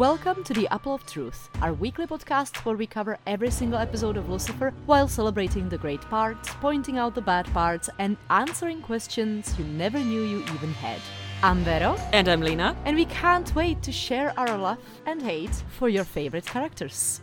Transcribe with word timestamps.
Welcome 0.00 0.44
to 0.44 0.54
the 0.54 0.66
Apple 0.72 0.94
of 0.94 1.04
Truth, 1.04 1.50
our 1.60 1.74
weekly 1.74 2.06
podcast 2.06 2.64
where 2.64 2.74
we 2.74 2.86
cover 2.86 3.18
every 3.26 3.50
single 3.50 3.78
episode 3.78 4.16
of 4.16 4.30
Lucifer 4.30 4.72
while 4.86 5.06
celebrating 5.06 5.68
the 5.68 5.76
great 5.76 6.00
parts, 6.00 6.48
pointing 6.58 6.96
out 6.96 7.14
the 7.14 7.20
bad 7.20 7.44
parts, 7.52 7.90
and 7.98 8.16
answering 8.30 8.80
questions 8.80 9.54
you 9.58 9.64
never 9.66 9.98
knew 9.98 10.22
you 10.22 10.38
even 10.38 10.72
had. 10.72 11.02
I'm 11.42 11.58
Vero, 11.64 11.98
And 12.14 12.28
I'm 12.28 12.40
Lina. 12.40 12.74
and 12.86 12.96
we 12.96 13.04
can't 13.04 13.54
wait 13.54 13.82
to 13.82 13.92
share 13.92 14.32
our 14.38 14.56
love 14.56 14.78
and 15.04 15.20
hate 15.20 15.62
for 15.68 15.90
your 15.90 16.04
favorite 16.04 16.46
characters. 16.46 17.20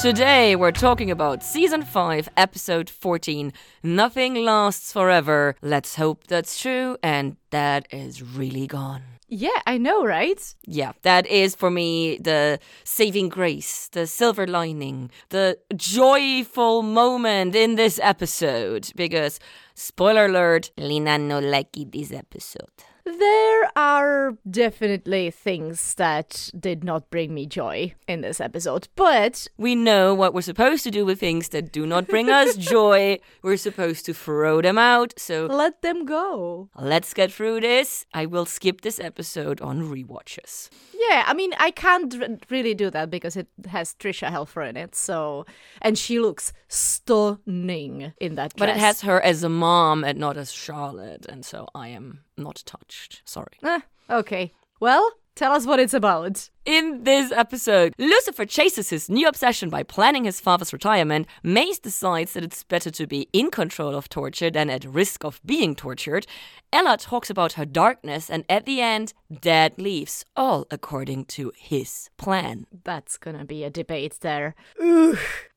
Today 0.00 0.54
we're 0.54 0.70
talking 0.70 1.10
about 1.10 1.42
season 1.42 1.82
5, 1.82 2.28
episode 2.36 2.88
14. 2.88 3.52
Nothing 3.82 4.34
lasts 4.44 4.92
forever. 4.92 5.56
Let's 5.60 5.96
hope 5.96 6.28
that's 6.28 6.60
true 6.60 6.96
and 7.02 7.36
that 7.50 7.88
is 7.90 8.22
really 8.22 8.68
gone. 8.68 9.02
Yeah, 9.26 9.60
I 9.66 9.76
know, 9.76 10.04
right? 10.06 10.54
Yeah, 10.64 10.92
that 11.02 11.26
is 11.26 11.56
for 11.56 11.68
me 11.68 12.18
the 12.18 12.60
saving 12.84 13.28
grace, 13.28 13.88
the 13.88 14.06
silver 14.06 14.46
lining, 14.46 15.10
the 15.30 15.58
joyful 15.74 16.82
moment 16.82 17.56
in 17.56 17.74
this 17.74 17.98
episode. 18.00 18.92
Because, 18.94 19.40
spoiler 19.74 20.26
alert, 20.26 20.70
Lina 20.78 21.18
no 21.18 21.40
like 21.40 21.72
this 21.72 22.12
episode. 22.12 22.70
There 23.18 23.70
are 23.74 24.36
definitely 24.48 25.30
things 25.30 25.94
that 25.94 26.50
did 26.58 26.84
not 26.84 27.08
bring 27.10 27.32
me 27.32 27.46
joy 27.46 27.94
in 28.06 28.20
this 28.20 28.40
episode, 28.40 28.88
but 28.96 29.48
We 29.56 29.74
know 29.74 30.12
what 30.14 30.34
we're 30.34 30.42
supposed 30.42 30.84
to 30.84 30.90
do 30.90 31.06
with 31.06 31.18
things 31.18 31.48
that 31.48 31.72
do 31.72 31.86
not 31.86 32.06
bring 32.06 32.28
us 32.28 32.56
joy. 32.74 33.18
We're 33.42 33.56
supposed 33.56 34.04
to 34.06 34.14
throw 34.14 34.60
them 34.60 34.76
out. 34.78 35.14
So 35.18 35.46
let 35.46 35.80
them 35.82 36.04
go. 36.04 36.68
let's 36.78 37.14
get 37.14 37.32
through 37.32 37.60
this. 37.62 38.04
I 38.12 38.26
will 38.26 38.44
skip 38.46 38.82
this 38.82 39.00
episode 39.00 39.60
on 39.62 39.82
rewatches. 39.88 40.68
Yeah, 41.08 41.24
I 41.26 41.32
mean, 41.32 41.54
I 41.58 41.70
can't 41.70 42.14
r- 42.20 42.28
really 42.50 42.74
do 42.74 42.90
that 42.90 43.08
because 43.10 43.36
it 43.36 43.48
has 43.70 43.94
Tricia 43.94 44.30
Helfer 44.30 44.68
in 44.68 44.76
it, 44.76 44.94
so 44.94 45.46
and 45.80 45.96
she 45.96 46.18
looks 46.20 46.52
stunning 46.68 48.12
in 48.20 48.34
that 48.34 48.54
dress. 48.54 48.58
But 48.58 48.68
it 48.68 48.76
has 48.76 49.00
her 49.02 49.20
as 49.20 49.42
a 49.42 49.48
mom 49.48 50.04
and 50.04 50.18
not 50.18 50.36
as 50.36 50.52
Charlotte, 50.52 51.24
and 51.28 51.44
so 51.44 51.68
I 51.74 51.88
am 51.88 52.20
not 52.38 52.62
touched. 52.66 53.22
Sorry. 53.24 53.58
Eh, 53.62 53.80
okay. 54.10 54.52
Well, 54.80 55.12
tell 55.34 55.52
us 55.52 55.66
what 55.66 55.80
it's 55.80 55.94
about. 55.94 56.48
In 56.64 57.04
this 57.04 57.32
episode, 57.32 57.94
Lucifer 57.98 58.44
chases 58.44 58.90
his 58.90 59.08
new 59.08 59.26
obsession 59.26 59.70
by 59.70 59.82
planning 59.82 60.24
his 60.24 60.38
father's 60.38 60.72
retirement. 60.72 61.26
Maze 61.42 61.78
decides 61.78 62.34
that 62.34 62.44
it's 62.44 62.62
better 62.62 62.90
to 62.90 63.06
be 63.06 63.26
in 63.32 63.50
control 63.50 63.94
of 63.94 64.10
torture 64.10 64.50
than 64.50 64.68
at 64.68 64.84
risk 64.84 65.24
of 65.24 65.40
being 65.46 65.74
tortured. 65.74 66.26
Ella 66.70 66.98
talks 66.98 67.30
about 67.30 67.54
her 67.54 67.64
darkness, 67.64 68.28
and 68.28 68.44
at 68.50 68.66
the 68.66 68.82
end, 68.82 69.14
Dad 69.40 69.78
leaves, 69.78 70.26
all 70.36 70.66
according 70.70 71.24
to 71.26 71.50
his 71.56 72.10
plan. 72.18 72.66
That's 72.84 73.16
gonna 73.16 73.46
be 73.46 73.64
a 73.64 73.70
debate 73.70 74.18
there. 74.20 74.54
Ugh. 74.78 75.16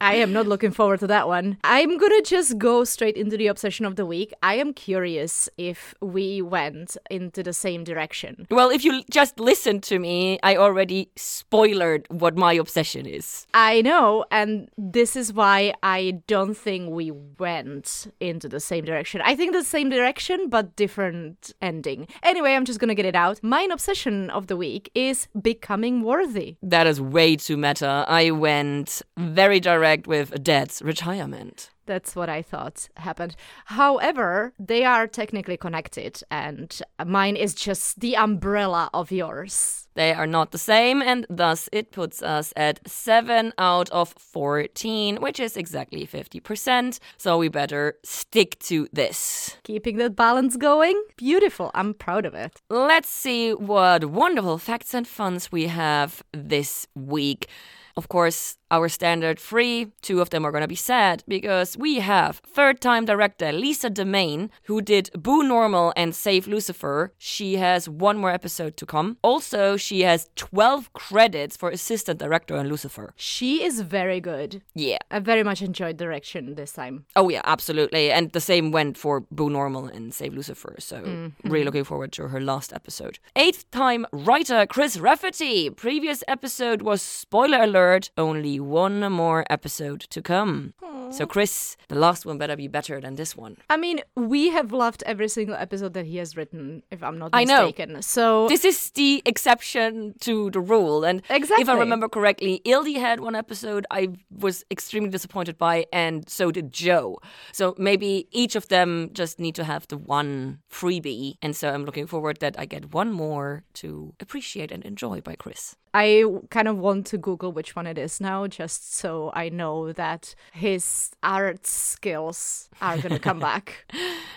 I 0.00 0.14
am 0.16 0.32
not 0.32 0.48
looking 0.48 0.72
forward 0.72 0.98
to 1.00 1.06
that 1.06 1.28
one. 1.28 1.58
I'm 1.62 1.96
gonna 1.96 2.22
just 2.22 2.58
go 2.58 2.82
straight 2.82 3.16
into 3.16 3.36
the 3.36 3.46
obsession 3.46 3.86
of 3.86 3.94
the 3.94 4.06
week. 4.06 4.32
I 4.42 4.54
am 4.54 4.72
curious 4.74 5.48
if 5.56 5.94
we 6.00 6.42
went 6.42 6.96
into 7.08 7.44
the 7.44 7.52
same 7.52 7.84
direction. 7.84 8.48
Well, 8.50 8.70
if 8.70 8.84
you 8.84 9.04
just 9.08 9.38
listen 9.38 9.59
to 9.64 9.98
me, 9.98 10.38
I 10.42 10.56
already 10.56 11.10
spoiled 11.16 12.06
what 12.08 12.36
my 12.36 12.54
obsession 12.54 13.06
is. 13.06 13.46
I 13.54 13.82
know, 13.82 14.24
and 14.30 14.68
this 14.78 15.16
is 15.16 15.32
why 15.32 15.74
I 15.82 16.22
don't 16.26 16.54
think 16.54 16.90
we 16.90 17.10
went 17.10 18.06
into 18.20 18.48
the 18.48 18.60
same 18.60 18.84
direction. 18.84 19.20
I 19.24 19.36
think 19.36 19.52
the 19.52 19.64
same 19.64 19.90
direction, 19.90 20.48
but 20.48 20.76
different 20.76 21.52
ending. 21.60 22.08
Anyway, 22.22 22.54
I'm 22.54 22.64
just 22.64 22.80
gonna 22.80 22.94
get 22.94 23.06
it 23.06 23.14
out. 23.14 23.42
My 23.42 23.68
obsession 23.70 24.30
of 24.30 24.46
the 24.46 24.56
week 24.56 24.90
is 24.94 25.28
becoming 25.40 26.02
worthy. 26.02 26.56
That 26.62 26.86
is 26.86 27.00
way 27.00 27.36
too 27.36 27.56
meta. 27.56 28.04
I 28.08 28.30
went 28.30 29.02
very 29.18 29.60
direct 29.60 30.06
with 30.06 30.42
Dad's 30.42 30.82
retirement. 30.82 31.70
That's 31.86 32.14
what 32.14 32.28
I 32.28 32.42
thought 32.42 32.88
happened. 32.96 33.34
However, 33.64 34.52
they 34.58 34.84
are 34.84 35.06
technically 35.06 35.56
connected, 35.56 36.22
and 36.30 36.80
mine 37.04 37.36
is 37.36 37.54
just 37.54 38.00
the 38.00 38.16
umbrella 38.16 38.90
of 38.94 39.10
yours. 39.10 39.88
They 39.94 40.12
are 40.12 40.26
not 40.26 40.52
the 40.52 40.58
same, 40.58 41.02
and 41.02 41.26
thus 41.28 41.68
it 41.72 41.90
puts 41.90 42.22
us 42.22 42.52
at 42.56 42.78
7 42.88 43.52
out 43.58 43.90
of 43.90 44.14
14, 44.18 45.16
which 45.16 45.40
is 45.40 45.56
exactly 45.56 46.06
50%. 46.06 47.00
So 47.16 47.38
we 47.38 47.48
better 47.48 47.98
stick 48.04 48.58
to 48.60 48.86
this. 48.92 49.56
Keeping 49.64 49.96
that 49.96 50.14
balance 50.14 50.56
going? 50.56 51.02
Beautiful. 51.16 51.72
I'm 51.74 51.94
proud 51.94 52.24
of 52.24 52.34
it. 52.34 52.62
Let's 52.70 53.08
see 53.08 53.52
what 53.52 54.04
wonderful 54.04 54.58
facts 54.58 54.94
and 54.94 55.08
funs 55.08 55.50
we 55.50 55.66
have 55.66 56.22
this 56.32 56.86
week. 56.94 57.48
Of 57.96 58.08
course, 58.08 58.56
our 58.70 58.88
standard 58.88 59.38
three, 59.38 59.92
two 60.02 60.20
of 60.20 60.30
them 60.30 60.44
are 60.44 60.52
going 60.52 60.62
to 60.62 60.68
be 60.68 60.74
sad 60.74 61.24
because 61.26 61.76
we 61.76 62.00
have 62.00 62.38
third 62.38 62.80
time 62.80 63.04
director 63.04 63.52
Lisa 63.52 63.90
Demaine, 63.90 64.50
who 64.64 64.80
did 64.80 65.10
Boo 65.14 65.42
Normal 65.42 65.92
and 65.96 66.14
Save 66.14 66.46
Lucifer. 66.46 67.12
She 67.18 67.56
has 67.56 67.88
one 67.88 68.18
more 68.18 68.30
episode 68.30 68.76
to 68.76 68.86
come. 68.86 69.18
Also, 69.22 69.76
she 69.76 70.02
has 70.02 70.28
12 70.36 70.92
credits 70.92 71.56
for 71.56 71.70
assistant 71.70 72.20
director 72.20 72.56
on 72.56 72.68
Lucifer. 72.68 73.12
She 73.16 73.64
is 73.64 73.80
very 73.80 74.20
good. 74.20 74.62
Yeah. 74.74 74.98
I 75.10 75.18
very 75.18 75.42
much 75.42 75.62
enjoyed 75.62 75.96
direction 75.96 76.54
this 76.54 76.72
time. 76.72 77.06
Oh, 77.16 77.28
yeah, 77.28 77.42
absolutely. 77.44 78.12
And 78.12 78.30
the 78.32 78.40
same 78.40 78.70
went 78.70 78.96
for 78.96 79.20
Boo 79.30 79.50
Normal 79.50 79.86
and 79.86 80.14
Save 80.14 80.34
Lucifer. 80.34 80.76
So, 80.78 81.02
mm-hmm. 81.02 81.50
really 81.50 81.64
looking 81.64 81.84
forward 81.84 82.12
to 82.12 82.28
her 82.28 82.40
last 82.40 82.72
episode. 82.72 83.18
Eighth 83.34 83.70
time 83.70 84.06
writer 84.12 84.66
Chris 84.66 84.96
Rafferty. 84.96 85.70
Previous 85.70 86.22
episode 86.28 86.82
was 86.82 87.02
spoiler 87.02 87.62
alert, 87.62 88.10
only 88.16 88.59
one 88.60 89.10
more 89.12 89.44
episode 89.50 90.00
to 90.00 90.22
come. 90.22 90.74
So, 91.10 91.26
Chris, 91.26 91.76
the 91.88 91.96
last 91.96 92.24
one 92.24 92.38
better 92.38 92.56
be 92.56 92.68
better 92.68 93.00
than 93.00 93.16
this 93.16 93.36
one. 93.36 93.56
I 93.68 93.76
mean, 93.76 94.00
we 94.14 94.50
have 94.50 94.72
loved 94.72 95.02
every 95.06 95.28
single 95.28 95.56
episode 95.56 95.92
that 95.94 96.06
he 96.06 96.18
has 96.18 96.36
written, 96.36 96.84
if 96.90 97.02
I'm 97.02 97.18
not 97.18 97.32
mistaken. 97.32 97.90
I 97.90 97.94
know. 97.94 98.00
So 98.00 98.46
This 98.48 98.64
is 98.64 98.90
the 98.92 99.22
exception 99.26 100.14
to 100.20 100.50
the 100.50 100.60
rule. 100.60 101.02
And 101.02 101.22
exactly. 101.28 101.62
if 101.62 101.68
I 101.68 101.74
remember 101.74 102.08
correctly, 102.08 102.60
Ildy 102.64 102.94
had 102.94 103.18
one 103.20 103.34
episode 103.34 103.86
I 103.90 104.10
was 104.30 104.64
extremely 104.70 105.10
disappointed 105.10 105.58
by, 105.58 105.86
and 105.92 106.28
so 106.28 106.52
did 106.52 106.72
Joe. 106.72 107.18
So 107.52 107.74
maybe 107.76 108.28
each 108.30 108.54
of 108.54 108.68
them 108.68 109.10
just 109.12 109.40
need 109.40 109.56
to 109.56 109.64
have 109.64 109.88
the 109.88 109.98
one 109.98 110.60
freebie. 110.70 111.34
And 111.42 111.56
so 111.56 111.70
I'm 111.72 111.84
looking 111.84 112.06
forward 112.06 112.38
that 112.38 112.56
I 112.58 112.66
get 112.66 112.94
one 112.94 113.10
more 113.10 113.64
to 113.74 114.14
appreciate 114.20 114.70
and 114.70 114.84
enjoy 114.84 115.20
by 115.20 115.34
Chris. 115.34 115.76
I 115.92 116.24
kind 116.50 116.68
of 116.68 116.78
want 116.78 117.06
to 117.06 117.18
Google 117.18 117.52
which 117.52 117.74
one 117.74 117.86
it 117.86 117.98
is 117.98 118.20
now, 118.20 118.46
just 118.46 118.94
so 118.94 119.32
I 119.34 119.48
know 119.48 119.92
that 119.92 120.34
his 120.52 121.10
art 121.22 121.66
skills 121.66 122.68
are 122.80 122.96
going 122.98 123.12
to 123.12 123.18
come 123.18 123.40
back. 123.50 123.92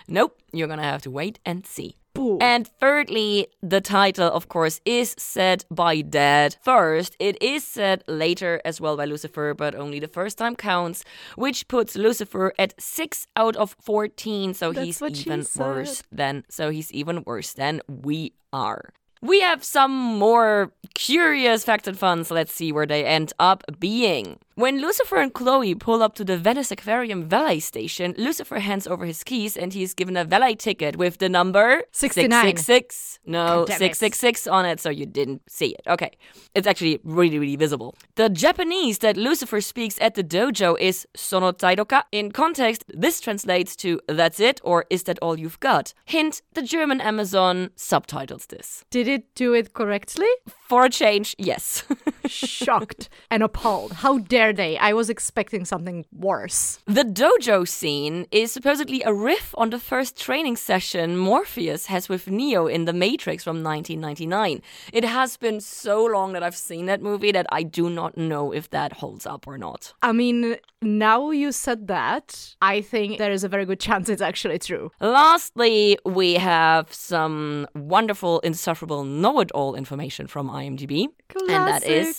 Nope, 0.08 0.38
you're 0.52 0.68
gonna 0.68 0.84
have 0.84 1.02
to 1.04 1.12
wait 1.12 1.40
and 1.46 1.66
see. 1.66 1.98
Boo. 2.14 2.38
And 2.40 2.68
thirdly, 2.80 3.48
the 3.64 3.82
title, 3.82 4.30
of 4.30 4.48
course, 4.48 4.80
is 4.86 5.16
said 5.18 5.66
by 5.72 6.02
Dad 6.02 6.56
first. 6.62 7.16
It 7.20 7.42
is 7.42 7.64
said 7.64 8.04
later 8.08 8.62
as 8.64 8.80
well 8.80 8.96
by 8.96 9.06
Lucifer, 9.06 9.56
but 9.56 9.74
only 9.74 10.00
the 10.00 10.08
first 10.08 10.38
time 10.38 10.56
counts, 10.56 11.04
which 11.36 11.68
puts 11.68 11.96
Lucifer 11.96 12.54
at 12.60 12.80
6 12.80 13.28
out 13.36 13.56
of 13.56 13.76
14. 13.82 14.54
So 14.54 14.72
That's 14.72 15.00
he's 15.00 15.02
even 15.28 15.46
worse 15.58 16.04
than 16.12 16.44
so 16.50 16.70
he's 16.70 16.92
even 16.92 17.24
worse 17.26 17.54
than 17.54 17.82
we 17.88 18.34
are. 18.52 18.94
We 19.24 19.40
have 19.40 19.64
some 19.64 19.92
more 19.92 20.70
curious 20.96 21.64
facts 21.64 21.88
and 21.88 21.98
funs. 21.98 22.30
Let's 22.30 22.52
see 22.52 22.74
where 22.74 22.86
they 22.86 23.06
end 23.06 23.32
up 23.40 23.64
being. 23.80 24.38
When 24.56 24.80
Lucifer 24.80 25.18
and 25.18 25.34
Chloe 25.34 25.74
pull 25.74 26.04
up 26.04 26.14
to 26.14 26.24
the 26.24 26.38
Venice 26.38 26.70
Aquarium 26.70 27.28
valet 27.28 27.60
station, 27.60 28.14
Lucifer 28.20 28.60
hands 28.60 28.86
over 28.86 29.04
his 29.04 29.24
keys 29.24 29.58
and 29.58 29.74
he's 29.74 29.96
given 29.96 30.16
a 30.16 30.24
valet 30.24 30.54
ticket 30.54 30.96
with 30.96 31.18
the 31.18 31.28
number 31.28 31.82
69. 31.92 32.30
666. 32.30 33.20
No, 33.26 33.40
God 33.40 33.68
damn 33.68 33.76
it. 33.76 33.96
666 33.96 34.46
on 34.48 34.66
it, 34.68 34.80
so 34.80 34.92
you 34.92 35.08
didn't 35.08 35.42
see 35.50 35.70
it. 35.70 35.82
Okay. 35.88 36.12
It's 36.54 36.68
actually 36.68 37.00
really, 37.04 37.40
really 37.40 37.56
visible. 37.56 37.96
The 38.14 38.30
Japanese 38.30 39.00
that 39.00 39.18
Lucifer 39.18 39.60
speaks 39.60 39.98
at 40.00 40.14
the 40.14 40.24
dojo 40.24 40.80
is 40.80 41.08
sono 41.16 41.52
taidoka. 41.52 42.04
In 42.12 42.32
context, 42.32 42.84
this 42.88 43.20
translates 43.20 43.76
to 43.78 44.00
that's 44.08 44.40
it 44.40 44.62
or 44.64 44.86
is 44.92 45.04
that 45.04 45.18
all 45.24 45.40
you've 45.40 45.60
got? 45.62 45.96
Hint, 46.06 46.44
the 46.54 46.62
German 46.62 47.02
Amazon 47.02 47.72
subtitles 47.76 48.46
this. 48.46 48.86
Did 48.92 49.08
it 49.08 49.34
do 49.34 49.56
it 49.56 49.74
correctly? 49.74 50.30
For 50.68 50.86
a 50.86 50.90
change, 50.92 51.36
yes. 51.40 51.86
shocked 52.26 53.10
and 53.30 53.44
appalled. 53.44 53.94
How 53.94 54.18
dare 54.18 54.54
they? 54.54 54.78
I 54.78 54.94
was 54.94 55.10
expecting 55.10 55.66
something 55.66 56.06
worse. 56.12 56.80
The 56.86 57.04
dojo 57.04 57.68
scene 57.68 58.28
is 58.32 58.52
supposedly 58.52 59.02
a 59.04 59.14
riff 59.14 59.54
on 59.58 59.70
the 59.70 59.80
first 59.80 60.20
training 60.20 60.56
session 60.56 61.18
Morpheus 61.18 61.88
has 61.88 62.10
with 62.10 62.28
Neo 62.28 62.68
in 62.68 62.86
The 62.86 62.94
Matrix 62.94 63.44
from 63.44 63.64
1999. 63.64 64.62
It 64.92 65.04
has 65.04 65.38
been 65.38 65.60
so 65.60 66.04
long 66.04 66.34
that 66.34 66.44
I've 66.44 66.56
seen 66.56 66.86
that 66.88 67.02
movie 67.02 67.32
that 67.32 67.48
I 67.52 67.64
do 67.64 67.90
not 67.90 68.18
know 68.18 68.52
if 68.52 68.70
that 68.70 68.94
holds 68.94 69.26
up 69.26 69.48
or 69.48 69.58
not. 69.58 69.94
I 70.02 70.12
mean, 70.12 70.58
now 70.82 71.32
you 71.32 71.52
said 71.52 71.88
that, 71.88 72.56
I 72.62 72.82
think 72.82 73.18
there 73.18 73.32
is 73.32 73.44
a 73.44 73.50
very 73.50 73.66
good 73.66 73.80
chance 73.80 74.10
it's 74.10 74.22
actually 74.22 74.60
true. 74.60 74.92
Lastly, 75.00 75.98
we 76.06 76.34
have 76.36 76.92
some 76.94 77.68
wonderful, 77.74 78.40
insufferable 78.42 79.04
know 79.04 79.40
it 79.40 79.52
all 79.52 79.76
information 79.76 80.28
from 80.28 80.50
IMDb. 80.50 81.08
And 81.36 81.50
that 81.50 81.84
is. 81.84 82.13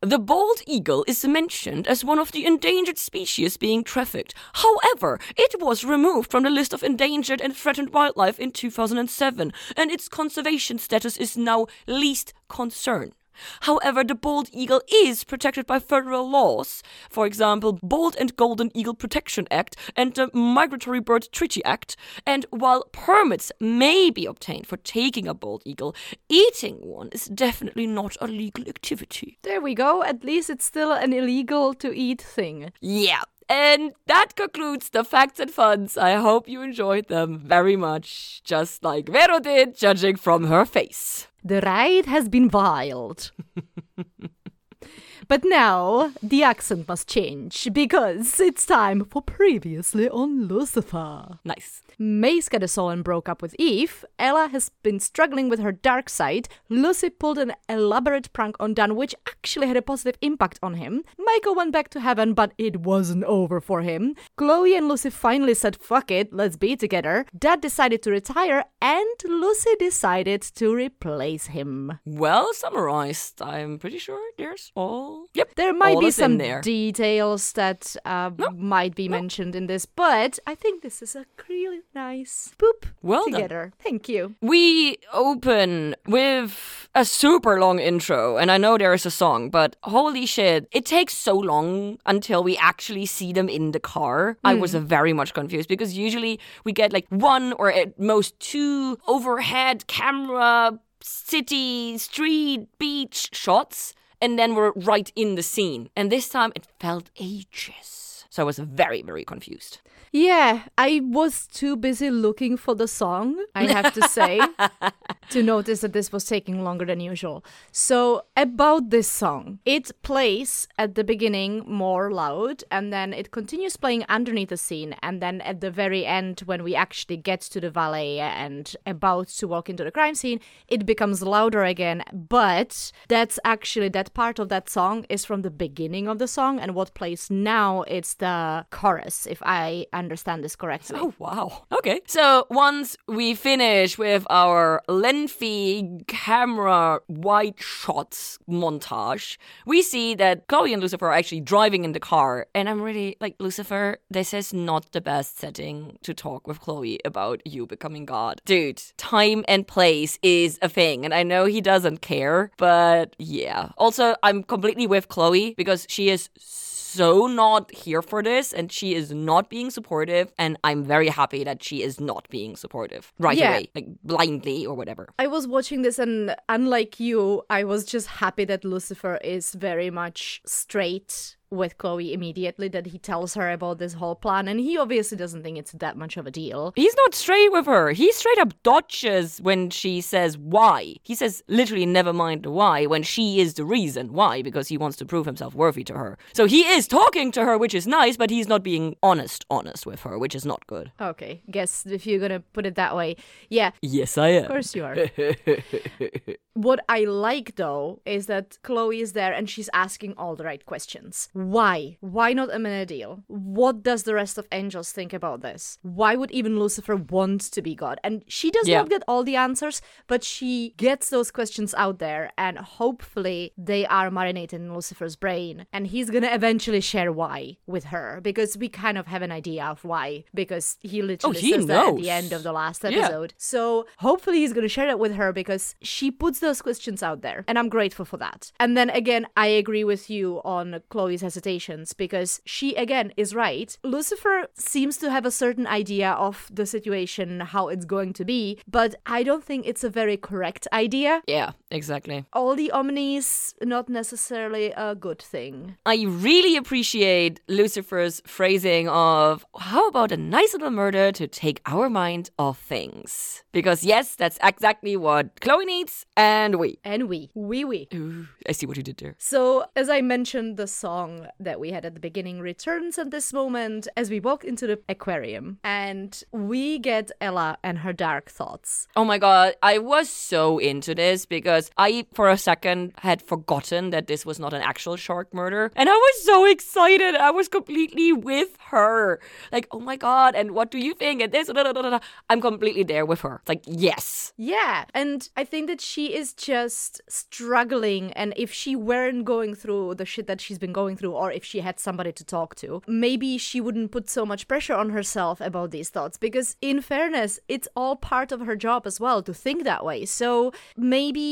The 0.00 0.18
bald 0.18 0.62
eagle 0.66 1.04
is 1.06 1.24
mentioned 1.24 1.86
as 1.86 2.04
one 2.04 2.18
of 2.18 2.32
the 2.32 2.44
endangered 2.44 2.98
species 2.98 3.56
being 3.56 3.84
trafficked. 3.84 4.34
However, 4.54 5.20
it 5.36 5.60
was 5.60 5.84
removed 5.84 6.28
from 6.28 6.42
the 6.42 6.50
list 6.50 6.72
of 6.72 6.82
endangered 6.82 7.40
and 7.40 7.56
threatened 7.56 7.90
wildlife 7.90 8.40
in 8.40 8.50
2007, 8.50 9.52
and 9.76 9.90
its 9.92 10.08
conservation 10.08 10.78
status 10.78 11.16
is 11.16 11.36
now 11.36 11.66
least 11.86 12.34
concern. 12.48 13.12
However, 13.60 14.04
the 14.04 14.14
bald 14.14 14.48
eagle 14.52 14.82
is 14.92 15.24
protected 15.24 15.66
by 15.66 15.78
federal 15.78 16.28
laws, 16.28 16.82
for 17.10 17.26
example, 17.26 17.78
Bald 17.82 18.16
and 18.18 18.36
Golden 18.36 18.70
Eagle 18.74 18.94
Protection 18.94 19.46
Act 19.50 19.76
and 19.96 20.14
the 20.14 20.30
Migratory 20.32 21.00
Bird 21.00 21.28
Treaty 21.32 21.64
Act. 21.64 21.96
And 22.26 22.46
while 22.50 22.84
permits 22.92 23.52
may 23.60 24.10
be 24.10 24.26
obtained 24.26 24.66
for 24.66 24.76
taking 24.76 25.26
a 25.26 25.34
bald 25.34 25.62
eagle, 25.64 25.94
eating 26.28 26.76
one 26.76 27.08
is 27.12 27.26
definitely 27.26 27.86
not 27.86 28.16
a 28.20 28.26
legal 28.26 28.68
activity. 28.68 29.38
There 29.42 29.60
we 29.60 29.74
go. 29.74 30.02
At 30.02 30.24
least 30.24 30.50
it's 30.50 30.64
still 30.64 30.92
an 30.92 31.12
illegal 31.12 31.74
to 31.74 31.94
eat 31.94 32.20
thing. 32.20 32.72
Yeah. 32.80 33.22
And 33.48 33.92
that 34.06 34.36
concludes 34.36 34.90
the 34.90 35.04
facts 35.04 35.40
and 35.40 35.50
funs. 35.50 35.96
I 35.96 36.14
hope 36.14 36.48
you 36.48 36.62
enjoyed 36.62 37.08
them 37.08 37.38
very 37.38 37.76
much, 37.76 38.42
just 38.44 38.82
like 38.84 39.08
Vero 39.08 39.40
did, 39.40 39.76
judging 39.76 40.16
from 40.16 40.44
her 40.44 40.64
face. 40.64 41.28
The 41.44 41.60
ride 41.60 42.06
has 42.06 42.28
been 42.28 42.48
wild. 42.48 43.32
but 45.28 45.44
now 45.44 46.12
the 46.22 46.42
accent 46.42 46.88
must 46.88 47.08
change 47.08 47.68
because 47.72 48.38
it's 48.38 48.64
time 48.64 49.04
for 49.04 49.22
previously 49.22 50.08
on 50.08 50.46
Lucifer. 50.46 51.38
Nice. 51.44 51.82
Maze 52.02 52.48
got 52.48 52.64
a 52.64 52.68
soul 52.68 52.90
and 52.90 53.04
broke 53.04 53.28
up 53.28 53.42
with 53.42 53.54
Eve. 53.60 54.04
Ella 54.18 54.48
has 54.48 54.70
been 54.82 54.98
struggling 54.98 55.48
with 55.48 55.60
her 55.60 55.70
dark 55.70 56.08
side. 56.08 56.48
Lucy 56.68 57.08
pulled 57.10 57.38
an 57.38 57.52
elaborate 57.68 58.32
prank 58.32 58.56
on 58.58 58.74
Dan, 58.74 58.96
which 58.96 59.14
actually 59.28 59.68
had 59.68 59.76
a 59.76 59.82
positive 59.82 60.18
impact 60.20 60.58
on 60.64 60.74
him. 60.74 61.04
Michael 61.16 61.54
went 61.54 61.70
back 61.70 61.90
to 61.90 62.00
heaven, 62.00 62.34
but 62.34 62.54
it 62.58 62.80
wasn't 62.80 63.22
over 63.24 63.60
for 63.60 63.82
him. 63.82 64.16
Chloe 64.36 64.76
and 64.76 64.88
Lucy 64.88 65.10
finally 65.10 65.54
said, 65.54 65.76
fuck 65.76 66.10
it, 66.10 66.32
let's 66.32 66.56
be 66.56 66.74
together. 66.74 67.24
Dad 67.38 67.60
decided 67.60 68.02
to 68.02 68.10
retire, 68.10 68.64
and 68.80 69.16
Lucy 69.24 69.76
decided 69.78 70.42
to 70.42 70.74
replace 70.74 71.46
him. 71.46 72.00
Well 72.04 72.52
summarized. 72.52 73.40
I'm 73.40 73.78
pretty 73.78 73.98
sure 73.98 74.20
there's 74.36 74.72
all. 74.74 75.26
Yep. 75.34 75.54
There 75.54 75.72
might 75.72 76.00
be 76.00 76.10
some 76.10 76.38
details 76.62 77.52
that 77.52 77.94
uh, 78.04 78.30
might 78.56 78.96
be 78.96 79.08
mentioned 79.08 79.54
in 79.54 79.68
this, 79.68 79.86
but 79.86 80.40
I 80.48 80.56
think 80.56 80.82
this 80.82 81.00
is 81.00 81.14
a 81.14 81.26
really 81.48 81.80
nice 81.94 82.54
boop 82.58 82.84
Well 83.02 83.24
done. 83.24 83.34
together. 83.34 83.72
Thank 83.78 84.08
you. 84.08 84.34
We 84.40 84.98
open 85.12 85.94
with 86.06 86.88
a 86.94 87.04
super 87.04 87.60
long 87.60 87.78
intro, 87.78 88.36
and 88.36 88.50
I 88.50 88.58
know 88.58 88.76
there 88.78 88.94
is 88.94 89.06
a 89.06 89.10
song, 89.10 89.50
but 89.50 89.76
holy 89.82 90.26
shit, 90.26 90.68
it 90.72 90.84
takes 90.86 91.16
so 91.16 91.34
long 91.34 91.98
until 92.06 92.42
we 92.42 92.56
actually 92.56 93.06
see 93.06 93.32
them 93.32 93.48
in 93.48 93.72
the 93.72 93.80
car. 93.80 94.36
I 94.44 94.54
was 94.54 94.74
mm. 94.74 94.82
very 94.82 95.12
much 95.12 95.34
confused 95.34 95.68
because 95.68 95.96
usually 95.96 96.38
we 96.64 96.72
get 96.72 96.92
like 96.92 97.06
one 97.08 97.52
or 97.54 97.72
at 97.72 97.98
most 97.98 98.38
two 98.40 98.98
overhead 99.06 99.86
camera, 99.86 100.78
city, 101.00 101.98
street, 101.98 102.66
beach 102.78 103.30
shots, 103.32 103.94
and 104.20 104.38
then 104.38 104.54
we're 104.54 104.72
right 104.72 105.10
in 105.16 105.34
the 105.34 105.42
scene. 105.42 105.90
And 105.96 106.10
this 106.10 106.28
time 106.28 106.52
it 106.54 106.66
felt 106.78 107.10
ages. 107.18 108.21
So 108.32 108.42
I 108.42 108.46
was 108.46 108.58
very, 108.58 109.02
very 109.02 109.26
confused. 109.26 109.80
Yeah, 110.10 110.62
I 110.78 111.02
was 111.04 111.46
too 111.46 111.76
busy 111.76 112.10
looking 112.10 112.56
for 112.56 112.74
the 112.74 112.88
song, 112.88 113.44
I 113.54 113.64
have 113.64 113.92
to 113.92 114.08
say, 114.08 114.40
to 115.30 115.42
notice 115.42 115.82
that 115.82 115.92
this 115.92 116.12
was 116.12 116.24
taking 116.24 116.64
longer 116.64 116.86
than 116.86 117.00
usual. 117.00 117.44
So, 117.72 118.22
about 118.36 118.88
this 118.88 119.08
song, 119.08 119.58
it 119.66 119.90
plays 120.02 120.66
at 120.78 120.94
the 120.94 121.04
beginning 121.04 121.64
more 121.66 122.10
loud, 122.10 122.64
and 122.70 122.90
then 122.90 123.12
it 123.12 123.32
continues 123.32 123.76
playing 123.76 124.04
underneath 124.08 124.48
the 124.48 124.56
scene, 124.56 124.94
and 125.02 125.20
then 125.20 125.42
at 125.42 125.60
the 125.60 125.70
very 125.70 126.06
end, 126.06 126.40
when 126.46 126.62
we 126.62 126.74
actually 126.74 127.18
get 127.18 127.42
to 127.42 127.60
the 127.60 127.70
valet 127.70 128.18
and 128.18 128.76
about 128.86 129.28
to 129.28 129.48
walk 129.48 129.68
into 129.68 129.84
the 129.84 129.90
crime 129.90 130.14
scene, 130.14 130.40
it 130.68 130.86
becomes 130.86 131.22
louder 131.22 131.64
again. 131.64 132.02
But 132.12 132.92
that's 133.08 133.38
actually 133.44 133.90
that 133.90 134.14
part 134.14 134.38
of 134.38 134.48
that 134.50 134.70
song 134.70 135.04
is 135.10 135.26
from 135.26 135.42
the 135.42 135.50
beginning 135.50 136.08
of 136.08 136.18
the 136.18 136.28
song, 136.28 136.58
and 136.58 136.74
what 136.74 136.94
plays 136.94 137.30
now 137.30 137.82
it's 137.82 138.21
the 138.22 138.64
chorus, 138.70 139.26
if 139.26 139.42
I 139.42 139.86
understand 139.92 140.44
this 140.44 140.54
correctly. 140.54 140.96
Oh, 141.00 141.12
wow. 141.18 141.64
Okay. 141.72 142.00
So 142.06 142.46
once 142.50 142.96
we 143.08 143.34
finish 143.34 143.98
with 143.98 144.24
our 144.30 144.80
lengthy 144.86 146.04
camera 146.06 147.00
wide 147.08 147.58
shots 147.58 148.38
montage, 148.48 149.38
we 149.66 149.82
see 149.82 150.14
that 150.14 150.46
Chloe 150.46 150.72
and 150.72 150.80
Lucifer 150.80 151.08
are 151.08 151.12
actually 151.12 151.40
driving 151.40 151.84
in 151.84 151.92
the 151.92 152.00
car. 152.00 152.46
And 152.54 152.68
I'm 152.68 152.80
really 152.80 153.16
like, 153.20 153.34
Lucifer, 153.40 153.98
this 154.08 154.32
is 154.32 154.54
not 154.54 154.92
the 154.92 155.00
best 155.00 155.40
setting 155.40 155.98
to 156.04 156.14
talk 156.14 156.46
with 156.46 156.60
Chloe 156.60 157.00
about 157.04 157.44
you 157.44 157.66
becoming 157.66 158.06
God. 158.06 158.40
Dude, 158.44 158.80
time 158.98 159.44
and 159.48 159.66
place 159.66 160.16
is 160.22 160.60
a 160.62 160.68
thing. 160.68 161.04
And 161.04 161.12
I 161.12 161.24
know 161.24 161.46
he 161.46 161.60
doesn't 161.60 162.02
care, 162.02 162.52
but 162.56 163.16
yeah. 163.18 163.70
Also, 163.76 164.14
I'm 164.22 164.44
completely 164.44 164.86
with 164.86 165.08
Chloe 165.08 165.54
because 165.54 165.86
she 165.88 166.08
is 166.08 166.30
so 166.38 166.81
not 166.98 167.70
here 167.74 168.02
for 168.02 168.22
this 168.22 168.52
and 168.52 168.70
she 168.72 168.94
is 168.94 169.12
not 169.12 169.48
being 169.50 169.70
supportive 169.70 170.32
and 170.38 170.56
I'm 170.64 170.84
very 170.84 171.08
happy 171.08 171.44
that 171.44 171.62
she 171.62 171.82
is 171.82 172.00
not 172.00 172.28
being 172.30 172.56
supportive 172.56 173.12
right 173.18 173.36
Yeah. 173.36 173.50
away 173.50 173.68
like 173.74 173.86
blindly 174.04 174.66
or 174.66 174.74
whatever. 174.74 175.08
I 175.18 175.26
was 175.26 175.46
watching 175.46 175.82
this, 175.82 175.98
and 175.98 176.34
unlike 176.48 176.98
you, 177.00 177.42
I 177.50 177.64
was 177.64 177.84
just 177.84 178.06
happy 178.06 178.44
that 178.46 178.64
Lucifer 178.64 179.16
is 179.22 179.54
very 179.54 179.90
much 179.90 180.40
straight 180.46 181.36
with 181.52 181.78
Chloe 181.78 182.12
immediately, 182.12 182.68
that 182.68 182.86
he 182.86 182.98
tells 182.98 183.34
her 183.34 183.50
about 183.52 183.78
this 183.78 183.92
whole 183.94 184.14
plan, 184.16 184.48
and 184.48 184.58
he 184.58 184.76
obviously 184.76 185.16
doesn't 185.16 185.42
think 185.42 185.58
it's 185.58 185.72
that 185.72 185.96
much 185.96 186.16
of 186.16 186.26
a 186.26 186.30
deal. 186.30 186.72
He's 186.74 186.96
not 186.96 187.14
straight 187.14 187.52
with 187.52 187.66
her. 187.66 187.90
He 187.92 188.10
straight 188.12 188.38
up 188.38 188.60
dodges 188.62 189.38
when 189.40 189.70
she 189.70 190.00
says 190.00 190.36
why. 190.38 190.96
He 191.02 191.14
says 191.14 191.42
literally 191.48 191.86
never 191.86 192.12
mind 192.12 192.46
why 192.46 192.86
when 192.86 193.02
she 193.02 193.40
is 193.40 193.54
the 193.54 193.64
reason 193.64 194.12
why 194.12 194.42
because 194.42 194.68
he 194.68 194.78
wants 194.78 194.96
to 194.96 195.04
prove 195.04 195.26
himself 195.26 195.54
worthy 195.54 195.84
to 195.84 195.94
her. 195.94 196.18
So 196.32 196.46
he 196.46 196.62
is 196.62 196.88
talking 196.88 197.30
to 197.32 197.44
her 197.44 197.58
which 197.58 197.74
is 197.74 197.86
nice 197.86 198.16
but 198.16 198.30
he's 198.30 198.48
not 198.48 198.62
being 198.62 198.96
honest 199.02 199.44
honest 199.50 199.84
with 199.86 200.00
her 200.00 200.18
which 200.18 200.34
is 200.34 200.44
not 200.46 200.66
good. 200.66 200.90
Okay, 201.00 201.42
guess 201.50 201.84
if 201.86 202.06
you're 202.06 202.20
gonna 202.20 202.40
put 202.40 202.66
it 202.66 202.74
that 202.76 202.96
way. 202.96 203.16
Yeah, 203.50 203.72
Yes 203.82 204.16
I 204.16 204.28
am. 204.28 204.44
of 204.44 204.50
course 204.50 204.74
you 204.74 204.84
are. 204.84 204.96
what 206.54 206.80
I 206.88 207.04
like 207.04 207.56
though 207.56 208.00
is 208.04 208.26
that 208.26 208.58
Chloe 208.62 209.00
is 209.00 209.12
there 209.12 209.32
and 209.32 209.48
she's 209.48 209.70
asking 209.72 210.14
all 210.16 210.36
the 210.36 210.44
right 210.44 210.64
questions. 210.64 211.28
Why? 211.50 211.96
Why 212.00 212.32
not 212.32 212.50
a 212.50 212.56
Amenadiel? 212.56 213.22
What 213.26 213.82
does 213.82 214.04
the 214.04 214.14
rest 214.14 214.38
of 214.38 214.46
angels 214.52 214.92
think 214.92 215.12
about 215.12 215.40
this? 215.42 215.78
Why 215.82 216.14
would 216.16 216.30
even 216.30 216.58
Lucifer 216.58 216.96
want 216.96 217.40
to 217.52 217.62
be 217.62 217.74
God? 217.74 217.98
And 218.04 218.24
she 218.28 218.50
does 218.50 218.68
Yeah. 218.68 218.78
not 218.78 218.90
get 218.90 219.02
all 219.08 219.24
the 219.24 219.36
answers, 219.36 219.82
but 220.06 220.22
she 220.24 220.74
gets 220.76 221.10
those 221.10 221.30
questions 221.30 221.74
out 221.74 221.98
there 221.98 222.30
and 222.38 222.58
hopefully 222.58 223.52
they 223.56 223.86
are 223.86 224.10
marinated 224.10 224.60
in 224.60 224.74
Lucifer's 224.74 225.16
brain 225.16 225.66
and 225.72 225.86
he's 225.88 226.10
gonna 226.10 226.30
eventually 226.32 226.80
share 226.80 227.10
why 227.12 227.56
with 227.66 227.84
her 227.84 228.20
because 228.22 228.56
we 228.56 228.68
kind 228.68 228.98
of 228.98 229.06
have 229.06 229.22
an 229.22 229.32
idea 229.32 229.64
of 229.64 229.84
why 229.84 230.24
because 230.34 230.76
he 230.80 231.00
literally 231.02 231.36
Oh, 231.36 231.40
he 231.40 231.52
says 231.52 231.66
that 231.66 231.88
at 231.88 231.96
the 231.96 232.10
end 232.10 232.32
of 232.32 232.42
the 232.42 232.52
last 232.52 232.82
Yeah. 232.84 232.90
episode. 232.90 233.34
So 233.38 233.86
hopefully 233.98 234.38
he's 234.38 234.52
going 234.52 234.62
to 234.64 234.68
share 234.68 234.86
that 234.86 234.98
with 234.98 235.14
her 235.14 235.32
because 235.32 235.74
she 235.82 236.10
puts 236.10 236.38
those 236.40 236.60
questions 236.62 237.02
out 237.02 237.22
there. 237.22 237.44
And 237.48 237.58
I'm 237.58 237.68
grateful 237.68 238.04
for 238.04 238.16
that. 238.18 238.52
And 238.60 238.76
then 238.76 238.90
again, 238.90 239.26
I 239.36 239.46
agree 239.46 239.84
with 239.84 240.10
you 240.10 240.40
on 240.44 240.82
Chloe's 240.90 241.22
hesitations 241.32 241.92
because 241.94 242.40
she, 242.44 242.74
again, 242.74 243.12
is 243.16 243.34
right. 243.34 243.76
Lucifer 243.82 244.46
seems 244.54 244.98
to 244.98 245.10
have 245.10 245.24
a 245.24 245.30
certain 245.30 245.66
idea 245.66 246.10
of 246.10 246.48
the 246.52 246.66
situation, 246.66 247.40
how 247.40 247.68
it's 247.68 247.84
going 247.84 248.12
to 248.12 248.24
be, 248.24 248.58
but 248.68 248.94
I 249.06 249.22
don't 249.22 249.42
think 249.42 249.66
it's 249.66 249.84
a 249.84 249.90
very 249.90 250.16
correct 250.16 250.68
idea. 250.72 251.22
Yeah, 251.26 251.52
Exactly. 251.72 252.26
All 252.34 252.54
the 252.54 252.70
omnis, 252.70 253.54
not 253.62 253.88
necessarily 253.88 254.72
a 254.76 254.94
good 254.94 255.20
thing. 255.20 255.76
I 255.86 256.04
really 256.06 256.56
appreciate 256.56 257.40
Lucifer's 257.48 258.20
phrasing 258.26 258.88
of 258.88 259.46
how 259.58 259.88
about 259.88 260.12
a 260.12 260.16
nice 260.16 260.52
little 260.52 260.70
murder 260.70 261.10
to 261.12 261.26
take 261.26 261.62
our 261.64 261.88
mind 261.88 262.30
off 262.38 262.60
things? 262.60 263.42
Because 263.52 263.84
yes, 263.84 264.14
that's 264.14 264.38
exactly 264.42 264.96
what 264.96 265.40
Chloe 265.40 265.64
needs 265.64 266.04
and 266.16 266.56
we. 266.56 266.78
And 266.84 267.08
we, 267.08 267.30
we, 267.34 267.64
we. 267.64 267.88
Ooh, 267.94 268.28
I 268.46 268.52
see 268.52 268.66
what 268.66 268.76
you 268.76 268.82
did 268.82 268.98
there. 268.98 269.14
So, 269.18 269.64
as 269.74 269.88
I 269.88 270.02
mentioned, 270.02 270.58
the 270.58 270.66
song 270.66 271.28
that 271.40 271.58
we 271.58 271.70
had 271.70 271.86
at 271.86 271.94
the 271.94 272.00
beginning 272.00 272.40
returns 272.40 272.98
at 272.98 273.10
this 273.10 273.32
moment 273.32 273.88
as 273.96 274.10
we 274.10 274.20
walk 274.20 274.44
into 274.44 274.66
the 274.66 274.78
aquarium 274.88 275.58
and 275.64 276.22
we 276.32 276.78
get 276.78 277.10
Ella 277.20 277.56
and 277.62 277.78
her 277.78 277.94
dark 277.94 278.30
thoughts. 278.30 278.88
Oh 278.94 279.04
my 279.06 279.16
god, 279.16 279.54
I 279.62 279.78
was 279.78 280.10
so 280.10 280.58
into 280.58 280.94
this 280.94 281.24
because 281.24 281.61
I, 281.76 282.06
for 282.14 282.28
a 282.28 282.38
second, 282.38 282.92
had 282.98 283.22
forgotten 283.22 283.90
that 283.90 284.06
this 284.06 284.24
was 284.24 284.38
not 284.38 284.52
an 284.52 284.62
actual 284.62 284.96
shark 284.96 285.32
murder. 285.34 285.70
And 285.76 285.88
I 285.88 285.92
was 285.92 286.24
so 286.24 286.44
excited. 286.44 287.14
I 287.14 287.30
was 287.30 287.48
completely 287.48 288.12
with 288.12 288.56
her. 288.70 289.20
Like, 289.50 289.68
oh 289.70 289.80
my 289.80 289.96
god, 289.96 290.34
and 290.34 290.52
what 290.52 290.70
do 290.70 290.78
you 290.78 290.94
think? 290.94 291.20
And 291.22 291.32
this, 291.32 291.48
da, 291.48 291.62
da, 291.62 291.72
da. 291.72 291.98
I'm 292.30 292.40
completely 292.40 292.82
there 292.82 293.06
with 293.06 293.20
her. 293.20 293.40
It's 293.42 293.48
like, 293.48 293.64
yes. 293.66 294.32
Yeah, 294.36 294.84
and 294.94 295.28
I 295.36 295.44
think 295.44 295.68
that 295.68 295.80
she 295.80 296.14
is 296.14 296.32
just 296.32 297.00
struggling. 297.08 298.12
And 298.12 298.34
if 298.36 298.52
she 298.52 298.76
weren't 298.76 299.24
going 299.24 299.54
through 299.54 299.96
the 299.96 300.06
shit 300.06 300.26
that 300.26 300.40
she's 300.40 300.58
been 300.58 300.72
going 300.72 300.96
through, 300.96 301.12
or 301.12 301.30
if 301.30 301.44
she 301.44 301.60
had 301.60 301.78
somebody 301.78 302.12
to 302.12 302.24
talk 302.24 302.54
to, 302.56 302.82
maybe 302.86 303.38
she 303.38 303.60
wouldn't 303.60 303.92
put 303.92 304.08
so 304.08 304.24
much 304.24 304.48
pressure 304.48 304.74
on 304.74 304.90
herself 304.90 305.40
about 305.40 305.70
these 305.70 305.90
thoughts. 305.90 306.16
Because, 306.16 306.56
in 306.60 306.80
fairness, 306.80 307.40
it's 307.48 307.68
all 307.76 307.96
part 307.96 308.32
of 308.32 308.40
her 308.40 308.56
job 308.56 308.86
as 308.86 309.00
well 309.00 309.22
to 309.22 309.34
think 309.34 309.64
that 309.64 309.84
way. 309.84 310.04
So 310.04 310.52
maybe 310.76 311.22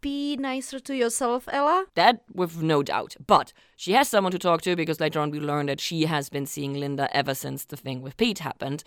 be 0.00 0.36
nicer 0.36 0.78
to 0.80 0.94
yourself, 0.94 1.48
Ella. 1.50 1.86
That 1.94 2.22
with 2.32 2.62
no 2.62 2.82
doubt. 2.82 3.16
But 3.26 3.52
she 3.76 3.92
has 3.92 4.08
someone 4.08 4.32
to 4.32 4.38
talk 4.38 4.62
to 4.62 4.76
because 4.76 5.00
later 5.00 5.20
on 5.20 5.30
we 5.30 5.40
learn 5.40 5.66
that 5.66 5.80
she 5.80 6.06
has 6.06 6.28
been 6.28 6.46
seeing 6.46 6.74
Linda 6.74 7.08
ever 7.16 7.34
since 7.34 7.64
the 7.64 7.76
thing 7.76 8.02
with 8.02 8.16
Pete 8.16 8.40
happened. 8.40 8.84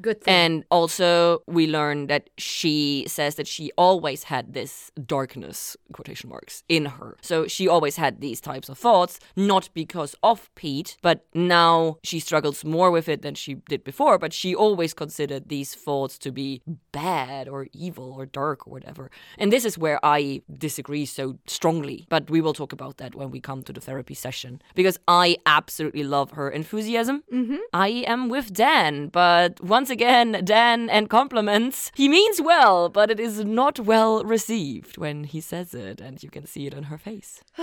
Good 0.00 0.22
thing. 0.22 0.34
And 0.34 0.64
also, 0.70 1.42
we 1.46 1.66
learn 1.66 2.06
that 2.08 2.30
she 2.38 3.04
says 3.08 3.36
that 3.36 3.46
she 3.46 3.72
always 3.76 4.24
had 4.24 4.52
this 4.52 4.90
darkness, 5.04 5.76
quotation 5.92 6.30
marks, 6.30 6.62
in 6.68 6.86
her. 6.86 7.16
So 7.20 7.46
she 7.46 7.68
always 7.68 7.96
had 7.96 8.20
these 8.20 8.40
types 8.40 8.68
of 8.68 8.78
thoughts, 8.78 9.18
not 9.36 9.68
because 9.74 10.14
of 10.22 10.54
Pete, 10.54 10.96
but 11.02 11.26
now 11.34 11.98
she 12.02 12.20
struggles 12.20 12.64
more 12.64 12.90
with 12.90 13.08
it 13.08 13.22
than 13.22 13.34
she 13.34 13.54
did 13.68 13.84
before. 13.84 14.18
But 14.18 14.32
she 14.32 14.54
always 14.54 14.94
considered 14.94 15.48
these 15.48 15.74
thoughts 15.74 16.18
to 16.18 16.32
be 16.32 16.62
bad 16.92 17.48
or 17.48 17.68
evil 17.72 18.12
or 18.12 18.26
dark 18.26 18.66
or 18.66 18.70
whatever. 18.70 19.10
And 19.38 19.52
this 19.52 19.64
is 19.64 19.78
where 19.78 19.98
I 20.04 20.42
disagree 20.58 21.06
so 21.06 21.38
strongly. 21.46 22.06
But 22.08 22.30
we 22.30 22.40
will 22.40 22.52
talk 22.52 22.72
about 22.72 22.98
that 22.98 23.14
when 23.14 23.30
we 23.30 23.40
come 23.40 23.62
to 23.62 23.72
the 23.72 23.80
therapy 23.80 24.14
session 24.14 24.60
because 24.74 24.98
I 25.08 25.36
absolutely 25.46 26.04
love 26.04 26.32
her 26.32 26.50
enthusiasm. 26.50 27.22
Mm-hmm. 27.32 27.56
I 27.72 27.88
am 28.06 28.28
with 28.28 28.52
Dan, 28.52 29.08
but 29.08 29.60
once 29.60 29.85
again, 29.90 30.42
Dan 30.44 30.88
and 30.90 31.08
compliments. 31.08 31.90
He 31.94 32.08
means 32.08 32.40
well, 32.40 32.88
but 32.88 33.10
it 33.10 33.20
is 33.20 33.44
not 33.44 33.80
well 33.80 34.24
received 34.24 34.98
when 34.98 35.24
he 35.24 35.40
says 35.40 35.74
it, 35.74 36.00
and 36.00 36.22
you 36.22 36.30
can 36.30 36.46
see 36.46 36.66
it 36.66 36.74
on 36.74 36.84
her 36.84 36.98
face. 36.98 37.42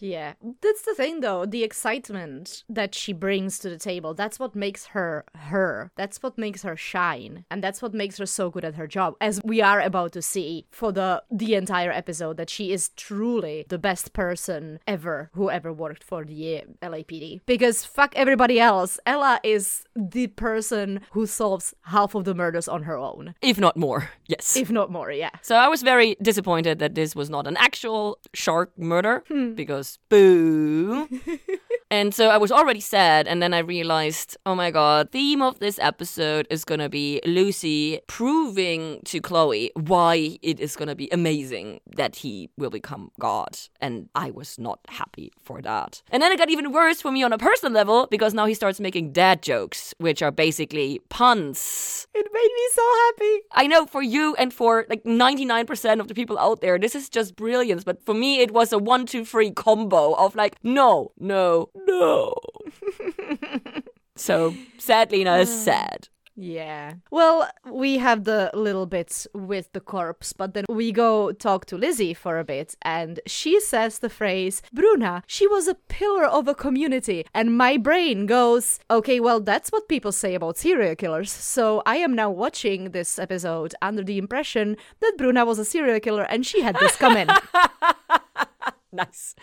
yeah. 0.00 0.34
That's 0.60 0.82
the 0.82 0.94
thing, 0.94 1.20
though. 1.20 1.46
The 1.46 1.64
excitement 1.64 2.64
that 2.68 2.94
she 2.94 3.12
brings 3.12 3.58
to 3.60 3.68
the 3.68 3.78
table, 3.78 4.14
that's 4.14 4.38
what 4.38 4.54
makes 4.54 4.86
her 4.86 5.24
her. 5.34 5.90
That's 5.96 6.22
what 6.22 6.38
makes 6.38 6.62
her 6.62 6.76
shine. 6.76 7.44
And 7.50 7.62
that's 7.62 7.82
what 7.82 7.94
makes 7.94 8.18
her 8.18 8.26
so 8.26 8.50
good 8.50 8.64
at 8.64 8.74
her 8.74 8.86
job, 8.86 9.14
as 9.20 9.40
we 9.44 9.60
are 9.60 9.80
about 9.80 10.12
to 10.12 10.22
see 10.22 10.66
for 10.70 10.92
the, 10.92 11.22
the 11.30 11.54
entire 11.54 11.92
episode, 11.92 12.36
that 12.36 12.50
she 12.50 12.72
is 12.72 12.90
truly 12.90 13.66
the 13.68 13.78
best 13.78 14.12
person 14.12 14.78
ever 14.86 15.30
who 15.34 15.50
ever 15.50 15.72
worked 15.72 16.04
for 16.04 16.24
the 16.24 16.58
uh, 16.58 16.88
LAPD. 16.88 17.40
Because 17.46 17.84
fuck 17.84 18.12
everybody 18.16 18.58
else, 18.60 18.98
Ella 19.06 19.40
is 19.42 19.84
the 19.94 20.28
person 20.28 21.00
who 21.12 21.26
solves 21.26 21.61
half 21.82 22.14
of 22.14 22.24
the 22.24 22.34
murders 22.34 22.68
on 22.68 22.82
her 22.84 22.96
own. 22.96 23.34
If 23.42 23.58
not 23.58 23.76
more, 23.76 24.10
yes. 24.26 24.56
If 24.56 24.70
not 24.70 24.90
more, 24.90 25.10
yeah. 25.10 25.30
So 25.42 25.56
I 25.56 25.68
was 25.68 25.82
very 25.82 26.16
disappointed 26.20 26.78
that 26.78 26.94
this 26.94 27.14
was 27.14 27.28
not 27.30 27.46
an 27.46 27.56
actual 27.56 28.18
shark 28.34 28.70
murder 28.78 29.24
hmm. 29.28 29.52
because 29.54 29.98
boo. 30.08 31.08
and 31.90 32.14
so 32.14 32.28
I 32.28 32.38
was 32.38 32.52
already 32.52 32.80
sad 32.80 33.28
and 33.28 33.42
then 33.42 33.52
I 33.54 33.58
realized, 33.58 34.36
oh 34.46 34.54
my 34.54 34.70
god, 34.70 35.10
theme 35.10 35.42
of 35.42 35.58
this 35.58 35.78
episode 35.78 36.46
is 36.50 36.64
going 36.64 36.80
to 36.80 36.88
be 36.88 37.20
Lucy 37.24 38.00
proving 38.06 39.00
to 39.04 39.20
Chloe 39.20 39.70
why 39.74 40.38
it 40.42 40.60
is 40.60 40.76
going 40.76 40.88
to 40.88 40.94
be 40.94 41.08
amazing 41.12 41.80
that 41.96 42.16
he 42.16 42.50
will 42.56 42.70
become 42.70 43.10
God. 43.18 43.58
And 43.80 44.08
I 44.14 44.30
was 44.30 44.58
not 44.58 44.80
happy 44.88 45.32
for 45.42 45.60
that. 45.62 46.02
And 46.10 46.22
then 46.22 46.32
it 46.32 46.38
got 46.38 46.50
even 46.50 46.72
worse 46.72 47.00
for 47.00 47.12
me 47.12 47.22
on 47.22 47.32
a 47.32 47.38
personal 47.38 47.72
level 47.72 48.08
because 48.10 48.34
now 48.34 48.46
he 48.46 48.54
starts 48.54 48.80
making 48.80 49.12
dad 49.12 49.42
jokes, 49.42 49.94
which 49.98 50.22
are 50.22 50.30
basically 50.30 51.00
puns. 51.08 51.51
It 52.14 52.26
made 52.32 52.50
me 52.54 52.68
so 52.72 52.82
happy. 53.06 53.40
I 53.52 53.66
know 53.66 53.86
for 53.86 54.02
you 54.02 54.34
and 54.36 54.52
for 54.52 54.86
like 54.88 55.04
99% 55.04 56.00
of 56.00 56.08
the 56.08 56.14
people 56.14 56.38
out 56.38 56.60
there, 56.60 56.78
this 56.78 56.94
is 56.94 57.08
just 57.08 57.36
brilliance. 57.36 57.84
But 57.84 58.04
for 58.04 58.14
me, 58.14 58.40
it 58.40 58.52
was 58.52 58.72
a 58.72 58.78
one, 58.78 59.06
two, 59.06 59.24
three 59.24 59.50
combo 59.50 60.14
of 60.14 60.34
like, 60.34 60.56
no, 60.62 61.12
no, 61.18 61.70
no. 61.86 62.34
so 64.16 64.54
sadly, 64.78 65.24
as 65.26 65.64
sad. 65.64 66.08
Yeah. 66.34 66.94
Well, 67.10 67.48
we 67.70 67.98
have 67.98 68.24
the 68.24 68.50
little 68.54 68.86
bits 68.86 69.26
with 69.34 69.72
the 69.72 69.80
corpse, 69.80 70.32
but 70.32 70.54
then 70.54 70.64
we 70.68 70.90
go 70.90 71.32
talk 71.32 71.66
to 71.66 71.76
Lizzie 71.76 72.14
for 72.14 72.38
a 72.38 72.44
bit, 72.44 72.74
and 72.82 73.20
she 73.26 73.60
says 73.60 73.98
the 73.98 74.08
phrase, 74.08 74.62
Bruna, 74.72 75.22
she 75.26 75.46
was 75.46 75.68
a 75.68 75.74
pillar 75.74 76.24
of 76.24 76.48
a 76.48 76.54
community. 76.54 77.26
And 77.34 77.56
my 77.56 77.76
brain 77.76 78.26
goes, 78.26 78.80
okay, 78.90 79.20
well, 79.20 79.40
that's 79.40 79.70
what 79.70 79.88
people 79.88 80.12
say 80.12 80.34
about 80.34 80.56
serial 80.56 80.96
killers. 80.96 81.30
So 81.30 81.82
I 81.84 81.96
am 81.96 82.14
now 82.14 82.30
watching 82.30 82.90
this 82.90 83.18
episode 83.18 83.74
under 83.82 84.02
the 84.02 84.18
impression 84.18 84.76
that 85.00 85.14
Bruna 85.18 85.44
was 85.44 85.58
a 85.58 85.64
serial 85.64 86.00
killer 86.00 86.22
and 86.22 86.46
she 86.46 86.62
had 86.62 86.76
this 86.80 86.96
come 86.96 87.16
in. 87.16 87.28
Nice. 88.92 89.34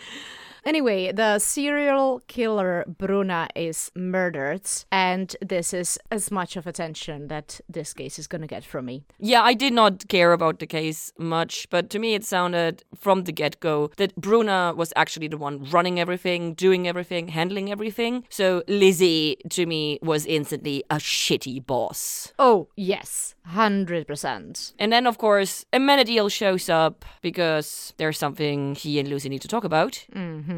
Anyway, 0.65 1.11
the 1.11 1.39
serial 1.39 2.21
killer 2.27 2.85
Bruna 2.87 3.47
is 3.55 3.91
murdered, 3.95 4.67
and 4.91 5.35
this 5.41 5.73
is 5.73 5.97
as 6.11 6.31
much 6.31 6.55
of 6.55 6.67
attention 6.67 7.27
that 7.27 7.61
this 7.69 7.93
case 7.93 8.19
is 8.19 8.27
gonna 8.27 8.47
get 8.47 8.63
from 8.63 8.85
me. 8.85 9.03
Yeah, 9.19 9.41
I 9.41 9.53
did 9.53 9.73
not 9.73 10.07
care 10.07 10.33
about 10.33 10.59
the 10.59 10.67
case 10.67 11.13
much, 11.17 11.67
but 11.69 11.89
to 11.91 11.99
me 11.99 12.13
it 12.13 12.23
sounded 12.23 12.83
from 12.95 13.23
the 13.23 13.31
get 13.31 13.59
go 13.59 13.91
that 13.97 14.15
Bruna 14.15 14.73
was 14.75 14.91
actually 14.95 15.27
the 15.27 15.37
one 15.37 15.63
running 15.65 15.99
everything, 15.99 16.53
doing 16.53 16.87
everything, 16.87 17.29
handling 17.29 17.71
everything. 17.71 18.25
So 18.29 18.63
Lizzie, 18.67 19.37
to 19.49 19.65
me, 19.65 19.99
was 20.01 20.25
instantly 20.25 20.83
a 20.89 20.95
shitty 20.95 21.65
boss. 21.65 22.33
Oh, 22.37 22.67
yes, 22.75 23.35
100%. 23.53 24.73
And 24.79 24.93
then, 24.93 25.07
of 25.07 25.17
course, 25.17 25.65
Amenadiel 25.73 26.31
shows 26.31 26.69
up 26.69 27.05
because 27.21 27.93
there's 27.97 28.17
something 28.17 28.75
he 28.75 28.99
and 28.99 29.07
Lucy 29.07 29.29
need 29.29 29.41
to 29.41 29.47
talk 29.47 29.63
about. 29.63 30.05
Mm-hmm. 30.13 30.48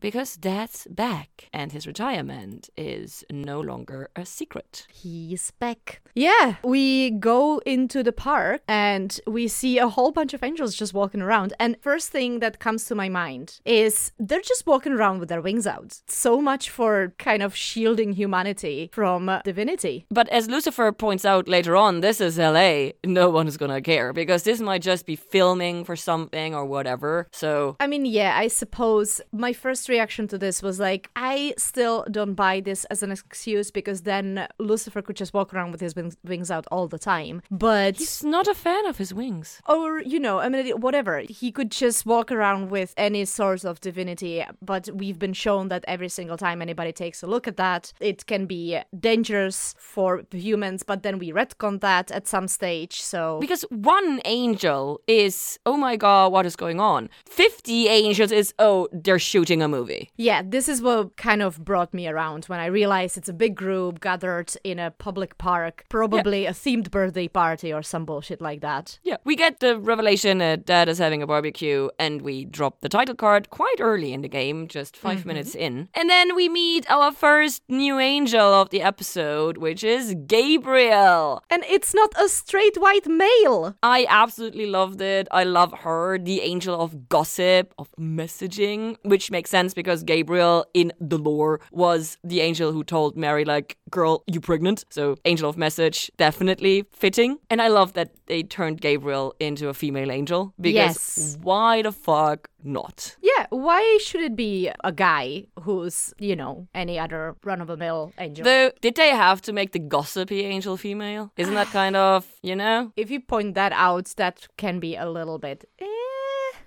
Because 0.00 0.36
Dad's 0.36 0.86
back, 0.90 1.48
and 1.52 1.72
his 1.72 1.86
retirement 1.86 2.68
is 2.76 3.24
no 3.30 3.60
longer 3.60 4.10
a 4.14 4.24
secret. 4.26 4.86
He's 4.92 5.52
back. 5.52 6.00
Yeah, 6.14 6.56
we 6.62 7.10
go 7.10 7.58
into 7.64 8.02
the 8.02 8.12
park 8.12 8.62
and 8.68 9.18
we 9.26 9.48
see 9.48 9.78
a 9.78 9.88
whole 9.88 10.12
bunch 10.12 10.34
of 10.34 10.42
angels 10.42 10.74
just 10.74 10.92
walking 10.94 11.22
around. 11.22 11.52
And 11.58 11.76
first 11.80 12.10
thing 12.10 12.40
that 12.40 12.58
comes 12.58 12.84
to 12.86 12.94
my 12.94 13.08
mind 13.08 13.60
is 13.64 14.12
they're 14.18 14.40
just 14.40 14.66
walking 14.66 14.92
around 14.92 15.20
with 15.20 15.28
their 15.28 15.40
wings 15.40 15.66
out. 15.66 16.00
So 16.08 16.40
much 16.40 16.70
for 16.70 17.14
kind 17.18 17.42
of 17.42 17.54
shielding 17.54 18.12
humanity 18.12 18.90
from 18.92 19.28
uh, 19.28 19.40
divinity. 19.42 20.06
But 20.10 20.28
as 20.28 20.48
Lucifer 20.48 20.92
points 20.92 21.24
out 21.24 21.48
later 21.48 21.76
on, 21.76 22.00
this 22.00 22.20
is 22.20 22.38
LA. 22.38 22.90
No 23.04 23.30
one's 23.30 23.56
gonna 23.56 23.80
care 23.80 24.12
because 24.12 24.42
this 24.42 24.60
might 24.60 24.82
just 24.82 25.06
be 25.06 25.16
filming 25.16 25.84
for 25.84 25.96
something 25.96 26.54
or 26.54 26.64
whatever. 26.64 27.28
So 27.32 27.76
I 27.80 27.86
mean, 27.86 28.04
yeah, 28.04 28.36
I 28.36 28.48
suppose 28.48 29.20
my 29.38 29.52
first 29.52 29.88
reaction 29.88 30.26
to 30.28 30.38
this 30.38 30.62
was 30.62 30.78
like, 30.80 31.08
I 31.16 31.54
still 31.56 32.04
don't 32.10 32.34
buy 32.34 32.60
this 32.60 32.84
as 32.86 33.02
an 33.02 33.10
excuse 33.10 33.70
because 33.70 34.02
then 34.02 34.48
Lucifer 34.58 35.00
could 35.02 35.16
just 35.16 35.32
walk 35.32 35.54
around 35.54 35.72
with 35.72 35.80
his 35.80 35.94
wings, 35.94 36.50
out 36.50 36.66
all 36.70 36.88
the 36.88 36.98
time. 36.98 37.42
But 37.50 37.98
he's 37.98 38.24
not 38.24 38.46
a 38.48 38.54
fan 38.54 38.86
of 38.86 38.96
his 38.98 39.12
wings. 39.12 39.60
or 39.68 40.00
you 40.00 40.18
know 40.18 40.38
i 40.38 40.48
mean 40.48 40.68
whatever 40.80 41.18
he 41.28 41.50
could 41.52 41.70
just 41.70 42.06
walk 42.06 42.32
around 42.32 42.70
with 42.70 42.94
any 42.96 43.24
source 43.24 43.64
of 43.64 43.80
divinity 43.80 44.44
but 44.62 44.88
we've 44.94 45.18
been 45.18 45.32
shown 45.32 45.68
that 45.68 45.84
every 45.86 46.08
single 46.08 46.36
time 46.36 46.62
anybody 46.62 46.92
takes 46.92 47.22
a 47.22 47.26
look 47.26 47.46
at 47.46 47.56
that 47.56 47.92
it 48.00 48.24
can 48.26 48.46
be 48.46 48.78
dangerous 48.98 49.74
for 49.78 50.22
humans 50.32 50.82
but 50.82 51.02
then 51.02 51.18
we 51.18 51.30
retcon 51.32 51.80
that 51.80 52.10
at 52.10 52.26
some 52.26 52.48
stage 52.48 53.00
so 53.02 53.38
Because 53.40 53.62
one 53.70 54.20
angel 54.24 55.00
is, 55.06 55.58
oh 55.66 55.76
my 55.76 55.96
god, 55.96 56.32
what 56.32 56.46
is 56.46 56.56
going 56.56 56.80
on? 56.80 57.08
50 57.26 57.88
angels 57.88 58.32
is, 58.32 58.52
oh, 58.58 58.88
they're 58.92 59.18
shooting 59.28 59.62
a 59.62 59.68
movie. 59.68 60.10
Yeah, 60.16 60.42
this 60.44 60.68
is 60.68 60.80
what 60.80 61.16
kind 61.16 61.42
of 61.42 61.64
brought 61.64 61.92
me 61.92 62.08
around 62.08 62.46
when 62.46 62.60
I 62.60 62.66
realized 62.66 63.16
it's 63.16 63.28
a 63.28 63.32
big 63.32 63.54
group 63.54 64.00
gathered 64.00 64.52
in 64.64 64.78
a 64.78 64.90
public 64.90 65.38
park, 65.38 65.84
probably 65.88 66.46
a 66.46 66.52
themed 66.52 66.90
birthday 66.90 67.28
party 67.28 67.72
or 67.72 67.82
some 67.82 68.04
bullshit 68.04 68.40
like 68.40 68.60
that. 68.62 68.98
Yeah, 69.02 69.18
we 69.24 69.36
get 69.36 69.60
the 69.60 69.78
revelation 69.78 70.38
that 70.38 70.64
dad 70.64 70.88
is 70.88 70.98
having 70.98 71.22
a 71.22 71.26
barbecue, 71.26 71.88
and 71.98 72.22
we 72.22 72.44
drop 72.44 72.80
the 72.80 72.88
title 72.88 73.14
card 73.14 73.50
quite 73.50 73.80
early 73.80 74.12
in 74.12 74.22
the 74.22 74.28
game, 74.28 74.68
just 74.68 74.96
5 74.96 75.18
mm-hmm. 75.18 75.28
minutes 75.28 75.54
in. 75.54 75.88
And 75.94 76.08
then 76.08 76.34
we 76.34 76.48
meet 76.48 76.90
our 76.90 77.12
first 77.12 77.62
new 77.68 77.98
angel 77.98 78.54
of 78.54 78.70
the 78.70 78.82
episode, 78.82 79.58
which 79.58 79.84
is 79.84 80.14
Gabriel. 80.26 81.42
And 81.50 81.64
it's 81.68 81.94
not 81.94 82.12
a 82.18 82.28
straight 82.28 82.78
white 82.80 83.06
male. 83.06 83.76
I 83.82 84.06
absolutely 84.08 84.66
loved 84.66 85.00
it. 85.00 85.28
I 85.30 85.44
love 85.44 85.72
her, 85.80 86.18
the 86.18 86.40
angel 86.40 86.80
of 86.80 87.08
gossip, 87.08 87.74
of 87.78 87.88
messaging, 87.98 88.96
which 89.02 89.17
makes 89.30 89.50
sense 89.50 89.74
because 89.74 90.02
Gabriel 90.02 90.64
in 90.74 90.92
the 91.00 91.18
lore 91.18 91.60
was 91.72 92.16
the 92.22 92.40
angel 92.40 92.72
who 92.72 92.82
told 92.84 93.16
Mary, 93.16 93.44
like, 93.44 93.76
girl, 93.90 94.22
you 94.26 94.40
pregnant? 94.40 94.84
So, 94.90 95.16
angel 95.24 95.48
of 95.50 95.56
message, 95.56 96.10
definitely 96.16 96.84
fitting. 96.92 97.38
And 97.50 97.60
I 97.60 97.68
love 97.68 97.92
that 97.94 98.10
they 98.26 98.42
turned 98.42 98.80
Gabriel 98.80 99.34
into 99.40 99.68
a 99.68 99.74
female 99.74 100.10
angel 100.12 100.52
because 100.60 100.74
Yes. 101.18 101.38
why 101.42 101.82
the 101.82 101.92
fuck 101.92 102.48
not? 102.62 103.16
Yeah, 103.22 103.46
why 103.50 103.98
should 104.02 104.20
it 104.20 104.36
be 104.36 104.70
a 104.84 104.92
guy 104.92 105.46
who's, 105.62 106.12
you 106.18 106.36
know, 106.36 106.68
any 106.74 106.98
other 106.98 107.36
run 107.44 107.60
of 107.60 107.68
the 107.68 107.76
mill 107.76 108.12
angel? 108.18 108.44
Though, 108.44 108.70
did 108.80 108.94
they 108.96 109.10
have 109.10 109.40
to 109.42 109.52
make 109.52 109.72
the 109.72 109.78
gossipy 109.78 110.40
angel 110.44 110.76
female? 110.76 111.30
Isn't 111.36 111.54
that 111.54 111.68
kind 111.68 111.96
of, 111.96 112.26
you 112.42 112.54
know? 112.56 112.92
if 112.96 113.10
you 113.10 113.20
point 113.20 113.54
that 113.54 113.72
out, 113.72 114.06
that 114.16 114.46
can 114.56 114.78
be 114.80 114.96
a 114.96 115.08
little 115.08 115.38
bit. 115.38 115.64
Eh, 115.80 115.84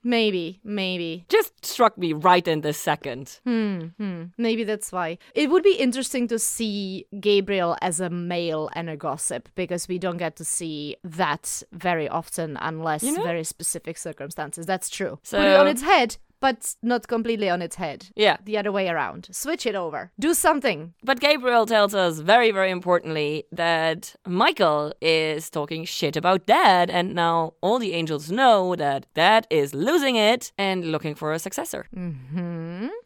maybe, 0.04 0.60
maybe. 0.64 1.26
Just 1.30 1.66
struck 1.66 1.98
me 1.98 2.14
right 2.14 2.48
in 2.48 2.62
this 2.62 2.78
second. 2.78 3.40
Hmm, 3.46 3.80
hmm. 3.98 4.24
Maybe 4.38 4.64
that's 4.64 4.92
why. 4.92 5.18
It 5.36 5.50
would 5.50 5.64
be 5.64 5.76
interesting 5.76 6.28
to 6.30 6.40
see 6.40 7.06
Gabriel 7.20 7.78
as 7.82 8.00
a 8.00 8.10
male 8.10 8.70
and 8.74 8.90
a 8.90 8.98
gossip 8.98 9.50
because 9.56 9.88
we 9.88 9.98
don't 10.00 10.18
get 10.18 10.36
to 10.38 10.46
see 10.46 10.96
that 11.04 11.64
very 11.72 12.08
often 12.10 12.58
unless 12.58 13.04
You 13.04 13.14
know? 13.18 13.24
very 13.24 13.44
specific 13.44 13.98
circumstances. 13.98 14.66
That's 14.66 14.90
true. 14.90 15.20
So- 15.24 15.38
Put 15.38 15.48
it 15.48 15.60
on 15.60 15.68
its 15.68 15.82
head, 15.82 16.18
but 16.42 16.76
not 16.82 17.08
completely 17.08 17.50
on 17.50 17.62
its 17.62 17.78
head. 17.78 18.10
Yeah. 18.16 18.38
The 18.44 18.58
other 18.58 18.72
way 18.72 18.90
around. 18.90 19.30
Switch 19.32 19.66
it 19.66 19.76
over. 19.76 20.12
Do 20.20 20.34
something. 20.34 20.94
But 21.04 21.20
Gabriel 21.22 21.66
tells 21.66 21.94
us 21.96 22.20
very, 22.20 22.52
very 22.52 22.72
importantly 22.72 23.46
that 23.52 24.16
Michael 24.28 24.94
is 25.02 25.50
talking 25.50 25.86
shit 25.86 26.16
about 26.18 26.46
Dad, 26.46 26.90
and 26.90 27.16
now 27.16 27.54
all 27.62 27.80
the 27.80 27.94
angels 27.94 28.32
know 28.32 28.76
that 28.76 29.06
Dad 29.14 29.48
is 29.50 29.74
losing 29.74 30.16
it 30.16 30.52
and 30.58 30.92
looking 30.92 31.16
for 31.16 31.32
a 31.32 31.40
successor. 31.40 31.86
Mm-hmm. 31.96 32.61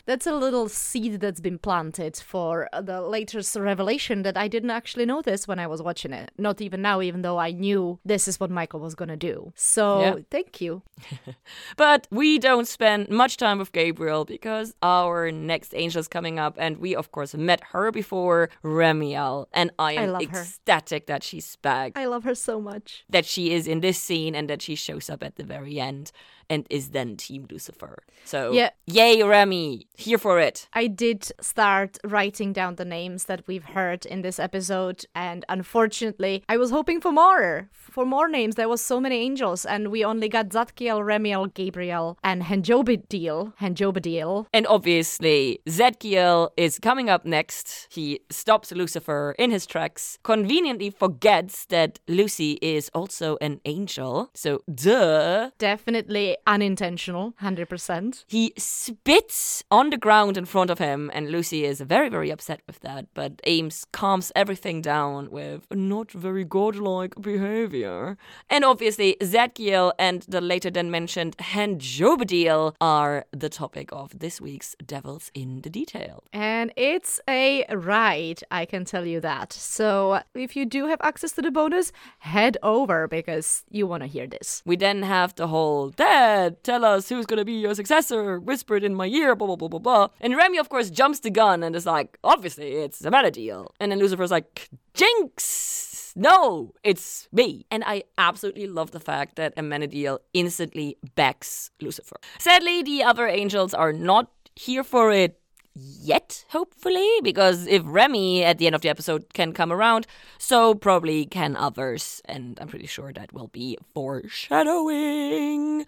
That's 0.05 0.27
a 0.27 0.33
little 0.35 0.69
seed 0.69 1.19
that's 1.19 1.41
been 1.41 1.57
planted 1.57 2.15
for 2.17 2.69
the 2.79 3.01
latest 3.01 3.55
revelation 3.55 4.23
that 4.23 4.37
I 4.37 4.47
didn't 4.47 4.69
actually 4.71 5.05
notice 5.05 5.47
when 5.47 5.59
I 5.59 5.67
was 5.67 5.81
watching 5.81 6.13
it. 6.13 6.31
Not 6.37 6.61
even 6.61 6.81
now, 6.81 7.01
even 7.01 7.21
though 7.23 7.37
I 7.39 7.51
knew 7.51 7.99
this 8.05 8.27
is 8.27 8.39
what 8.39 8.51
Michael 8.51 8.79
was 8.79 8.95
gonna 8.95 9.17
do. 9.17 9.51
So 9.55 9.99
Yeah. 9.99 10.15
thank 10.29 10.61
you. 10.61 10.81
But 11.77 12.07
we 12.11 12.39
don't 12.39 12.67
spend 12.67 13.09
much 13.09 13.37
time 13.37 13.59
with 13.59 13.71
Gabriel 13.71 14.25
because 14.25 14.75
our 14.81 15.31
next 15.31 15.73
angel 15.75 15.99
is 15.99 16.07
coming 16.07 16.39
up, 16.39 16.55
and 16.57 16.77
we, 16.77 16.95
of 16.95 17.11
course, 17.11 17.33
met 17.35 17.61
her 17.71 17.91
before, 17.91 18.49
Remiel, 18.63 19.47
and 19.53 19.71
I 19.79 19.93
am 19.93 20.09
her. 20.13 20.21
ecstatic 20.21 21.07
that 21.07 21.23
she's 21.23 21.55
back. 21.57 21.93
I 21.95 22.05
love 22.05 22.23
her 22.23 22.35
so 22.35 22.59
much. 22.61 23.03
that 23.09 23.25
she 23.25 23.51
is 23.53 23.67
in 23.67 23.81
this 23.81 23.97
scene 23.97 24.35
and 24.35 24.49
that 24.49 24.61
she 24.61 24.75
shows 24.75 25.09
up 25.09 25.23
at 25.23 25.35
the 25.35 25.43
very 25.43 25.79
end 25.79 26.11
and 26.49 26.65
is 26.69 26.89
then 26.89 27.17
Team 27.17 27.47
Lucifer. 27.51 28.03
So, 28.23 28.51
Yeah. 28.51 28.69
yay, 28.87 29.21
Remy, 29.23 29.87
here 29.95 30.17
for 30.17 30.39
it. 30.39 30.67
I 30.73 30.87
did 30.87 31.31
start 31.41 31.97
writing 32.03 32.53
down 32.53 32.75
the 32.75 32.85
names 32.85 33.25
that 33.25 33.43
we've 33.47 33.65
heard 33.65 34.05
in 34.05 34.21
this 34.21 34.39
episode, 34.39 35.05
and 35.13 35.45
unfortunately, 35.49 36.43
I 36.49 36.57
was 36.57 36.71
hoping 36.71 37.01
for 37.01 37.11
more, 37.11 37.69
for 37.71 38.05
more 38.05 38.27
names. 38.27 38.55
There 38.55 38.69
was 38.69 38.81
so 38.81 38.99
many 38.99 39.17
angels, 39.17 39.65
and 39.65 39.89
we 39.91 40.03
only 40.03 40.29
got 40.29 40.49
Zadkiel, 40.49 40.99
Remiel, 41.03 41.53
Gabriel, 41.53 42.17
and 42.23 42.43
Henjobadiel. 42.43 43.53
Henjobadiel. 43.61 44.45
And 44.53 44.65
obviously, 44.67 45.59
Zadkiel 45.67 46.49
is 46.57 46.79
coming 46.79 47.09
up 47.09 47.25
next. 47.25 47.87
He 47.91 48.19
stops 48.29 48.71
Lucifer 48.71 49.35
in 49.37 49.51
his 49.51 49.65
tracks, 49.65 50.17
conveniently 50.23 50.89
forgets 50.89 51.65
that 51.67 51.99
Lucy 52.07 52.53
is 52.61 52.89
also 52.93 53.37
an 53.41 53.61
angel. 53.65 54.29
So, 54.33 54.61
duh. 54.73 55.51
Definitely 55.57 56.34
unintentional, 56.47 57.33
hundred 57.37 57.69
percent. 57.69 58.25
He 58.27 58.53
spits 58.57 59.63
on 59.69 59.89
the 59.89 59.97
ground 59.97 60.37
in 60.37 60.45
front 60.45 60.69
of 60.69 60.79
him, 60.79 61.11
and 61.13 61.31
Lucy 61.31 61.65
is 61.65 61.81
very, 61.81 62.09
very 62.09 62.29
upset 62.29 62.61
with 62.67 62.79
that. 62.81 63.07
But 63.13 63.41
Ames 63.45 63.85
calms 63.91 64.31
everything 64.35 64.81
down 64.81 65.29
with 65.31 65.67
not 65.71 66.11
very 66.11 66.43
godlike 66.43 67.15
behavior. 67.21 68.17
And 68.49 68.63
obviously, 68.63 69.17
Zadkiel 69.21 69.91
and 69.97 70.23
the 70.23 70.41
later 70.41 70.69
then 70.69 70.91
mentioned 70.91 71.37
Hanjobadiel 71.37 72.75
are 72.81 73.25
the 73.31 73.49
topic 73.49 73.89
of 73.91 74.17
this 74.19 74.39
week's 74.41 74.75
Devils 74.85 75.31
in 75.33 75.61
the 75.61 75.69
Detail. 75.69 76.23
And 76.33 76.71
it's 76.75 77.19
a 77.27 77.65
ride, 77.73 78.41
I 78.51 78.65
can 78.65 78.85
tell 78.85 79.05
you 79.05 79.19
that. 79.21 79.53
So 79.53 80.21
if 80.33 80.55
you 80.55 80.65
do 80.65 80.87
have 80.87 80.99
access 81.01 81.31
to 81.33 81.41
the 81.41 81.51
bonus, 81.51 81.91
head 82.19 82.57
over 82.63 83.07
because 83.07 83.63
you 83.69 83.87
want 83.87 84.03
to 84.03 84.07
hear 84.07 84.27
this. 84.27 84.61
We 84.65 84.75
then 84.75 85.03
have 85.03 85.35
the 85.35 85.47
whole 85.47 85.89
Dad, 86.25 86.63
tell 86.63 86.83
us 86.83 87.07
who's 87.07 87.27
gonna 87.27 87.45
be 87.45 87.53
your 87.53 87.75
successor, 87.75 88.39
whispered 88.39 88.83
in 88.83 88.95
my 88.95 89.05
ear, 89.05 89.35
blah 89.35 89.45
blah 89.45 89.55
blah 89.55 89.67
blah 89.67 89.79
blah. 89.79 90.07
And 90.19 90.35
Remy, 90.35 90.57
of 90.57 90.69
course, 90.69 90.89
jumps 90.89 91.19
the 91.19 91.29
gun 91.29 91.61
and 91.61 91.75
is 91.75 91.85
like, 91.85 92.17
obviously 92.23 92.69
it's 92.83 93.03
Amenadiel. 93.03 93.67
And 93.79 93.91
then 93.91 93.99
Lucifer's 93.99 94.31
like, 94.31 94.69
Jinx! 94.95 96.13
No, 96.15 96.73
it's 96.83 97.27
me. 97.31 97.67
And 97.69 97.83
I 97.85 98.05
absolutely 98.17 98.65
love 98.65 98.89
the 98.89 98.99
fact 98.99 99.35
that 99.35 99.55
Amenadiel 99.55 100.17
instantly 100.33 100.97
backs 101.13 101.69
Lucifer. 101.79 102.17
Sadly, 102.39 102.81
the 102.81 103.03
other 103.03 103.27
angels 103.27 103.75
are 103.75 103.93
not 103.93 104.31
here 104.55 104.83
for 104.83 105.11
it 105.11 105.39
yet, 105.75 106.45
hopefully, 106.49 107.09
because 107.21 107.67
if 107.67 107.83
Remy 107.85 108.43
at 108.43 108.57
the 108.57 108.65
end 108.65 108.75
of 108.75 108.81
the 108.81 108.89
episode 108.89 109.33
can 109.33 109.51
come 109.51 109.71
around, 109.71 110.07
so 110.37 110.73
probably 110.73 111.25
can 111.25 111.55
others, 111.55 112.21
and 112.25 112.57
I'm 112.61 112.67
pretty 112.67 112.87
sure 112.87 113.11
that 113.13 113.33
will 113.33 113.49
be 113.49 113.77
foreshadowing. 113.93 115.85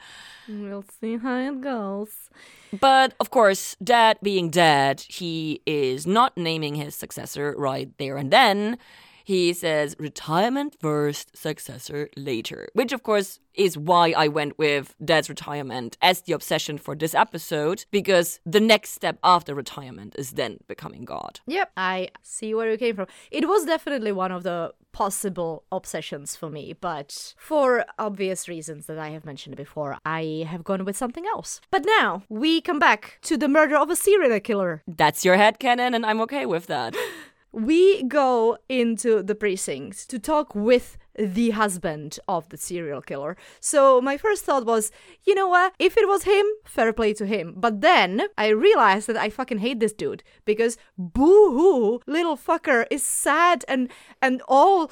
We'll 0.50 0.86
see 1.00 1.18
how 1.18 1.38
it 1.38 1.62
goes. 1.62 2.30
But 2.78 3.14
of 3.20 3.30
course, 3.30 3.76
Dad 3.82 4.18
being 4.22 4.50
Dad, 4.50 5.02
he 5.08 5.62
is 5.66 6.06
not 6.06 6.38
naming 6.38 6.76
his 6.76 6.96
successor 6.96 7.56
right 7.58 7.90
there 7.98 8.18
and 8.18 8.32
then. 8.32 8.78
He 9.28 9.52
says 9.52 9.94
retirement 10.00 10.78
first, 10.80 11.36
successor 11.36 12.08
later. 12.16 12.70
Which, 12.72 12.94
of 12.94 13.04
course, 13.04 13.42
is 13.54 13.78
why 13.78 14.14
I 14.16 14.30
went 14.30 14.58
with 14.58 14.96
Dad's 15.04 15.28
retirement 15.28 15.98
as 16.02 16.22
the 16.22 16.32
obsession 16.32 16.78
for 16.78 16.96
this 16.96 17.14
episode, 17.14 17.84
because 17.92 18.40
the 18.46 18.62
next 18.62 18.92
step 18.92 19.20
after 19.26 19.54
retirement 19.54 20.16
is 20.18 20.32
then 20.32 20.60
becoming 20.70 21.04
God. 21.04 21.42
Yep, 21.46 21.74
I 21.76 22.08
see 22.24 22.54
where 22.54 22.72
you 22.72 22.78
came 22.78 22.96
from. 22.96 23.08
It 23.30 23.50
was 23.50 23.66
definitely 23.66 24.14
one 24.14 24.32
of 24.32 24.44
the 24.44 24.74
possible 24.94 25.66
obsessions 25.74 26.38
for 26.38 26.50
me, 26.50 26.74
but 26.80 27.36
for 27.38 27.84
obvious 28.00 28.48
reasons 28.48 28.86
that 28.86 28.98
I 28.98 29.10
have 29.10 29.26
mentioned 29.26 29.58
before, 29.58 29.98
I 30.06 30.46
have 30.48 30.64
gone 30.64 30.86
with 30.86 30.96
something 30.96 31.26
else. 31.26 31.60
But 31.70 31.86
now 31.86 32.24
we 32.30 32.62
come 32.62 32.80
back 32.80 33.20
to 33.24 33.36
the 33.36 33.50
murder 33.50 33.76
of 33.76 33.90
a 33.90 33.98
serial 33.98 34.40
killer. 34.40 34.84
That's 34.88 35.26
your 35.26 35.36
headcanon, 35.36 35.94
and 35.94 36.06
I'm 36.06 36.22
okay 36.22 36.46
with 36.46 36.68
that. 36.68 36.96
We 37.52 38.04
go 38.04 38.58
into 38.70 39.24
the 39.24 39.36
precinct 39.36 40.10
to 40.10 40.20
talk 40.20 40.54
with 40.54 40.98
the 41.18 41.52
husband 41.52 42.20
of 42.28 42.48
the 42.50 42.58
serial 42.58 43.02
killer. 43.02 43.36
So 43.60 44.00
my 44.02 44.18
first 44.18 44.46
thought 44.46 44.66
was, 44.66 44.92
you 45.24 45.34
know 45.34 45.48
what? 45.48 45.74
If 45.80 45.98
it 45.98 46.08
was 46.08 46.24
him, 46.24 46.46
fair 46.66 46.94
play 46.94 47.14
to 47.14 47.26
him. 47.26 47.54
But 47.58 47.82
then 47.82 48.28
I 48.38 48.50
realized 48.50 49.08
that 49.08 49.18
I 49.18 49.30
fucking 49.30 49.60
hate 49.60 49.80
this 49.80 49.94
dude 49.94 50.24
because 50.46 50.78
boo 50.98 51.52
hoo, 51.52 52.02
little 52.06 52.38
fucker 52.38 52.86
is 52.92 53.04
sad 53.04 53.66
and 53.68 53.90
and 54.22 54.42
all 54.48 54.92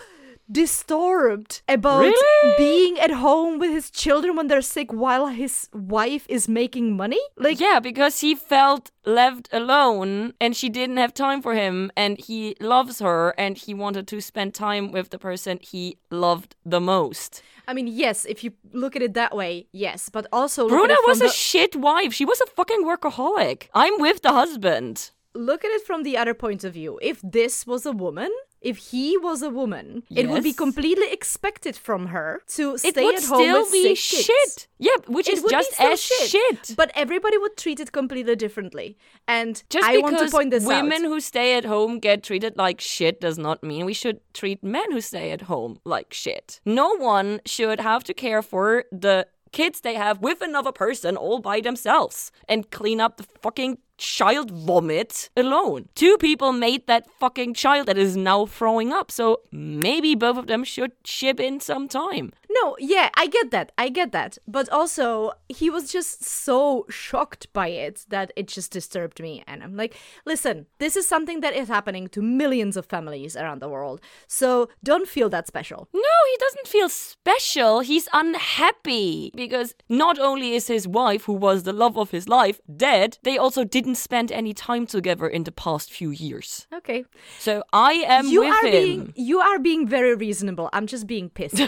disturbed 0.51 1.61
about 1.67 2.01
Really? 2.01 2.53
being 2.57 2.99
at 2.99 3.11
home 3.11 3.59
with 3.59 3.71
his 3.71 3.89
children 3.89 4.35
when 4.35 4.47
they're 4.47 4.61
sick 4.61 4.91
while 4.91 5.27
his 5.27 5.69
wife 5.73 6.25
is 6.29 6.47
making 6.47 6.95
money. 6.95 7.19
Like 7.37 7.59
Yeah, 7.59 7.79
because 7.79 8.19
he 8.21 8.35
felt 8.35 8.91
left 9.05 9.49
alone 9.51 10.33
and 10.41 10.55
she 10.55 10.69
didn't 10.69 10.97
have 10.97 11.13
time 11.13 11.41
for 11.41 11.53
him 11.55 11.91
and 11.95 12.17
he 12.19 12.55
loves 12.59 12.99
her 12.99 13.33
and 13.37 13.57
he 13.57 13.73
wanted 13.73 14.07
to 14.07 14.21
spend 14.21 14.53
time 14.53 14.91
with 14.91 15.09
the 15.09 15.19
person 15.19 15.59
he 15.61 15.97
loved 16.11 16.55
the 16.65 16.79
most. 16.81 17.41
I 17.67 17.73
mean, 17.73 17.87
yes, 17.87 18.25
if 18.25 18.43
you 18.43 18.51
look 18.73 18.95
at 18.95 19.01
it 19.01 19.13
that 19.15 19.35
way, 19.35 19.67
yes, 19.71 20.09
but 20.09 20.25
also 20.31 20.67
Bruna 20.69 20.95
was 21.07 21.19
a 21.21 21.25
the- 21.25 21.29
shit 21.29 21.75
wife. 21.75 22.13
She 22.13 22.25
was 22.25 22.39
a 22.41 22.45
fucking 22.57 22.83
workaholic. 22.85 23.69
I'm 23.73 23.99
with 23.99 24.21
the 24.21 24.31
husband. 24.41 25.11
look 25.51 25.65
at 25.65 25.71
it 25.77 25.83
from 25.85 26.03
the 26.03 26.15
other 26.21 26.33
point 26.33 26.63
of 26.63 26.71
view. 26.73 26.91
If 27.01 27.17
this 27.37 27.67
was 27.67 27.85
a 27.85 27.91
woman, 27.91 28.31
if 28.65 28.77
he 28.77 29.15
was 29.17 29.43
a 29.43 29.51
woman, 29.51 30.03
it 30.09 30.27
would 30.27 30.43
be 30.43 30.51
completely 30.51 31.09
expected 31.11 31.75
from 31.75 32.07
her 32.07 32.41
to 32.47 32.77
stay 32.79 32.89
at 32.89 33.23
home 33.23 33.43
still 33.43 33.71
be 33.71 33.95
sick 33.95 34.17
kids. 34.17 34.25
shit. 34.25 34.67
Yeah, 34.79 34.97
which 35.07 35.29
It 35.29 35.35
is 35.35 35.43
just 35.43 35.79
as 35.79 36.01
shit. 36.01 36.73
But 36.75 36.91
everybody 36.95 37.37
would 37.37 37.55
treat 37.57 37.79
it 37.79 37.91
completely 37.91 38.35
differently. 38.35 38.97
And 39.27 39.61
Just 39.69 39.87
I 39.87 39.99
want 39.99 40.17
to 40.17 40.29
point 40.29 40.49
this 40.49 40.65
women 40.65 40.77
out. 40.77 40.83
Women 40.83 41.11
who 41.11 41.19
stay 41.19 41.57
at 41.57 41.65
home 41.65 41.99
get 41.99 42.23
treated 42.23 42.57
like 42.57 42.81
shit 42.81 43.21
does 43.21 43.37
not 43.37 43.63
mean 43.63 43.85
we 43.85 43.93
should 43.93 44.19
treat 44.33 44.63
men 44.63 44.91
who 44.91 44.99
stay 44.99 45.31
at 45.31 45.43
home 45.43 45.79
like 45.85 46.11
shit. 46.11 46.59
No 46.65 46.95
one 46.97 47.41
should 47.45 47.79
have 47.79 48.03
to 48.05 48.13
care 48.15 48.41
for 48.41 48.85
the 48.91 49.27
kids 49.51 49.81
they 49.81 49.93
have 49.93 50.19
with 50.21 50.41
another 50.41 50.71
person 50.71 51.15
all 51.15 51.39
by 51.39 51.61
themselves 51.61 52.31
and 52.49 52.69
clean 52.71 52.99
up 52.99 53.15
the 53.15 53.23
fucking 53.41 53.77
child 53.97 54.51
vomit 54.51 55.29
alone. 55.35 55.89
Two 55.95 56.17
people 56.17 56.51
made 56.51 56.87
that 56.87 57.09
fucking 57.19 57.53
child 57.53 57.87
that 57.87 57.97
is 57.97 58.15
now 58.17 58.45
throwing 58.45 58.91
up, 58.91 59.11
so 59.11 59.41
maybe 59.51 60.15
both 60.15 60.37
of 60.37 60.47
them 60.47 60.63
should 60.63 60.91
ship 61.03 61.39
in 61.39 61.59
some 61.59 61.87
time. 61.87 62.31
No, 62.61 62.75
yeah, 62.79 63.09
I 63.15 63.27
get 63.27 63.51
that. 63.51 63.71
I 63.77 63.89
get 63.89 64.11
that. 64.13 64.37
But 64.47 64.69
also, 64.69 65.33
he 65.49 65.69
was 65.69 65.91
just 65.91 66.23
so 66.23 66.85
shocked 66.89 67.51
by 67.51 67.67
it 67.67 68.05
that 68.09 68.31
it 68.35 68.47
just 68.47 68.71
disturbed 68.71 69.19
me. 69.21 69.43
And 69.45 69.61
I'm 69.61 69.75
like, 69.75 69.95
listen, 70.25 70.67
this 70.79 70.95
is 70.95 71.07
something 71.07 71.41
that 71.41 71.53
is 71.53 71.67
happening 71.67 72.07
to 72.09 72.21
millions 72.21 72.77
of 72.77 72.85
families 72.85 73.35
around 73.35 73.61
the 73.61 73.67
world. 73.67 73.99
So 74.27 74.69
don't 74.83 75.07
feel 75.07 75.29
that 75.29 75.47
special. 75.47 75.89
No, 75.93 76.01
he 76.01 76.37
doesn't 76.39 76.67
feel 76.67 76.87
special. 76.87 77.81
He's 77.81 78.07
unhappy 78.13 79.31
because 79.35 79.75
not 79.89 80.17
only 80.17 80.53
is 80.53 80.67
his 80.67 80.87
wife, 80.87 81.25
who 81.25 81.33
was 81.33 81.63
the 81.63 81.73
love 81.73 81.97
of 81.97 82.11
his 82.11 82.29
life, 82.29 82.61
dead, 82.77 83.17
they 83.23 83.37
also 83.37 83.65
didn't 83.85 83.97
spend 83.97 84.31
any 84.31 84.53
time 84.53 84.87
together 84.87 85.27
in 85.27 85.43
the 85.43 85.51
past 85.51 85.91
few 85.91 86.09
years. 86.09 86.67
Okay. 86.73 87.05
So 87.39 87.63
I 87.71 87.93
am 88.07 88.25
you 88.27 88.43
are 88.43 88.65
him. 88.65 88.71
being 88.71 89.13
you 89.15 89.39
are 89.39 89.59
being 89.59 89.87
very 89.87 90.15
reasonable. 90.15 90.69
I'm 90.73 90.87
just 90.87 91.05
being 91.05 91.29
pissed. 91.29 91.61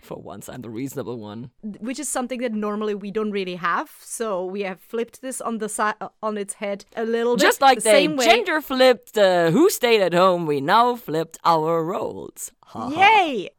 For 0.00 0.16
once, 0.16 0.48
I'm 0.48 0.62
the 0.62 0.70
reasonable 0.70 1.18
one. 1.18 1.50
which 1.80 1.98
is 2.00 2.08
something 2.08 2.40
that 2.40 2.52
normally 2.52 2.94
we 2.94 3.10
don't 3.10 3.30
really 3.30 3.56
have. 3.56 3.90
So 4.00 4.46
we 4.46 4.62
have 4.62 4.80
flipped 4.80 5.20
this 5.20 5.40
on 5.42 5.58
the 5.58 5.68
side 5.68 5.96
on 6.22 6.38
its 6.38 6.54
head 6.54 6.86
a 6.96 7.04
little 7.04 7.36
bit. 7.36 7.42
Just 7.42 7.60
like 7.60 7.78
the 7.78 7.90
they 7.90 8.06
same 8.06 8.16
way. 8.16 8.24
gender 8.24 8.62
flipped 8.62 9.18
uh, 9.18 9.50
who 9.50 9.68
stayed 9.68 10.00
at 10.00 10.14
home, 10.14 10.46
we 10.46 10.60
now 10.60 10.96
flipped 10.96 11.36
our 11.44 11.84
roles. 11.84 12.52
Yay! 12.74 13.50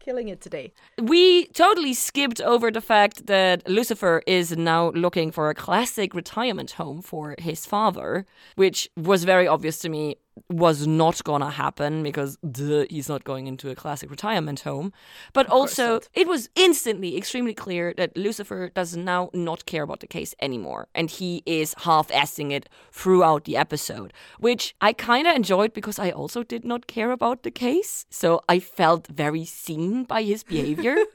Killing 0.00 0.28
it 0.28 0.40
today. 0.40 0.72
We 0.98 1.46
totally 1.48 1.92
skipped 1.92 2.40
over 2.40 2.70
the 2.70 2.80
fact 2.80 3.26
that 3.26 3.68
Lucifer 3.68 4.22
is 4.26 4.56
now 4.56 4.90
looking 4.92 5.30
for 5.30 5.50
a 5.50 5.54
classic 5.54 6.14
retirement 6.14 6.72
home 6.72 7.02
for 7.02 7.34
his 7.38 7.66
father, 7.66 8.24
which 8.56 8.88
was 8.96 9.24
very 9.24 9.46
obvious 9.46 9.78
to 9.80 9.90
me 9.90 10.16
was 10.48 10.86
not 10.86 11.22
gonna 11.24 11.50
happen 11.50 12.02
because 12.02 12.36
duh, 12.38 12.84
he's 12.88 13.08
not 13.08 13.24
going 13.24 13.46
into 13.46 13.70
a 13.70 13.74
classic 13.74 14.10
retirement 14.10 14.60
home. 14.60 14.92
But 15.32 15.46
also, 15.48 16.00
it 16.14 16.26
was 16.26 16.48
instantly 16.56 17.16
extremely 17.16 17.54
clear 17.54 17.94
that 17.96 18.16
Lucifer 18.16 18.70
does 18.74 18.96
now 18.96 19.30
not 19.32 19.66
care 19.66 19.82
about 19.82 20.00
the 20.00 20.06
case 20.06 20.34
anymore, 20.40 20.88
and 20.94 21.10
he 21.10 21.42
is 21.46 21.74
half-assing 21.78 22.52
it 22.52 22.68
throughout 22.90 23.44
the 23.44 23.56
episode, 23.56 24.12
which 24.38 24.74
I 24.80 24.92
kind 24.92 25.26
of 25.26 25.36
enjoyed 25.36 25.72
because 25.72 25.98
I 25.98 26.10
also 26.10 26.42
did 26.42 26.64
not 26.64 26.86
care 26.86 27.10
about 27.12 27.42
the 27.42 27.50
case, 27.50 28.06
so 28.10 28.40
I 28.48 28.58
felt 28.60 29.06
very 29.08 29.44
seen 29.44 30.04
by 30.04 30.22
his 30.22 30.42
behavior, 30.42 30.96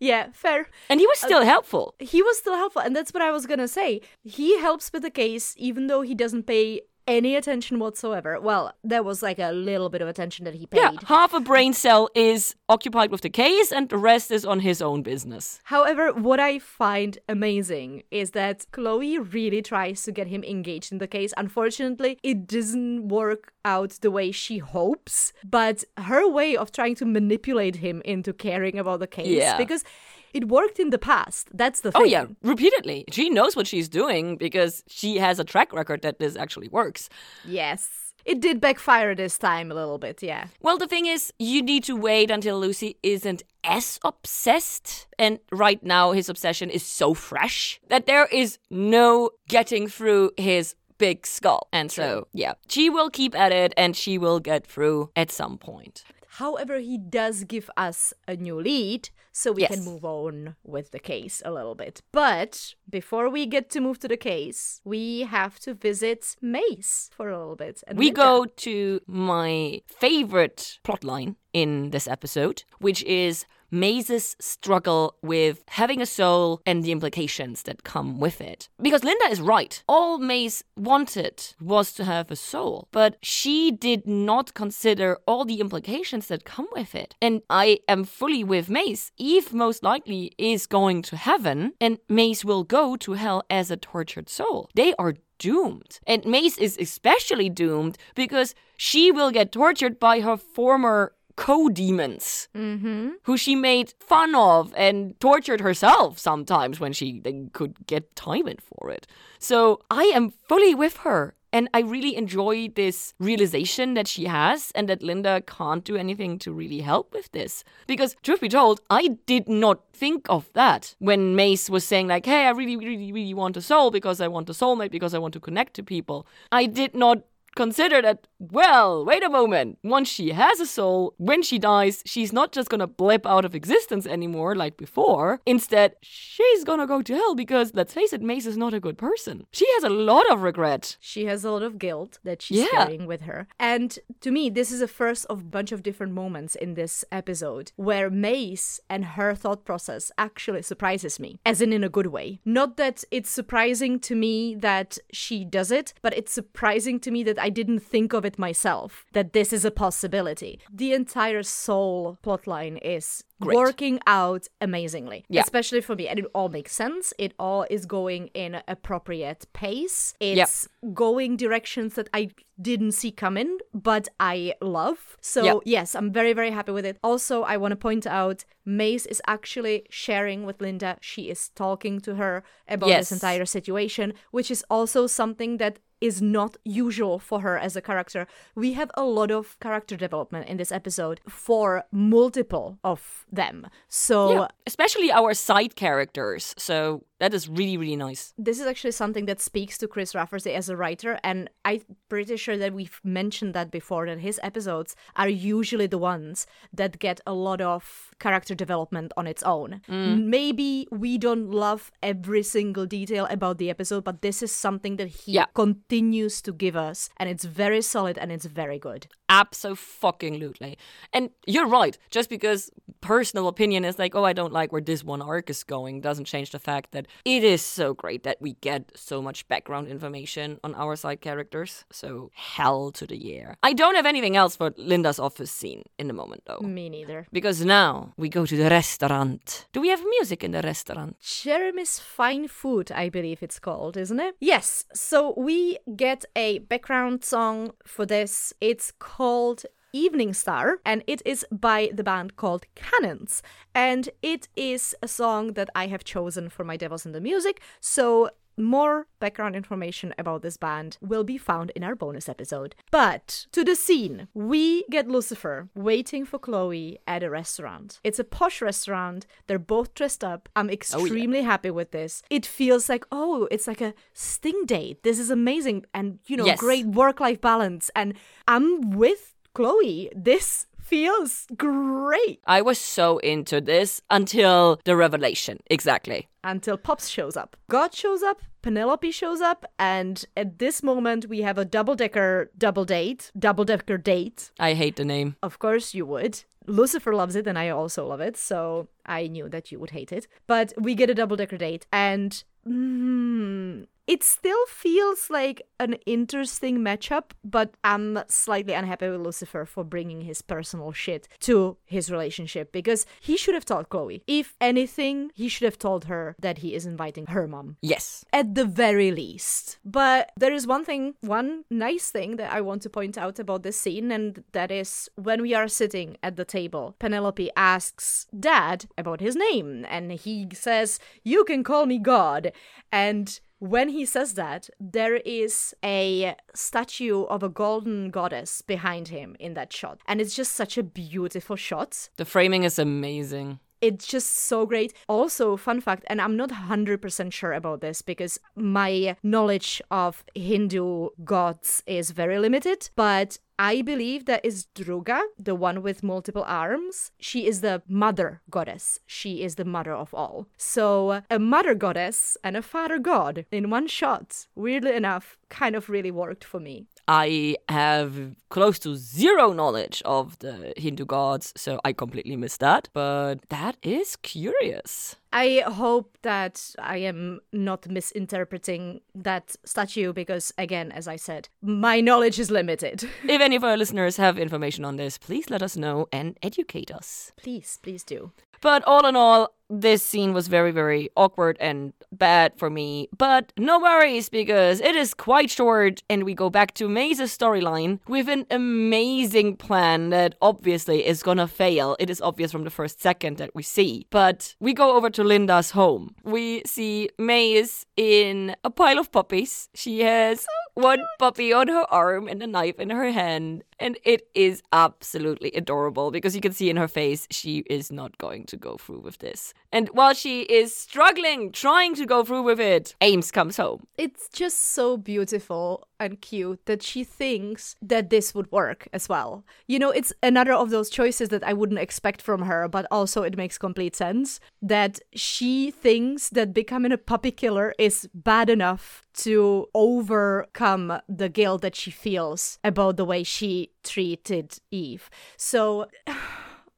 Yeah, 0.00 0.30
fair. 0.32 0.68
and 0.90 0.98
he 0.98 1.06
was 1.06 1.22
uh, 1.22 1.26
still 1.28 1.42
helpful. 1.44 1.94
He 2.00 2.22
was 2.22 2.36
still 2.36 2.56
helpful, 2.56 2.82
and 2.82 2.94
that's 2.96 3.14
what 3.14 3.22
I 3.22 3.30
was 3.30 3.46
gonna 3.46 3.68
say. 3.68 4.00
He 4.24 4.58
helps 4.58 4.92
with 4.92 5.02
the 5.02 5.10
case, 5.10 5.54
even 5.56 5.86
though 5.86 6.02
he 6.02 6.12
doesn't 6.14 6.42
pay 6.44 6.80
any 7.06 7.36
attention 7.36 7.78
whatsoever. 7.78 8.40
Well, 8.40 8.72
there 8.84 9.02
was 9.02 9.22
like 9.22 9.38
a 9.38 9.52
little 9.52 9.88
bit 9.88 10.00
of 10.02 10.08
attention 10.08 10.44
that 10.44 10.54
he 10.54 10.66
paid. 10.66 10.78
Yeah, 10.78 10.92
half 11.06 11.34
a 11.34 11.40
brain 11.40 11.72
cell 11.72 12.08
is 12.14 12.54
occupied 12.68 13.10
with 13.10 13.22
the 13.22 13.30
case, 13.30 13.72
and 13.72 13.88
the 13.88 13.98
rest 13.98 14.30
is 14.30 14.44
on 14.44 14.60
his 14.60 14.80
own 14.80 15.02
business. 15.02 15.60
However, 15.64 16.12
what 16.12 16.40
I 16.40 16.58
find 16.58 17.18
amazing 17.28 18.02
is 18.10 18.30
that 18.32 18.66
Chloe 18.72 19.18
really 19.18 19.62
tries 19.62 20.02
to 20.04 20.12
get 20.12 20.26
him 20.28 20.44
engaged 20.44 20.92
in 20.92 20.98
the 20.98 21.08
case. 21.08 21.32
Unfortunately, 21.36 22.18
it 22.22 22.46
doesn't 22.46 23.08
work 23.08 23.52
out 23.64 23.90
the 24.00 24.10
way 24.10 24.30
she 24.32 24.58
hopes, 24.58 25.32
but 25.44 25.84
her 25.98 26.28
way 26.28 26.56
of 26.56 26.72
trying 26.72 26.94
to 26.96 27.04
manipulate 27.04 27.76
him 27.76 28.02
into 28.04 28.32
caring 28.32 28.78
about 28.78 29.00
the 29.00 29.06
case 29.06 29.26
Yeah. 29.26 29.56
because 29.56 29.84
it 30.32 30.48
worked 30.48 30.78
in 30.78 30.90
the 30.90 30.98
past. 30.98 31.48
That's 31.52 31.80
the 31.80 31.92
thing. 31.92 32.02
Oh 32.02 32.04
yeah, 32.04 32.26
repeatedly. 32.42 33.04
She 33.10 33.30
knows 33.30 33.56
what 33.56 33.66
she's 33.66 33.88
doing 33.88 34.36
because 34.36 34.82
she 34.88 35.18
has 35.18 35.38
a 35.38 35.44
track 35.44 35.72
record 35.72 36.02
that 36.02 36.18
this 36.18 36.36
actually 36.36 36.68
works. 36.68 37.08
Yes. 37.44 37.88
It 38.24 38.40
did 38.40 38.60
backfire 38.60 39.16
this 39.16 39.36
time 39.36 39.72
a 39.72 39.74
little 39.74 39.98
bit, 39.98 40.22
yeah. 40.22 40.46
Well, 40.60 40.78
the 40.78 40.86
thing 40.86 41.06
is, 41.06 41.32
you 41.40 41.60
need 41.60 41.82
to 41.84 41.96
wait 41.96 42.30
until 42.30 42.58
Lucy 42.60 42.96
isn't 43.02 43.42
as 43.64 43.98
obsessed. 44.04 45.08
And 45.18 45.40
right 45.50 45.82
now, 45.82 46.12
his 46.12 46.28
obsession 46.28 46.70
is 46.70 46.84
so 46.84 47.14
fresh 47.14 47.80
that 47.88 48.06
there 48.06 48.26
is 48.26 48.58
no 48.70 49.30
getting 49.48 49.88
through 49.88 50.30
his 50.36 50.76
big 50.98 51.26
skull. 51.26 51.66
And 51.72 51.90
so, 51.90 52.28
yeah, 52.32 52.52
she 52.68 52.88
will 52.88 53.10
keep 53.10 53.34
at 53.34 53.50
it 53.50 53.74
and 53.76 53.96
she 53.96 54.18
will 54.18 54.38
get 54.38 54.64
through 54.64 55.10
at 55.16 55.32
some 55.32 55.58
point. 55.58 56.04
However, 56.36 56.78
he 56.78 56.96
does 56.96 57.42
give 57.42 57.68
us 57.76 58.14
a 58.28 58.36
new 58.36 58.60
lead, 58.60 59.10
so 59.32 59.50
we 59.52 59.66
can 59.66 59.84
move 59.84 60.04
on 60.04 60.56
with 60.62 60.90
the 60.90 60.98
case 60.98 61.42
a 61.44 61.50
little 61.50 61.74
bit. 61.74 62.02
But 62.12 62.74
before 62.88 63.28
we 63.30 63.46
get 63.46 63.70
to 63.70 63.80
move 63.80 63.98
to 64.00 64.08
the 64.08 64.16
case, 64.16 64.80
we 64.84 65.20
have 65.22 65.58
to 65.60 65.74
visit 65.74 66.36
Maze 66.40 67.10
for 67.16 67.28
a 67.30 67.38
little 67.38 67.56
bit. 67.56 67.82
And 67.86 67.98
We 67.98 68.06
Linda. 68.06 68.20
go 68.20 68.44
to 68.44 69.00
my 69.06 69.80
favorite 69.86 70.78
plotline 70.84 71.36
in 71.52 71.90
this 71.90 72.06
episode, 72.06 72.64
which 72.78 73.02
is 73.04 73.46
Maze's 73.72 74.36
struggle 74.38 75.16
with 75.22 75.64
having 75.68 76.00
a 76.00 76.06
soul 76.06 76.60
and 76.66 76.84
the 76.84 76.92
implications 76.92 77.62
that 77.62 77.82
come 77.82 78.20
with 78.20 78.40
it. 78.40 78.68
Because 78.80 79.02
Linda 79.02 79.24
is 79.30 79.40
right. 79.40 79.82
All 79.88 80.18
Maze 80.18 80.62
wanted 80.76 81.54
was 81.60 81.92
to 81.94 82.04
have 82.04 82.30
a 82.30 82.36
soul, 82.36 82.88
but 82.92 83.16
she 83.22 83.70
did 83.70 84.06
not 84.06 84.54
consider 84.54 85.18
all 85.26 85.44
the 85.44 85.60
implications 85.60 86.26
that 86.26 86.44
come 86.44 86.68
with 86.72 86.94
it. 86.94 87.14
And 87.22 87.42
I 87.48 87.80
am 87.88 88.04
fully 88.04 88.44
with 88.44 88.68
Maze. 88.68 89.10
Eve 89.16 89.54
most 89.54 89.82
likely 89.82 90.32
is 90.36 90.66
going 90.66 91.02
to 91.02 91.16
heaven, 91.16 91.72
and 91.80 91.98
Maze 92.08 92.44
will 92.44 92.64
go 92.64 92.96
to 92.96 93.12
hell 93.12 93.42
as 93.48 93.70
a 93.70 93.76
tortured 93.76 94.28
soul. 94.28 94.68
They 94.74 94.94
are 94.98 95.14
doomed. 95.38 95.98
And 96.06 96.24
Maze 96.24 96.56
is 96.58 96.78
especially 96.78 97.50
doomed 97.50 97.98
because 98.14 98.54
she 98.76 99.10
will 99.10 99.30
get 99.32 99.50
tortured 99.50 99.98
by 99.98 100.20
her 100.20 100.36
former 100.36 101.12
co-demons 101.36 102.48
mm-hmm. 102.54 103.10
who 103.24 103.36
she 103.36 103.54
made 103.54 103.94
fun 104.00 104.34
of 104.34 104.72
and 104.76 105.18
tortured 105.20 105.60
herself 105.60 106.18
sometimes 106.18 106.80
when 106.80 106.92
she 106.92 107.20
could 107.52 107.86
get 107.86 108.14
time 108.16 108.48
in 108.48 108.58
for 108.58 108.90
it. 108.90 109.06
So 109.38 109.80
I 109.90 110.04
am 110.14 110.30
fully 110.48 110.74
with 110.74 110.98
her. 110.98 111.34
And 111.54 111.68
I 111.74 111.80
really 111.80 112.16
enjoy 112.16 112.68
this 112.68 113.12
realization 113.20 113.92
that 113.92 114.08
she 114.08 114.24
has 114.24 114.72
and 114.74 114.88
that 114.88 115.02
Linda 115.02 115.42
can't 115.42 115.84
do 115.84 115.96
anything 115.96 116.38
to 116.38 116.50
really 116.50 116.80
help 116.80 117.12
with 117.12 117.30
this. 117.32 117.62
Because, 117.86 118.16
truth 118.22 118.40
be 118.40 118.48
told, 118.48 118.80
I 118.88 119.18
did 119.26 119.50
not 119.50 119.82
think 119.92 120.26
of 120.30 120.50
that 120.54 120.94
when 120.98 121.36
Maze 121.36 121.68
was 121.68 121.84
saying, 121.84 122.08
like, 122.08 122.24
hey, 122.24 122.46
I 122.46 122.52
really, 122.52 122.78
really, 122.78 123.12
really 123.12 123.34
want 123.34 123.58
a 123.58 123.60
soul 123.60 123.90
because 123.90 124.18
I 124.18 124.28
want 124.28 124.48
a 124.48 124.54
soulmate, 124.54 124.90
because 124.90 125.12
I 125.12 125.18
want 125.18 125.34
to 125.34 125.40
connect 125.40 125.74
to 125.74 125.82
people. 125.82 126.26
I 126.50 126.64
did 126.64 126.94
not 126.94 127.18
consider 127.54 128.00
that, 128.02 128.26
well, 128.38 129.04
wait 129.04 129.22
a 129.22 129.28
moment. 129.28 129.78
Once 129.82 130.08
she 130.08 130.30
has 130.30 130.60
a 130.60 130.66
soul, 130.66 131.14
when 131.18 131.42
she 131.42 131.58
dies, 131.58 132.02
she's 132.06 132.32
not 132.32 132.52
just 132.52 132.68
gonna 132.68 132.86
blip 132.86 133.26
out 133.26 133.44
of 133.44 133.54
existence 133.54 134.06
anymore 134.06 134.54
like 134.54 134.76
before. 134.76 135.40
Instead, 135.46 135.94
she's 136.02 136.64
gonna 136.64 136.86
go 136.86 137.02
to 137.02 137.14
hell 137.14 137.34
because, 137.34 137.72
let's 137.74 137.94
face 137.94 138.12
it, 138.12 138.22
Maze 138.22 138.46
is 138.46 138.56
not 138.56 138.74
a 138.74 138.80
good 138.80 138.98
person. 138.98 139.46
She 139.52 139.66
has 139.74 139.84
a 139.84 139.88
lot 139.88 140.30
of 140.30 140.42
regret. 140.42 140.96
She 141.00 141.26
has 141.26 141.44
a 141.44 141.50
lot 141.50 141.62
of 141.62 141.78
guilt 141.78 142.18
that 142.24 142.42
she's 142.42 142.60
Yeah. 142.60 142.84
carrying 142.84 143.06
with 143.06 143.22
her. 143.22 143.46
And 143.58 143.98
to 144.20 144.30
me, 144.30 144.50
this 144.50 144.72
is 144.72 144.80
a 144.82 144.88
first 144.88 145.26
of 145.26 145.40
a 145.40 145.44
bunch 145.44 145.72
of 145.72 145.82
different 145.82 146.12
moments 146.12 146.54
in 146.54 146.74
this 146.74 147.04
episode 147.12 147.72
where 147.76 148.10
Maze 148.10 148.80
and 148.88 149.04
her 149.04 149.34
thought 149.34 149.64
process 149.64 150.10
actually 150.18 150.62
surprises 150.62 151.18
me, 151.20 151.38
as 151.44 151.60
in 151.60 151.72
in 151.72 151.84
a 151.84 151.88
good 151.88 152.06
way. 152.08 152.40
Not 152.44 152.76
that 152.76 153.04
it's 153.10 153.30
surprising 153.30 153.98
to 154.00 154.14
me 154.14 154.54
that 154.56 154.98
she 155.12 155.44
does 155.44 155.70
it, 155.70 155.94
but 156.02 156.16
it's 156.16 156.32
surprising 156.32 156.98
to 157.00 157.10
me 157.10 157.22
that 157.24 157.38
I 157.46 157.50
didn't 157.50 157.80
think 157.94 158.12
of 158.14 158.24
it 158.24 158.38
myself, 158.38 158.90
that 159.16 159.32
this 159.32 159.52
is 159.52 159.64
a 159.64 159.70
possibility. 159.84 160.52
The 160.82 160.92
entire 160.92 161.42
soul 161.42 162.18
plotline 162.24 162.78
is 162.96 163.24
Great. 163.40 163.56
working 163.56 163.96
out 164.06 164.44
amazingly 164.60 165.20
Yeah. 165.28 165.42
especially 165.42 165.80
for 165.80 165.94
me 165.96 166.04
and 166.10 166.18
it 166.20 166.26
all 166.36 166.48
makes 166.58 166.72
sense 166.82 167.04
it 167.18 167.32
all 167.44 167.62
is 167.76 167.86
going 167.98 168.22
in 168.44 168.50
appropriate 168.68 169.42
pace 169.52 170.14
it's 170.20 170.68
going 171.06 171.30
directions 171.44 171.90
that 171.96 172.08
i 172.20 172.22
didn't 172.70 172.92
see 173.00 173.10
coming 173.24 173.50
but 173.90 174.04
i 174.20 174.36
love 174.60 175.00
so 175.20 175.40
Yeah. 175.44 175.58
yes 175.76 175.88
i'm 175.98 176.10
very 176.20 176.32
very 176.40 176.52
happy 176.58 176.72
with 176.78 176.86
it 176.90 176.96
also 177.10 177.36
i 177.52 177.56
want 177.62 177.72
to 177.72 177.80
point 177.88 178.06
out 178.06 178.38
maze 178.64 179.04
is 179.14 179.20
actually 179.36 179.76
sharing 180.04 180.40
with 180.46 180.56
linda 180.66 180.90
she 181.00 181.22
is 181.34 181.40
talking 181.64 181.94
to 182.06 182.12
her 182.20 182.34
about 182.74 182.88
Yes. 182.90 183.00
this 183.08 183.12
entire 183.18 183.46
situation 183.58 184.06
which 184.36 184.50
is 184.56 184.62
also 184.76 185.00
something 185.20 185.52
that 185.62 185.74
is 186.02 186.20
not 186.20 186.56
usual 186.64 187.18
for 187.18 187.40
her 187.40 187.56
as 187.56 187.76
a 187.76 187.80
character. 187.80 188.26
We 188.54 188.72
have 188.72 188.90
a 188.96 189.04
lot 189.04 189.30
of 189.30 189.58
character 189.60 189.96
development 189.96 190.48
in 190.48 190.56
this 190.56 190.72
episode 190.72 191.20
for 191.28 191.84
multiple 191.92 192.78
of 192.82 193.24
them. 193.30 193.66
So 193.88 194.32
Yeah, 194.32 194.48
especially 194.66 195.12
our 195.12 195.32
side 195.34 195.76
characters. 195.76 196.54
So 196.58 197.04
that 197.22 197.32
is 197.38 197.48
really, 197.58 197.76
really 197.82 198.00
nice. 198.08 198.22
this 198.48 198.58
is 198.62 198.66
actually 198.72 198.90
something 199.02 199.26
that 199.26 199.40
speaks 199.40 199.74
to 199.78 199.86
Chris 199.86 200.10
Rafferty 200.18 200.52
as 200.60 200.68
a 200.68 200.76
writer, 200.76 201.12
and 201.22 201.38
I'm 201.64 201.82
pretty 202.08 202.36
sure 202.44 202.56
that 202.62 202.72
we've 202.78 202.98
mentioned 203.20 203.52
that 203.54 203.68
before 203.70 204.04
that 204.10 204.18
his 204.28 204.40
episodes 204.42 204.90
are 205.14 205.28
usually 205.56 205.86
the 205.94 205.98
ones 206.14 206.46
that 206.80 206.98
get 206.98 207.18
a 207.24 207.32
lot 207.48 207.60
of 207.60 207.82
character 208.24 208.54
development 208.64 209.12
on 209.16 209.26
its 209.32 209.42
own. 209.54 209.70
Mm. 209.88 210.24
Maybe 210.38 210.88
we 210.90 211.12
don't 211.26 211.46
love 211.64 211.82
every 212.02 212.42
single 212.42 212.86
detail 212.86 213.24
about 213.36 213.58
the 213.58 213.70
episode, 213.70 214.02
but 214.08 214.16
this 214.26 214.42
is 214.42 214.50
something 214.66 214.96
that 214.96 215.10
he 215.20 215.32
Yeah. 215.38 215.46
continues 215.54 216.42
to 216.42 216.52
give 216.64 216.76
us, 216.88 217.08
and 217.18 217.26
it's 217.32 217.44
very 217.62 217.82
solid 217.82 218.18
and 218.18 218.28
it's 218.32 218.46
very 218.62 218.78
good. 218.88 219.02
Absolutely. 219.28 220.76
And 221.12 221.30
you're 221.46 221.66
right. 221.66 221.96
Just 222.10 222.28
because 222.28 222.70
personal 223.00 223.48
opinion 223.48 223.84
is 223.84 223.98
like, 223.98 224.14
oh, 224.14 224.24
I 224.24 224.32
don't 224.32 224.52
like 224.52 224.72
where 224.72 224.80
this 224.80 225.02
one 225.04 225.22
arc 225.22 225.50
is 225.50 225.64
going, 225.64 226.00
doesn't 226.00 226.26
change 226.26 226.50
the 226.50 226.58
fact 226.58 226.90
that 226.92 227.06
it 227.24 227.44
is 227.44 227.62
so 227.62 227.94
great 227.94 228.22
that 228.24 228.40
we 228.40 228.54
get 228.54 228.92
so 228.94 229.22
much 229.22 229.46
background 229.48 229.88
information 229.88 230.58
on 230.64 230.74
our 230.74 230.96
side 230.96 231.20
characters. 231.20 231.84
So 231.90 232.30
hell 232.34 232.90
to 232.92 233.06
the 233.06 233.16
year. 233.16 233.56
I 233.62 233.72
don't 233.72 233.94
have 233.94 234.06
anything 234.06 234.36
else 234.36 234.56
for 234.56 234.72
Linda's 234.76 235.18
office 235.18 235.50
scene 235.50 235.84
in 235.98 236.08
the 236.08 236.12
moment 236.12 236.42
though. 236.46 236.60
Me 236.60 236.88
neither. 236.88 237.26
Because 237.32 237.64
now 237.64 238.12
we 238.16 238.28
go 238.28 238.46
to 238.46 238.56
the 238.56 238.70
restaurant. 238.70 239.66
Do 239.72 239.80
we 239.80 239.88
have 239.88 240.02
music 240.18 240.42
in 240.44 240.52
the 240.52 240.62
restaurant? 240.62 241.16
Jeremy's 241.20 241.98
Fine 241.98 242.48
Food, 242.48 242.90
I 242.92 243.08
believe 243.08 243.42
it's 243.42 243.58
called, 243.58 243.96
isn't 243.96 244.20
it? 244.20 244.34
Yes. 244.40 244.84
So 244.94 245.34
we 245.36 245.78
get 245.96 246.24
a 246.36 246.58
background 246.60 247.24
song 247.24 247.72
for 247.84 248.06
this. 248.06 248.52
It's 248.60 248.92
called 248.98 249.64
Evening 249.92 250.32
Star, 250.32 250.78
and 250.84 251.04
it 251.06 251.20
is 251.24 251.44
by 251.52 251.90
the 251.92 252.04
band 252.04 252.36
called 252.36 252.66
Cannons. 252.74 253.42
And 253.74 254.08
it 254.22 254.48
is 254.56 254.94
a 255.02 255.08
song 255.08 255.52
that 255.54 255.70
I 255.74 255.88
have 255.88 256.04
chosen 256.04 256.48
for 256.48 256.64
my 256.64 256.76
Devils 256.76 257.04
in 257.06 257.12
the 257.12 257.20
Music. 257.20 257.60
So 257.80 258.30
more 258.56 259.06
background 259.18 259.56
information 259.56 260.14
about 260.18 260.42
this 260.42 260.56
band 260.56 260.98
will 261.00 261.24
be 261.24 261.38
found 261.38 261.70
in 261.70 261.82
our 261.82 261.94
bonus 261.94 262.28
episode. 262.28 262.74
But 262.90 263.46
to 263.52 263.64
the 263.64 263.74
scene, 263.74 264.28
we 264.34 264.84
get 264.90 265.08
Lucifer 265.08 265.68
waiting 265.74 266.24
for 266.24 266.38
Chloe 266.38 266.98
at 267.06 267.22
a 267.22 267.30
restaurant. 267.30 267.98
It's 268.04 268.18
a 268.18 268.24
posh 268.24 268.60
restaurant. 268.60 269.26
They're 269.46 269.58
both 269.58 269.94
dressed 269.94 270.22
up. 270.22 270.48
I'm 270.54 270.68
oh, 270.68 270.72
extremely 270.72 271.42
happy 271.42 271.70
with 271.70 271.92
this. 271.92 272.22
It 272.30 272.44
feels 272.44 272.88
like, 272.88 273.04
oh, 273.10 273.48
it's 273.50 273.66
like 273.66 273.80
a 273.80 273.94
sting 274.12 274.64
date. 274.66 275.02
This 275.02 275.18
is 275.18 275.30
amazing 275.30 275.86
and, 275.94 276.18
you 276.26 276.36
know, 276.36 276.46
Yes. 276.46 276.60
great 276.60 276.86
work 276.86 277.20
life 277.20 277.40
balance. 277.40 277.90
And 277.96 278.14
I'm 278.46 278.90
with 278.90 279.34
Chloe. 279.54 280.10
This 280.14 280.66
feels 280.80 281.46
great 281.56 282.40
I 282.46 282.60
was 282.60 282.78
so 282.78 283.18
into 283.18 283.60
this 283.60 284.02
until 284.10 284.80
the 284.84 284.94
revelation. 284.96 285.60
Exactly. 285.70 286.28
until 286.44 286.76
Pops 286.76 287.08
shows 287.08 287.36
up. 287.36 287.56
God 287.70 287.94
shows 287.94 288.22
up, 288.22 288.42
Penelope 288.62 289.10
shows 289.12 289.40
up, 289.40 289.64
and 289.78 290.24
at 290.36 290.58
this 290.58 290.82
moment 290.82 291.26
we 291.28 291.42
have 291.42 291.56
a 291.56 291.64
double 291.64 291.94
decker 291.94 292.50
double 292.58 292.84
date, 292.84 293.30
double 293.38 293.64
decker 293.64 293.96
date. 293.96 294.50
I 294.58 294.74
hate 294.74 294.96
the 294.96 295.04
name. 295.04 295.36
Of 295.42 295.58
course 295.58 295.94
you 295.94 296.04
would. 296.06 296.44
Lucifer 296.66 297.14
loves 297.14 297.36
it, 297.36 297.46
and 297.46 297.58
I 297.58 297.70
also 297.70 298.06
love 298.06 298.20
it, 298.20 298.36
so 298.36 298.88
I 299.06 299.28
knew 299.28 299.48
that 299.48 299.70
you 299.72 299.78
would 299.80 299.90
hate 299.90 300.12
it. 300.12 300.26
But 300.46 300.72
we 300.76 300.94
get 300.94 301.10
a 301.10 301.14
double 301.14 301.36
decker 301.36 301.56
date, 301.58 301.86
and 301.92 302.44
mm, 302.68 303.86
it 304.06 304.22
still 304.24 304.66
feels 304.66 305.30
like 305.30 305.62
an 305.78 305.94
interesting 306.06 306.78
matchup, 306.78 307.30
but 307.44 307.74
I'm 307.84 308.18
slightly 308.28 308.72
unhappy 308.74 309.08
with 309.08 309.20
Lucifer 309.20 309.64
for 309.64 309.84
bringing 309.84 310.22
his 310.22 310.42
personal 310.42 310.92
shit 310.92 311.28
to 311.40 311.76
his 311.84 312.10
relationship 312.10 312.72
because 312.72 313.06
he 313.20 313.36
should 313.36 313.54
have 313.54 313.64
told 313.64 313.88
Chloe. 313.88 314.22
If 314.26 314.54
anything, 314.60 315.30
he 315.34 315.48
should 315.48 315.64
have 315.64 315.78
told 315.78 316.06
her 316.06 316.34
that 316.40 316.58
he 316.58 316.74
is 316.74 316.86
inviting 316.86 317.26
her 317.26 317.46
mom 317.46 317.76
Yes. 317.80 318.24
at 318.32 318.54
the 318.54 318.64
very 318.64 319.10
least. 319.12 319.78
But 319.84 320.32
there 320.36 320.52
is 320.52 320.66
one 320.66 320.84
thing, 320.84 321.14
one 321.20 321.64
nice 321.70 322.10
thing 322.10 322.36
that 322.36 322.52
I 322.52 322.60
want 322.60 322.82
to 322.82 322.90
point 322.90 323.16
out 323.16 323.38
about 323.38 323.62
this 323.62 323.80
scene, 323.80 324.10
and 324.10 324.42
that 324.52 324.70
is 324.70 325.08
when 325.16 325.42
we 325.42 325.54
are 325.54 325.68
sitting 325.68 326.16
at 326.22 326.36
the 326.36 326.44
table, 326.44 326.96
Penelope 326.98 327.50
asks 327.56 328.26
Dad 328.38 328.86
about 328.98 329.20
his 329.20 329.36
name, 329.36 329.84
and 329.88 330.12
he 330.12 330.48
says, 330.52 330.98
You 331.22 331.44
can 331.44 331.62
call 331.64 331.86
me 331.86 331.98
God. 331.98 332.52
And 332.90 333.40
when 333.62 333.90
he 333.90 334.04
says 334.04 334.34
that, 334.34 334.68
there 334.80 335.18
is 335.18 335.72
a 335.84 336.34
statue 336.52 337.22
of 337.22 337.44
a 337.44 337.48
golden 337.48 338.10
goddess 338.10 338.60
behind 338.60 339.06
him 339.06 339.36
in 339.38 339.54
that 339.54 339.72
shot. 339.72 340.00
And 340.08 340.20
it's 340.20 340.34
just 340.34 340.54
such 340.54 340.76
a 340.76 340.82
beautiful 340.82 341.54
shot 341.54 342.08
The 342.16 342.24
framing 342.24 342.64
is 342.64 342.80
amazing. 342.80 343.60
It's 343.82 344.06
just 344.06 344.32
so 344.34 344.64
great. 344.64 344.94
Also, 345.08 345.56
fun 345.56 345.80
fact, 345.80 346.04
and 346.06 346.20
I'm 346.20 346.36
not 346.36 346.50
100% 346.50 347.32
sure 347.32 347.52
about 347.52 347.80
this 347.80 348.00
because 348.00 348.38
my 348.54 349.16
knowledge 349.24 349.82
of 349.90 350.24
Hindu 350.36 351.08
gods 351.24 351.82
is 351.84 352.12
very 352.12 352.38
limited, 352.38 352.90
but 352.94 353.38
I 353.58 353.82
believe 353.82 354.26
that 354.26 354.44
is 354.44 354.66
Durga, 354.74 355.22
the 355.38 355.54
one 355.54 355.82
with 355.82 356.02
multiple 356.02 356.44
arms. 356.46 357.12
She 357.20 357.46
is 357.46 357.60
the 357.60 357.82
mother 357.88 358.40
goddess. 358.50 359.00
She 359.06 359.42
is 359.42 359.56
the 359.56 359.64
mother 359.64 359.94
of 359.94 360.14
all. 360.14 360.48
So, 360.56 361.22
a 361.30 361.38
mother 361.38 361.74
goddess 361.74 362.36
and 362.42 362.56
a 362.56 362.62
father 362.62 362.98
god 362.98 363.46
in 363.50 363.70
one 363.70 363.88
shot, 363.88 364.46
weirdly 364.54 364.94
enough, 364.94 365.38
kind 365.48 365.76
of 365.76 365.88
really 365.88 366.10
worked 366.10 366.44
for 366.44 366.60
me. 366.60 366.86
I 367.08 367.56
have 367.68 368.36
close 368.48 368.78
to 368.80 368.96
zero 368.96 369.52
knowledge 369.52 370.02
of 370.04 370.38
the 370.38 370.72
Hindu 370.76 371.04
gods, 371.04 371.52
so 371.56 371.80
I 371.84 371.92
completely 371.92 372.36
missed 372.36 372.60
that. 372.60 372.88
But 372.92 373.48
that 373.48 373.76
is 373.82 374.16
curious. 374.16 375.16
I 375.32 375.64
hope 375.66 376.18
that 376.22 376.74
I 376.78 376.98
am 376.98 377.40
not 377.52 377.88
misinterpreting 377.88 379.00
that 379.14 379.56
statue 379.64 380.12
because, 380.12 380.52
again, 380.58 380.92
as 380.92 381.08
I 381.08 381.16
said, 381.16 381.48
my 381.62 382.00
knowledge 382.00 382.38
is 382.38 382.50
limited. 382.50 383.04
If 383.24 383.40
any 383.40 383.56
of 383.56 383.64
our 383.64 383.76
listeners 383.76 384.16
have 384.18 384.38
information 384.38 384.84
on 384.84 384.96
this, 384.96 385.18
please 385.18 385.48
let 385.50 385.62
us 385.62 385.76
know 385.76 386.06
and 386.12 386.36
educate 386.42 386.90
us. 386.90 387.32
please, 387.42 387.78
please 387.82 388.04
do. 388.04 388.30
But 388.62 388.82
all 388.86 389.04
in 389.06 389.16
all, 389.16 389.52
this 389.68 390.02
scene 390.02 390.32
was 390.32 390.48
very, 390.48 390.70
very 390.70 391.08
awkward 391.16 391.56
and 391.58 391.92
bad 392.12 392.52
for 392.56 392.68
me. 392.68 393.08
But 393.16 393.52
no 393.56 393.80
worries, 393.80 394.28
because 394.28 394.80
it 394.80 394.94
is 394.94 395.14
quite 395.14 395.50
short, 395.50 396.02
and 396.10 396.24
we 396.24 396.34
go 396.34 396.50
back 396.50 396.74
to 396.74 396.88
Maze's 396.88 397.36
storyline 397.36 397.98
with 398.06 398.28
an 398.28 398.46
amazing 398.50 399.56
plan 399.56 400.10
that 400.10 400.34
obviously 400.42 401.06
is 401.06 401.22
gonna 401.22 401.48
fail. 401.48 401.96
It 401.98 402.10
is 402.10 402.20
obvious 402.20 402.52
from 402.52 402.64
the 402.64 402.70
first 402.70 403.00
second 403.00 403.38
that 403.38 403.54
we 403.54 403.62
see. 403.62 404.06
But 404.10 404.54
we 404.60 404.74
go 404.74 404.94
over 404.96 405.10
to 405.10 405.24
Linda's 405.24 405.70
home. 405.70 406.14
We 406.22 406.62
see 406.66 407.08
Maze 407.18 407.86
in 407.96 408.54
a 408.62 408.70
pile 408.70 408.98
of 408.98 409.10
puppies. 409.10 409.70
She 409.74 410.00
has 410.00 410.46
one 410.74 411.00
puppy 411.18 411.52
on 411.52 411.68
her 411.68 411.86
arm 411.90 412.28
and 412.28 412.42
a 412.42 412.46
knife 412.46 412.78
in 412.78 412.90
her 412.90 413.10
hand. 413.10 413.64
And 413.82 413.98
it 414.04 414.28
is 414.32 414.62
absolutely 414.72 415.50
adorable 415.56 416.12
because 416.12 416.36
you 416.36 416.40
can 416.40 416.52
see 416.52 416.70
in 416.70 416.76
her 416.76 416.86
face 416.86 417.26
she 417.32 417.64
is 417.68 417.90
not 417.90 418.16
going 418.16 418.44
to 418.44 418.56
go 418.56 418.76
through 418.76 419.00
with 419.00 419.18
this. 419.18 419.52
And 419.72 419.88
while 419.88 420.14
she 420.14 420.42
is 420.42 420.72
struggling, 420.72 421.50
trying 421.50 421.96
to 421.96 422.06
go 422.06 422.22
through 422.22 422.42
with 422.42 422.60
it, 422.60 422.94
Ames 423.00 423.32
comes 423.32 423.56
home. 423.56 423.88
It's 423.98 424.28
just 424.28 424.58
so 424.58 424.96
beautiful 424.96 425.88
and 425.98 426.20
cute 426.20 426.64
that 426.66 426.82
she 426.82 427.02
thinks 427.02 427.74
that 427.82 428.10
this 428.10 428.34
would 428.36 428.50
work 428.52 428.86
as 428.92 429.08
well. 429.08 429.44
You 429.66 429.80
know, 429.80 429.90
it's 429.90 430.12
another 430.22 430.52
of 430.52 430.70
those 430.70 430.88
choices 430.88 431.30
that 431.30 431.42
I 431.42 431.52
wouldn't 431.52 431.80
expect 431.80 432.22
from 432.22 432.42
her, 432.42 432.68
but 432.68 432.86
also 432.90 433.22
it 433.22 433.36
makes 433.36 433.58
complete 433.58 433.96
sense 433.96 434.38
that 434.60 435.00
she 435.12 435.72
thinks 435.72 436.28
that 436.30 436.54
becoming 436.54 436.92
a 436.92 436.98
puppy 436.98 437.32
killer 437.32 437.74
is 437.78 438.08
bad 438.14 438.48
enough 438.48 439.04
to 439.14 439.68
overcome 439.74 441.00
the 441.08 441.28
guilt 441.28 441.62
that 441.62 441.76
she 441.76 441.90
feels 441.90 442.58
about 442.64 442.96
the 442.96 443.04
way 443.04 443.22
she 443.22 443.71
treated 443.82 444.58
Eve. 444.70 445.10
So. 445.36 445.86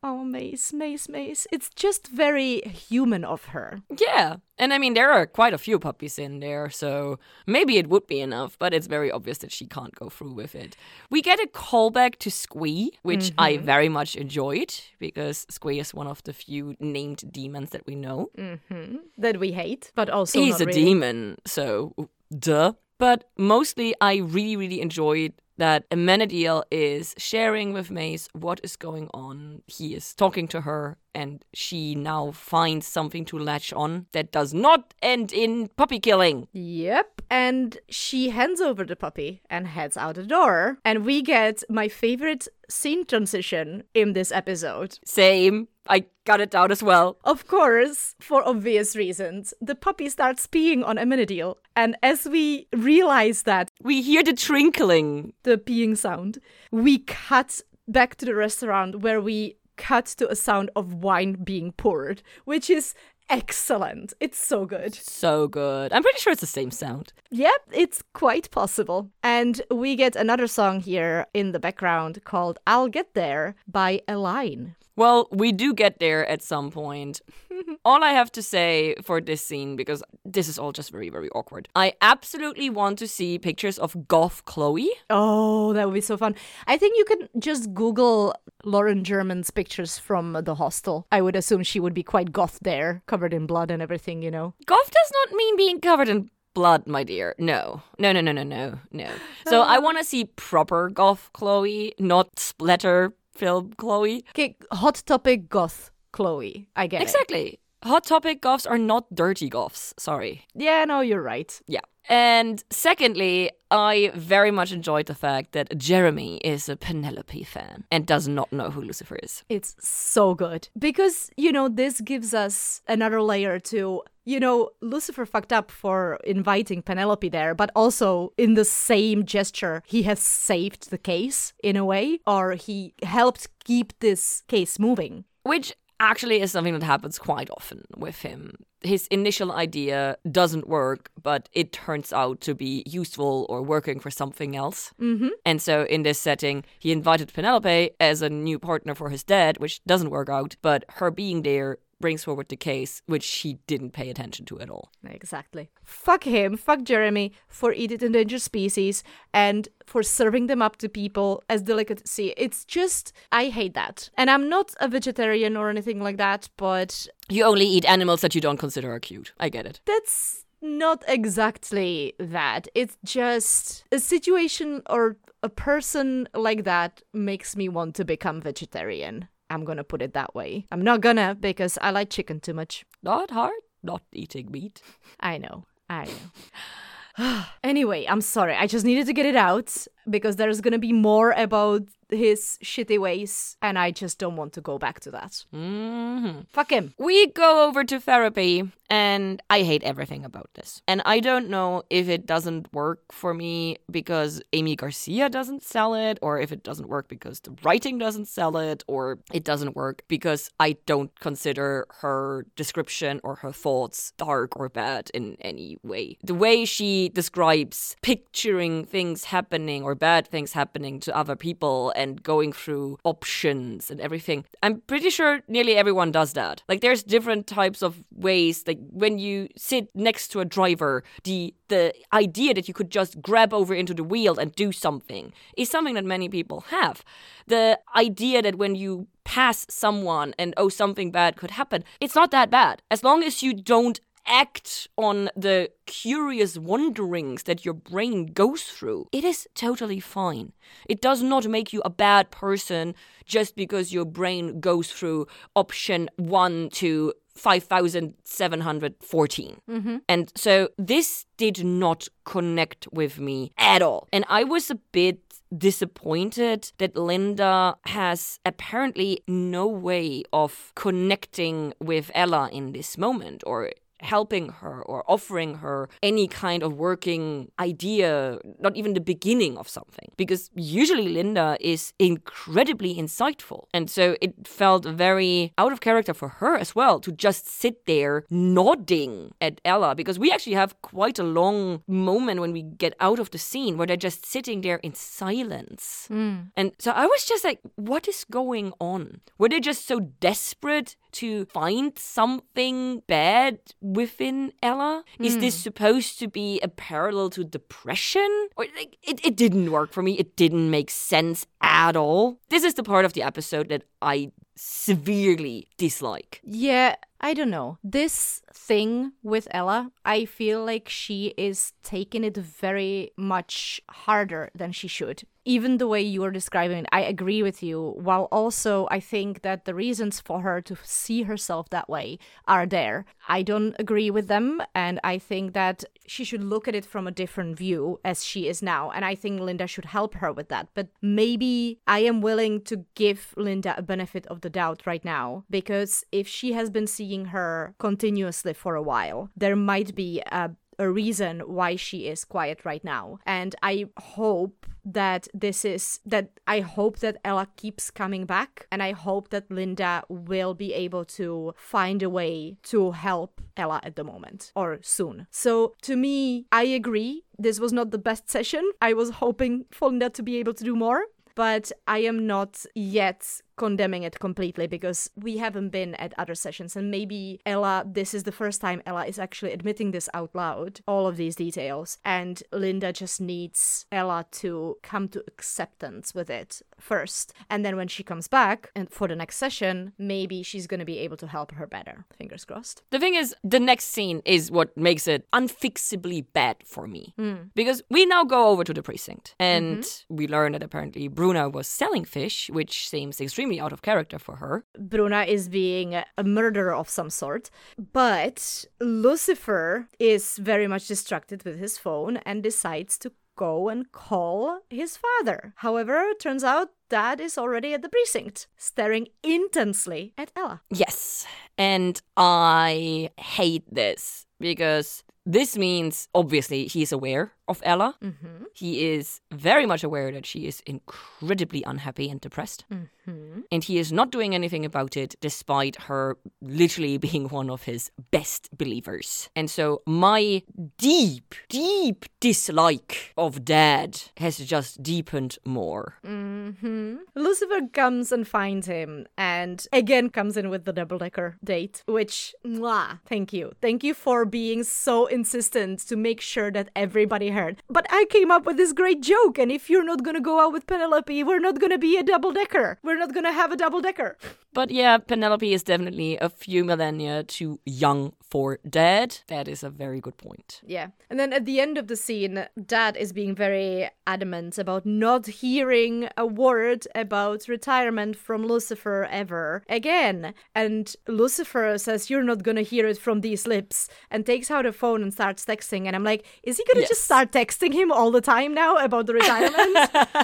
Oh, 0.06 0.22
Maze, 0.22 0.70
Maze, 0.74 1.08
Maze. 1.08 1.46
It's 1.50 1.70
just 1.70 2.08
very 2.08 2.60
human 2.60 3.24
of 3.24 3.46
her. 3.46 3.80
Yeah. 3.98 4.36
And 4.58 4.74
I 4.74 4.76
mean, 4.76 4.92
there 4.92 5.10
are 5.10 5.24
quite 5.24 5.54
a 5.54 5.58
few 5.58 5.78
puppies 5.78 6.18
in 6.18 6.40
there, 6.40 6.68
so 6.68 7.18
maybe 7.46 7.78
it 7.78 7.88
would 7.88 8.06
be 8.06 8.20
enough, 8.20 8.58
but 8.58 8.74
it's 8.74 8.86
very 8.86 9.10
obvious 9.10 9.38
that 9.38 9.50
she 9.50 9.64
can't 9.64 9.94
go 9.94 10.10
through 10.10 10.34
with 10.34 10.54
it. 10.54 10.76
We 11.08 11.22
get 11.22 11.40
a 11.40 11.46
callback 11.46 12.16
to 12.16 12.30
Squee, 12.30 12.92
which 13.00 13.32
I 13.38 13.54
mm-hmm. 13.54 13.64
very 13.64 13.88
much 13.88 14.14
enjoyed 14.14 14.74
because 14.98 15.46
Squee 15.48 15.80
is 15.80 15.94
one 15.94 16.06
of 16.06 16.22
the 16.24 16.34
few 16.34 16.76
named 16.78 17.32
demons 17.32 17.70
that 17.70 17.86
we 17.86 17.94
know. 17.94 18.28
Mm-hmm. 18.36 18.96
That 19.16 19.40
we 19.40 19.52
hate, 19.52 19.90
but 19.94 20.10
also 20.10 20.38
He's 20.38 20.60
a 20.60 20.66
really. 20.66 20.84
demon, 20.84 21.38
so 21.46 21.94
duh. 22.38 22.74
But 22.98 23.24
mostly, 23.36 23.94
I 24.00 24.16
really, 24.16 24.56
really 24.56 24.80
enjoyed 24.80 25.32
that 25.56 25.88
Amenadiel 25.90 26.64
is 26.70 27.14
sharing 27.18 27.72
with 27.72 27.90
Maze 27.90 28.28
what 28.32 28.60
is 28.62 28.76
going 28.76 29.08
on. 29.14 29.62
He 29.66 29.94
is 29.94 30.14
talking 30.14 30.48
to 30.48 30.62
her, 30.62 30.96
and 31.14 31.44
she 31.52 31.94
now 31.94 32.32
finds 32.32 32.86
something 32.86 33.24
to 33.26 33.38
latch 33.38 33.72
on 33.72 34.06
that 34.12 34.32
does 34.32 34.52
not 34.52 34.94
end 35.02 35.32
in 35.32 35.68
puppy 35.76 36.00
killing. 36.00 36.48
Yep. 36.52 37.22
And 37.30 37.78
she 37.88 38.30
hands 38.30 38.60
over 38.60 38.84
the 38.84 38.96
puppy 38.96 39.42
and 39.48 39.66
heads 39.66 39.96
out 39.96 40.16
the 40.16 40.24
door. 40.24 40.78
And 40.84 41.04
we 41.04 41.22
get 41.22 41.62
my 41.68 41.88
favorite 41.88 42.48
scene 42.68 43.04
transition 43.06 43.84
in 43.94 44.12
this 44.12 44.32
episode. 44.32 44.98
Same. 45.04 45.68
I 45.88 46.06
got 46.24 46.40
it 46.40 46.50
down 46.50 46.70
as 46.72 46.82
well. 46.82 47.18
Of 47.24 47.46
course, 47.46 48.14
for 48.20 48.46
obvious 48.46 48.96
reasons, 48.96 49.52
the 49.60 49.74
puppy 49.74 50.08
starts 50.08 50.46
peeing 50.46 50.84
on 50.86 50.96
Amenadiel. 50.96 51.56
And 51.76 51.96
as 52.02 52.26
we 52.26 52.66
realize 52.72 53.42
that, 53.42 53.70
We 53.82 54.00
hear 54.02 54.22
the 54.22 54.32
trinkling. 54.32 55.32
the 55.42 55.58
peeing 55.58 55.96
sound, 55.96 56.38
we 56.70 56.98
cut 57.00 57.60
back 57.86 58.16
to 58.16 58.24
the 58.24 58.34
restaurant 58.34 59.00
where 59.02 59.20
we 59.20 59.56
cut 59.76 60.06
to 60.06 60.30
a 60.30 60.36
sound 60.36 60.70
of 60.74 60.94
wine 60.94 61.32
being 61.44 61.72
poured, 61.72 62.22
which 62.44 62.70
is 62.70 62.94
excellent. 63.28 64.14
It's 64.20 64.38
so 64.38 64.64
good. 64.66 64.94
So 64.94 65.48
good. 65.48 65.92
I'm 65.92 66.02
pretty 66.02 66.18
sure 66.20 66.32
it's 66.32 66.40
the 66.40 66.46
same 66.46 66.70
sound. 66.70 67.12
Yep, 67.30 67.60
it's 67.72 68.02
quite 68.12 68.50
possible. 68.50 69.10
And 69.22 69.60
we 69.70 69.96
get 69.96 70.16
another 70.16 70.46
song 70.46 70.80
here 70.80 71.26
in 71.34 71.52
the 71.52 71.58
background 71.58 72.22
called 72.24 72.58
I'll 72.66 72.88
Get 72.88 73.14
There 73.14 73.54
by 73.66 74.00
Align. 74.08 74.76
Well, 74.96 75.28
we 75.32 75.50
do 75.52 75.74
get 75.74 75.98
there 75.98 76.26
at 76.26 76.42
some 76.42 76.70
point. 76.70 77.20
all 77.84 78.04
I 78.04 78.10
have 78.10 78.30
to 78.32 78.42
say 78.42 78.94
for 79.02 79.20
this 79.20 79.44
scene, 79.44 79.76
because 79.76 80.02
this 80.24 80.48
is 80.48 80.58
all 80.58 80.72
just 80.72 80.90
very, 80.90 81.08
very 81.08 81.28
awkward, 81.30 81.68
I 81.74 81.94
absolutely 82.00 82.70
want 82.70 82.98
to 83.00 83.08
see 83.08 83.38
pictures 83.38 83.78
of 83.78 84.06
goth 84.08 84.44
Chloe. 84.44 84.90
Oh, 85.10 85.72
that 85.72 85.86
would 85.86 85.94
be 85.94 86.00
so 86.00 86.16
fun. 86.16 86.34
I 86.66 86.76
think 86.76 86.96
you 86.96 87.04
can 87.04 87.28
just 87.38 87.74
Google 87.74 88.34
Lauren 88.64 89.04
German's 89.04 89.50
pictures 89.50 89.98
from 89.98 90.38
the 90.44 90.54
hostel. 90.54 91.06
I 91.10 91.20
would 91.20 91.36
assume 91.36 91.62
she 91.62 91.80
would 91.80 91.94
be 91.94 92.02
quite 92.02 92.32
goth 92.32 92.58
there, 92.62 93.02
covered 93.06 93.34
in 93.34 93.46
blood 93.46 93.70
and 93.70 93.82
everything, 93.82 94.22
you 94.22 94.30
know. 94.30 94.54
Goth 94.66 94.90
does 94.90 95.12
not 95.12 95.36
mean 95.36 95.56
being 95.56 95.80
covered 95.80 96.08
in 96.08 96.30
blood, 96.54 96.86
my 96.86 97.02
dear. 97.02 97.34
No. 97.38 97.82
No, 97.98 98.12
no, 98.12 98.20
no, 98.20 98.32
no, 98.32 98.44
no, 98.44 98.78
no. 98.92 99.10
So 99.46 99.62
I 99.74 99.78
want 99.80 99.98
to 99.98 100.04
see 100.04 100.24
proper 100.24 100.88
goth 100.88 101.30
Chloe, 101.32 101.94
not 101.98 102.38
splatter 102.38 103.12
film 103.34 103.72
Chloe. 103.76 104.24
Okay, 104.30 104.56
hot 104.72 105.02
topic 105.06 105.48
goth 105.48 105.90
Chloe. 106.12 106.68
I 106.76 106.86
get 106.86 107.00
it. 107.00 107.04
Exactly. 107.04 107.58
Hot 107.84 108.04
topic 108.04 108.40
goths 108.40 108.66
are 108.66 108.78
not 108.78 109.14
dirty 109.14 109.48
goths. 109.48 109.92
Sorry. 109.98 110.46
Yeah, 110.54 110.84
no, 110.86 111.00
you're 111.00 111.22
right. 111.22 111.60
Yeah. 111.66 111.80
And 112.08 112.62
secondly, 112.70 113.50
I 113.70 114.12
very 114.14 114.50
much 114.50 114.72
enjoyed 114.72 115.06
the 115.06 115.14
fact 115.14 115.52
that 115.52 115.76
Jeremy 115.78 116.36
is 116.38 116.68
a 116.68 116.76
Penelope 116.76 117.44
fan 117.44 117.84
and 117.90 118.06
does 118.06 118.28
not 118.28 118.52
know 118.52 118.70
who 118.70 118.82
Lucifer 118.82 119.16
is. 119.22 119.42
It's 119.48 119.74
so 119.80 120.34
good. 120.34 120.68
Because, 120.78 121.30
you 121.36 121.50
know, 121.50 121.68
this 121.68 122.00
gives 122.00 122.34
us 122.34 122.82
another 122.86 123.22
layer 123.22 123.58
to, 123.60 124.02
you 124.24 124.38
know, 124.38 124.70
Lucifer 124.80 125.26
fucked 125.26 125.52
up 125.52 125.70
for 125.70 126.20
inviting 126.24 126.82
Penelope 126.82 127.28
there, 127.30 127.54
but 127.54 127.70
also 127.74 128.32
in 128.36 128.54
the 128.54 128.64
same 128.64 129.24
gesture, 129.24 129.82
he 129.86 130.02
has 130.02 130.20
saved 130.20 130.90
the 130.90 130.98
case 130.98 131.52
in 131.62 131.76
a 131.76 131.84
way, 131.84 132.20
or 132.26 132.52
he 132.52 132.94
helped 133.02 133.48
keep 133.64 133.98
this 134.00 134.42
case 134.46 134.78
moving. 134.78 135.24
Which 135.42 135.74
actually 136.00 136.40
is 136.40 136.52
something 136.52 136.74
that 136.74 136.82
happens 136.82 137.18
quite 137.18 137.50
often 137.50 137.82
with 137.96 138.22
him. 138.22 138.64
His 138.82 139.06
initial 139.08 139.52
idea 139.52 140.16
doesn't 140.30 140.68
work, 140.68 141.10
but 141.22 141.48
it 141.52 141.72
turns 141.72 142.12
out 142.12 142.40
to 142.42 142.54
be 142.54 142.82
useful 142.86 143.46
or 143.48 143.62
working 143.62 143.98
for 144.00 144.10
something 144.10 144.54
else. 144.56 144.92
Mm-hmm. 145.00 145.28
And 145.46 145.62
so, 145.62 145.84
in 145.84 146.02
this 146.02 146.18
setting, 146.18 146.64
he 146.78 146.92
invited 146.92 147.32
Penelope 147.32 147.90
as 147.98 148.20
a 148.20 148.28
new 148.28 148.58
partner 148.58 148.94
for 148.94 149.08
his 149.08 149.22
dad, 149.22 149.58
which 149.58 149.82
doesn't 149.84 150.10
work 150.10 150.28
out, 150.28 150.56
but 150.60 150.84
her 150.96 151.10
being 151.10 151.42
there 151.42 151.78
brings 152.00 152.24
forward 152.24 152.48
the 152.48 152.56
case, 152.56 153.02
which 153.06 153.22
she 153.22 153.58
didn't 153.66 153.90
pay 153.92 154.10
attention 154.10 154.44
to 154.46 154.60
at 154.60 154.70
all. 154.70 154.90
Exactly. 155.04 155.70
Fuck 155.84 156.24
him, 156.24 156.56
fuck 156.56 156.82
Jeremy 156.82 157.32
for 157.48 157.72
eating 157.72 158.00
endangered 158.02 158.40
species 158.42 159.02
and 159.32 159.68
for 159.86 160.02
serving 160.02 160.46
them 160.46 160.60
up 160.62 160.76
to 160.76 160.88
people 160.88 161.42
as 161.48 161.62
delicacy. 161.62 162.34
It's 162.36 162.64
just, 162.64 163.12
I 163.32 163.46
hate 163.48 163.74
that. 163.74 164.10
And 164.16 164.30
I'm 164.30 164.48
not 164.48 164.74
a 164.80 164.88
vegetarian 164.88 165.56
or 165.56 165.70
anything 165.70 166.00
like 166.00 166.16
that, 166.18 166.48
but 166.56 167.06
You 167.28 167.44
only 167.44 167.66
eat 167.66 167.84
animals 167.84 168.20
that 168.22 168.34
you 168.34 168.40
don't 168.40 168.58
consider 168.58 168.92
are 168.92 169.00
cute. 169.00 169.32
I 169.38 169.48
get 169.48 169.66
it. 169.66 169.80
that's 169.84 170.44
not 170.62 171.04
exactly 171.06 172.14
that. 172.18 172.68
It's 172.74 172.96
just 173.04 173.84
a 173.92 173.98
situation 173.98 174.82
or 174.88 175.16
a 175.42 175.48
person 175.50 176.26
like 176.32 176.64
that 176.64 177.02
makes 177.12 177.54
me 177.54 177.68
want 177.68 177.94
to 177.96 178.04
become 178.04 178.40
vegetarian. 178.40 179.28
I'm 179.50 179.64
gonna 179.64 179.84
put 179.84 180.02
it 180.02 180.14
that 180.14 180.34
way. 180.34 180.66
I'm 180.70 180.82
not 180.82 181.00
gonna 181.00 181.34
because 181.38 181.78
I 181.80 181.90
like 181.90 182.10
chicken 182.10 182.40
too 182.40 182.54
much. 182.54 182.84
Not 183.02 183.30
hard, 183.30 183.60
not 183.82 184.02
eating 184.12 184.50
meat. 184.50 184.82
I 185.20 185.38
know. 185.38 185.64
I 185.88 186.06
know. 186.06 187.44
anyway, 187.62 188.06
I'm 188.06 188.20
sorry. 188.20 188.54
I 188.56 188.66
just 188.66 188.84
needed 188.84 189.06
to 189.06 189.12
get 189.12 189.26
it 189.26 189.36
out 189.36 189.86
because 190.08 190.36
there's 190.36 190.60
gonna 190.60 190.78
be 190.78 190.92
more 190.92 191.32
about 191.32 191.82
his 192.10 192.58
shitty 192.62 192.98
ways, 192.98 193.56
and 193.62 193.78
I 193.78 193.90
just 193.90 194.18
don't 194.18 194.36
want 194.36 194.52
to 194.52 194.60
go 194.60 194.78
back 194.78 195.00
to 195.00 195.10
that. 195.12 195.44
hmm 195.50 196.40
Fuck 196.50 196.70
him. 196.70 196.94
We 196.98 197.28
go 197.28 197.66
over 197.66 197.82
to 197.84 197.98
therapy, 197.98 198.70
and 198.90 199.42
I 199.50 199.62
hate 199.62 199.82
everything 199.82 200.24
about 200.24 200.50
this. 200.54 200.82
And 200.86 201.00
I 201.06 201.18
don't 201.20 201.48
know 201.48 201.82
if 201.90 202.08
it 202.08 202.26
doesn't 202.26 202.72
work 202.72 203.00
for 203.10 203.34
me 203.34 203.78
because 203.90 204.42
Aimee 204.52 204.76
Garcia 204.76 205.28
doesn't 205.30 205.62
sell 205.62 205.94
it, 205.94 206.18
or 206.22 206.38
if 206.38 206.52
it 206.52 206.62
doesn't 206.62 206.88
work 206.88 207.08
because 207.08 207.40
the 207.40 207.56
writing 207.64 207.98
doesn't 207.98 208.28
sell 208.28 208.56
it, 208.58 208.84
or 208.86 209.18
it 209.32 209.42
doesn't 209.42 209.74
work 209.74 210.02
because 210.06 210.50
I 210.60 210.76
don't 210.86 211.18
consider 211.20 211.86
her 212.02 212.46
description 212.54 213.20
or 213.24 213.36
her 213.36 213.50
thoughts 213.52 214.12
dark 214.18 214.56
or 214.56 214.68
bad 214.68 215.10
in 215.14 215.36
any 215.40 215.78
way. 215.82 216.18
The 216.22 216.34
way 216.34 216.64
she 216.64 217.08
describes 217.08 217.96
picturing 218.02 218.84
things 218.84 219.24
happening 219.24 219.82
or 219.82 219.93
bad 219.94 220.26
things 220.26 220.52
happening 220.52 221.00
to 221.00 221.16
other 221.16 221.36
people 221.36 221.92
and 221.96 222.22
going 222.22 222.52
through 222.52 222.98
options 223.04 223.90
and 223.90 224.00
everything. 224.00 224.44
I'm 224.62 224.80
pretty 224.82 225.10
sure 225.10 225.40
nearly 225.48 225.76
everyone 225.76 226.12
does 226.12 226.32
that. 226.34 226.62
Like 226.68 226.80
there's 226.80 227.02
different 227.02 227.46
types 227.46 227.82
of 227.82 228.02
ways 228.14 228.64
like 228.66 228.78
when 228.90 229.18
you 229.18 229.48
sit 229.56 229.88
next 229.94 230.28
to 230.28 230.40
a 230.40 230.44
driver, 230.44 231.02
the 231.24 231.54
the 231.68 231.94
idea 232.12 232.54
that 232.54 232.68
you 232.68 232.74
could 232.74 232.90
just 232.90 233.20
grab 233.22 233.54
over 233.54 233.74
into 233.74 233.94
the 233.94 234.04
wheel 234.04 234.38
and 234.38 234.54
do 234.54 234.70
something 234.70 235.32
is 235.56 235.70
something 235.70 235.94
that 235.94 236.04
many 236.04 236.28
people 236.28 236.60
have. 236.68 237.04
The 237.46 237.78
idea 237.96 238.42
that 238.42 238.56
when 238.56 238.74
you 238.74 239.06
pass 239.24 239.66
someone 239.70 240.34
and 240.38 240.54
oh 240.56 240.68
something 240.68 241.10
bad 241.10 241.36
could 241.36 241.52
happen, 241.52 241.84
it's 242.00 242.14
not 242.14 242.30
that 242.30 242.50
bad. 242.50 242.82
As 242.90 243.02
long 243.02 243.22
as 243.22 243.42
you 243.42 243.54
don't 243.54 244.00
act 244.26 244.88
on 244.96 245.30
the 245.36 245.70
curious 245.86 246.58
wanderings 246.58 247.44
that 247.44 247.64
your 247.64 247.74
brain 247.74 248.26
goes 248.26 248.64
through, 248.64 249.06
it 249.12 249.24
is 249.24 249.48
totally 249.54 250.00
fine. 250.00 250.52
It 250.88 251.00
does 251.00 251.22
not 251.22 251.46
make 251.46 251.72
you 251.72 251.80
a 251.84 251.90
bad 251.90 252.30
person 252.30 252.94
just 253.24 253.56
because 253.56 253.92
your 253.92 254.04
brain 254.04 254.60
goes 254.60 254.90
through 254.90 255.26
option 255.54 256.10
one 256.16 256.68
to 256.70 257.12
5714. 257.36 259.60
Mm-hmm. 259.68 259.96
And 260.08 260.32
so 260.36 260.68
this 260.78 261.26
did 261.36 261.64
not 261.64 262.06
connect 262.24 262.86
with 262.92 263.18
me 263.18 263.52
at 263.58 263.82
all. 263.82 264.06
And 264.12 264.24
I 264.28 264.44
was 264.44 264.70
a 264.70 264.76
bit 264.76 265.18
disappointed 265.56 266.72
that 266.78 266.96
Linda 266.96 267.76
has 267.86 268.38
apparently 268.44 269.22
no 269.26 269.66
way 269.66 270.22
of 270.32 270.72
connecting 270.74 271.72
with 271.80 272.10
Ella 272.14 272.50
in 272.52 272.72
this 272.72 272.98
moment 272.98 273.42
or 273.46 273.70
helping 274.04 274.50
her 274.60 274.82
or 274.82 275.02
offering 275.10 275.56
her 275.56 275.88
any 276.02 276.28
kind 276.28 276.62
of 276.62 276.74
working 276.74 277.50
idea, 277.58 278.38
not 278.60 278.76
even 278.76 278.94
the 278.94 279.00
beginning 279.00 279.58
of 279.58 279.68
something. 279.68 280.08
Because 280.16 280.50
usually 280.54 281.08
Linda 281.08 281.56
is 281.60 281.92
incredibly 281.98 282.94
insightful. 282.94 283.66
And 283.72 283.90
so 283.90 284.16
it 284.20 284.46
felt 284.46 284.84
very 284.84 285.52
out 285.58 285.72
of 285.72 285.80
character 285.80 286.14
for 286.14 286.28
her 286.40 286.56
as 286.56 286.74
well 286.74 287.00
to 287.00 287.10
just 287.10 287.48
sit 287.48 287.86
there 287.86 288.24
nodding 288.30 289.32
at 289.40 289.60
Ella. 289.64 289.94
Because 289.94 290.18
we 290.18 290.30
actually 290.30 290.54
have 290.54 290.80
quite 290.82 291.18
a 291.18 291.24
long 291.24 291.82
moment 291.88 292.40
when 292.40 292.52
we 292.52 292.62
get 292.62 292.94
out 293.00 293.18
of 293.18 293.30
the 293.30 293.38
scene 293.38 293.76
where 293.76 293.86
they're 293.86 293.96
just 293.96 294.26
sitting 294.26 294.60
there 294.60 294.76
in 294.76 294.94
silence. 294.94 296.08
Mm. 296.10 296.50
And 296.56 296.72
so 296.78 296.92
I 296.92 297.06
was 297.06 297.24
just 297.24 297.44
like, 297.44 297.60
what 297.76 298.06
is 298.06 298.24
going 298.30 298.72
on? 298.80 299.20
Were 299.38 299.48
they 299.48 299.60
just 299.60 299.86
so 299.86 300.00
desperate 300.00 300.96
to 301.14 301.46
find 301.46 301.98
something 301.98 303.02
bad 303.06 303.58
within 303.80 304.52
Ella? 304.62 305.04
Is 305.18 305.38
this 305.38 305.56
hmm. 305.56 305.62
supposed 305.62 306.18
to 306.18 306.28
be 306.28 306.60
a 306.60 306.68
parallel 306.68 307.30
to 307.30 307.44
depression? 307.44 308.48
Or 308.56 308.66
like 308.76 308.96
it, 309.02 309.24
it 309.24 309.36
didn't 309.36 309.70
work 309.70 309.92
for 309.92 310.02
me. 310.02 310.18
It 310.18 310.36
didn't 310.36 310.70
make 310.70 310.90
sense 310.90 311.46
at 311.60 311.96
all. 311.96 312.38
This 312.50 312.64
is 312.64 312.74
the 312.74 312.82
part 312.82 313.04
of 313.04 313.12
the 313.12 313.22
episode 313.22 313.68
that 313.68 313.84
I 314.02 314.32
severely 314.56 315.68
dislike. 315.76 316.40
Yeah, 316.44 316.96
I 317.20 317.34
don't 317.34 317.50
know. 317.50 317.78
This 317.82 318.42
thing 318.52 319.12
with 319.22 319.48
Ella, 319.50 319.90
I 320.04 320.24
feel 320.24 320.64
like 320.64 320.88
she 320.88 321.34
is 321.36 321.72
taking 321.82 322.24
it 322.24 322.36
very 322.36 323.10
much 323.16 323.80
harder 323.90 324.50
than 324.54 324.72
she 324.72 324.88
should. 324.88 325.24
Even 325.44 325.78
the 325.78 325.88
way 325.88 326.00
you 326.00 326.24
are 326.24 326.30
describing 326.30 326.78
it, 326.78 326.86
I 326.92 327.02
agree 327.02 327.42
with 327.42 327.62
you. 327.62 327.94
While 327.98 328.28
also, 328.32 328.88
I 328.90 329.00
think 329.00 329.42
that 329.42 329.64
the 329.64 329.74
reasons 329.74 330.20
for 330.20 330.40
her 330.40 330.60
to 330.62 330.76
see 330.82 331.22
herself 331.22 331.70
that 331.70 331.88
way 331.88 332.18
are 332.46 332.66
there. 332.66 333.04
I 333.28 333.42
don't 333.42 333.74
agree 333.78 334.10
with 334.10 334.28
them. 334.28 334.62
And 334.74 335.00
I 335.04 335.18
think 335.18 335.52
that 335.52 335.84
she 336.06 336.24
should 336.24 336.42
look 336.42 336.68
at 336.68 336.74
it 336.74 336.84
from 336.84 337.06
a 337.06 337.12
different 337.12 337.56
view 337.56 338.00
as 338.04 338.24
she 338.24 338.48
is 338.48 338.62
now. 338.62 338.90
And 338.90 339.04
I 339.04 339.14
think 339.14 339.40
Linda 339.40 339.66
should 339.66 339.86
help 339.86 340.14
her 340.14 340.32
with 340.32 340.48
that. 340.48 340.68
But 340.74 340.88
maybe 341.02 341.78
I 341.86 342.00
am 342.00 342.20
willing 342.20 342.62
to 342.62 342.84
give 342.94 343.34
Linda 343.36 343.74
a 343.76 343.82
benefit 343.82 344.26
of 344.26 344.40
the 344.40 344.50
doubt 344.50 344.86
right 344.86 345.04
now 345.04 345.44
because 345.50 346.04
if 346.12 346.26
she 346.26 346.52
has 346.52 346.70
been 346.70 346.86
seeing 346.86 347.26
her 347.26 347.74
continuously 347.78 348.54
for 348.54 348.74
a 348.74 348.82
while, 348.82 349.30
there 349.36 349.56
might 349.56 349.94
be 349.94 350.22
a 350.32 350.50
a 350.78 350.90
reason 350.90 351.40
why 351.40 351.76
she 351.76 352.08
is 352.08 352.24
quiet 352.24 352.64
right 352.64 352.84
now. 352.84 353.18
And 353.26 353.54
I 353.62 353.86
hope 353.98 354.66
that 354.84 355.28
this 355.32 355.64
is 355.64 356.00
that 356.04 356.28
I 356.46 356.60
hope 356.60 356.98
that 356.98 357.16
Ella 357.24 357.48
keeps 357.56 357.90
coming 357.90 358.26
back 358.26 358.66
and 358.70 358.82
I 358.82 358.92
hope 358.92 359.30
that 359.30 359.50
Linda 359.50 360.04
will 360.08 360.54
be 360.54 360.74
able 360.74 361.04
to 361.06 361.54
find 361.56 362.02
a 362.02 362.10
way 362.10 362.56
to 362.64 362.90
help 362.90 363.40
Ella 363.56 363.80
at 363.82 363.96
the 363.96 364.04
moment 364.04 364.52
or 364.54 364.78
soon. 364.82 365.26
So 365.30 365.74
to 365.82 365.96
me, 365.96 366.46
I 366.52 366.64
agree. 366.64 367.24
This 367.38 367.60
was 367.60 367.72
not 367.72 367.90
the 367.90 367.98
best 367.98 368.30
session. 368.30 368.70
I 368.80 368.92
was 368.92 369.10
hoping 369.10 369.64
for 369.70 369.88
Linda 369.88 370.10
to 370.10 370.22
be 370.22 370.36
able 370.36 370.54
to 370.54 370.64
do 370.64 370.76
more, 370.76 371.04
but 371.34 371.72
I 371.86 371.98
am 371.98 372.26
not 372.26 372.64
yet 372.74 373.40
condemning 373.56 374.02
it 374.02 374.18
completely 374.18 374.66
because 374.66 375.10
we 375.16 375.38
haven't 375.38 375.70
been 375.70 375.94
at 375.96 376.14
other 376.18 376.34
sessions. 376.34 376.76
And 376.76 376.90
maybe 376.90 377.40
Ella 377.46 377.84
this 377.86 378.14
is 378.14 378.24
the 378.24 378.32
first 378.32 378.60
time 378.60 378.82
Ella 378.86 379.06
is 379.06 379.18
actually 379.18 379.52
admitting 379.52 379.90
this 379.90 380.08
out 380.14 380.34
loud 380.34 380.80
all 380.86 381.06
of 381.06 381.16
these 381.16 381.36
details. 381.36 381.98
And 382.04 382.42
Linda 382.52 382.92
just 382.92 383.20
needs 383.20 383.86
Ella 383.92 384.26
to 384.32 384.78
come 384.82 385.08
to 385.08 385.22
acceptance 385.26 386.14
with 386.14 386.30
it 386.30 386.62
first. 386.78 387.32
And 387.48 387.64
then 387.64 387.76
when 387.76 387.88
she 387.88 388.02
comes 388.02 388.28
back 388.28 388.70
and 388.74 388.90
for 388.90 389.08
the 389.08 389.16
next 389.16 389.36
session 389.36 389.92
maybe 389.98 390.42
she's 390.42 390.66
going 390.66 390.80
to 390.80 390.86
be 390.86 390.98
able 390.98 391.16
to 391.18 391.26
help 391.26 391.52
her 391.52 391.66
better. 391.66 392.04
Fingers 392.16 392.44
crossed. 392.44 392.82
The 392.90 392.98
thing 392.98 393.14
is, 393.14 393.34
the 393.42 393.60
next 393.60 393.86
scene 393.86 394.22
is 394.24 394.50
what 394.50 394.76
makes 394.76 395.06
it 395.06 395.26
unfixably 395.32 396.26
bad 396.32 396.56
for 396.64 396.86
me. 396.86 397.14
Hmm. 397.16 397.34
Because 397.54 397.82
we 397.90 398.06
now 398.06 398.24
go 398.24 398.48
over 398.48 398.64
to 398.64 398.74
the 398.74 398.82
precinct. 398.82 399.34
And 399.38 399.82
mm-hmm. 399.82 400.16
we 400.16 400.28
learn 400.28 400.52
that 400.52 400.62
apparently 400.62 401.08
Bruna 401.08 401.48
was 401.48 401.66
selling 401.66 402.04
fish, 402.04 402.50
which 402.52 402.88
seems 402.88 403.20
extremely 403.20 403.43
out 403.60 403.72
of 403.72 403.82
character 403.82 404.18
for 404.18 404.36
her. 404.36 404.64
Bruna 404.78 405.24
is 405.24 405.48
being 405.48 405.94
a 405.94 406.24
murderer 406.24 406.74
of 406.74 406.88
some 406.88 407.10
sort, 407.10 407.50
but 407.92 408.64
Lucifer 408.80 409.88
is 409.98 410.36
very 410.38 410.66
much 410.66 410.88
distracted 410.88 411.44
with 411.44 411.58
his 411.58 411.78
phone 411.78 412.18
and 412.18 412.42
decides 412.42 412.98
to 412.98 413.12
go 413.36 413.68
and 413.68 413.90
call 413.92 414.60
his 414.70 414.96
father. 414.96 415.54
However, 415.56 416.02
it 416.02 416.20
turns 416.20 416.44
out 416.44 416.70
Dad 416.88 417.20
is 417.20 417.36
already 417.36 417.74
at 417.74 417.82
the 417.82 417.88
precinct, 417.88 418.46
staring 418.56 419.08
intensely 419.22 420.12
at 420.16 420.30
Ella. 420.36 420.62
Yes. 420.70 421.26
And 421.58 422.00
I 422.16 423.10
hate 423.18 423.72
this 423.72 424.26
because 424.38 425.02
this 425.26 425.56
means 425.56 426.08
obviously 426.14 426.66
he's 426.66 426.92
aware 426.92 427.32
of 427.48 427.60
Ella. 427.64 427.96
Mm-hmm. 428.02 428.44
He 428.54 428.86
is 428.86 429.20
very 429.30 429.66
much 429.66 429.84
aware 429.84 430.10
that 430.12 430.26
she 430.26 430.46
is 430.46 430.62
incredibly 430.66 431.62
unhappy 431.64 432.08
and 432.08 432.20
depressed. 432.20 432.64
Mm-hmm. 432.72 433.40
And 433.50 433.64
he 433.64 433.78
is 433.78 433.92
not 433.92 434.10
doing 434.10 434.34
anything 434.34 434.64
about 434.64 434.96
it 434.96 435.14
despite 435.20 435.76
her 435.76 436.16
literally 436.40 436.98
being 437.08 437.28
one 437.28 437.50
of 437.50 437.64
his 437.64 437.90
best 438.10 438.56
believers. 438.56 439.28
And 439.36 439.50
so 439.50 439.82
my 439.86 440.42
deep, 440.78 441.34
deep 441.48 442.06
dislike 442.20 443.12
of 443.16 443.44
Dad 443.44 444.00
has 444.16 444.38
just 444.38 444.82
deepened 444.82 445.38
more. 445.44 445.94
Mm-hmm. 446.06 446.96
Lucifer 447.14 447.60
comes 447.72 448.12
and 448.12 448.26
finds 448.26 448.66
him 448.66 449.06
and 449.18 449.66
again 449.72 450.08
comes 450.08 450.36
in 450.36 450.48
with 450.48 450.64
the 450.64 450.72
double 450.72 450.98
decker 450.98 451.36
date, 451.44 451.82
which, 451.86 452.34
mwah, 452.44 453.00
thank 453.06 453.32
you. 453.32 453.52
Thank 453.60 453.84
you 453.84 453.92
for 453.92 454.24
being 454.24 454.64
so 454.64 455.06
insistent 455.14 455.78
to 455.88 455.96
make 455.96 456.20
sure 456.20 456.50
that 456.50 456.68
everybody 456.76 457.30
heard. 457.30 457.62
But 457.70 457.86
I 457.90 458.04
came 458.10 458.30
up 458.30 458.44
with 458.44 458.56
this 458.58 458.72
great 458.72 459.00
joke, 459.00 459.38
and 459.38 459.50
if 459.50 459.70
you're 459.70 459.84
not 459.84 460.02
gonna 460.02 460.20
go 460.20 460.40
out 460.40 460.52
with 460.52 460.66
Penelope, 460.66 461.24
we're 461.24 461.38
not 461.38 461.60
gonna 461.60 461.78
be 461.78 461.96
a 461.96 462.02
double 462.02 462.32
decker. 462.32 462.78
We're 462.82 462.98
not 462.98 463.14
gonna 463.14 463.32
have 463.32 463.52
a 463.52 463.56
double 463.56 463.80
decker. 463.80 464.18
But 464.52 464.70
yeah, 464.70 464.98
Penelope 464.98 465.52
is 465.52 465.62
definitely 465.62 466.16
a 466.18 466.28
few 466.28 466.64
millennia 466.64 467.24
too 467.24 467.60
young 467.64 468.12
for 468.20 468.58
Dad. 468.68 469.18
That 469.28 469.46
is 469.48 469.62
a 469.62 469.70
very 469.70 470.00
good 470.00 470.16
point. 470.16 470.60
Yeah. 470.66 470.88
And 471.08 471.20
then 471.20 471.32
at 471.32 471.44
the 471.44 471.60
end 471.60 471.78
of 471.78 471.86
the 471.86 471.96
scene, 471.96 472.46
Dad 472.66 472.96
is 472.96 473.12
being 473.12 473.34
very 473.34 473.90
adamant 474.06 474.58
about 474.58 474.84
not 474.84 475.26
hearing 475.26 476.08
a 476.16 476.26
word 476.26 476.86
about 476.94 477.48
retirement 477.48 478.16
from 478.16 478.44
Lucifer 478.44 479.08
ever 479.10 479.62
again. 479.68 480.34
And 480.54 480.94
Lucifer 481.06 481.78
says, 481.78 482.10
You're 482.10 482.24
not 482.24 482.42
gonna 482.42 482.62
hear 482.62 482.86
it 482.86 482.98
from 482.98 483.20
these 483.20 483.46
lips, 483.46 483.88
and 484.10 484.24
takes 484.24 484.50
out 484.50 484.66
a 484.66 484.72
phone 484.72 485.03
and 485.04 485.12
starts 485.12 485.44
texting. 485.44 485.86
And 485.86 485.94
I'm 485.96 486.02
like, 486.12 486.22
Is 486.42 486.56
he 486.58 486.64
gonna 486.68 486.80
Yes. 486.80 486.88
just 486.94 487.04
start 487.04 487.30
texting 487.30 487.72
him 487.80 487.92
all 487.92 488.10
the 488.10 488.20
time 488.34 488.52
now 488.54 488.72
about 488.88 489.06
the 489.06 489.14
retirement? 489.14 489.74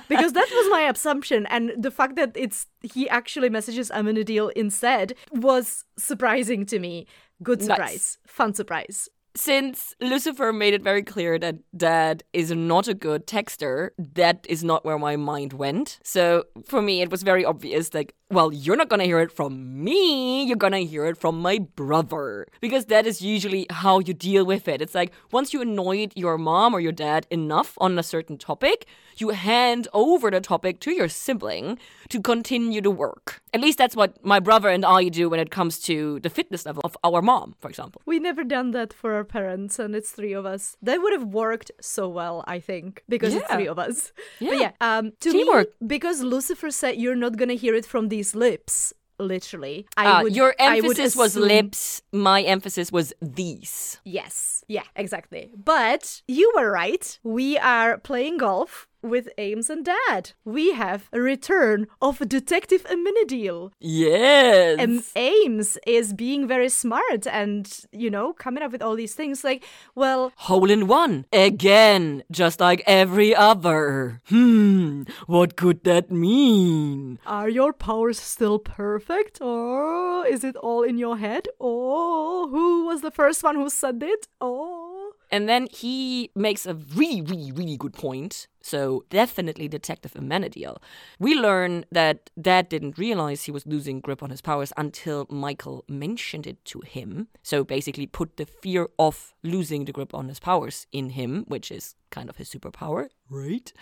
because 0.08 0.32
that 0.38 0.48
was 0.58 0.66
my 0.76 0.82
assumption. 0.92 1.46
And 1.46 1.64
the 1.86 1.92
fact 1.98 2.16
that 2.16 2.32
it's 2.34 2.66
he 2.94 3.08
actually 3.08 3.50
messages 3.50 3.90
Amenadiel 3.90 4.50
instead 4.56 5.14
was 5.32 5.84
surprising 5.98 6.66
to 6.72 6.78
me. 6.86 7.06
Good 7.42 7.60
Nice. 7.60 7.68
surprise. 7.68 8.18
Fun 8.26 8.54
surprise. 8.54 9.08
Since 9.36 9.94
Lucifer 10.00 10.52
made 10.52 10.74
it 10.74 10.82
very 10.82 11.04
clear 11.04 11.38
that 11.38 11.56
Dad 11.76 12.24
is 12.32 12.50
not 12.50 12.88
a 12.88 12.94
good 12.94 13.28
texter, 13.28 13.90
that 14.14 14.44
is 14.48 14.64
not 14.64 14.84
where 14.84 14.98
my 14.98 15.14
mind 15.16 15.52
went. 15.52 16.00
So 16.02 16.44
for 16.66 16.82
me, 16.82 17.00
it 17.00 17.10
was 17.12 17.22
very 17.22 17.44
obvious 17.44 17.94
like, 17.94 18.14
well, 18.30 18.52
you're 18.52 18.76
not 18.76 18.88
gonna 18.88 19.04
hear 19.04 19.20
it 19.20 19.32
from 19.32 19.82
me, 19.84 20.44
you're 20.44 20.56
gonna 20.56 20.78
hear 20.78 21.06
it 21.06 21.16
from 21.16 21.40
my 21.40 21.58
brother. 21.58 22.46
Because 22.60 22.86
that 22.86 23.06
is 23.06 23.20
usually 23.20 23.66
how 23.70 23.98
you 23.98 24.14
deal 24.14 24.44
with 24.44 24.68
it. 24.68 24.80
It's 24.80 24.94
like 24.94 25.12
once 25.32 25.52
you 25.52 25.60
annoyed 25.60 26.12
your 26.16 26.38
mom 26.38 26.74
or 26.74 26.80
your 26.80 26.92
dad 26.92 27.26
enough 27.30 27.74
on 27.78 27.98
a 27.98 28.02
certain 28.02 28.38
topic, 28.38 28.86
you 29.16 29.30
hand 29.30 29.88
over 29.92 30.30
the 30.30 30.40
topic 30.40 30.80
to 30.80 30.92
your 30.92 31.08
sibling 31.08 31.78
to 32.08 32.20
continue 32.20 32.80
the 32.80 32.90
work. 32.90 33.42
At 33.52 33.60
least 33.60 33.78
that's 33.78 33.96
what 33.96 34.24
my 34.24 34.40
brother 34.40 34.68
and 34.68 34.84
I 34.84 35.08
do 35.08 35.28
when 35.28 35.40
it 35.40 35.50
comes 35.50 35.78
to 35.80 36.20
the 36.20 36.30
fitness 36.30 36.64
level 36.64 36.82
of 36.84 36.96
our 37.04 37.20
mom, 37.20 37.54
for 37.60 37.68
example. 37.68 38.00
We 38.06 38.18
never 38.18 38.44
done 38.44 38.70
that 38.72 38.92
for 38.92 39.14
our 39.14 39.24
parents, 39.24 39.78
and 39.78 39.94
it's 39.94 40.10
three 40.10 40.32
of 40.32 40.46
us. 40.46 40.76
That 40.82 41.02
would 41.02 41.12
have 41.12 41.24
worked 41.24 41.70
so 41.80 42.08
well, 42.08 42.44
I 42.46 42.60
think, 42.60 43.02
because 43.08 43.34
it's 43.34 43.46
three 43.52 43.66
of 43.66 43.78
us. 43.78 44.12
Yeah. 44.38 44.50
But 44.50 44.58
yeah, 44.58 44.72
um, 44.80 45.12
to 45.20 45.32
Teamwork. 45.32 45.68
me, 45.80 45.86
because 45.88 46.22
Lucifer 46.22 46.70
said 46.70 46.96
you're 46.96 47.16
not 47.16 47.36
gonna 47.36 47.54
hear 47.54 47.74
it 47.74 47.84
from 47.86 48.08
these 48.20 48.34
lips, 48.34 48.92
literally. 49.18 49.86
I 49.96 50.04
Uh, 50.06 50.22
would. 50.24 50.36
your 50.36 50.54
emphasis 50.58 51.16
was 51.16 51.36
lips. 51.36 52.02
My 52.12 52.42
emphasis 52.42 52.92
was 52.92 53.12
these. 53.22 53.98
Yes. 54.04 54.62
Yeah. 54.68 54.84
Exactly. 54.94 55.50
But 55.56 56.22
you 56.28 56.52
were 56.54 56.70
right. 56.70 57.18
We 57.24 57.56
are 57.58 57.96
playing 57.98 58.36
golf. 58.38 58.86
With 59.02 59.30
Ames 59.38 59.70
and 59.70 59.82
Dad, 59.82 60.32
we 60.44 60.72
have 60.72 61.08
a 61.10 61.20
return 61.20 61.86
of 62.02 62.18
Detective 62.28 62.84
Amenadiel. 62.84 63.72
Yes. 63.80 64.78
And 64.78 65.02
Ames 65.16 65.78
is 65.86 66.12
being 66.12 66.46
very 66.46 66.68
smart 66.68 67.26
and, 67.26 67.66
you 67.92 68.10
know, 68.10 68.34
coming 68.34 68.62
up 68.62 68.72
with 68.72 68.82
all 68.82 68.96
these 68.96 69.14
things 69.14 69.42
like, 69.42 69.64
well, 69.94 70.32
Hole 70.36 70.70
in 70.70 70.86
one. 70.86 71.24
Again, 71.32 72.24
just 72.30 72.60
like 72.60 72.82
every 72.86 73.34
other. 73.34 74.20
Hmm, 74.28 75.04
what 75.26 75.56
could 75.56 75.82
that 75.84 76.10
mean? 76.10 77.18
Are 77.24 77.48
your 77.48 77.72
powers 77.72 78.20
still 78.20 78.58
perfect? 78.58 79.40
Or 79.40 80.26
is 80.26 80.44
it 80.44 80.56
all 80.56 80.82
in 80.82 80.98
your 80.98 81.16
head? 81.16 81.48
Oh, 81.58 82.48
who 82.50 82.84
was 82.84 83.00
the 83.00 83.10
first 83.10 83.42
one 83.42 83.56
who 83.56 83.70
said 83.70 84.02
it? 84.02 84.28
Oh. 84.42 84.89
And 85.30 85.48
then 85.48 85.68
he 85.70 86.30
makes 86.34 86.66
a 86.66 86.74
really, 86.74 87.22
really, 87.22 87.52
really 87.52 87.76
good 87.76 87.94
point. 87.94 88.48
So, 88.62 89.04
definitely 89.10 89.68
Detective 89.68 90.12
Amenadiel. 90.14 90.78
We 91.18 91.34
learn 91.34 91.86
that 91.90 92.30
Dad 92.40 92.68
didn't 92.68 92.98
realize 92.98 93.44
he 93.44 93.50
was 93.52 93.66
losing 93.66 94.00
grip 94.00 94.22
on 94.22 94.30
his 94.30 94.42
powers 94.42 94.72
until 94.76 95.26
Michael 95.30 95.84
mentioned 95.88 96.46
it 96.46 96.62
to 96.66 96.80
him. 96.80 97.28
So, 97.42 97.64
basically, 97.64 98.06
put 98.06 98.36
the 98.36 98.46
fear 98.46 98.88
of 98.98 99.32
losing 99.42 99.84
the 99.86 99.92
grip 99.92 100.12
on 100.14 100.28
his 100.28 100.40
powers 100.40 100.86
in 100.92 101.10
him, 101.10 101.44
which 101.48 101.70
is 101.70 101.94
kind 102.10 102.28
of 102.28 102.36
his 102.36 102.50
superpower, 102.50 103.08
right? 103.30 103.72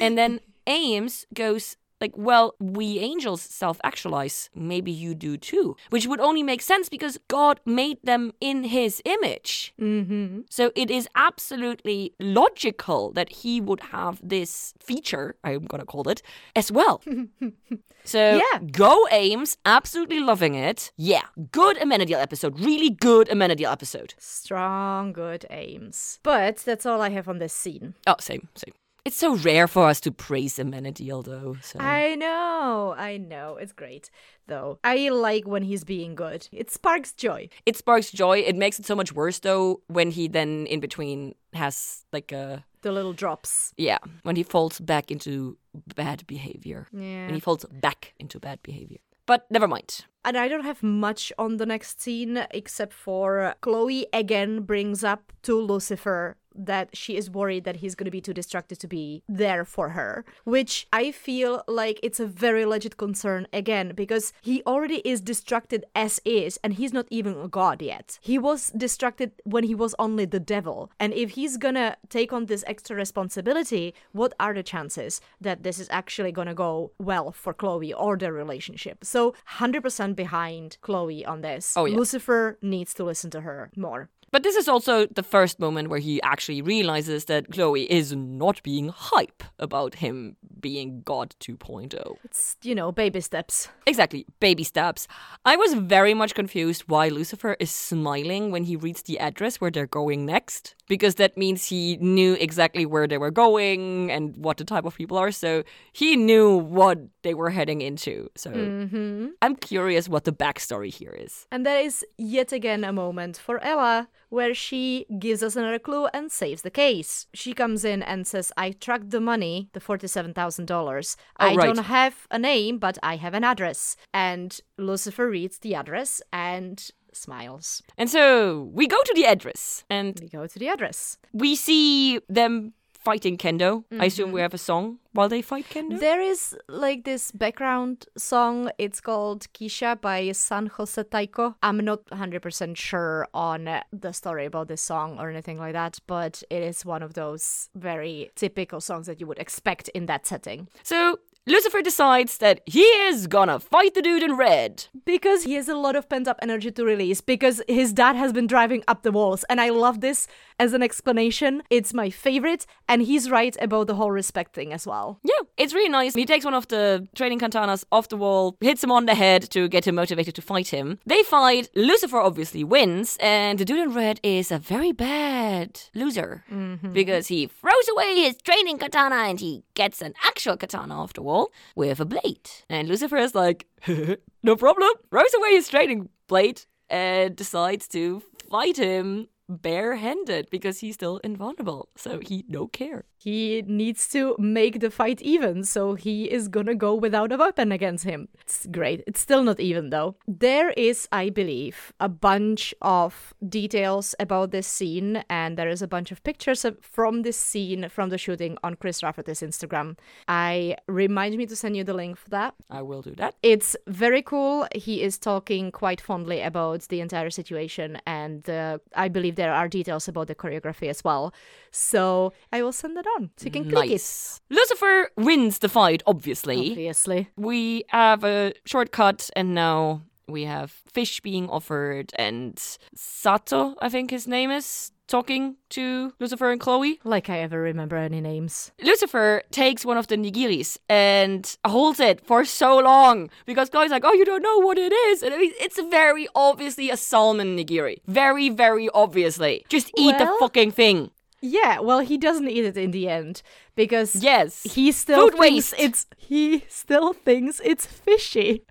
And 0.00 0.18
then 0.18 0.40
Ames 0.66 1.26
goes, 1.32 1.76
like, 2.00 2.12
well, 2.16 2.54
we 2.60 2.98
angels 2.98 3.42
self 3.42 3.80
actualize. 3.82 4.50
Maybe 4.54 4.90
you 4.90 5.14
do 5.14 5.36
too. 5.36 5.76
Which 5.90 6.06
would 6.06 6.20
only 6.20 6.42
make 6.42 6.62
sense 6.62 6.88
because 6.88 7.18
God 7.28 7.60
made 7.66 7.98
them 8.04 8.32
in 8.40 8.64
his 8.64 9.02
image. 9.04 9.74
Mm-hmm. 9.80 10.40
So 10.50 10.70
it 10.74 10.90
is 10.90 11.08
absolutely 11.14 12.14
logical 12.20 13.12
that 13.12 13.30
he 13.30 13.60
would 13.60 13.80
have 13.92 14.20
this 14.22 14.74
feature, 14.80 15.34
I'm 15.44 15.66
gonna 15.66 15.84
call 15.84 16.08
it, 16.08 16.22
as 16.54 16.70
well. 16.70 17.02
so 18.04 18.40
Yeah. 18.42 18.60
go 18.70 19.06
Ames, 19.10 19.56
absolutely 19.64 20.20
loving 20.20 20.54
it. 20.54 20.92
Yeah, 20.96 21.22
good 21.52 21.76
Amenadiel 21.78 22.20
episode, 22.20 22.58
really 22.60 22.90
good 22.90 23.28
Amenadiel 23.28 23.70
episode. 23.72 24.14
Strong, 24.18 25.12
good 25.12 25.46
aims. 25.50 26.20
But 26.22 26.58
that's 26.58 26.86
all 26.86 27.00
I 27.00 27.10
have 27.10 27.28
on 27.28 27.38
this 27.38 27.52
scene. 27.52 27.94
Oh, 28.06 28.16
same, 28.20 28.48
same. 28.54 28.74
It's 29.08 29.16
so 29.16 29.36
rare 29.36 29.66
for 29.66 29.88
us 29.88 30.00
to 30.02 30.12
praise 30.12 30.58
Amenadiel, 30.58 31.24
though. 31.24 31.56
So. 31.62 31.78
I 31.80 32.14
know, 32.14 32.94
I 32.94 33.16
know. 33.16 33.56
It's 33.56 33.72
great, 33.72 34.10
though. 34.48 34.80
I 34.84 35.08
like 35.08 35.48
when 35.48 35.62
he's 35.62 35.82
being 35.82 36.14
good. 36.14 36.46
It 36.52 36.70
sparks 36.70 37.12
joy. 37.14 37.48
it 37.64 37.74
sparks 37.74 38.10
joy. 38.10 38.40
It 38.40 38.54
makes 38.54 38.78
it 38.78 38.84
so 38.84 38.94
much 38.94 39.14
worse, 39.14 39.38
though, 39.38 39.80
when 39.86 40.10
he 40.10 40.28
then 40.28 40.66
in 40.66 40.80
between 40.80 41.34
has 41.54 42.04
like 42.12 42.32
a 42.32 42.66
The 42.82 42.92
little 42.92 43.14
drops. 43.14 43.72
yeah, 43.78 43.96
when 44.24 44.36
he 44.36 44.42
falls 44.42 44.78
back 44.78 45.10
into 45.10 45.56
bad 45.94 46.26
behavior. 46.26 46.86
Yeah. 46.92 47.24
When 47.24 47.34
he 47.34 47.40
falls 47.40 47.64
back 47.80 48.12
into 48.18 48.38
bad 48.38 48.62
behavior. 48.62 48.98
But 49.24 49.46
never 49.50 49.68
mind. 49.68 50.04
And 50.24 50.36
I 50.36 50.48
don't 50.48 50.64
have 50.64 50.82
much 50.82 51.32
on 51.38 51.56
the 51.56 51.66
next 51.66 52.00
scene 52.00 52.46
except 52.50 52.92
for 52.92 53.54
Chloe 53.62 54.06
again 54.12 54.60
brings 54.62 55.02
up 55.02 55.32
to 55.44 55.58
Lucifer 55.58 56.36
that 56.54 56.96
she 56.96 57.16
is 57.16 57.30
worried 57.30 57.64
that 57.64 57.76
he's 57.76 57.94
going 57.94 58.04
to 58.04 58.10
be 58.10 58.20
too 58.20 58.34
distracted 58.34 58.78
to 58.80 58.88
be 58.88 59.22
there 59.28 59.64
for 59.64 59.90
her, 59.90 60.24
which 60.44 60.86
I 60.92 61.12
feel 61.12 61.62
like 61.66 62.00
it's 62.02 62.20
a 62.20 62.26
very 62.26 62.64
legit 62.64 62.96
concern 62.96 63.46
again 63.52 63.92
because 63.94 64.32
he 64.40 64.62
already 64.66 64.96
is 65.04 65.20
distracted 65.20 65.84
as 65.94 66.20
is 66.24 66.58
and 66.62 66.74
he's 66.74 66.92
not 66.92 67.06
even 67.10 67.38
a 67.38 67.48
god 67.48 67.82
yet. 67.82 68.18
He 68.22 68.38
was 68.38 68.70
distracted 68.70 69.32
when 69.44 69.64
he 69.64 69.74
was 69.74 69.94
only 69.98 70.24
the 70.24 70.40
devil. 70.40 70.90
And 70.98 71.12
if 71.12 71.30
he's 71.30 71.56
going 71.56 71.74
to 71.74 71.96
take 72.08 72.32
on 72.32 72.46
this 72.46 72.64
extra 72.66 72.96
responsibility, 72.96 73.94
what 74.12 74.34
are 74.40 74.54
the 74.54 74.62
chances 74.62 75.20
that 75.40 75.62
this 75.62 75.78
is 75.78 75.88
actually 75.90 76.32
going 76.32 76.48
to 76.48 76.54
go 76.54 76.92
well 76.98 77.32
for 77.32 77.52
Chloe 77.54 77.92
or 77.92 78.16
their 78.16 78.32
relationship? 78.32 79.04
So 79.04 79.34
100% 79.58 80.16
behind 80.16 80.78
Chloe 80.80 81.24
on 81.24 81.40
this. 81.40 81.74
Oh, 81.76 81.84
yeah. 81.84 81.96
Lucifer 81.96 82.58
needs 82.62 82.94
to 82.94 83.04
listen 83.04 83.30
to 83.30 83.42
her 83.42 83.70
more. 83.76 84.10
But 84.30 84.42
this 84.42 84.56
is 84.56 84.68
also 84.68 85.06
the 85.06 85.22
first 85.22 85.58
moment 85.58 85.88
where 85.88 85.98
he 85.98 86.20
actually 86.22 86.60
realizes 86.60 87.24
that 87.26 87.50
Chloe 87.50 87.90
is 87.90 88.14
not 88.14 88.62
being 88.62 88.88
hype 88.88 89.42
about 89.58 89.96
him 89.96 90.36
being 90.60 91.02
God 91.02 91.34
oh. 91.48 91.52
2.0. 91.52 92.16
It's, 92.24 92.56
you 92.62 92.74
know, 92.74 92.92
baby 92.92 93.20
steps. 93.20 93.68
Exactly, 93.86 94.26
baby 94.40 94.64
steps. 94.64 95.08
I 95.44 95.56
was 95.56 95.74
very 95.74 96.14
much 96.14 96.34
confused 96.34 96.84
why 96.86 97.08
Lucifer 97.08 97.56
is 97.58 97.70
smiling 97.70 98.50
when 98.50 98.64
he 98.64 98.76
reads 98.76 99.02
the 99.02 99.18
address 99.18 99.60
where 99.60 99.70
they're 99.70 99.86
going 99.86 100.26
next, 100.26 100.74
because 100.88 101.16
that 101.16 101.36
means 101.36 101.64
he 101.66 101.96
knew 101.98 102.34
exactly 102.34 102.86
where 102.86 103.06
they 103.06 103.18
were 103.18 103.30
going 103.30 104.10
and 104.10 104.36
what 104.36 104.56
the 104.56 104.64
type 104.64 104.84
of 104.84 104.96
people 104.96 105.16
are, 105.16 105.30
so 105.30 105.62
he 105.92 106.16
knew 106.16 106.56
what 106.56 106.98
they 107.22 107.34
were 107.34 107.50
heading 107.50 107.80
into. 107.80 108.28
So 108.36 108.50
mm-hmm. 108.50 109.28
I'm 109.42 109.56
curious 109.56 110.08
what 110.08 110.24
the 110.24 110.32
backstory 110.32 110.92
here 110.92 111.14
is. 111.16 111.46
And 111.52 111.64
that 111.66 111.84
is 111.84 112.04
yet 112.16 112.52
again 112.52 112.84
a 112.84 112.92
moment 112.92 113.36
for 113.36 113.62
Ella 113.62 114.08
where 114.30 114.52
she 114.54 115.06
gives 115.18 115.42
us 115.42 115.56
another 115.56 115.78
clue 115.78 116.06
and 116.12 116.30
saves 116.30 116.62
the 116.62 116.70
case. 116.70 117.26
She 117.32 117.52
comes 117.54 117.84
in 117.84 118.02
and 118.02 118.26
says, 118.26 118.52
I 118.56 118.72
tracked 118.72 119.10
the 119.10 119.20
money, 119.20 119.70
the 119.72 119.80
$47,000. 119.80 121.16
I 121.36 121.52
Oh, 121.52 121.56
right. 121.56 121.66
don't 121.66 121.84
have 121.84 122.26
a 122.30 122.38
name, 122.38 122.78
but 122.78 122.98
I 123.02 123.16
have 123.16 123.34
an 123.34 123.44
address. 123.44 123.96
And 124.12 124.58
Lucifer 124.76 125.28
reads 125.28 125.58
the 125.58 125.74
address 125.74 126.20
and 126.32 126.90
smiles. 127.12 127.82
And 127.96 128.10
so 128.10 128.68
we 128.72 128.86
go 128.86 128.98
to 129.04 129.12
the 129.14 129.26
address 129.26 129.84
and 129.90 130.18
We 130.20 130.28
go 130.28 130.46
to 130.46 130.58
the 130.58 130.68
address. 130.68 131.18
we 131.32 131.56
see 131.56 132.20
them 132.28 132.72
fighting 132.98 133.38
Kendo. 133.38 133.84
I 133.90 133.94
mm-hmm. 133.94 134.02
assume 134.02 134.32
we 134.32 134.40
have 134.40 134.54
a 134.54 134.58
song 134.58 134.98
while 135.12 135.28
they 135.28 135.40
fight 135.40 135.66
Kendo. 135.70 135.98
There 135.98 136.20
is 136.20 136.56
like 136.68 137.04
this 137.04 137.32
background 137.32 138.06
song. 138.16 138.70
It's 138.76 139.00
called 139.00 139.46
Kisha 139.54 140.00
by 140.00 140.32
San 140.32 140.66
Jose 140.66 141.02
Taiko. 141.04 141.54
I'm 141.62 141.78
not 141.78 142.04
100% 142.06 142.76
sure 142.76 143.26
on 143.32 143.80
the 143.92 144.12
story 144.12 144.44
about 144.46 144.68
this 144.68 144.82
song 144.82 145.18
or 145.18 145.30
anything 145.30 145.58
like 145.58 145.72
that, 145.72 145.98
but 146.06 146.42
it 146.50 146.62
is 146.62 146.84
one 146.84 147.02
of 147.02 147.14
those 147.14 147.70
very 147.74 148.30
typical 148.34 148.80
songs 148.80 149.06
that 149.06 149.20
you 149.20 149.26
would 149.26 149.38
expect 149.38 149.88
in 149.90 150.06
that 150.06 150.26
setting. 150.26 150.68
So 150.82 151.18
Lucifer 151.48 151.82
decides 151.82 152.38
that 152.38 152.60
he 152.66 152.82
is 152.82 153.26
gonna 153.26 153.58
fight 153.58 153.94
the 153.94 154.02
dude 154.02 154.22
in 154.22 154.36
red. 154.36 154.86
Because 155.04 155.44
he 155.44 155.54
has 155.54 155.68
a 155.68 155.74
lot 155.74 155.96
of 155.96 156.08
pent 156.08 156.28
up 156.28 156.38
energy 156.42 156.70
to 156.70 156.84
release, 156.84 157.20
because 157.20 157.62
his 157.66 157.92
dad 157.92 158.16
has 158.16 158.32
been 158.32 158.46
driving 158.46 158.84
up 158.86 159.02
the 159.02 159.12
walls. 159.12 159.44
And 159.48 159.60
I 159.60 159.70
love 159.70 160.00
this 160.00 160.26
as 160.58 160.72
an 160.72 160.82
explanation. 160.82 161.62
It's 161.70 161.94
my 161.94 162.10
favorite, 162.10 162.66
and 162.88 163.02
he's 163.02 163.30
right 163.30 163.56
about 163.60 163.86
the 163.86 163.94
whole 163.94 164.10
respect 164.10 164.54
thing 164.54 164.72
as 164.72 164.86
well. 164.86 165.20
Yeah, 165.22 165.46
it's 165.56 165.72
really 165.72 165.88
nice. 165.88 166.14
He 166.14 166.26
takes 166.26 166.44
one 166.44 166.54
of 166.54 166.68
the 166.68 167.08
training 167.14 167.38
katanas 167.40 167.84
off 167.90 168.08
the 168.08 168.16
wall, 168.16 168.56
hits 168.60 168.84
him 168.84 168.90
on 168.90 169.06
the 169.06 169.14
head 169.14 169.50
to 169.50 169.68
get 169.68 169.86
him 169.86 169.94
motivated 169.94 170.34
to 170.34 170.42
fight 170.42 170.68
him. 170.68 170.98
They 171.06 171.22
fight. 171.22 171.70
Lucifer 171.74 172.18
obviously 172.18 172.64
wins, 172.64 173.16
and 173.20 173.58
the 173.58 173.64
dude 173.64 173.78
in 173.78 173.94
red 173.94 174.20
is 174.22 174.50
a 174.50 174.58
very 174.58 174.92
bad 174.92 175.80
loser 175.94 176.44
mm-hmm. 176.50 176.92
because 176.92 177.28
he 177.28 177.46
throws 177.46 177.88
away 177.92 178.16
his 178.16 178.36
training 178.42 178.78
katana 178.78 179.16
and 179.16 179.40
he 179.40 179.62
gets 179.78 180.02
an 180.02 180.12
actual 180.24 180.56
katana 180.56 181.00
after 181.00 181.22
all 181.22 181.52
with 181.76 182.00
a 182.00 182.04
blade. 182.04 182.50
And 182.68 182.88
Lucifer 182.88 183.16
is 183.16 183.34
like, 183.34 183.66
no 184.42 184.56
problem, 184.56 184.90
throws 185.08 185.34
away 185.34 185.52
his 185.52 185.68
training 185.68 186.08
blade 186.26 186.62
and 186.90 187.36
decides 187.36 187.86
to 187.88 188.20
fight 188.50 188.76
him 188.76 189.28
barehanded 189.48 190.48
because 190.50 190.80
he's 190.80 190.94
still 190.94 191.18
invulnerable. 191.18 191.88
So 191.96 192.20
he 192.20 192.44
no 192.48 192.66
care. 192.66 193.04
He 193.20 193.62
needs 193.66 194.08
to 194.10 194.36
make 194.38 194.78
the 194.78 194.90
fight 194.90 195.20
even, 195.22 195.64
so 195.64 195.94
he 195.94 196.30
is 196.30 196.46
gonna 196.46 196.74
go 196.74 196.94
without 196.94 197.32
a 197.32 197.36
weapon 197.36 197.72
against 197.72 198.04
him. 198.04 198.28
It's 198.40 198.66
great. 198.70 199.02
It's 199.06 199.20
still 199.20 199.42
not 199.42 199.58
even 199.58 199.90
though. 199.90 200.16
There 200.28 200.70
is, 200.70 201.08
I 201.10 201.30
believe, 201.30 201.92
a 201.98 202.08
bunch 202.08 202.74
of 202.80 203.34
details 203.48 204.14
about 204.20 204.52
this 204.52 204.68
scene, 204.68 205.24
and 205.28 205.58
there 205.58 205.68
is 205.68 205.82
a 205.82 205.88
bunch 205.88 206.12
of 206.12 206.22
pictures 206.22 206.64
of- 206.64 206.78
from 206.80 207.22
this 207.22 207.36
scene 207.36 207.88
from 207.88 208.10
the 208.10 208.18
shooting 208.18 208.56
on 208.62 208.76
Chris 208.76 209.02
Rafferty's 209.02 209.40
Instagram. 209.40 209.96
I 210.28 210.76
remind 210.86 211.36
me 211.36 211.46
to 211.46 211.56
send 211.56 211.76
you 211.76 211.84
the 211.84 211.94
link 211.94 212.18
for 212.18 212.30
that. 212.30 212.54
I 212.70 212.82
will 212.82 213.02
do 213.02 213.14
that. 213.16 213.34
It's 213.42 213.76
very 213.86 214.22
cool. 214.22 214.68
He 214.74 215.02
is 215.02 215.18
talking 215.18 215.72
quite 215.72 216.00
fondly 216.00 216.40
about 216.40 216.82
the 216.88 217.00
entire 217.00 217.30
situation, 217.30 217.98
and 218.06 218.48
uh, 218.48 218.78
I 218.94 219.08
believe 219.08 219.36
there 219.38 219.54
are 219.54 219.68
details 219.68 220.08
about 220.08 220.26
the 220.26 220.34
choreography 220.34 220.90
as 220.90 221.02
well. 221.02 221.32
So 221.70 222.32
I 222.52 222.62
will 222.62 222.72
send 222.72 222.96
that 222.96 223.06
on 223.16 223.30
so 223.36 223.44
you 223.46 223.52
can 223.52 223.70
click 223.70 223.90
it. 223.90 224.40
Lucifer 224.50 225.10
wins 225.16 225.60
the 225.60 225.68
fight, 225.68 226.02
obviously. 226.06 226.70
Obviously. 226.70 227.30
We 227.36 227.84
have 227.88 228.24
a 228.24 228.52
shortcut, 228.66 229.30
and 229.36 229.54
now 229.54 230.02
we 230.28 230.44
have 230.44 230.70
fish 230.92 231.20
being 231.20 231.48
offered, 231.48 232.12
and 232.16 232.58
Sato, 232.94 233.74
I 233.80 233.88
think 233.88 234.10
his 234.10 234.26
name 234.26 234.50
is, 234.50 234.92
talking 235.06 235.56
to 235.70 236.12
Lucifer 236.20 236.50
and 236.50 236.60
Chloe. 236.60 237.00
Like 237.04 237.30
I 237.30 237.38
ever 237.38 237.60
remember 237.60 237.96
any 237.96 238.20
names. 238.20 238.72
Lucifer 238.82 239.42
takes 239.50 239.84
one 239.84 239.96
of 239.96 240.06
the 240.08 240.16
nigiris 240.16 240.76
and 240.88 241.56
holds 241.66 241.98
it 242.00 242.20
for 242.26 242.44
so 242.44 242.78
long 242.78 243.30
because 243.46 243.70
Chloe's 243.70 243.90
like, 243.90 244.04
"Oh, 244.04 244.12
you 244.12 244.24
don't 244.26 244.42
know 244.42 244.58
what 244.58 244.76
it 244.78 244.92
is," 244.92 245.22
and 245.22 245.32
I 245.34 245.38
mean, 245.38 245.52
it's 245.60 245.80
very 245.90 246.28
obviously 246.34 246.90
a 246.90 246.96
salmon 246.96 247.56
nigiri. 247.56 247.96
Very, 248.06 248.50
very 248.50 248.88
obviously. 248.90 249.64
Just 249.68 249.90
eat 249.96 250.18
the 250.18 250.30
fucking 250.40 250.72
thing. 250.72 251.10
Yeah, 251.40 251.78
well, 251.78 252.00
he 252.00 252.18
doesn't 252.18 252.48
eat 252.48 252.64
it 252.64 252.76
in 252.76 252.90
the 252.90 253.08
end 253.08 253.42
because 253.76 254.16
Yes. 254.16 254.64
he 254.64 254.90
still 254.90 255.30
Food 255.30 255.38
thinks 255.38 255.70
waste. 255.72 255.74
it's 255.78 256.06
he 256.16 256.64
still 256.68 257.12
thinks 257.12 257.60
it's 257.64 257.86
fishy. 257.86 258.64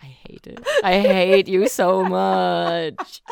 I 0.00 0.06
hate 0.06 0.46
it. 0.46 0.60
I 0.84 0.98
hate 1.00 1.48
you 1.48 1.68
so 1.68 2.04
much. 2.04 3.22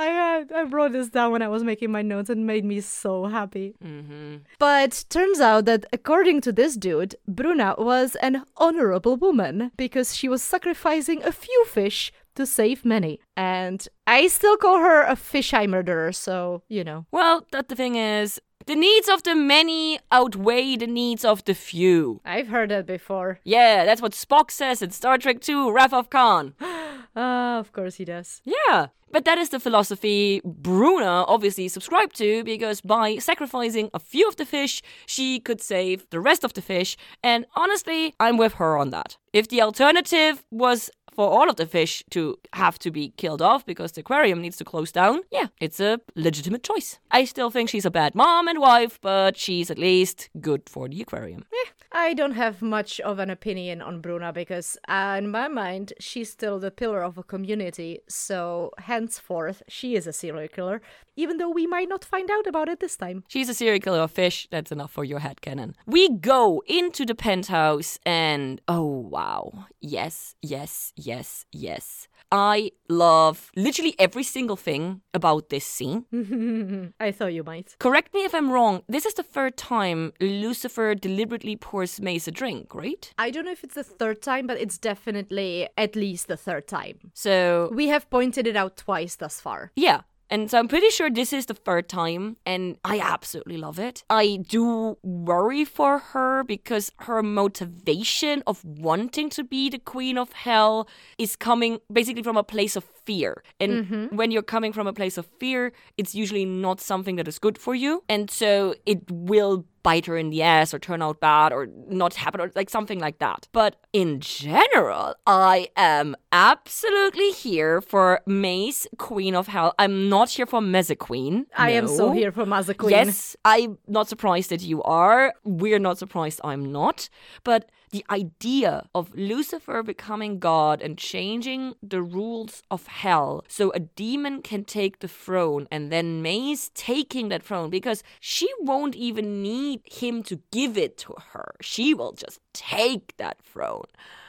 I 0.00 0.04
had 0.12 0.52
I 0.52 0.62
wrote 0.62 0.92
this 0.92 1.08
down 1.08 1.32
when 1.32 1.42
I 1.42 1.48
was 1.48 1.64
making 1.64 1.90
my 1.90 2.02
notes 2.02 2.30
and 2.30 2.46
made 2.46 2.64
me 2.64 2.80
so 2.80 3.26
happy. 3.26 3.74
hmm 3.82 4.36
But 4.58 5.04
turns 5.08 5.40
out 5.40 5.64
that 5.64 5.86
according 5.92 6.40
to 6.42 6.52
this 6.52 6.76
dude, 6.76 7.14
Bruna 7.26 7.74
was 7.78 8.14
an 8.16 8.44
honorable 8.56 9.16
woman 9.16 9.72
because 9.76 10.14
she 10.14 10.28
was 10.28 10.42
sacrificing 10.42 11.22
a 11.24 11.32
few 11.32 11.64
fish 11.66 12.12
to 12.36 12.46
save 12.46 12.84
many. 12.84 13.18
And 13.36 13.86
I 14.06 14.28
still 14.28 14.56
call 14.56 14.78
her 14.78 15.02
a 15.02 15.16
fisheye 15.16 15.68
murderer, 15.68 16.12
so 16.12 16.62
you 16.68 16.84
know. 16.84 17.06
Well, 17.10 17.46
that 17.50 17.68
the 17.68 17.74
thing 17.76 17.96
is, 17.96 18.40
the 18.68 18.76
needs 18.76 19.08
of 19.08 19.22
the 19.22 19.34
many 19.34 19.98
outweigh 20.12 20.76
the 20.76 20.86
needs 20.86 21.24
of 21.24 21.42
the 21.46 21.54
few. 21.54 22.20
I've 22.22 22.48
heard 22.48 22.68
that 22.68 22.84
before. 22.84 23.40
Yeah, 23.42 23.86
that's 23.86 24.02
what 24.02 24.12
Spock 24.12 24.50
says 24.50 24.82
in 24.82 24.90
Star 24.90 25.16
Trek 25.16 25.48
II, 25.48 25.72
Wrath 25.72 25.94
of 25.94 26.10
Khan. 26.10 26.54
Ah, 27.16 27.58
of 27.58 27.72
course 27.72 27.96
he 27.96 28.04
does. 28.04 28.42
Yeah. 28.44 28.88
But 29.10 29.24
that 29.24 29.38
is 29.38 29.48
the 29.48 29.58
philosophy 29.58 30.40
Bruna 30.44 31.24
obviously 31.26 31.66
subscribed 31.68 32.14
to 32.16 32.44
because 32.44 32.80
by 32.80 33.16
sacrificing 33.16 33.90
a 33.94 33.98
few 33.98 34.28
of 34.28 34.36
the 34.36 34.44
fish, 34.44 34.82
she 35.06 35.40
could 35.40 35.60
save 35.60 36.08
the 36.10 36.20
rest 36.20 36.44
of 36.44 36.52
the 36.52 36.62
fish. 36.62 36.96
And 37.24 37.46
honestly, 37.56 38.14
I'm 38.20 38.36
with 38.36 38.54
her 38.54 38.76
on 38.76 38.90
that. 38.90 39.16
If 39.32 39.48
the 39.48 39.62
alternative 39.62 40.44
was 40.50 40.90
for 41.18 41.28
all 41.28 41.50
of 41.50 41.56
the 41.56 41.66
fish 41.66 42.04
to 42.10 42.38
have 42.52 42.78
to 42.78 42.92
be 42.92 43.12
killed 43.16 43.42
off 43.42 43.66
because 43.66 43.90
the 43.90 44.00
aquarium 44.02 44.40
needs 44.40 44.56
to 44.56 44.64
close 44.64 44.92
down, 44.92 45.22
yeah, 45.32 45.46
it's 45.60 45.80
a 45.80 45.98
legitimate 46.14 46.62
choice. 46.62 47.00
I 47.10 47.24
still 47.24 47.50
think 47.50 47.68
she's 47.68 47.84
a 47.84 47.90
bad 47.90 48.14
mom 48.14 48.46
and 48.46 48.60
wife, 48.60 49.00
but 49.02 49.36
she's 49.36 49.68
at 49.68 49.78
least 49.80 50.30
good 50.40 50.68
for 50.68 50.88
the 50.88 51.02
aquarium. 51.02 51.44
I 51.90 52.12
don't 52.12 52.32
have 52.32 52.60
much 52.60 53.00
of 53.00 53.18
an 53.18 53.30
opinion 53.30 53.80
on 53.80 54.00
Bruna 54.00 54.32
because, 54.32 54.76
uh, 54.88 55.16
in 55.18 55.30
my 55.30 55.48
mind, 55.48 55.94
she's 55.98 56.30
still 56.30 56.58
the 56.58 56.70
pillar 56.70 57.02
of 57.02 57.16
a 57.16 57.22
community. 57.22 58.00
So, 58.08 58.72
henceforth, 58.78 59.62
she 59.68 59.94
is 59.94 60.06
a 60.06 60.12
serial 60.12 60.48
killer, 60.48 60.82
even 61.16 61.38
though 61.38 61.48
we 61.48 61.66
might 61.66 61.88
not 61.88 62.04
find 62.04 62.30
out 62.30 62.46
about 62.46 62.68
it 62.68 62.80
this 62.80 62.96
time. 62.96 63.24
She's 63.28 63.48
a 63.48 63.54
serial 63.54 63.80
killer 63.80 64.00
of 64.00 64.10
fish. 64.10 64.48
That's 64.50 64.70
enough 64.70 64.90
for 64.92 65.04
your 65.04 65.20
headcanon. 65.20 65.74
We 65.86 66.10
go 66.10 66.62
into 66.66 67.06
the 67.06 67.14
penthouse, 67.14 67.98
and 68.04 68.60
oh 68.68 68.84
wow. 68.84 69.66
Yes, 69.80 70.34
yes, 70.42 70.92
yes, 70.94 71.46
yes. 71.52 72.06
I 72.30 72.72
love 72.88 73.50
literally 73.56 73.94
every 73.98 74.22
single 74.22 74.56
thing 74.56 75.00
about 75.14 75.48
this 75.48 75.64
scene. 75.64 76.04
I 77.00 77.10
thought 77.10 77.32
you 77.32 77.42
might. 77.44 77.74
Correct 77.78 78.12
me 78.12 78.24
if 78.24 78.34
I'm 78.34 78.50
wrong. 78.50 78.82
This 78.88 79.06
is 79.06 79.14
the 79.14 79.22
third 79.22 79.56
time 79.56 80.12
Lucifer 80.20 80.94
deliberately 80.94 81.56
pours 81.56 82.00
Maze 82.00 82.28
a 82.28 82.30
drink, 82.30 82.74
right? 82.74 83.12
I 83.18 83.30
don't 83.30 83.46
know 83.46 83.52
if 83.52 83.64
it's 83.64 83.74
the 83.76 83.84
third 83.84 84.20
time, 84.20 84.46
but 84.46 84.60
it's 84.60 84.78
definitely 84.78 85.68
at 85.76 85.96
least 85.96 86.28
the 86.28 86.36
third 86.36 86.68
time. 86.68 87.12
So, 87.14 87.70
We 87.72 87.88
have 87.88 88.10
pointed 88.10 88.46
it 88.46 88.56
out 88.56 88.76
twice 88.76 89.16
thus 89.16 89.40
far. 89.40 89.72
yeah. 89.74 90.02
And 90.30 90.50
so 90.50 90.58
I'm 90.58 90.68
pretty 90.68 90.90
sure 90.90 91.10
this 91.10 91.32
is 91.32 91.46
the 91.46 91.54
third 91.54 91.88
time, 91.88 92.36
and 92.44 92.76
I 92.84 93.00
absolutely 93.00 93.56
love 93.56 93.78
it. 93.78 94.04
I 94.10 94.40
do 94.48 94.98
worry 95.02 95.64
for 95.64 95.98
her 95.98 96.44
because 96.44 96.92
her 97.00 97.22
motivation 97.22 98.42
of 98.46 98.64
wanting 98.64 99.30
to 99.30 99.44
be 99.44 99.70
the 99.70 99.78
queen 99.78 100.18
of 100.18 100.32
hell 100.32 100.88
is 101.16 101.36
coming 101.36 101.80
basically 101.90 102.22
from 102.22 102.36
a 102.36 102.44
place 102.44 102.76
of 102.76 102.84
fear. 103.04 103.42
And 103.58 103.72
mm-hmm. 103.72 104.16
when 104.16 104.30
you're 104.30 104.42
coming 104.42 104.72
from 104.72 104.86
a 104.86 104.92
place 104.92 105.16
of 105.16 105.26
fear, 105.38 105.72
it's 105.96 106.14
usually 106.14 106.44
not 106.44 106.80
something 106.80 107.16
that 107.16 107.26
is 107.26 107.38
good 107.38 107.56
for 107.56 107.74
you. 107.74 108.04
And 108.08 108.30
so 108.30 108.74
it 108.84 109.10
will 109.10 109.64
bite 109.82 110.06
her 110.06 110.16
in 110.16 110.30
the 110.30 110.42
ass 110.42 110.72
or 110.74 110.78
turn 110.78 111.02
out 111.02 111.20
bad 111.20 111.52
or 111.52 111.68
not 111.88 112.14
happen 112.14 112.40
or 112.40 112.50
like 112.54 112.70
something 112.70 112.98
like 112.98 113.18
that. 113.18 113.48
But 113.52 113.76
in 113.92 114.20
general, 114.20 115.14
I 115.26 115.68
am 115.76 116.16
absolutely 116.32 117.30
here 117.30 117.80
for 117.80 118.20
Maze, 118.26 118.86
Queen 118.98 119.34
of 119.34 119.48
Hell. 119.48 119.74
I'm 119.78 120.08
not 120.08 120.30
here 120.30 120.46
for 120.46 120.60
Meza 120.60 120.96
Queen. 120.98 121.46
I 121.56 121.70
am 121.70 121.88
so 121.88 122.12
here 122.12 122.32
for 122.32 122.46
Maza 122.46 122.74
Queen. 122.74 122.90
Yes, 122.90 123.36
I'm 123.44 123.78
not 123.86 124.08
surprised 124.08 124.50
that 124.50 124.62
you 124.62 124.82
are. 124.82 125.34
We're 125.44 125.78
not 125.78 125.98
surprised 125.98 126.40
I'm 126.44 126.72
not. 126.72 127.08
But 127.44 127.70
the 127.90 128.04
idea 128.10 128.86
of 128.94 129.14
Lucifer 129.14 129.82
becoming 129.82 130.38
God 130.38 130.80
and 130.82 130.96
changing 130.98 131.74
the 131.82 132.02
rules 132.02 132.62
of 132.70 132.86
hell 132.86 133.44
so 133.48 133.70
a 133.72 133.80
demon 133.80 134.42
can 134.42 134.64
take 134.64 134.98
the 135.00 135.08
throne 135.08 135.66
and 135.70 135.90
then 135.92 136.22
Maze 136.22 136.70
taking 136.74 137.28
that 137.28 137.42
throne 137.42 137.70
because 137.70 138.02
she 138.20 138.48
won't 138.60 138.94
even 138.94 139.42
need 139.42 139.80
him 139.84 140.22
to 140.24 140.40
give 140.50 140.76
it 140.78 140.96
to 140.98 141.14
her. 141.32 141.54
She 141.60 141.94
will 141.94 142.12
just 142.12 142.40
take 142.52 143.16
that 143.16 143.38
throne. 143.42 143.86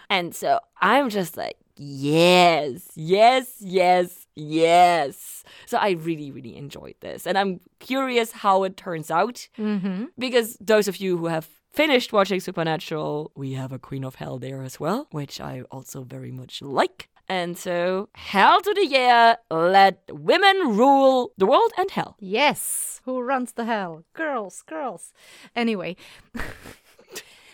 And 0.10 0.34
so 0.36 0.60
I'm 0.82 1.10
just 1.10 1.38
like, 1.38 1.58
yes, 1.76 2.90
yes, 2.96 3.56
yes, 3.60 4.26
yes. 4.36 5.44
So 5.66 5.78
I 5.78 5.92
really, 5.92 6.32
really 6.32 6.56
enjoyed 6.58 6.96
this. 7.02 7.28
And 7.28 7.38
I'm 7.38 7.60
curious 7.80 8.32
how 8.32 8.64
it 8.64 8.76
turns 8.78 9.12
out 9.12 9.48
Mm-hmm. 9.58 10.06
because 10.18 10.58
those 10.60 10.88
of 10.88 10.98
you 10.98 11.18
who 11.18 11.28
have 11.28 11.48
finished 11.80 12.12
watching 12.12 12.42
Supernatural, 12.42 13.32
we 13.38 13.54
have 13.54 13.72
a 13.72 13.80
Queen 13.80 14.04
of 14.04 14.16
Hell 14.16 14.38
there 14.38 14.62
as 14.64 14.82
well, 14.82 15.08
which 15.12 15.40
I 15.40 15.62
also 15.72 16.04
very 16.04 16.30
much 16.30 16.62
like. 16.62 17.08
And 17.30 17.58
so, 17.58 18.10
hell 18.16 18.60
to 18.60 18.74
the 18.74 18.86
yeah, 18.86 19.36
let 19.50 20.02
women 20.12 20.76
rule 20.76 21.32
the 21.38 21.46
world 21.46 21.72
and 21.78 21.90
hell. 21.90 22.18
Yes. 22.20 23.00
Who 23.06 23.22
runs 23.22 23.54
the 23.54 23.64
hell? 23.64 24.04
Girls, 24.14 24.62
girls. 24.68 25.14
Anyway. 25.56 25.96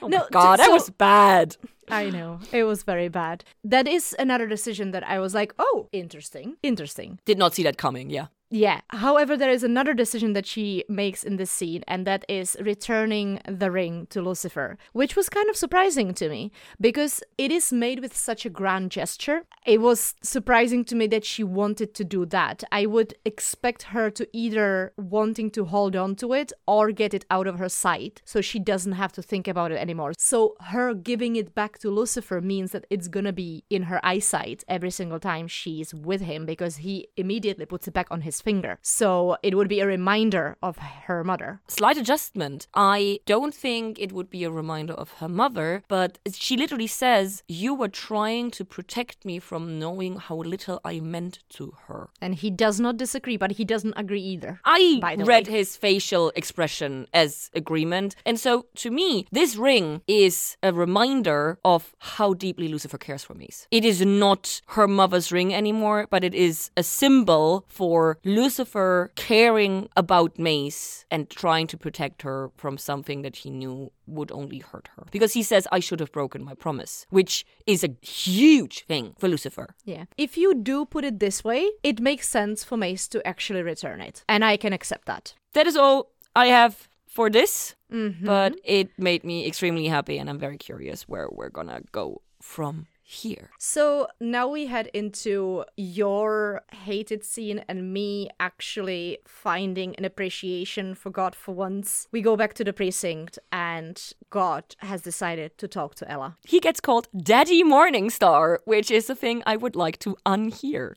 Oh 0.02 0.08
No, 0.08 0.20
my 0.20 0.28
god, 0.30 0.60
that 0.60 0.72
was 0.72 0.90
bad. 0.90 1.56
I 1.90 2.10
know. 2.10 2.40
It 2.52 2.66
was 2.66 2.84
very 2.84 3.08
bad. 3.08 3.46
That 3.64 3.88
is 3.88 4.14
another 4.20 4.46
decision 4.46 4.92
that 4.92 5.08
I 5.08 5.20
was 5.20 5.34
like, 5.34 5.54
oh, 5.58 5.88
interesting. 5.94 6.58
Interesting. 6.62 7.20
Did 7.26 7.38
not 7.38 7.56
see 7.56 7.64
that 7.64 7.78
coming, 7.78 8.10
yeah. 8.10 8.28
Yeah. 8.52 8.82
However, 8.90 9.36
there 9.36 9.50
is 9.50 9.64
another 9.64 9.96
decision 9.96 10.34
that 10.34 10.46
she 10.46 10.86
makes 10.88 11.24
in 11.24 11.38
this 11.38 11.50
scene, 11.50 11.84
and 11.88 12.06
that 12.06 12.24
is 12.30 12.56
returning 12.62 13.42
the 13.48 13.72
ring 13.72 14.06
to 14.12 14.22
Lucifer, 14.22 14.78
which 14.94 15.16
was 15.16 15.30
kind 15.30 15.50
of 15.50 15.58
surprising 15.58 16.14
to 16.14 16.30
me 16.30 16.52
because 16.80 17.24
it 17.40 17.52
is 17.52 17.74
made 17.74 18.02
with 18.02 18.16
such 18.16 18.46
a 18.46 18.52
grand 18.52 18.92
gesture. 18.92 19.46
It 19.66 19.82
was 19.82 20.14
surprising 20.22 20.86
to 20.86 20.96
me 20.96 21.08
that 21.08 21.26
she 21.26 21.44
wanted 21.44 21.96
to 21.96 22.04
do 22.04 22.26
that. 22.28 22.64
I 22.72 22.86
would 22.86 23.16
expect 23.26 23.84
her 23.84 24.12
to 24.12 24.28
either 24.32 24.94
wanting 24.96 25.50
to 25.52 25.66
hold 25.66 25.96
on 25.96 26.16
to 26.18 26.34
it 26.34 26.54
or 26.68 26.92
get 26.92 27.16
it 27.16 27.26
out 27.32 27.48
of 27.48 27.58
her 27.58 27.70
sight 27.70 28.22
so 28.26 28.42
she 28.42 28.60
doesn't 28.60 28.94
have 28.94 29.12
to 29.14 29.24
think 29.24 29.48
about 29.48 29.72
it 29.72 29.80
anymore. 29.80 30.14
So 30.20 30.56
her 30.62 30.94
giving 30.94 31.36
it 31.36 31.56
back 31.56 31.80
to 31.80 31.90
Lucifer 31.90 32.42
means 32.42 32.74
that 32.74 32.86
it's 32.92 33.08
gonna 33.08 33.34
be 33.34 33.64
in 33.72 33.84
her 33.84 34.00
eyesight 34.06 34.64
every 34.68 34.92
single 34.92 35.20
time 35.20 35.48
she's 35.48 35.96
with 35.96 36.22
him 36.22 36.46
because 36.46 36.78
he 36.78 37.08
immediately 37.18 37.66
puts 37.66 37.88
it 37.88 37.94
back 37.94 38.08
on 38.12 38.22
his 38.22 38.35
finger. 38.42 38.80
So 38.82 39.38
it 39.44 39.56
would 39.56 39.68
be 39.68 39.80
a 39.80 39.88
reminder 39.88 40.58
of 40.62 40.78
her 40.78 41.24
mother. 41.24 41.62
Slight 41.68 41.98
adjustment. 41.98 42.68
I 42.74 43.20
don't 43.26 43.54
think 43.54 44.00
it 44.00 44.12
would 44.12 44.30
be 44.30 44.44
a 44.44 44.52
reminder 44.52 44.94
of 44.94 45.12
her 45.20 45.30
mother, 45.30 45.84
but 45.88 46.20
she 46.34 46.58
literally 46.58 46.88
says, 46.88 47.44
You 47.48 47.74
were 47.74 47.88
trying 47.88 48.52
to 48.52 48.66
protect 48.66 49.26
me 49.26 49.40
from 49.40 49.80
knowing 49.80 50.18
how 50.18 50.38
little 50.38 50.80
I 50.84 51.00
meant 51.00 51.40
to 51.52 51.74
her. 51.88 52.10
And 52.22 52.36
he 52.36 52.50
does 52.50 52.80
not 52.80 52.98
disagree, 52.98 53.38
but 53.38 53.52
he 53.52 53.66
doesn't 53.66 53.94
agree 53.96 54.22
either. 54.22 54.60
I 54.66 55.00
read 55.18 55.48
way. 55.48 55.58
his 55.58 55.78
facial 55.78 56.32
expression 56.36 57.08
as 57.14 57.50
agreement. 57.54 58.16
And 58.26 58.40
so 58.40 58.66
to 58.76 58.92
me, 58.92 59.28
this 59.32 59.56
ring 59.56 60.02
is 60.08 60.58
a 60.64 60.74
reminder 60.74 61.60
of 61.64 61.96
how 62.00 62.34
deeply 62.34 62.68
Lucifer 62.68 62.98
cares 62.98 63.24
for 63.24 63.34
Maze. 63.34 63.68
It 63.72 63.86
is 63.86 64.02
not 64.02 64.62
her 64.68 64.88
mother's 64.88 65.32
ring 65.32 65.54
anymore, 65.54 66.08
but 66.10 66.24
it 66.24 66.34
is 66.34 66.72
a 66.78 66.84
symbol 66.84 67.66
for 67.68 68.18
Lucifer 68.26 69.12
caring 69.16 69.88
about 69.96 70.38
Maze 70.40 71.06
and 71.12 71.30
trying 71.30 71.68
to 71.68 71.78
protect 71.78 72.24
her 72.24 72.52
from 72.58 72.78
something 72.78 73.22
that 73.22 73.38
he 73.38 73.50
knew 73.50 73.92
would 74.08 74.32
only 74.32 74.60
hurt 74.60 74.90
her. 74.96 75.06
Because 75.12 75.34
he 75.34 75.44
says, 75.44 75.68
I 75.72 75.80
should 75.80 76.00
have 76.00 76.12
broken 76.12 76.44
my 76.44 76.56
promise, 76.56 77.06
which 77.10 77.46
is 77.66 77.84
a 77.84 77.96
huge 78.02 78.86
thing 78.86 79.14
for 79.18 79.28
Lucifer. 79.28 79.76
Yeah. 79.86 80.06
If 80.18 80.38
you 80.38 80.56
do 80.56 80.86
put 80.86 81.06
it 81.06 81.20
this 81.20 81.44
way, 81.44 81.70
it 81.84 82.02
makes 82.02 82.28
sense 82.28 82.64
for 82.64 82.78
Maze 82.78 83.08
to 83.10 83.26
actually 83.26 83.62
return 83.62 84.02
it. 84.02 84.24
And 84.28 84.44
I 84.44 84.58
can 84.58 84.74
accept 84.74 85.06
that. 85.06 85.36
that 85.54 85.68
is 85.68 85.78
all 85.78 86.12
I 86.36 86.48
have 86.48 86.90
for 87.08 87.30
this. 87.30 87.76
Mm-hmm. 87.92 88.26
But 88.26 88.56
it 88.64 88.90
made 88.98 89.24
me 89.24 89.48
extremely 89.48 89.88
happy, 89.88 90.18
and 90.18 90.30
I'm 90.30 90.40
very 90.40 90.58
curious 90.58 91.08
where 91.08 91.30
we're 91.32 91.50
gonna 91.50 91.82
go 91.92 92.22
from 92.42 92.88
here. 93.08 93.52
So 93.60 94.08
now 94.20 94.48
we 94.48 94.66
head 94.66 94.88
into 94.94 95.64
your 95.78 96.64
hated 96.74 97.24
scene 97.24 97.64
and 97.68 97.94
me 97.94 98.30
actually 98.40 99.20
finding 99.28 99.96
an 99.96 100.06
appreciation 100.06 100.96
for 100.96 101.12
God 101.12 101.36
for 101.36 101.54
once. 101.54 102.08
We 102.12 102.22
go 102.22 102.36
back 102.36 102.56
to 102.56 102.64
the 102.64 102.74
precinct 102.74 103.38
and 103.52 104.02
God 104.32 104.76
has 104.80 105.02
decided 105.02 105.58
to 105.60 105.68
talk 105.68 105.94
to 105.96 106.12
Ella. 106.12 106.38
He 106.48 106.60
gets 106.60 106.80
called 106.80 107.08
Daddy 107.16 107.64
Morningstar, 107.64 108.58
which 108.66 108.90
is 108.90 109.08
a 109.10 109.16
thing 109.16 109.44
I 109.46 109.56
would 109.56 109.76
like 109.76 110.00
to 110.00 110.18
unhear. 110.26 110.96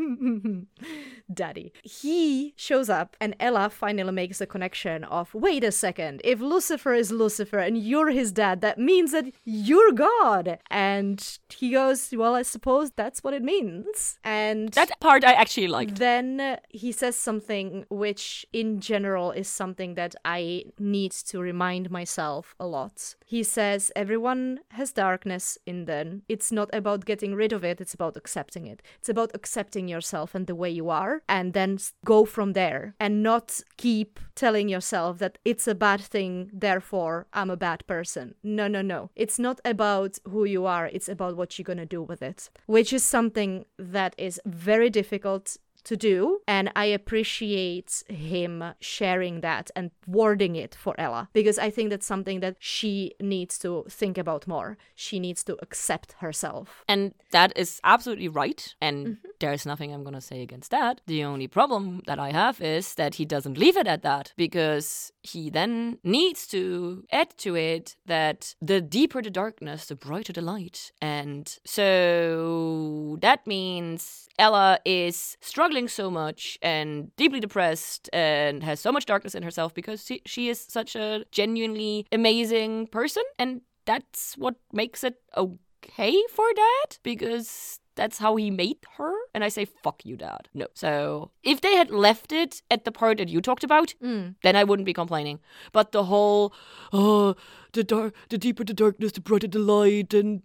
Daddy. 1.32 1.72
He 1.82 2.54
shows 2.56 2.88
up 2.88 3.16
and 3.20 3.36
Ella 3.38 3.70
finally 3.70 4.12
makes 4.12 4.38
the 4.38 4.46
connection 4.46 5.04
of 5.04 5.34
wait 5.34 5.64
a 5.64 5.72
second, 5.72 6.20
if 6.24 6.40
Lucifer 6.40 6.92
is 6.94 7.10
Lucifer 7.10 7.58
and 7.58 7.78
you're 7.78 8.10
his 8.10 8.32
dad, 8.32 8.60
that 8.60 8.78
means 8.78 9.12
that 9.12 9.32
you're 9.44 9.92
God. 9.92 10.58
And 10.70 11.38
he 11.48 11.70
goes, 11.70 12.10
Well, 12.16 12.34
I 12.34 12.42
suppose 12.42 12.90
that's 12.92 13.22
what 13.22 13.34
it 13.34 13.42
means. 13.42 14.18
And 14.24 14.72
That 14.72 14.98
part 15.00 15.24
I 15.24 15.32
actually 15.32 15.68
liked. 15.68 15.96
Then 15.96 16.58
he 16.68 16.92
says 16.92 17.16
something 17.16 17.84
which, 17.90 18.46
in 18.52 18.80
general, 18.80 19.30
is 19.32 19.48
something 19.48 19.94
that 19.94 20.14
I 20.24 20.64
need 20.78 21.12
to 21.12 21.40
remind 21.40 21.90
myself 21.90 22.54
a 22.58 22.66
lot. 22.66 23.14
He 23.30 23.44
says, 23.44 23.92
Everyone 23.94 24.58
has 24.70 24.90
darkness 24.90 25.56
in 25.64 25.84
them. 25.84 26.22
It's 26.28 26.50
not 26.50 26.68
about 26.72 27.04
getting 27.04 27.32
rid 27.36 27.52
of 27.52 27.62
it, 27.62 27.80
it's 27.80 27.94
about 27.94 28.16
accepting 28.16 28.66
it. 28.66 28.82
It's 28.98 29.08
about 29.08 29.30
accepting 29.34 29.86
yourself 29.86 30.34
and 30.34 30.48
the 30.48 30.56
way 30.56 30.68
you 30.68 30.90
are, 30.90 31.22
and 31.28 31.52
then 31.52 31.78
go 32.04 32.24
from 32.24 32.54
there 32.54 32.96
and 32.98 33.22
not 33.22 33.60
keep 33.76 34.18
telling 34.34 34.68
yourself 34.68 35.18
that 35.18 35.38
it's 35.44 35.68
a 35.68 35.76
bad 35.76 36.00
thing, 36.00 36.50
therefore 36.52 37.28
I'm 37.32 37.50
a 37.50 37.56
bad 37.56 37.86
person. 37.86 38.34
No, 38.42 38.66
no, 38.66 38.82
no. 38.82 39.10
It's 39.14 39.38
not 39.38 39.60
about 39.64 40.18
who 40.24 40.44
you 40.44 40.66
are, 40.66 40.86
it's 40.88 41.08
about 41.08 41.36
what 41.36 41.56
you're 41.56 41.70
gonna 41.70 41.86
do 41.86 42.02
with 42.02 42.22
it, 42.22 42.50
which 42.66 42.92
is 42.92 43.04
something 43.04 43.64
that 43.78 44.16
is 44.18 44.40
very 44.44 44.90
difficult 44.90 45.56
to 45.84 45.96
do. 45.96 46.40
And 46.46 46.70
I 46.76 46.86
appreciate 46.86 48.02
him 48.08 48.64
sharing 48.80 49.40
that 49.40 49.70
and 49.76 49.90
wording 50.06 50.56
it 50.56 50.74
for 50.74 50.94
Ella 50.98 51.28
because 51.32 51.58
I 51.58 51.70
think 51.70 51.90
that's 51.90 52.06
something 52.06 52.40
that 52.40 52.56
she 52.58 53.12
needs 53.20 53.58
to 53.60 53.84
think 53.88 54.18
about 54.18 54.46
more. 54.46 54.76
She 54.94 55.18
needs 55.20 55.42
to 55.44 55.56
accept 55.62 56.14
herself. 56.20 56.84
And 56.88 57.14
that 57.30 57.52
is 57.56 57.80
absolutely 57.84 58.28
right. 58.28 58.74
And 58.80 59.00
Mm-hmm. 59.00 59.28
there's 59.38 59.64
nothing 59.64 59.92
I'm 59.94 60.02
going 60.02 60.14
to 60.14 60.20
say 60.20 60.42
against 60.42 60.70
that. 60.70 61.00
The 61.06 61.24
only 61.24 61.46
problem 61.48 62.02
that 62.06 62.18
I 62.18 62.32
have 62.32 62.60
is 62.60 62.94
that 62.96 63.14
he 63.14 63.24
doesn't 63.24 63.56
leave 63.56 63.76
it 63.76 63.86
at 63.86 64.02
that 64.02 64.32
because 64.36 65.12
he 65.22 65.48
then 65.50 65.98
needs 66.04 66.46
to 66.48 67.04
add 67.10 67.36
to 67.38 67.56
it 67.56 67.96
that 68.06 68.54
the 68.60 68.80
deeper 68.80 69.22
the 69.22 69.30
darkness, 69.30 69.86
the 69.86 69.96
brighter 69.96 70.32
the 70.32 70.42
light. 70.42 70.92
And 71.00 71.58
so 71.64 73.16
that 73.22 73.46
means 73.46 74.28
Ella 74.38 74.78
is 74.84 75.36
struggling 75.40 75.69
so 75.78 76.10
much 76.10 76.58
and 76.62 77.14
deeply 77.16 77.40
depressed 77.40 78.08
and 78.12 78.62
has 78.62 78.80
so 78.80 78.90
much 78.92 79.06
darkness 79.06 79.34
in 79.34 79.42
herself 79.42 79.72
because 79.74 80.04
she, 80.04 80.20
she 80.26 80.48
is 80.48 80.60
such 80.60 80.96
a 80.96 81.24
genuinely 81.30 82.06
amazing 82.12 82.86
person. 82.88 83.22
And 83.38 83.60
that's 83.86 84.36
what 84.36 84.56
makes 84.72 85.04
it 85.04 85.14
okay 85.36 86.16
for 86.30 86.44
dad 86.54 86.98
because 87.02 87.80
that's 87.96 88.18
how 88.18 88.36
he 88.36 88.50
made 88.50 88.78
her. 88.96 89.12
And 89.34 89.44
I 89.44 89.48
say, 89.48 89.64
fuck 89.64 90.04
you, 90.04 90.16
dad. 90.16 90.48
No. 90.54 90.66
So 90.74 91.30
if 91.42 91.60
they 91.60 91.74
had 91.74 91.90
left 91.90 92.32
it 92.32 92.62
at 92.70 92.84
the 92.84 92.92
part 92.92 93.18
that 93.18 93.28
you 93.28 93.40
talked 93.40 93.64
about, 93.64 93.94
Mm. 94.02 94.34
then 94.42 94.56
I 94.56 94.64
wouldn't 94.64 94.86
be 94.86 94.92
complaining. 94.94 95.40
But 95.72 95.92
the 95.92 96.04
whole, 96.04 96.52
oh, 96.92 97.34
the 97.72 97.84
dark, 97.84 98.14
the 98.28 98.38
deeper 98.38 98.64
the 98.64 98.74
darkness, 98.74 99.12
the 99.12 99.20
brighter 99.20 99.48
the 99.48 99.58
light, 99.58 100.14
and 100.14 100.42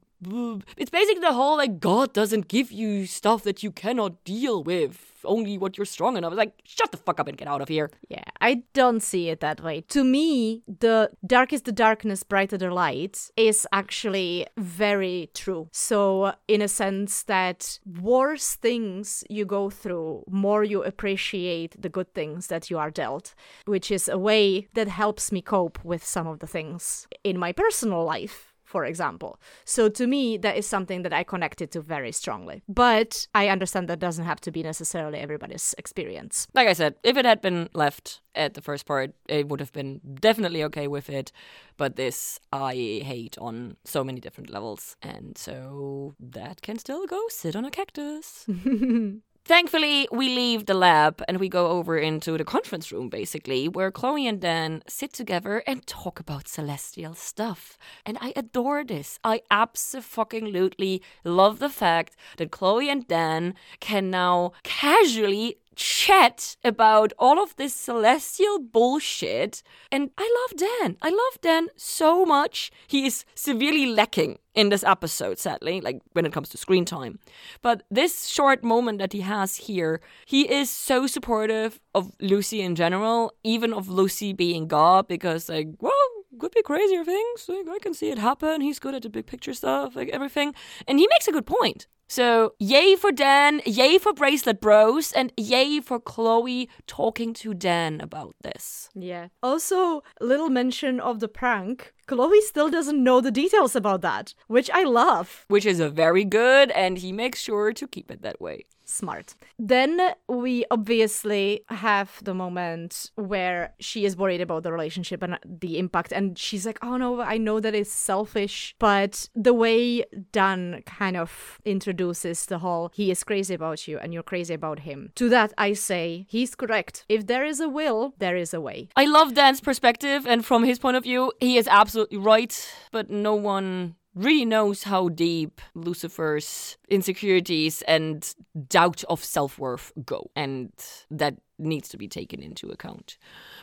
it's 0.78 0.90
basically 0.90 1.22
the 1.22 1.34
whole 1.34 1.58
like 1.58 1.80
God 1.80 2.14
doesn't 2.14 2.48
give 2.48 2.72
you 2.72 3.06
stuff 3.06 3.44
that 3.44 3.62
you 3.64 3.72
cannot 3.72 4.24
deal 4.24 4.64
with, 4.64 5.15
only 5.26 5.58
what 5.58 5.78
you're 5.78 5.86
strong 5.86 6.18
enough. 6.18 6.34
It's 6.34 6.38
like, 6.38 6.54
shut 6.64 6.92
the 6.92 6.98
fuck 6.98 7.20
up 7.20 7.28
and 7.28 7.38
get 7.38 7.48
out 7.48 7.62
of 7.62 7.68
here. 7.68 7.92
Yeah, 8.10 8.24
I 8.42 8.64
don't 8.74 9.02
see 9.02 9.30
it 9.30 9.40
that 9.42 9.62
way. 9.62 9.82
To 9.90 10.04
me, 10.04 10.64
the 10.68 11.12
darkest 11.26 11.66
the 11.66 11.72
darkness, 11.72 12.24
brighter 12.24 12.58
the 12.58 12.72
light 12.72 13.30
is 13.38 13.68
actually 13.72 14.48
very 14.58 15.30
true. 15.34 15.68
So, 15.72 16.34
in 16.48 16.62
a 16.62 16.68
sense, 16.68 17.24
that 17.24 17.80
worse 18.02 18.56
things 18.56 19.24
you 19.30 19.46
go 19.46 19.70
through, 19.70 20.24
more 20.30 20.64
you 20.64 20.84
appreciate 20.84 21.82
the 21.82 21.90
good 21.90 22.14
things 22.14 22.48
that 22.48 22.70
you 22.70 22.78
are 22.78 22.92
dealt, 22.92 23.36
which 23.66 23.92
is 23.92 24.08
a 24.08 24.18
way 24.18 24.68
that 24.74 24.88
helps 24.88 25.32
me 25.32 25.42
cope 25.42 25.84
with 25.84 26.04
some 26.04 26.28
of 26.28 26.40
the 26.40 26.48
things 26.48 27.08
in 27.24 27.38
my 27.38 27.52
personal 27.52 28.04
life 28.04 28.55
for 28.66 28.84
example. 28.84 29.40
So 29.64 29.88
to 29.90 30.08
me, 30.08 30.38
that 30.38 30.58
is 30.58 30.68
something 30.68 31.04
that 31.04 31.14
I 31.14 31.24
connected 31.24 31.72
to 31.72 31.82
very 31.82 32.12
strongly. 32.12 32.64
But 32.68 33.28
I 33.34 33.48
understand 33.48 33.88
that 33.88 34.00
doesn't 34.00 34.26
have 34.26 34.42
to 34.42 34.52
be 34.52 34.64
necessarily 34.64 35.20
everybody's 35.20 35.74
experience. 35.78 36.48
Like 36.54 36.68
I 36.68 36.74
said, 36.74 36.96
if 37.04 37.16
it 37.16 37.26
had 37.26 37.42
been 37.42 37.70
left 37.74 38.22
at 38.34 38.56
the 38.56 38.62
first 38.62 38.86
part, 38.86 39.14
it 39.30 39.48
would 39.48 39.60
have 39.60 39.72
been 39.72 40.02
definitely 40.20 40.64
okay 40.66 40.88
with 40.88 41.10
it. 41.10 41.32
But 41.78 41.96
this 41.96 42.40
I 42.52 42.74
hate 42.74 43.38
on 43.38 43.78
so 43.86 44.04
many 44.04 44.20
different 44.20 44.50
levels. 44.50 44.98
And 45.02 45.38
so 45.38 46.16
that 46.20 46.62
can 46.62 46.78
still 46.80 47.06
go 47.06 47.22
sit 47.30 47.56
on 47.56 47.66
a 47.66 47.72
cactus. 47.72 48.46
Thankfully, 49.48 50.08
we 50.12 50.36
leave 50.36 50.66
the 50.66 50.74
lab 50.74 51.22
and 51.28 51.40
we 51.40 51.50
go 51.50 51.68
over 51.68 52.00
into 52.00 52.36
the 52.36 52.44
conference 52.44 52.92
room, 52.92 53.10
basically, 53.10 53.68
where 53.68 53.92
Chloe 53.92 54.26
and 54.26 54.42
Dan 54.42 54.82
sit 54.88 55.14
together 55.14 55.62
and 55.68 55.86
talk 55.86 56.20
about 56.20 56.48
celestial 56.48 57.14
stuff. 57.14 57.78
And 58.08 58.18
I 58.20 58.34
adore 58.36 58.84
this. 58.84 59.20
I 59.24 59.44
absolutely 59.52 61.04
love 61.24 61.60
the 61.60 61.70
fact 61.70 62.16
that 62.38 62.50
Chloe 62.50 62.90
and 62.90 63.08
Dan 63.08 63.54
can 63.80 64.10
now 64.10 64.54
casually 64.64 65.60
chat 65.76 66.58
about 66.64 67.14
all 67.20 67.42
of 67.42 67.56
this 67.56 67.74
celestial 67.74 68.60
bullshit. 68.60 69.64
And 69.92 70.12
I 70.18 70.30
love 70.42 70.58
Dan. 70.58 70.98
I 71.02 71.10
love 71.10 71.42
Dan 71.42 71.68
so 71.76 72.26
much. 72.26 72.72
He 72.88 73.06
is 73.06 73.26
severely 73.36 73.86
lacking 73.86 74.40
in 74.54 74.70
this 74.70 74.84
episode, 74.84 75.38
sadly, 75.38 75.82
like 75.82 76.02
when 76.14 76.26
it 76.26 76.32
comes 76.32 76.50
to 76.50 76.58
screen 76.58 76.86
time. 76.86 77.20
But 77.62 77.84
this 77.92 78.28
short 78.28 78.64
moment 78.64 79.00
that 79.00 79.14
he 79.14 79.22
has 79.22 79.58
here, 79.58 80.02
he 80.26 80.50
is 80.50 80.70
so 80.70 81.08
supportive 81.08 81.80
of 81.94 82.12
Lucy 82.22 82.62
in 82.62 82.76
general, 82.76 83.34
even 83.44 83.74
of 83.74 83.90
Lucy 83.90 84.34
being 84.34 84.68
God, 84.68 85.08
because, 85.08 85.50
like, 85.50 85.68
well, 85.80 85.94
could 86.40 86.52
be 86.52 86.62
crazier 86.62 87.04
things. 87.04 87.48
Like, 87.48 87.68
I 87.70 87.80
can 87.80 87.94
see 87.94 88.10
it 88.10 88.18
happen. 88.18 88.62
He's 88.62 88.80
good 88.80 88.96
at 88.96 89.04
the 89.04 89.10
big 89.10 89.26
picture 89.26 89.54
stuff, 89.54 89.96
like 89.96 90.10
everything. 90.10 90.54
And 90.88 91.00
he 91.00 91.08
makes 91.08 91.28
a 91.28 91.32
good 91.32 91.46
point. 91.46 91.88
So, 92.08 92.54
yay 92.60 92.96
for 92.96 93.12
Dan, 93.12 93.62
yay 93.66 93.98
for 93.98 94.14
Bracelet 94.14 94.62
Bros, 94.62 95.12
and 95.12 95.34
yay 95.38 95.80
for 95.80 96.00
Chloe 96.00 96.70
talking 96.86 97.34
to 97.36 97.54
Dan 97.54 98.00
about 98.00 98.36
this. 98.42 98.90
Yeah. 98.94 99.30
Also, 99.42 100.04
little 100.22 100.50
mention 100.50 101.00
of 101.00 101.20
the 101.20 101.28
prank. 101.28 101.94
Chloe 102.06 102.42
still 102.42 102.70
doesn't 102.70 103.04
know 103.04 103.22
the 103.22 103.32
details 103.32 103.76
about 103.76 104.02
that, 104.02 104.36
which 104.48 104.70
I 104.70 104.84
love. 104.84 105.46
Which 105.48 105.66
is 105.66 105.80
a 105.80 105.90
very 105.90 106.24
good, 106.24 106.70
and 106.72 107.00
he 107.00 107.12
makes 107.12 107.42
sure 107.42 107.74
to 107.74 107.88
keep 107.88 108.12
it 108.12 108.22
that 108.22 108.40
way. 108.40 108.66
Smart. 108.86 109.36
Then 109.58 110.00
we 110.28 110.66
obviously 110.72 111.62
have 111.70 112.24
the 112.24 112.34
moment 112.34 113.12
where 113.16 113.74
she 113.80 114.06
is 114.06 114.16
worried 114.16 114.42
about 114.42 114.64
the 114.64 114.72
relationship 114.72 115.24
and 115.24 115.40
the 115.44 115.78
impact, 115.80 116.12
and 116.12 116.38
she's 116.38 116.66
like, 116.66 116.80
Oh 116.82 116.98
no, 116.98 117.22
I 117.22 117.38
know 117.38 117.60
that 117.60 117.76
it's 117.76 117.92
selfish. 117.92 118.76
But 118.80 119.30
the 119.36 119.54
way 119.54 120.06
Dan 120.32 120.84
kind 120.86 121.18
of 121.18 121.60
introduces 121.66 122.46
the 122.46 122.60
whole, 122.60 122.92
he 122.94 123.12
is 123.12 123.24
crazy 123.24 123.54
about 123.54 123.88
you 123.88 123.98
and 123.98 124.14
you're 124.14 124.24
crazy 124.24 124.54
about 124.54 124.80
him. 124.80 125.12
To 125.16 125.30
that, 125.30 125.54
I 125.58 125.74
say, 125.74 126.26
he's 126.30 126.56
correct. 126.56 127.06
If 127.10 127.28
there 127.28 127.46
is 127.46 127.60
a 127.60 127.70
will, 127.70 128.14
there 128.20 128.38
is 128.38 128.54
a 128.54 128.62
way. 128.62 128.90
I 128.96 129.06
love 129.06 129.34
Dan's 129.34 129.62
perspective, 129.62 130.26
and 130.28 130.46
from 130.46 130.64
his 130.64 130.80
point 130.80 130.98
of 130.98 131.04
view, 131.04 131.32
he 131.40 131.58
is 131.58 131.68
absolutely 131.68 132.18
right, 132.18 132.74
but 132.92 133.10
no 133.10 133.36
one 133.36 133.96
really 134.16 134.46
knows 134.46 134.84
how 134.84 135.10
deep 135.10 135.62
Lucifer's 135.74 136.78
insecurities 136.90 137.82
and 137.84 138.34
doubt 138.70 139.04
of 139.10 139.24
self 139.24 139.60
worth 139.60 139.92
go, 140.06 140.32
and 140.36 140.72
that 141.12 141.36
needs 141.58 141.90
to 141.90 141.98
be 141.98 142.08
taken 142.08 142.42
into 142.42 142.70
account. 142.70 143.18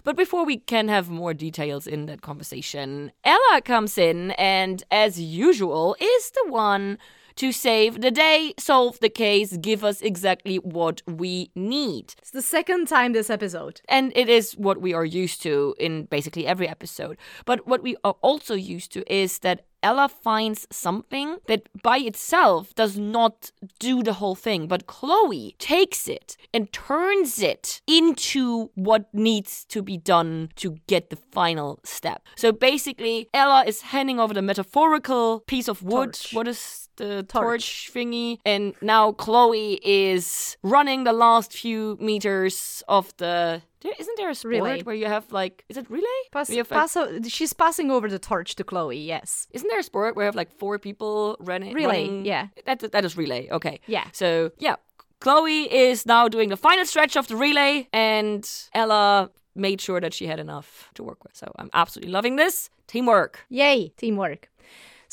But 0.04 0.16
before 0.16 0.44
we 0.44 0.58
can 0.58 0.88
have 0.88 1.10
more 1.10 1.34
details 1.34 1.86
in 1.86 2.06
that 2.06 2.22
conversation, 2.22 3.12
Ella 3.24 3.60
comes 3.62 3.98
in 3.98 4.32
and, 4.32 4.82
as 4.90 5.20
usual, 5.20 5.96
is 6.00 6.30
the 6.30 6.50
one 6.50 6.98
to 7.36 7.52
save 7.52 8.00
the 8.00 8.10
day, 8.10 8.52
solve 8.58 9.00
the 9.00 9.08
case, 9.08 9.56
give 9.56 9.84
us 9.84 10.02
exactly 10.02 10.56
what 10.56 11.02
we 11.06 11.50
need. 11.54 12.14
It's 12.18 12.30
the 12.30 12.42
second 12.42 12.88
time 12.88 13.12
this 13.12 13.30
episode. 13.30 13.80
And 13.88 14.12
it 14.14 14.28
is 14.28 14.52
what 14.52 14.80
we 14.80 14.92
are 14.92 15.04
used 15.04 15.42
to 15.42 15.74
in 15.78 16.04
basically 16.04 16.46
every 16.46 16.68
episode. 16.68 17.16
But 17.46 17.66
what 17.66 17.82
we 17.82 17.96
are 18.04 18.16
also 18.20 18.54
used 18.54 18.92
to 18.92 19.12
is 19.12 19.38
that 19.40 19.64
Ella 19.82 20.08
finds 20.08 20.66
something 20.70 21.38
that 21.46 21.68
by 21.82 21.98
itself 21.98 22.74
does 22.74 22.96
not 22.96 23.50
do 23.78 24.02
the 24.02 24.14
whole 24.14 24.34
thing, 24.34 24.66
but 24.66 24.86
Chloe 24.86 25.56
takes 25.58 26.08
it 26.08 26.36
and 26.54 26.72
turns 26.72 27.40
it 27.42 27.80
into 27.86 28.70
what 28.74 29.12
needs 29.12 29.64
to 29.66 29.82
be 29.82 29.96
done 29.96 30.50
to 30.56 30.76
get 30.86 31.10
the 31.10 31.16
final 31.16 31.80
step. 31.84 32.22
So 32.36 32.52
basically, 32.52 33.28
Ella 33.34 33.64
is 33.66 33.82
handing 33.82 34.20
over 34.20 34.34
the 34.34 34.42
metaphorical 34.42 35.40
piece 35.46 35.68
of 35.68 35.82
wood. 35.82 36.14
Torch. 36.14 36.32
What 36.32 36.48
is 36.48 36.88
the 36.96 37.24
torch. 37.24 37.90
thingy? 37.92 38.38
And 38.44 38.74
now 38.80 39.12
Chloe 39.12 39.80
is 39.82 40.56
running 40.62 41.04
the 41.04 41.12
last 41.12 41.52
few 41.52 41.96
meters 42.00 42.82
of 42.88 43.12
the. 43.16 43.62
There, 43.82 43.92
isn't 43.98 44.16
there 44.16 44.30
a 44.30 44.34
sport 44.34 44.54
Relay. 44.54 44.82
where 44.82 44.94
you 44.94 45.06
have 45.06 45.30
like. 45.32 45.64
Is 45.68 45.76
it 45.76 45.90
relay? 45.90 46.06
Pass, 46.30 46.48
have, 46.48 46.68
pass 46.68 46.96
o- 46.96 47.20
she's 47.22 47.52
passing 47.52 47.90
over 47.90 48.08
the 48.08 48.18
torch 48.18 48.54
to 48.56 48.64
Chloe, 48.64 48.98
yes. 48.98 49.46
isn't 49.50 49.68
there 49.68 49.80
a 49.80 49.82
sport 49.82 50.14
where 50.16 50.24
you 50.24 50.26
have 50.28 50.36
like 50.36 50.52
four 50.58 50.78
people 50.78 51.36
running? 51.40 51.74
Relay, 51.74 52.06
running- 52.06 52.24
yeah. 52.24 52.48
That 52.66 52.80
that 52.92 53.04
is 53.04 53.16
relay. 53.16 53.48
Okay. 53.50 53.80
Yeah. 53.86 54.04
So 54.12 54.52
yeah, 54.58 54.76
Chloe 55.20 55.72
is 55.72 56.06
now 56.06 56.28
doing 56.28 56.48
the 56.48 56.56
final 56.56 56.84
stretch 56.84 57.16
of 57.16 57.26
the 57.28 57.36
relay, 57.36 57.88
and 57.92 58.48
Ella 58.74 59.30
made 59.54 59.80
sure 59.80 60.00
that 60.00 60.14
she 60.14 60.26
had 60.26 60.40
enough 60.40 60.90
to 60.94 61.02
work 61.02 61.22
with. 61.24 61.36
So 61.36 61.50
I'm 61.56 61.70
absolutely 61.74 62.12
loving 62.12 62.36
this 62.36 62.70
teamwork. 62.86 63.44
Yay, 63.48 63.88
teamwork. 63.96 64.48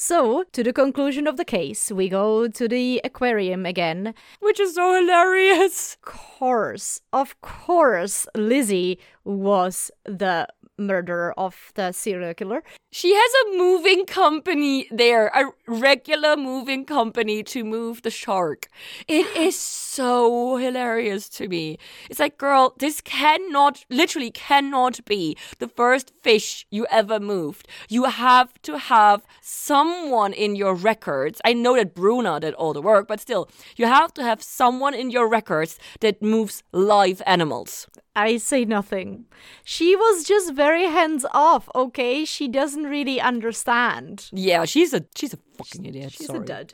So, 0.02 0.45
to 0.54 0.64
the 0.64 0.72
conclusion 0.72 1.28
of 1.28 1.36
the 1.36 1.43
case, 1.43 1.91
we 1.91 2.08
go 2.08 2.47
to 2.47 2.68
the 2.70 3.02
aquarium 3.04 3.66
again. 3.66 4.14
Which 4.39 4.58
is 4.58 4.76
so 4.76 4.95
hilarious. 4.95 5.95
Of 5.95 6.02
course, 6.04 7.02
of 7.12 7.41
course, 7.41 8.26
Lizzie 8.34 8.97
was 9.30 9.92
the 10.06 10.48
murderer 10.80 11.34
of 11.38 11.72
the 11.76 11.92
serial 11.92 12.34
killer. 12.34 12.64
She 12.92 13.14
has 13.14 13.32
a 13.46 13.58
moving 13.58 14.06
company 14.06 14.88
there, 14.90 15.28
a 15.28 15.52
regular 15.68 16.36
moving 16.36 16.86
company 16.86 17.44
to 17.44 17.64
move 17.64 18.02
the 18.02 18.10
shark. 18.10 18.68
It 19.08 19.28
is 19.36 19.60
so 19.60 20.56
hilarious 20.56 21.30
to 21.30 21.48
me. 21.48 21.78
It's 22.10 22.20
like, 22.20 22.38
girl, 22.38 22.74
this 22.80 23.02
cannot, 23.02 23.86
literally 23.90 24.32
cannot 24.32 25.06
be 25.06 25.38
the 25.60 25.68
first 25.68 26.12
fish 26.22 26.66
you 26.72 26.88
ever 26.90 27.20
moved. 27.20 27.68
You 27.90 28.06
have 28.06 28.60
to 28.64 28.78
have 28.78 29.26
someone 29.42 30.34
in 30.34 30.56
your 30.56 30.74
records. 30.74 31.42
I 31.46 31.54
know 31.54 31.76
that 31.76 31.94
Bruna 31.94 32.40
did 32.40 32.54
all 32.56 32.74
the 32.74 32.82
work, 32.82 33.08
but 33.08 33.20
still, 33.20 33.50
you 33.76 33.86
have 33.86 34.14
to 34.16 34.24
have 34.24 34.42
someone 34.42 34.94
in 34.94 35.12
your 35.12 35.28
records 35.28 35.78
that 36.00 36.22
moves 36.22 36.64
live 36.72 37.22
animals. 37.26 37.88
I 38.16 38.38
say 38.38 38.66
nothing. 38.66 39.18
She 39.63 39.95
was 39.95 40.24
just 40.24 40.53
very 40.53 40.86
hands 40.86 41.26
off, 41.34 41.70
okay? 41.76 42.26
She 42.26 42.47
doesn't 42.47 42.84
really 42.84 43.20
understand. 43.22 44.30
Yeah, 44.32 44.65
she's 44.65 44.93
a 44.93 45.05
she's 45.15 45.34
a 45.34 45.39
fucking 45.57 45.86
idiot. 45.86 46.11
She's 46.13 46.28
Sorry. 46.28 46.39
a 46.39 46.43
dud. 46.43 46.74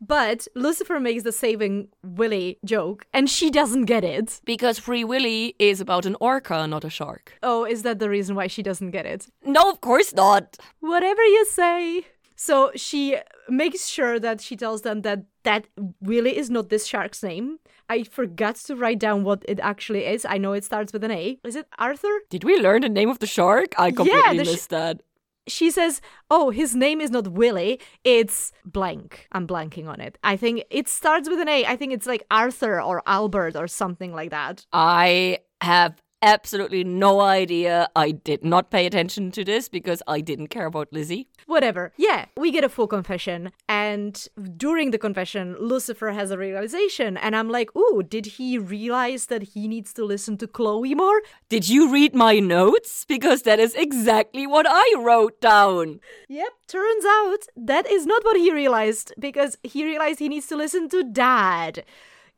But 0.00 0.46
Lucifer 0.54 1.00
makes 1.00 1.24
the 1.24 1.32
saving 1.32 1.88
Willy 2.04 2.58
joke, 2.64 3.04
and 3.12 3.28
she 3.28 3.50
doesn't 3.50 3.86
get 3.86 4.04
it. 4.04 4.40
Because 4.44 4.78
Free 4.78 5.02
Willy 5.02 5.56
is 5.58 5.80
about 5.80 6.06
an 6.06 6.16
orca, 6.20 6.66
not 6.68 6.84
a 6.84 6.90
shark. 6.90 7.34
Oh, 7.42 7.64
is 7.64 7.82
that 7.82 7.98
the 7.98 8.08
reason 8.08 8.36
why 8.36 8.46
she 8.46 8.62
doesn't 8.62 8.92
get 8.92 9.06
it? 9.06 9.26
No, 9.44 9.68
of 9.68 9.80
course 9.80 10.14
not. 10.14 10.56
Whatever 10.80 11.24
you 11.24 11.44
say. 11.46 12.06
So 12.40 12.70
she 12.76 13.16
makes 13.48 13.88
sure 13.88 14.20
that 14.20 14.40
she 14.40 14.56
tells 14.56 14.82
them 14.82 15.02
that 15.02 15.24
that 15.42 15.66
Willy 16.00 16.36
is 16.38 16.48
not 16.50 16.68
this 16.68 16.86
shark's 16.86 17.20
name. 17.22 17.58
I 17.88 18.04
forgot 18.04 18.54
to 18.66 18.76
write 18.76 19.00
down 19.00 19.24
what 19.24 19.44
it 19.48 19.58
actually 19.60 20.04
is. 20.06 20.24
I 20.24 20.38
know 20.38 20.52
it 20.52 20.62
starts 20.64 20.92
with 20.92 21.02
an 21.02 21.10
A. 21.10 21.38
Is 21.42 21.56
it 21.56 21.66
Arthur? 21.78 22.14
Did 22.30 22.44
we 22.44 22.54
learn 22.60 22.82
the 22.82 22.88
name 22.88 23.10
of 23.10 23.18
the 23.18 23.26
shark? 23.26 23.74
I 23.76 23.90
completely 23.90 24.44
sh- 24.44 24.52
missed 24.52 24.70
that. 24.70 25.00
she 25.48 25.70
says, 25.70 26.00
"Oh, 26.30 26.50
his 26.50 26.76
name 26.76 27.00
is 27.00 27.10
not 27.10 27.26
Willy, 27.40 27.80
it's 28.04 28.52
blank." 28.64 29.26
I'm 29.32 29.46
blanking 29.46 29.88
on 29.88 29.98
it. 30.00 30.14
I 30.22 30.36
think 30.36 30.62
it 30.70 30.86
starts 30.88 31.26
with 31.28 31.40
an 31.40 31.48
A. 31.48 31.64
I 31.72 31.74
think 31.76 31.92
it's 31.92 32.06
like 32.06 32.22
Arthur 32.30 32.80
or 32.88 33.02
Albert 33.06 33.56
or 33.56 33.66
something 33.66 34.12
like 34.20 34.30
that. 34.30 34.66
I 34.72 35.38
have 35.62 35.92
absolutely 36.22 36.84
no 36.84 37.20
idea. 37.20 37.88
I 37.94 38.10
did 38.10 38.44
not 38.44 38.70
pay 38.70 38.86
attention 38.86 39.30
to 39.32 39.44
this 39.44 39.68
because 39.68 40.02
I 40.06 40.20
didn't 40.20 40.48
care 40.48 40.66
about 40.66 40.92
Lizzie. 40.92 41.28
Whatever. 41.46 41.92
Yeah, 41.96 42.26
we 42.36 42.50
get 42.50 42.64
a 42.64 42.68
full 42.68 42.86
confession, 42.86 43.52
and 43.68 44.26
during 44.56 44.90
the 44.90 44.98
confession, 44.98 45.56
Lucifer 45.58 46.10
has 46.10 46.30
a 46.30 46.38
realization, 46.38 47.16
and 47.16 47.34
I'm 47.34 47.48
like, 47.48 47.74
"Ooh, 47.76 48.02
did 48.02 48.26
he 48.38 48.58
realize 48.58 49.26
that 49.26 49.54
he 49.54 49.68
needs 49.68 49.92
to 49.94 50.04
listen 50.04 50.36
to 50.38 50.46
Chloe 50.46 50.94
more?" 50.94 51.22
Did 51.48 51.68
you 51.68 51.90
read 51.92 52.14
my 52.14 52.38
notes? 52.38 53.04
Because 53.04 53.42
that 53.42 53.58
is 53.58 53.74
exactly 53.74 54.46
what 54.46 54.66
I 54.68 54.94
wrote 54.98 55.40
down. 55.40 56.00
Yep, 56.28 56.52
turns 56.66 57.04
out 57.04 57.46
that 57.56 57.90
is 57.90 58.06
not 58.06 58.24
what 58.24 58.36
he 58.36 58.52
realized 58.52 59.12
because 59.18 59.56
he 59.62 59.84
realized 59.84 60.18
he 60.18 60.28
needs 60.28 60.46
to 60.48 60.56
listen 60.56 60.88
to 60.90 61.02
Dad 61.02 61.84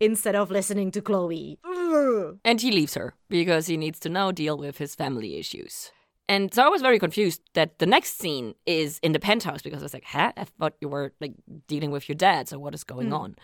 instead 0.01 0.35
of 0.35 0.51
listening 0.51 0.91
to 0.93 1.01
Chloe. 1.01 1.59
And 2.45 2.61
he 2.61 2.73
leaves 2.73 2.95
her 2.95 3.15
because 3.29 3.67
he 3.67 3.77
needs 3.77 4.01
to 4.01 4.09
now 4.09 4.33
deal 4.33 4.57
with 4.57 4.79
his 4.79 4.95
family 4.95 5.39
issues. 5.39 5.93
And 6.31 6.55
so 6.55 6.63
I 6.63 6.69
was 6.69 6.81
very 6.81 7.01
confused 7.01 7.43
that 7.55 7.81
the 7.81 7.87
next 7.87 8.17
scene 8.21 8.55
is 8.65 9.01
in 9.03 9.11
the 9.11 9.19
penthouse 9.19 9.63
because 9.63 9.83
I 9.83 9.87
was 9.87 9.93
like, 9.93 10.05
huh? 10.05 10.31
I 10.37 10.45
thought 10.45 10.75
you 10.81 10.89
were 10.89 11.13
like 11.21 11.33
dealing 11.67 11.91
with 11.91 12.09
your 12.09 12.15
dad, 12.15 12.49
so 12.49 12.57
what 12.57 12.73
is 12.73 12.85
going 12.85 13.13
on? 13.13 13.35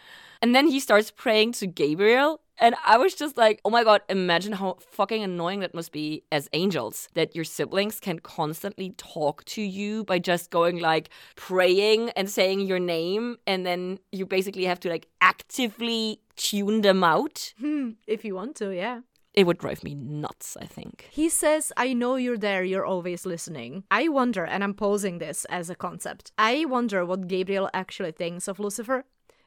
And 0.41 0.55
then 0.55 0.69
he 0.69 0.79
starts 0.79 1.11
praying 1.11 1.51
to 1.55 1.67
Gabriel. 1.67 2.41
And 2.59 2.77
I 2.87 2.97
was 2.97 3.15
just 3.15 3.37
like, 3.37 3.61
oh 3.65 3.71
my 3.71 3.83
god, 3.83 4.03
imagine 4.09 4.53
how 4.53 4.77
fucking 4.79 5.21
annoying 5.21 5.61
that 5.61 5.75
must 5.75 5.91
be 5.91 6.23
as 6.31 6.49
angels 6.53 7.09
that 7.15 7.35
your 7.35 7.45
siblings 7.45 7.99
can 7.99 8.21
constantly 8.21 8.91
talk 8.97 9.45
to 9.47 9.63
you 9.63 10.05
by 10.05 10.21
just 10.21 10.53
going 10.53 10.79
like 10.79 11.09
praying 11.35 12.11
and 12.11 12.31
saying 12.31 12.61
your 12.61 12.79
name. 12.79 13.37
And 13.49 13.67
then 13.67 13.99
you 14.13 14.27
basically 14.27 14.65
have 14.67 14.79
to 14.81 14.89
like 14.89 15.09
actively 15.21 16.21
tune 16.37 16.83
them 16.83 17.03
out. 17.03 17.53
Hmm, 17.59 17.91
if 18.07 18.25
you 18.25 18.37
want 18.37 18.55
to, 18.57 18.71
yeah. 18.71 19.01
It 19.37 19.47
would 19.47 19.59
drive 19.59 19.85
me 19.85 19.95
nuts, 19.95 20.57
I 20.61 20.65
think. 20.65 21.09
He 21.11 21.29
says, 21.29 21.73
I 21.77 21.93
know 21.93 22.17
you're 22.17 22.39
there, 22.39 22.65
you're 22.65 22.87
always 22.87 23.27
listening. 23.27 23.85
I 23.91 24.09
wonder, 24.09 24.45
and 24.47 24.65
I'm 24.65 24.75
posing 24.75 25.19
this 25.19 25.45
as 25.47 25.69
a 25.69 25.75
concept, 25.75 26.33
I 26.39 26.65
wonder 26.65 27.05
what 27.05 27.29
Gabriel 27.29 27.69
actually 27.75 28.13
thinks 28.13 28.49
of 28.49 28.59
Lucifer. 28.59 29.05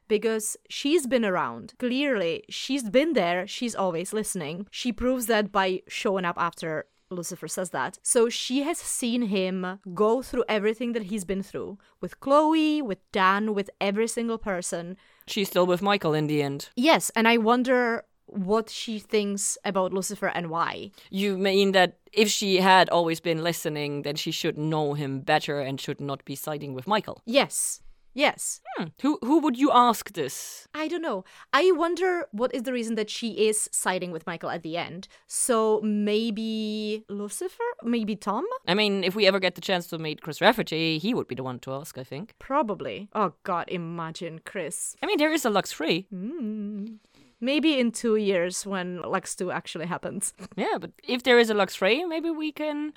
Because 0.08 0.58
she's 0.70 1.06
been 1.06 1.24
around. 1.24 1.76
Clearly, 1.78 2.44
she's 2.50 2.90
been 2.90 3.14
there, 3.14 3.46
she's 3.46 3.76
always 3.76 4.12
listening. 4.12 4.66
She 4.72 4.92
proves 4.92 5.28
that 5.28 5.52
by 5.52 5.84
showing 5.88 6.26
up 6.26 6.36
after 6.38 6.86
Lucifer 7.12 7.48
says 7.48 7.72
that. 7.72 8.00
So 8.02 8.30
she 8.30 8.64
has 8.64 8.78
seen 8.78 9.24
him 9.24 9.80
go 9.94 10.22
through 10.22 10.46
everything 10.48 10.94
that 10.94 11.04
he's 11.04 11.26
been 11.26 11.44
through 11.44 11.78
with 12.02 12.20
Chloe, 12.20 12.82
with 12.82 13.00
Dan, 13.12 13.54
with 13.54 13.70
every 13.80 14.08
single 14.08 14.38
person. 14.38 14.98
She's 15.28 15.48
still 15.48 15.68
with 15.68 15.82
Michael 15.82 16.14
in 16.14 16.28
the 16.28 16.42
end. 16.42 16.70
Yes, 16.76 17.12
and 17.16 17.28
I 17.28 17.38
wonder 17.38 18.06
what 18.32 18.70
she 18.70 19.00
thinks 19.00 19.58
about 19.66 19.94
Lucifer 19.94 20.28
and 20.28 20.50
why. 20.50 20.92
You 21.10 21.38
mean 21.38 21.72
that 21.74 21.98
if 22.14 22.30
she 22.30 22.58
had 22.58 22.90
always 22.90 23.20
been 23.20 23.44
listening, 23.44 24.04
then 24.04 24.16
she 24.16 24.32
should 24.32 24.58
know 24.58 24.94
him 24.94 25.22
better 25.22 25.60
and 25.60 25.80
should 25.80 26.02
not 26.02 26.26
be 26.26 26.36
siding 26.36 26.74
with 26.74 26.88
Michael? 26.88 27.22
Yes. 27.26 27.82
Yes. 28.14 28.60
Hmm. 28.76 28.86
Who 29.02 29.20
who 29.22 29.40
would 29.40 29.58
you 29.58 29.72
ask 29.72 30.14
this? 30.14 30.68
I 30.74 30.88
don't 30.88 31.02
know. 31.02 31.24
I 31.54 31.72
wonder 31.72 32.28
what 32.32 32.54
is 32.54 32.64
the 32.64 32.74
reason 32.74 32.96
that 32.96 33.10
she 33.10 33.48
is 33.48 33.70
siding 33.72 34.12
with 34.12 34.26
Michael 34.26 34.50
at 34.50 34.64
the 34.64 34.78
end. 34.78 35.08
So 35.28 35.80
maybe 35.84 37.06
Lucifer? 37.08 37.64
Maybe 37.84 38.16
Tom? 38.16 38.46
I 38.68 38.74
mean, 38.74 39.04
if 39.04 39.16
we 39.16 39.28
ever 39.28 39.40
get 39.40 39.56
the 39.56 39.62
chance 39.62 39.88
to 39.88 39.98
meet 39.98 40.22
Chris 40.22 40.42
Rafferty, 40.42 40.98
he 40.98 41.14
would 41.14 41.28
be 41.28 41.36
the 41.36 41.44
one 41.44 41.60
to 41.60 41.72
ask, 41.72 41.98
I 41.98 42.04
think. 42.04 42.34
Probably. 42.40 43.10
Oh 43.14 43.34
god, 43.44 43.70
imagine 43.70 44.42
Chris. 44.44 44.96
I 45.04 45.06
mean, 45.06 45.18
there 45.18 45.32
is 45.32 45.46
a 45.46 45.50
Lux 45.50 45.72
Free. 45.72 46.08
Mm. 46.14 46.98
Maybe 47.42 47.80
in 47.80 47.92
two 47.92 48.16
years 48.16 48.66
when 48.66 49.02
Lux 49.02 49.36
2 49.36 49.52
actually 49.52 49.86
happens. 49.86 50.34
Yeah, 50.56 50.78
but 50.80 50.92
if 51.04 51.24
there 51.24 51.40
is 51.40 51.50
a 51.50 51.54
Lux 51.54 51.76
3, 51.76 52.06
maybe 52.06 52.30
we 52.30 52.52
can 52.52 52.94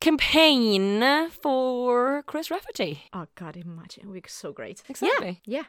campaign 0.00 1.28
for 1.30 2.22
Chris 2.26 2.50
Rafferty. 2.50 3.04
Oh 3.12 3.26
god, 3.34 3.56
imagine. 3.56 4.10
We're 4.10 4.22
so 4.26 4.52
great. 4.52 4.82
Exactly. 4.88 5.40
Yeah. 5.44 5.58
Yeah. 5.58 5.64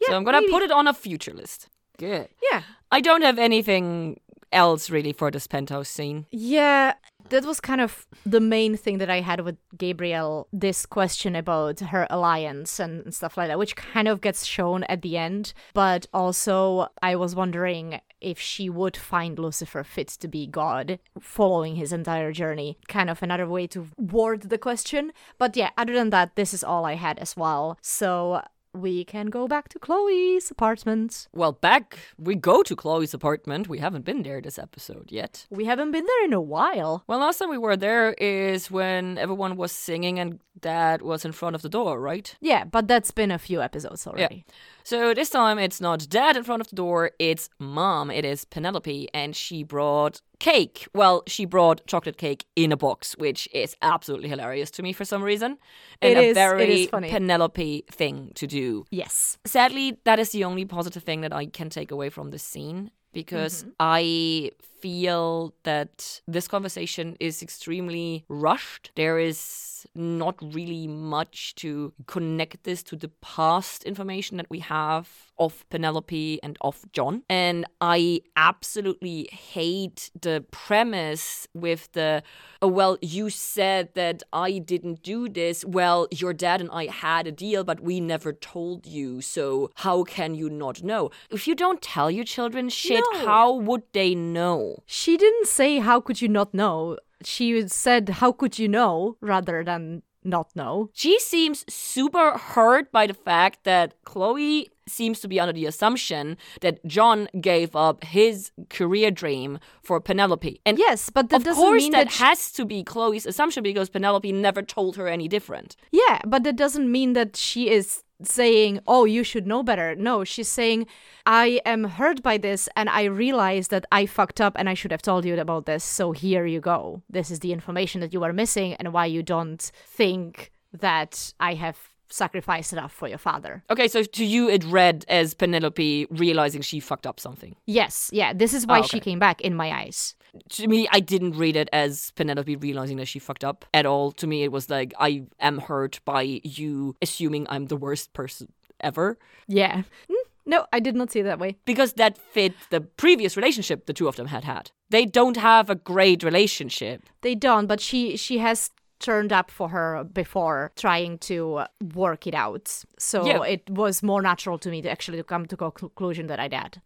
yeah 0.00 0.08
so 0.08 0.16
I'm 0.16 0.24
gonna 0.24 0.40
maybe. 0.40 0.52
put 0.52 0.62
it 0.62 0.70
on 0.70 0.86
a 0.86 0.94
future 0.94 1.32
list. 1.32 1.68
Good. 1.98 2.28
Yeah. 2.52 2.62
I 2.90 3.00
don't 3.00 3.22
have 3.22 3.38
anything 3.38 4.20
else 4.54 4.88
really 4.88 5.12
for 5.12 5.30
this 5.30 5.46
penthouse 5.46 5.88
scene. 5.88 6.26
Yeah, 6.30 6.94
that 7.30 7.44
was 7.44 7.60
kind 7.60 7.80
of 7.80 8.06
the 8.24 8.40
main 8.40 8.76
thing 8.76 8.98
that 8.98 9.10
I 9.10 9.20
had 9.20 9.40
with 9.40 9.56
Gabriel 9.76 10.48
this 10.52 10.86
question 10.86 11.34
about 11.34 11.80
her 11.80 12.06
alliance 12.10 12.78
and 12.78 13.14
stuff 13.14 13.36
like 13.36 13.48
that, 13.48 13.58
which 13.58 13.76
kind 13.76 14.08
of 14.08 14.20
gets 14.20 14.44
shown 14.44 14.84
at 14.84 15.02
the 15.02 15.16
end. 15.16 15.52
But 15.72 16.06
also, 16.12 16.88
I 17.02 17.16
was 17.16 17.34
wondering 17.34 18.00
if 18.20 18.38
she 18.38 18.70
would 18.70 18.96
find 18.96 19.38
Lucifer 19.38 19.84
fit 19.84 20.08
to 20.08 20.28
be 20.28 20.46
God 20.46 20.98
following 21.20 21.76
his 21.76 21.92
entire 21.92 22.32
journey. 22.32 22.78
Kind 22.88 23.10
of 23.10 23.22
another 23.22 23.46
way 23.46 23.66
to 23.68 23.88
word 23.98 24.42
the 24.42 24.58
question. 24.58 25.12
But 25.38 25.56
yeah, 25.56 25.70
other 25.76 25.94
than 25.94 26.10
that, 26.10 26.36
this 26.36 26.54
is 26.54 26.64
all 26.64 26.84
I 26.84 26.94
had 26.94 27.18
as 27.18 27.36
well. 27.36 27.78
So 27.82 28.42
we 28.74 29.04
can 29.04 29.26
go 29.26 29.46
back 29.46 29.68
to 29.70 29.78
Chloe's 29.78 30.50
apartment. 30.50 31.28
Well, 31.32 31.52
back 31.52 31.98
we 32.18 32.34
go 32.34 32.62
to 32.62 32.76
Chloe's 32.76 33.14
apartment. 33.14 33.68
We 33.68 33.78
haven't 33.78 34.04
been 34.04 34.22
there 34.22 34.40
this 34.40 34.58
episode 34.58 35.10
yet. 35.10 35.46
We 35.50 35.64
haven't 35.64 35.92
been 35.92 36.04
there 36.04 36.24
in 36.24 36.32
a 36.32 36.40
while. 36.40 37.04
Well, 37.06 37.20
last 37.20 37.38
time 37.38 37.50
we 37.50 37.58
were 37.58 37.76
there 37.76 38.12
is 38.14 38.70
when 38.70 39.16
everyone 39.18 39.56
was 39.56 39.72
singing 39.72 40.18
and 40.18 40.40
Dad 40.60 41.02
was 41.02 41.24
in 41.24 41.32
front 41.32 41.54
of 41.54 41.62
the 41.62 41.68
door, 41.68 42.00
right? 42.00 42.34
Yeah, 42.40 42.64
but 42.64 42.88
that's 42.88 43.10
been 43.10 43.30
a 43.30 43.38
few 43.38 43.62
episodes 43.62 44.06
already. 44.06 44.44
So 44.86 45.14
this 45.14 45.30
time 45.30 45.58
it's 45.58 45.80
not 45.80 46.06
Dad 46.10 46.36
in 46.36 46.44
front 46.44 46.60
of 46.60 46.68
the 46.68 46.76
door, 46.76 47.10
it's 47.18 47.48
Mom. 47.58 48.10
It 48.10 48.24
is 48.24 48.44
Penelope, 48.44 49.08
and 49.14 49.34
she 49.34 49.62
brought 49.64 50.20
cake. 50.40 50.86
Well, 50.94 51.22
she 51.26 51.46
brought 51.46 51.86
chocolate 51.86 52.18
cake 52.18 52.44
in 52.54 52.70
a 52.70 52.76
box, 52.76 53.16
which 53.16 53.48
is 53.54 53.74
absolutely 53.80 54.28
hilarious 54.28 54.70
to 54.72 54.82
me 54.82 54.92
for 54.92 55.06
some 55.06 55.22
reason. 55.22 55.56
And 56.02 56.12
It 56.12 56.18
a 56.18 56.22
is- 56.28 56.34
very 56.34 56.82
is 56.82 56.90
funny. 56.90 57.08
Penelope 57.08 57.84
thing 57.90 58.32
to 58.34 58.46
do. 58.46 58.84
Yes. 58.90 59.38
Sadly, 59.46 59.98
that 60.04 60.18
is 60.18 60.30
the 60.30 60.44
only 60.44 60.66
positive 60.66 61.02
thing 61.02 61.22
that 61.22 61.32
I 61.32 61.46
can 61.46 61.70
take 61.70 61.90
away 61.90 62.10
from 62.10 62.30
this 62.30 62.42
scene 62.42 62.90
because 63.14 63.62
Mm-hmm. 63.62 63.70
I 63.80 64.50
feel 64.84 65.54
that 65.62 66.20
this 66.28 66.46
conversation 66.46 67.16
is 67.18 67.42
extremely 67.42 68.24
rushed. 68.28 68.90
There 68.96 69.18
is 69.18 69.86
not 69.94 70.36
really 70.58 70.86
much 70.86 71.54
to 71.56 71.92
connect 72.06 72.64
this 72.64 72.82
to 72.82 72.96
the 72.96 73.08
past 73.20 73.84
information 73.84 74.36
that 74.38 74.48
we 74.50 74.60
have 74.60 75.08
of 75.38 75.64
Penelope 75.68 76.40
and 76.42 76.56
of 76.60 76.84
John. 76.92 77.22
And 77.28 77.66
I 77.80 78.20
absolutely 78.36 79.28
hate 79.32 80.10
the 80.20 80.44
premise 80.50 81.46
with 81.54 81.92
the, 81.92 82.22
oh, 82.62 82.68
well, 82.68 82.96
you 83.02 83.30
said 83.30 83.88
that 83.94 84.22
I 84.32 84.58
didn't 84.58 85.02
do 85.02 85.28
this. 85.28 85.64
Well, 85.64 86.06
your 86.10 86.32
dad 86.32 86.60
and 86.60 86.70
I 86.72 86.86
had 86.86 87.26
a 87.26 87.32
deal, 87.32 87.62
but 87.64 87.80
we 87.80 88.00
never 88.00 88.32
told 88.32 88.86
you. 88.86 89.20
So 89.20 89.70
how 89.86 90.04
can 90.04 90.34
you 90.34 90.48
not 90.48 90.82
know? 90.82 91.10
If 91.30 91.46
you 91.48 91.54
don't 91.54 91.82
tell 91.82 92.10
your 92.10 92.24
children 92.24 92.68
shit, 92.68 93.04
No. 93.12 93.26
how 93.26 93.54
would 93.54 93.82
they 93.92 94.14
know? 94.14 94.73
She 94.86 95.16
didn't 95.16 95.46
say, 95.46 95.78
How 95.78 96.00
could 96.00 96.20
you 96.22 96.28
not 96.28 96.52
know? 96.54 96.98
She 97.22 97.66
said, 97.68 98.08
How 98.20 98.32
could 98.32 98.58
you 98.58 98.68
know? 98.68 99.16
rather 99.20 99.64
than 99.64 100.02
not 100.26 100.48
know. 100.56 100.88
She 100.94 101.18
seems 101.20 101.66
super 101.68 102.38
hurt 102.38 102.90
by 102.90 103.06
the 103.06 103.12
fact 103.12 103.64
that 103.64 103.92
Chloe 104.04 104.70
seems 104.86 105.20
to 105.20 105.28
be 105.28 105.38
under 105.38 105.52
the 105.52 105.66
assumption 105.66 106.38
that 106.62 106.82
John 106.86 107.28
gave 107.40 107.76
up 107.76 108.04
his 108.04 108.50
career 108.70 109.10
dream 109.10 109.58
for 109.82 110.00
Penelope. 110.00 110.60
And 110.64 110.78
Yes, 110.78 111.10
but 111.10 111.28
that 111.28 111.36
of 111.36 111.44
doesn't 111.44 111.62
course 111.62 111.82
mean 111.82 111.92
that 111.92 112.04
that 112.06 112.12
she- 112.12 112.24
has 112.24 112.52
to 112.52 112.64
be 112.64 112.82
Chloe's 112.82 113.26
assumption 113.26 113.62
because 113.62 113.90
Penelope 113.90 114.32
never 114.32 114.62
told 114.62 114.96
her 114.96 115.08
any 115.08 115.28
different. 115.28 115.76
Yeah, 115.92 116.20
but 116.26 116.42
that 116.44 116.56
doesn't 116.56 116.90
mean 116.90 117.12
that 117.12 117.36
she 117.36 117.68
is 117.68 118.02
saying, 118.24 118.80
"Oh, 118.86 119.04
you 119.04 119.24
should 119.24 119.46
know 119.46 119.62
better." 119.62 119.94
No, 119.94 120.24
she's 120.24 120.48
saying, 120.48 120.86
"I 121.26 121.60
am 121.64 121.84
hurt 121.84 122.22
by 122.22 122.36
this 122.38 122.68
and 122.76 122.88
I 122.88 123.04
realize 123.04 123.68
that 123.68 123.84
I 123.92 124.06
fucked 124.06 124.40
up 124.40 124.54
and 124.56 124.68
I 124.68 124.74
should 124.74 124.90
have 124.90 125.02
told 125.02 125.24
you 125.24 125.38
about 125.38 125.66
this. 125.66 125.84
So 125.84 126.12
here 126.12 126.46
you 126.46 126.60
go. 126.60 127.02
This 127.08 127.30
is 127.30 127.40
the 127.40 127.52
information 127.52 128.00
that 128.00 128.12
you 128.12 128.22
are 128.24 128.32
missing 128.32 128.74
and 128.74 128.92
why 128.92 129.06
you 129.06 129.22
don't 129.22 129.62
think 129.86 130.52
that 130.72 131.32
I 131.40 131.54
have 131.54 131.78
sacrificed 132.08 132.72
enough 132.72 132.92
for 132.92 133.08
your 133.08 133.18
father." 133.18 133.64
Okay, 133.70 133.88
so 133.88 134.02
to 134.02 134.24
you 134.24 134.48
it 134.48 134.64
read 134.64 135.04
as 135.08 135.34
Penelope 135.34 136.06
realizing 136.10 136.62
she 136.62 136.80
fucked 136.80 137.06
up 137.06 137.18
something. 137.18 137.56
Yes, 137.66 138.10
yeah, 138.12 138.32
this 138.32 138.54
is 138.54 138.66
why 138.66 138.80
Oh, 138.80 138.82
she 138.82 139.00
came 139.00 139.18
back 139.18 139.40
in 139.40 139.54
my 139.54 139.72
eyes. 139.72 140.14
To 140.50 140.66
me, 140.66 140.88
I 140.90 141.00
didn't 141.00 141.36
read 141.36 141.56
it 141.56 141.68
as 141.72 142.10
Penelope 142.16 142.56
realizing 142.56 142.96
that 142.98 143.06
she 143.08 143.18
fucked 143.18 143.44
up 143.44 143.64
at 143.72 143.86
all. 143.86 144.12
To 144.12 144.26
me, 144.26 144.42
it 144.42 144.52
was 144.52 144.68
like, 144.70 144.92
I 144.98 145.24
am 145.40 145.58
hurt 145.58 146.00
by 146.04 146.40
you 146.42 146.96
assuming 147.02 147.46
I'm 147.48 147.66
the 147.66 147.76
worst 147.76 148.12
person 148.12 148.52
ever. 148.80 149.18
Yeah. 149.46 149.82
Mm, 150.10 150.14
No, 150.46 150.66
I 150.72 150.80
did 150.80 150.94
not 150.94 151.10
see 151.10 151.20
it 151.20 151.24
that 151.24 151.38
way. 151.38 151.56
Because 151.64 151.94
that 151.94 152.18
fit 152.18 152.52
the 152.70 152.80
previous 152.80 153.36
relationship 153.36 153.86
the 153.86 153.92
two 153.94 154.08
of 154.08 154.16
them 154.16 154.26
had 154.26 154.44
had. 154.44 154.70
They 154.90 155.06
don't 155.06 155.36
have 155.36 155.70
a 155.70 155.74
great 155.74 156.22
relationship. 156.22 157.02
They 157.22 157.34
don't, 157.34 157.66
but 157.66 157.80
she 157.80 158.16
she 158.16 158.38
has 158.38 158.70
turned 159.00 159.32
up 159.32 159.50
for 159.50 159.68
her 159.68 160.04
before 160.04 160.70
trying 160.76 161.18
to 161.18 161.62
work 161.94 162.26
it 162.26 162.34
out. 162.34 162.84
So 162.98 163.24
Yeah. 163.26 163.42
it 163.54 163.62
was 163.70 164.02
more 164.02 164.22
natural 164.22 164.58
to 164.58 164.70
me 164.70 164.82
to 164.82 164.90
actually 164.90 165.18
to 165.18 165.24
come 165.24 165.46
to 165.46 165.56
conclusion 165.56 166.26
that 166.26 166.38
I 166.40 166.48
did. 166.48 166.80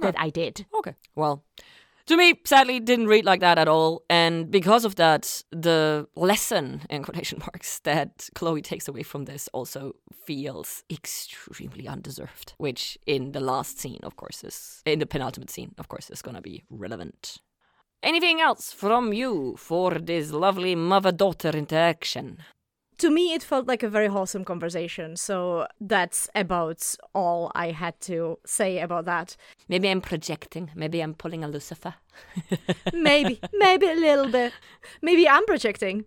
That 0.00 0.14
I 0.26 0.30
did. 0.30 0.66
Okay. 0.78 0.94
Well, 1.16 1.42
to 2.06 2.16
me, 2.16 2.34
sadly, 2.44 2.80
didn't 2.80 3.06
read 3.06 3.24
like 3.24 3.40
that 3.40 3.58
at 3.58 3.68
all. 3.68 4.02
And 4.10 4.50
because 4.50 4.84
of 4.84 4.96
that, 4.96 5.42
the 5.50 6.06
lesson, 6.14 6.82
in 6.90 7.02
quotation 7.02 7.38
marks, 7.38 7.78
that 7.84 8.28
Chloe 8.34 8.62
takes 8.62 8.88
away 8.88 9.02
from 9.02 9.24
this 9.24 9.48
also 9.52 9.94
feels 10.26 10.84
extremely 10.90 11.88
undeserved, 11.88 12.54
which 12.58 12.98
in 13.06 13.32
the 13.32 13.40
last 13.40 13.78
scene, 13.78 14.00
of 14.02 14.16
course, 14.16 14.44
is, 14.44 14.82
in 14.84 14.98
the 14.98 15.06
penultimate 15.06 15.50
scene, 15.50 15.74
of 15.78 15.88
course, 15.88 16.10
is 16.10 16.22
going 16.22 16.36
to 16.36 16.42
be 16.42 16.64
relevant. 16.68 17.38
Anything 18.02 18.40
else 18.40 18.70
from 18.70 19.14
you 19.14 19.56
for 19.56 19.94
this 19.94 20.30
lovely 20.30 20.74
mother 20.74 21.10
daughter 21.10 21.48
interaction? 21.50 22.38
To 22.98 23.10
me, 23.10 23.32
it 23.34 23.42
felt 23.42 23.66
like 23.66 23.82
a 23.82 23.88
very 23.88 24.06
wholesome 24.08 24.44
conversation. 24.44 25.16
So 25.16 25.66
that's 25.80 26.28
about 26.34 26.94
all 27.14 27.50
I 27.54 27.70
had 27.72 28.00
to 28.02 28.38
say 28.46 28.78
about 28.78 29.04
that. 29.06 29.36
Maybe 29.68 29.88
I'm 29.88 30.00
projecting. 30.00 30.70
Maybe 30.74 31.00
I'm 31.00 31.14
pulling 31.14 31.42
a 31.44 31.48
Lucifer. 31.48 31.94
Maybe, 32.92 33.40
maybe 33.52 33.88
a 33.88 33.94
little 33.94 34.28
bit. 34.28 34.52
Maybe 35.02 35.28
I'm 35.28 35.44
projecting. 35.46 36.04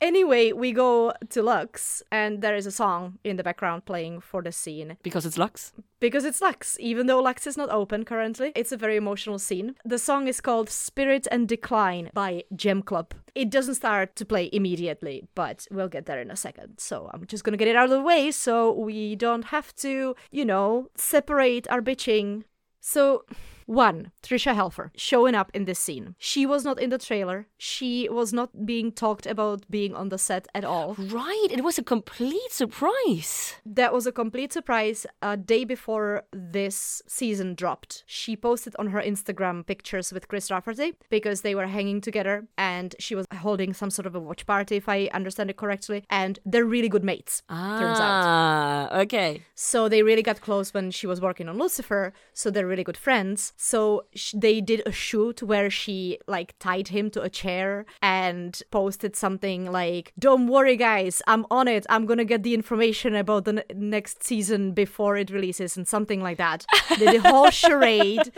Anyway, 0.00 0.50
we 0.50 0.72
go 0.72 1.12
to 1.28 1.42
Lux, 1.42 2.02
and 2.10 2.42
there 2.42 2.56
is 2.56 2.66
a 2.66 2.72
song 2.72 3.18
in 3.22 3.36
the 3.36 3.44
background 3.44 3.84
playing 3.84 4.20
for 4.20 4.42
the 4.42 4.50
scene. 4.50 4.96
Because 5.02 5.24
it's 5.24 5.38
Lux. 5.38 5.72
because 6.00 6.24
it's 6.24 6.40
Lux, 6.40 6.76
even 6.80 7.06
though 7.06 7.20
Lux 7.22 7.46
is 7.46 7.56
not 7.56 7.70
open 7.70 8.04
currently. 8.04 8.50
It's 8.56 8.72
a 8.72 8.76
very 8.76 8.96
emotional 8.96 9.38
scene. 9.38 9.76
The 9.84 9.98
song 9.98 10.26
is 10.26 10.40
called 10.40 10.68
Spirit 10.70 11.28
and 11.30 11.46
Decline 11.46 12.10
by 12.14 12.42
Gem 12.56 12.82
Club. 12.82 13.14
It 13.34 13.50
doesn't 13.50 13.76
start 13.76 14.14
to 14.16 14.24
play 14.24 14.50
immediately, 14.52 15.26
but 15.34 15.66
we'll 15.70 15.88
get 15.88 16.06
there 16.06 16.20
in 16.20 16.30
a 16.30 16.36
second. 16.36 16.78
So 16.78 17.10
I'm 17.12 17.26
just 17.26 17.44
gonna 17.44 17.56
get 17.56 17.68
it 17.68 17.76
out 17.76 17.84
of 17.84 17.90
the 17.90 18.02
way 18.02 18.30
so 18.30 18.72
we 18.72 19.16
don't 19.16 19.46
have 19.46 19.74
to, 19.76 20.14
you 20.30 20.44
know, 20.44 20.90
separate 20.96 21.66
our 21.70 21.80
bitching. 21.80 22.44
So, 22.80 23.24
one, 23.66 24.12
Tricia 24.22 24.54
Helfer 24.54 24.90
showing 24.96 25.34
up 25.34 25.50
in 25.54 25.64
this 25.64 25.78
scene. 25.78 26.14
She 26.18 26.46
was 26.46 26.64
not 26.64 26.80
in 26.80 26.90
the 26.90 26.98
trailer. 26.98 27.46
She 27.58 28.08
was 28.08 28.32
not 28.32 28.66
being 28.66 28.92
talked 28.92 29.26
about 29.26 29.70
being 29.70 29.94
on 29.94 30.08
the 30.08 30.18
set 30.18 30.46
at 30.54 30.64
all. 30.64 30.94
Right. 30.98 31.48
It 31.50 31.64
was 31.64 31.78
a 31.78 31.82
complete 31.82 32.50
surprise. 32.50 33.54
That 33.64 33.92
was 33.92 34.06
a 34.06 34.12
complete 34.12 34.52
surprise. 34.52 35.06
A 35.20 35.36
day 35.36 35.64
before 35.64 36.24
this 36.32 37.02
season 37.06 37.54
dropped, 37.54 38.04
she 38.06 38.36
posted 38.36 38.74
on 38.78 38.88
her 38.88 39.00
Instagram 39.00 39.66
pictures 39.66 40.12
with 40.12 40.28
Chris 40.28 40.50
Rafferty 40.50 40.94
because 41.10 41.42
they 41.42 41.54
were 41.54 41.66
hanging 41.66 42.00
together 42.00 42.46
and 42.58 42.94
she 42.98 43.14
was 43.14 43.26
holding 43.38 43.72
some 43.72 43.90
sort 43.90 44.06
of 44.06 44.14
a 44.14 44.20
watch 44.20 44.46
party, 44.46 44.76
if 44.76 44.88
I 44.88 45.08
understand 45.12 45.50
it 45.50 45.56
correctly. 45.56 46.04
And 46.10 46.38
they're 46.44 46.64
really 46.64 46.88
good 46.88 47.04
mates, 47.04 47.42
turns 47.48 47.98
out. 47.98 48.22
Ah, 48.24 48.98
okay. 49.00 49.42
So 49.54 49.88
they 49.88 50.02
really 50.02 50.22
got 50.22 50.40
close 50.40 50.72
when 50.74 50.90
she 50.90 51.06
was 51.06 51.20
working 51.20 51.48
on 51.48 51.58
Lucifer. 51.58 52.12
So 52.32 52.50
they're 52.50 52.66
really 52.66 52.84
good 52.84 52.96
friends. 52.96 53.51
So 53.56 54.04
sh- 54.14 54.34
they 54.36 54.60
did 54.60 54.82
a 54.86 54.92
shoot 54.92 55.42
where 55.42 55.70
she 55.70 56.18
like 56.26 56.54
tied 56.58 56.88
him 56.88 57.10
to 57.10 57.22
a 57.22 57.28
chair 57.30 57.84
and 58.00 58.60
posted 58.70 59.14
something 59.16 59.70
like, 59.70 60.12
"Don't 60.18 60.46
worry, 60.48 60.76
guys, 60.76 61.22
I'm 61.26 61.46
on 61.50 61.68
it. 61.68 61.86
I'm 61.88 62.06
gonna 62.06 62.24
get 62.24 62.42
the 62.42 62.54
information 62.54 63.14
about 63.14 63.44
the 63.44 63.64
n- 63.70 63.90
next 63.90 64.22
season 64.24 64.72
before 64.72 65.16
it 65.16 65.30
releases," 65.30 65.76
and 65.76 65.86
something 65.86 66.20
like 66.20 66.38
that. 66.38 66.66
they 66.98 67.06
did 67.06 67.24
a 67.24 67.30
whole 67.30 67.50
charade. 67.62 68.32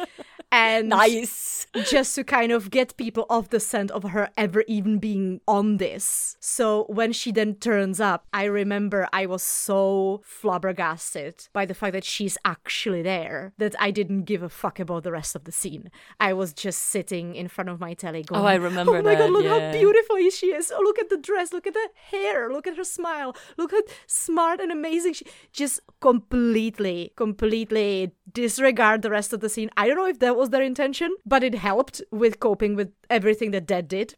And 0.52 0.90
Nice. 0.90 1.66
just 1.90 2.14
to 2.14 2.22
kind 2.22 2.52
of 2.52 2.70
get 2.70 2.96
people 2.96 3.26
off 3.28 3.50
the 3.50 3.58
scent 3.58 3.90
of 3.90 4.04
her 4.04 4.30
ever 4.36 4.62
even 4.68 4.98
being 5.00 5.40
on 5.48 5.78
this. 5.78 6.36
So 6.38 6.84
when 6.88 7.12
she 7.12 7.32
then 7.32 7.56
turns 7.56 7.98
up, 7.98 8.26
I 8.32 8.44
remember 8.44 9.08
I 9.12 9.26
was 9.26 9.42
so 9.42 10.22
flabbergasted 10.24 11.48
by 11.52 11.66
the 11.66 11.74
fact 11.74 11.92
that 11.94 12.04
she's 12.04 12.38
actually 12.44 13.02
there 13.02 13.52
that 13.58 13.74
I 13.80 13.90
didn't 13.90 14.24
give 14.24 14.42
a 14.42 14.48
fuck 14.48 14.78
about 14.78 15.03
the 15.05 15.12
rest 15.12 15.36
of 15.36 15.44
the 15.44 15.52
scene. 15.52 15.90
I 16.18 16.32
was 16.32 16.52
just 16.52 16.82
sitting 16.82 17.34
in 17.34 17.48
front 17.48 17.70
of 17.70 17.78
my 17.78 17.94
telly 17.94 18.22
going, 18.22 18.42
Oh, 18.42 18.44
I 18.44 18.55
remember 18.55 18.96
Oh 18.96 19.02
my 19.02 19.14
god, 19.14 19.30
look 19.30 19.44
yeah. 19.44 19.70
how 19.70 19.72
beautiful 19.72 20.16
she 20.30 20.46
is. 20.46 20.72
Oh, 20.74 20.80
look 20.82 20.98
at 20.98 21.09
the 21.11 21.16
dress, 21.16 21.52
look 21.52 21.66
at 21.66 21.74
the 21.74 21.88
hair, 22.11 22.50
look 22.52 22.66
at 22.66 22.76
her 22.76 22.84
smile, 22.84 23.36
look 23.57 23.70
how 23.70 23.82
smart 24.07 24.61
and 24.61 24.72
amazing 24.72 25.12
she 25.14 25.26
just 25.52 25.80
completely, 26.00 27.12
completely 27.16 28.12
disregard 28.32 29.02
the 29.02 29.11
rest 29.11 29.32
of 29.32 29.40
the 29.40 29.48
scene. 29.48 29.70
I 29.76 29.86
don't 29.86 29.96
know 29.96 30.07
if 30.07 30.18
that 30.18 30.36
was 30.36 30.50
their 30.50 30.62
intention, 30.62 31.14
but 31.24 31.44
it 31.44 31.55
helped 31.55 32.02
with 32.11 32.40
coping 32.40 32.74
with 32.74 32.92
everything 33.11 33.52
that 33.52 33.66
Dad 33.66 33.88
did. 33.88 34.16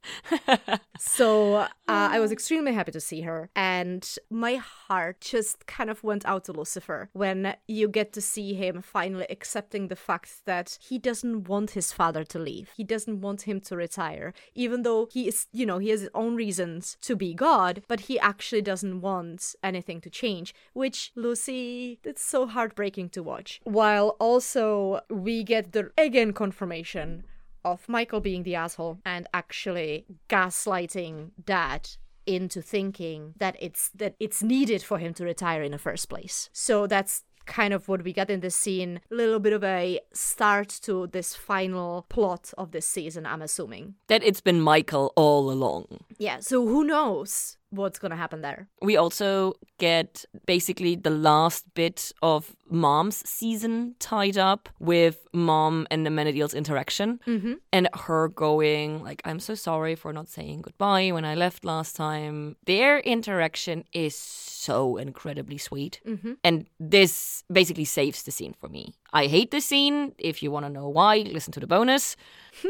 so 0.99 1.55
uh, 1.55 1.69
I 1.89 2.19
was 2.21 2.33
extremely 2.33 2.73
happy 2.73 2.93
to 2.93 3.01
see 3.01 3.23
her, 3.23 3.51
and 3.55 4.09
my 4.31 4.57
heart 4.57 5.21
just 5.21 5.67
kind 5.67 5.91
of 5.91 6.03
went 6.03 6.25
out 6.25 6.45
to 6.45 6.53
Lucifer 6.53 7.11
when 7.13 7.57
you 7.69 7.89
get 7.89 8.13
to 8.15 8.21
see 8.21 8.55
him 8.55 8.83
finally 8.83 9.27
accepting 9.31 9.89
the 9.89 9.97
fact 9.97 10.45
that 10.47 10.76
he 10.81 10.99
doesn't 10.99 11.49
want 11.49 11.71
his 11.73 11.93
father 11.93 12.25
to 12.25 12.39
leave. 12.39 12.71
He 12.77 12.85
doesn't 12.85 13.21
want 13.21 13.43
him 13.43 13.61
to 13.63 13.77
retire, 13.77 14.33
even 14.55 14.83
though 14.83 15.09
he 15.11 15.29
is, 15.29 15.47
you 15.53 15.67
know, 15.67 15.79
he 15.79 15.91
has 15.91 16.01
his 16.01 16.11
own 16.15 16.37
reasons 16.37 16.97
to 17.03 17.17
be 17.17 17.35
God, 17.35 17.83
but 17.89 18.01
he 18.01 18.19
actually 18.19 18.63
doesn't 18.63 19.01
want 19.01 19.55
anything 19.63 20.01
to 20.03 20.11
change, 20.11 20.55
which 20.73 21.13
Lucy, 21.15 21.99
it's 22.05 22.25
so 22.25 22.47
heartbreaking 22.47 23.11
to 23.11 23.23
watch. 23.23 23.61
While 23.65 24.17
also 24.21 25.01
we 25.11 25.45
get 25.45 25.73
the 25.73 25.91
again 25.99 26.33
confirmation 26.33 27.25
of 27.65 27.89
Michael 27.89 28.21
being 28.21 28.45
the 28.45 28.55
asshole 28.55 28.99
and 29.05 29.27
actually 29.35 30.07
gaslighting 30.29 31.31
dad 31.45 31.89
into 32.27 32.61
thinking 32.61 33.35
that 33.39 33.57
it's 33.61 33.89
that 33.91 34.15
it's 34.19 34.43
needed 34.43 34.83
for 34.83 34.99
him 34.99 35.15
to 35.15 35.25
retire 35.25 35.63
in 35.63 35.73
the 35.73 35.79
first 35.79 36.09
place. 36.09 36.51
So 36.53 36.87
that's 36.87 37.23
kind 37.47 37.73
of 37.73 37.89
what 37.89 38.03
we 38.05 38.13
got 38.13 38.29
in 38.31 38.41
this 38.41 38.57
scene 38.57 39.01
a 39.11 39.15
little 39.15 39.39
bit 39.39 39.53
of 39.53 39.63
a 39.65 40.01
start 40.13 40.69
to 40.83 41.07
this 41.07 41.35
final 41.35 42.05
plot 42.09 42.53
of 42.59 42.73
this 42.73 42.87
season 42.87 43.25
i'm 43.27 43.43
assuming 43.43 43.95
That 44.09 44.23
it's 44.23 44.41
been 44.41 44.61
Michael 44.61 45.13
all 45.17 45.51
along. 45.51 45.87
yeah 46.19 46.39
so 46.41 46.67
who 46.67 46.85
knows 46.85 47.57
what's 47.77 47.99
gonna 47.99 48.17
happen 48.17 48.43
there. 48.43 48.69
We 48.83 48.97
also 48.97 49.55
get 49.79 50.25
basically 50.47 50.97
the 50.97 51.11
last 51.11 51.65
bit 51.75 52.13
of 52.23 52.57
mom's 52.71 53.29
season 53.29 53.95
tied 53.99 54.37
up 54.37 54.69
with 54.79 55.27
mom 55.33 55.87
and 55.91 56.07
Amenadiel's 56.07 56.55
interaction 56.55 57.21
mm-hmm. 57.27 57.55
and 57.73 57.89
her 57.95 58.29
going 58.29 59.03
like 59.05 59.23
i'm 59.25 59.39
so 59.39 59.55
sorry 59.55 59.95
for 59.95 60.13
not 60.13 60.29
saying 60.29 60.63
goodbye 60.63 61.11
when 61.13 61.25
i 61.25 61.35
left 61.35 61.65
last 61.65 61.95
time. 61.97 62.57
Their 62.67 62.99
interaction 63.01 63.85
is 63.93 64.17
so 64.17 64.97
incredibly 64.97 65.59
sweet. 65.59 66.01
Mm-hmm. 66.07 66.33
and 66.43 66.67
this 66.81 67.45
basically 67.53 67.85
saves 67.85 68.23
the 68.23 68.31
scene 68.31 68.55
for 68.59 68.69
me. 68.69 68.95
I 69.13 69.27
hate 69.27 69.51
this 69.51 69.65
scene. 69.65 70.13
If 70.19 70.43
you 70.43 70.51
want 70.51 70.67
to 70.67 70.71
know 70.71 70.89
why 70.89 71.19
listen 71.19 71.53
to 71.53 71.61
the 71.61 71.67
bonus 71.67 72.17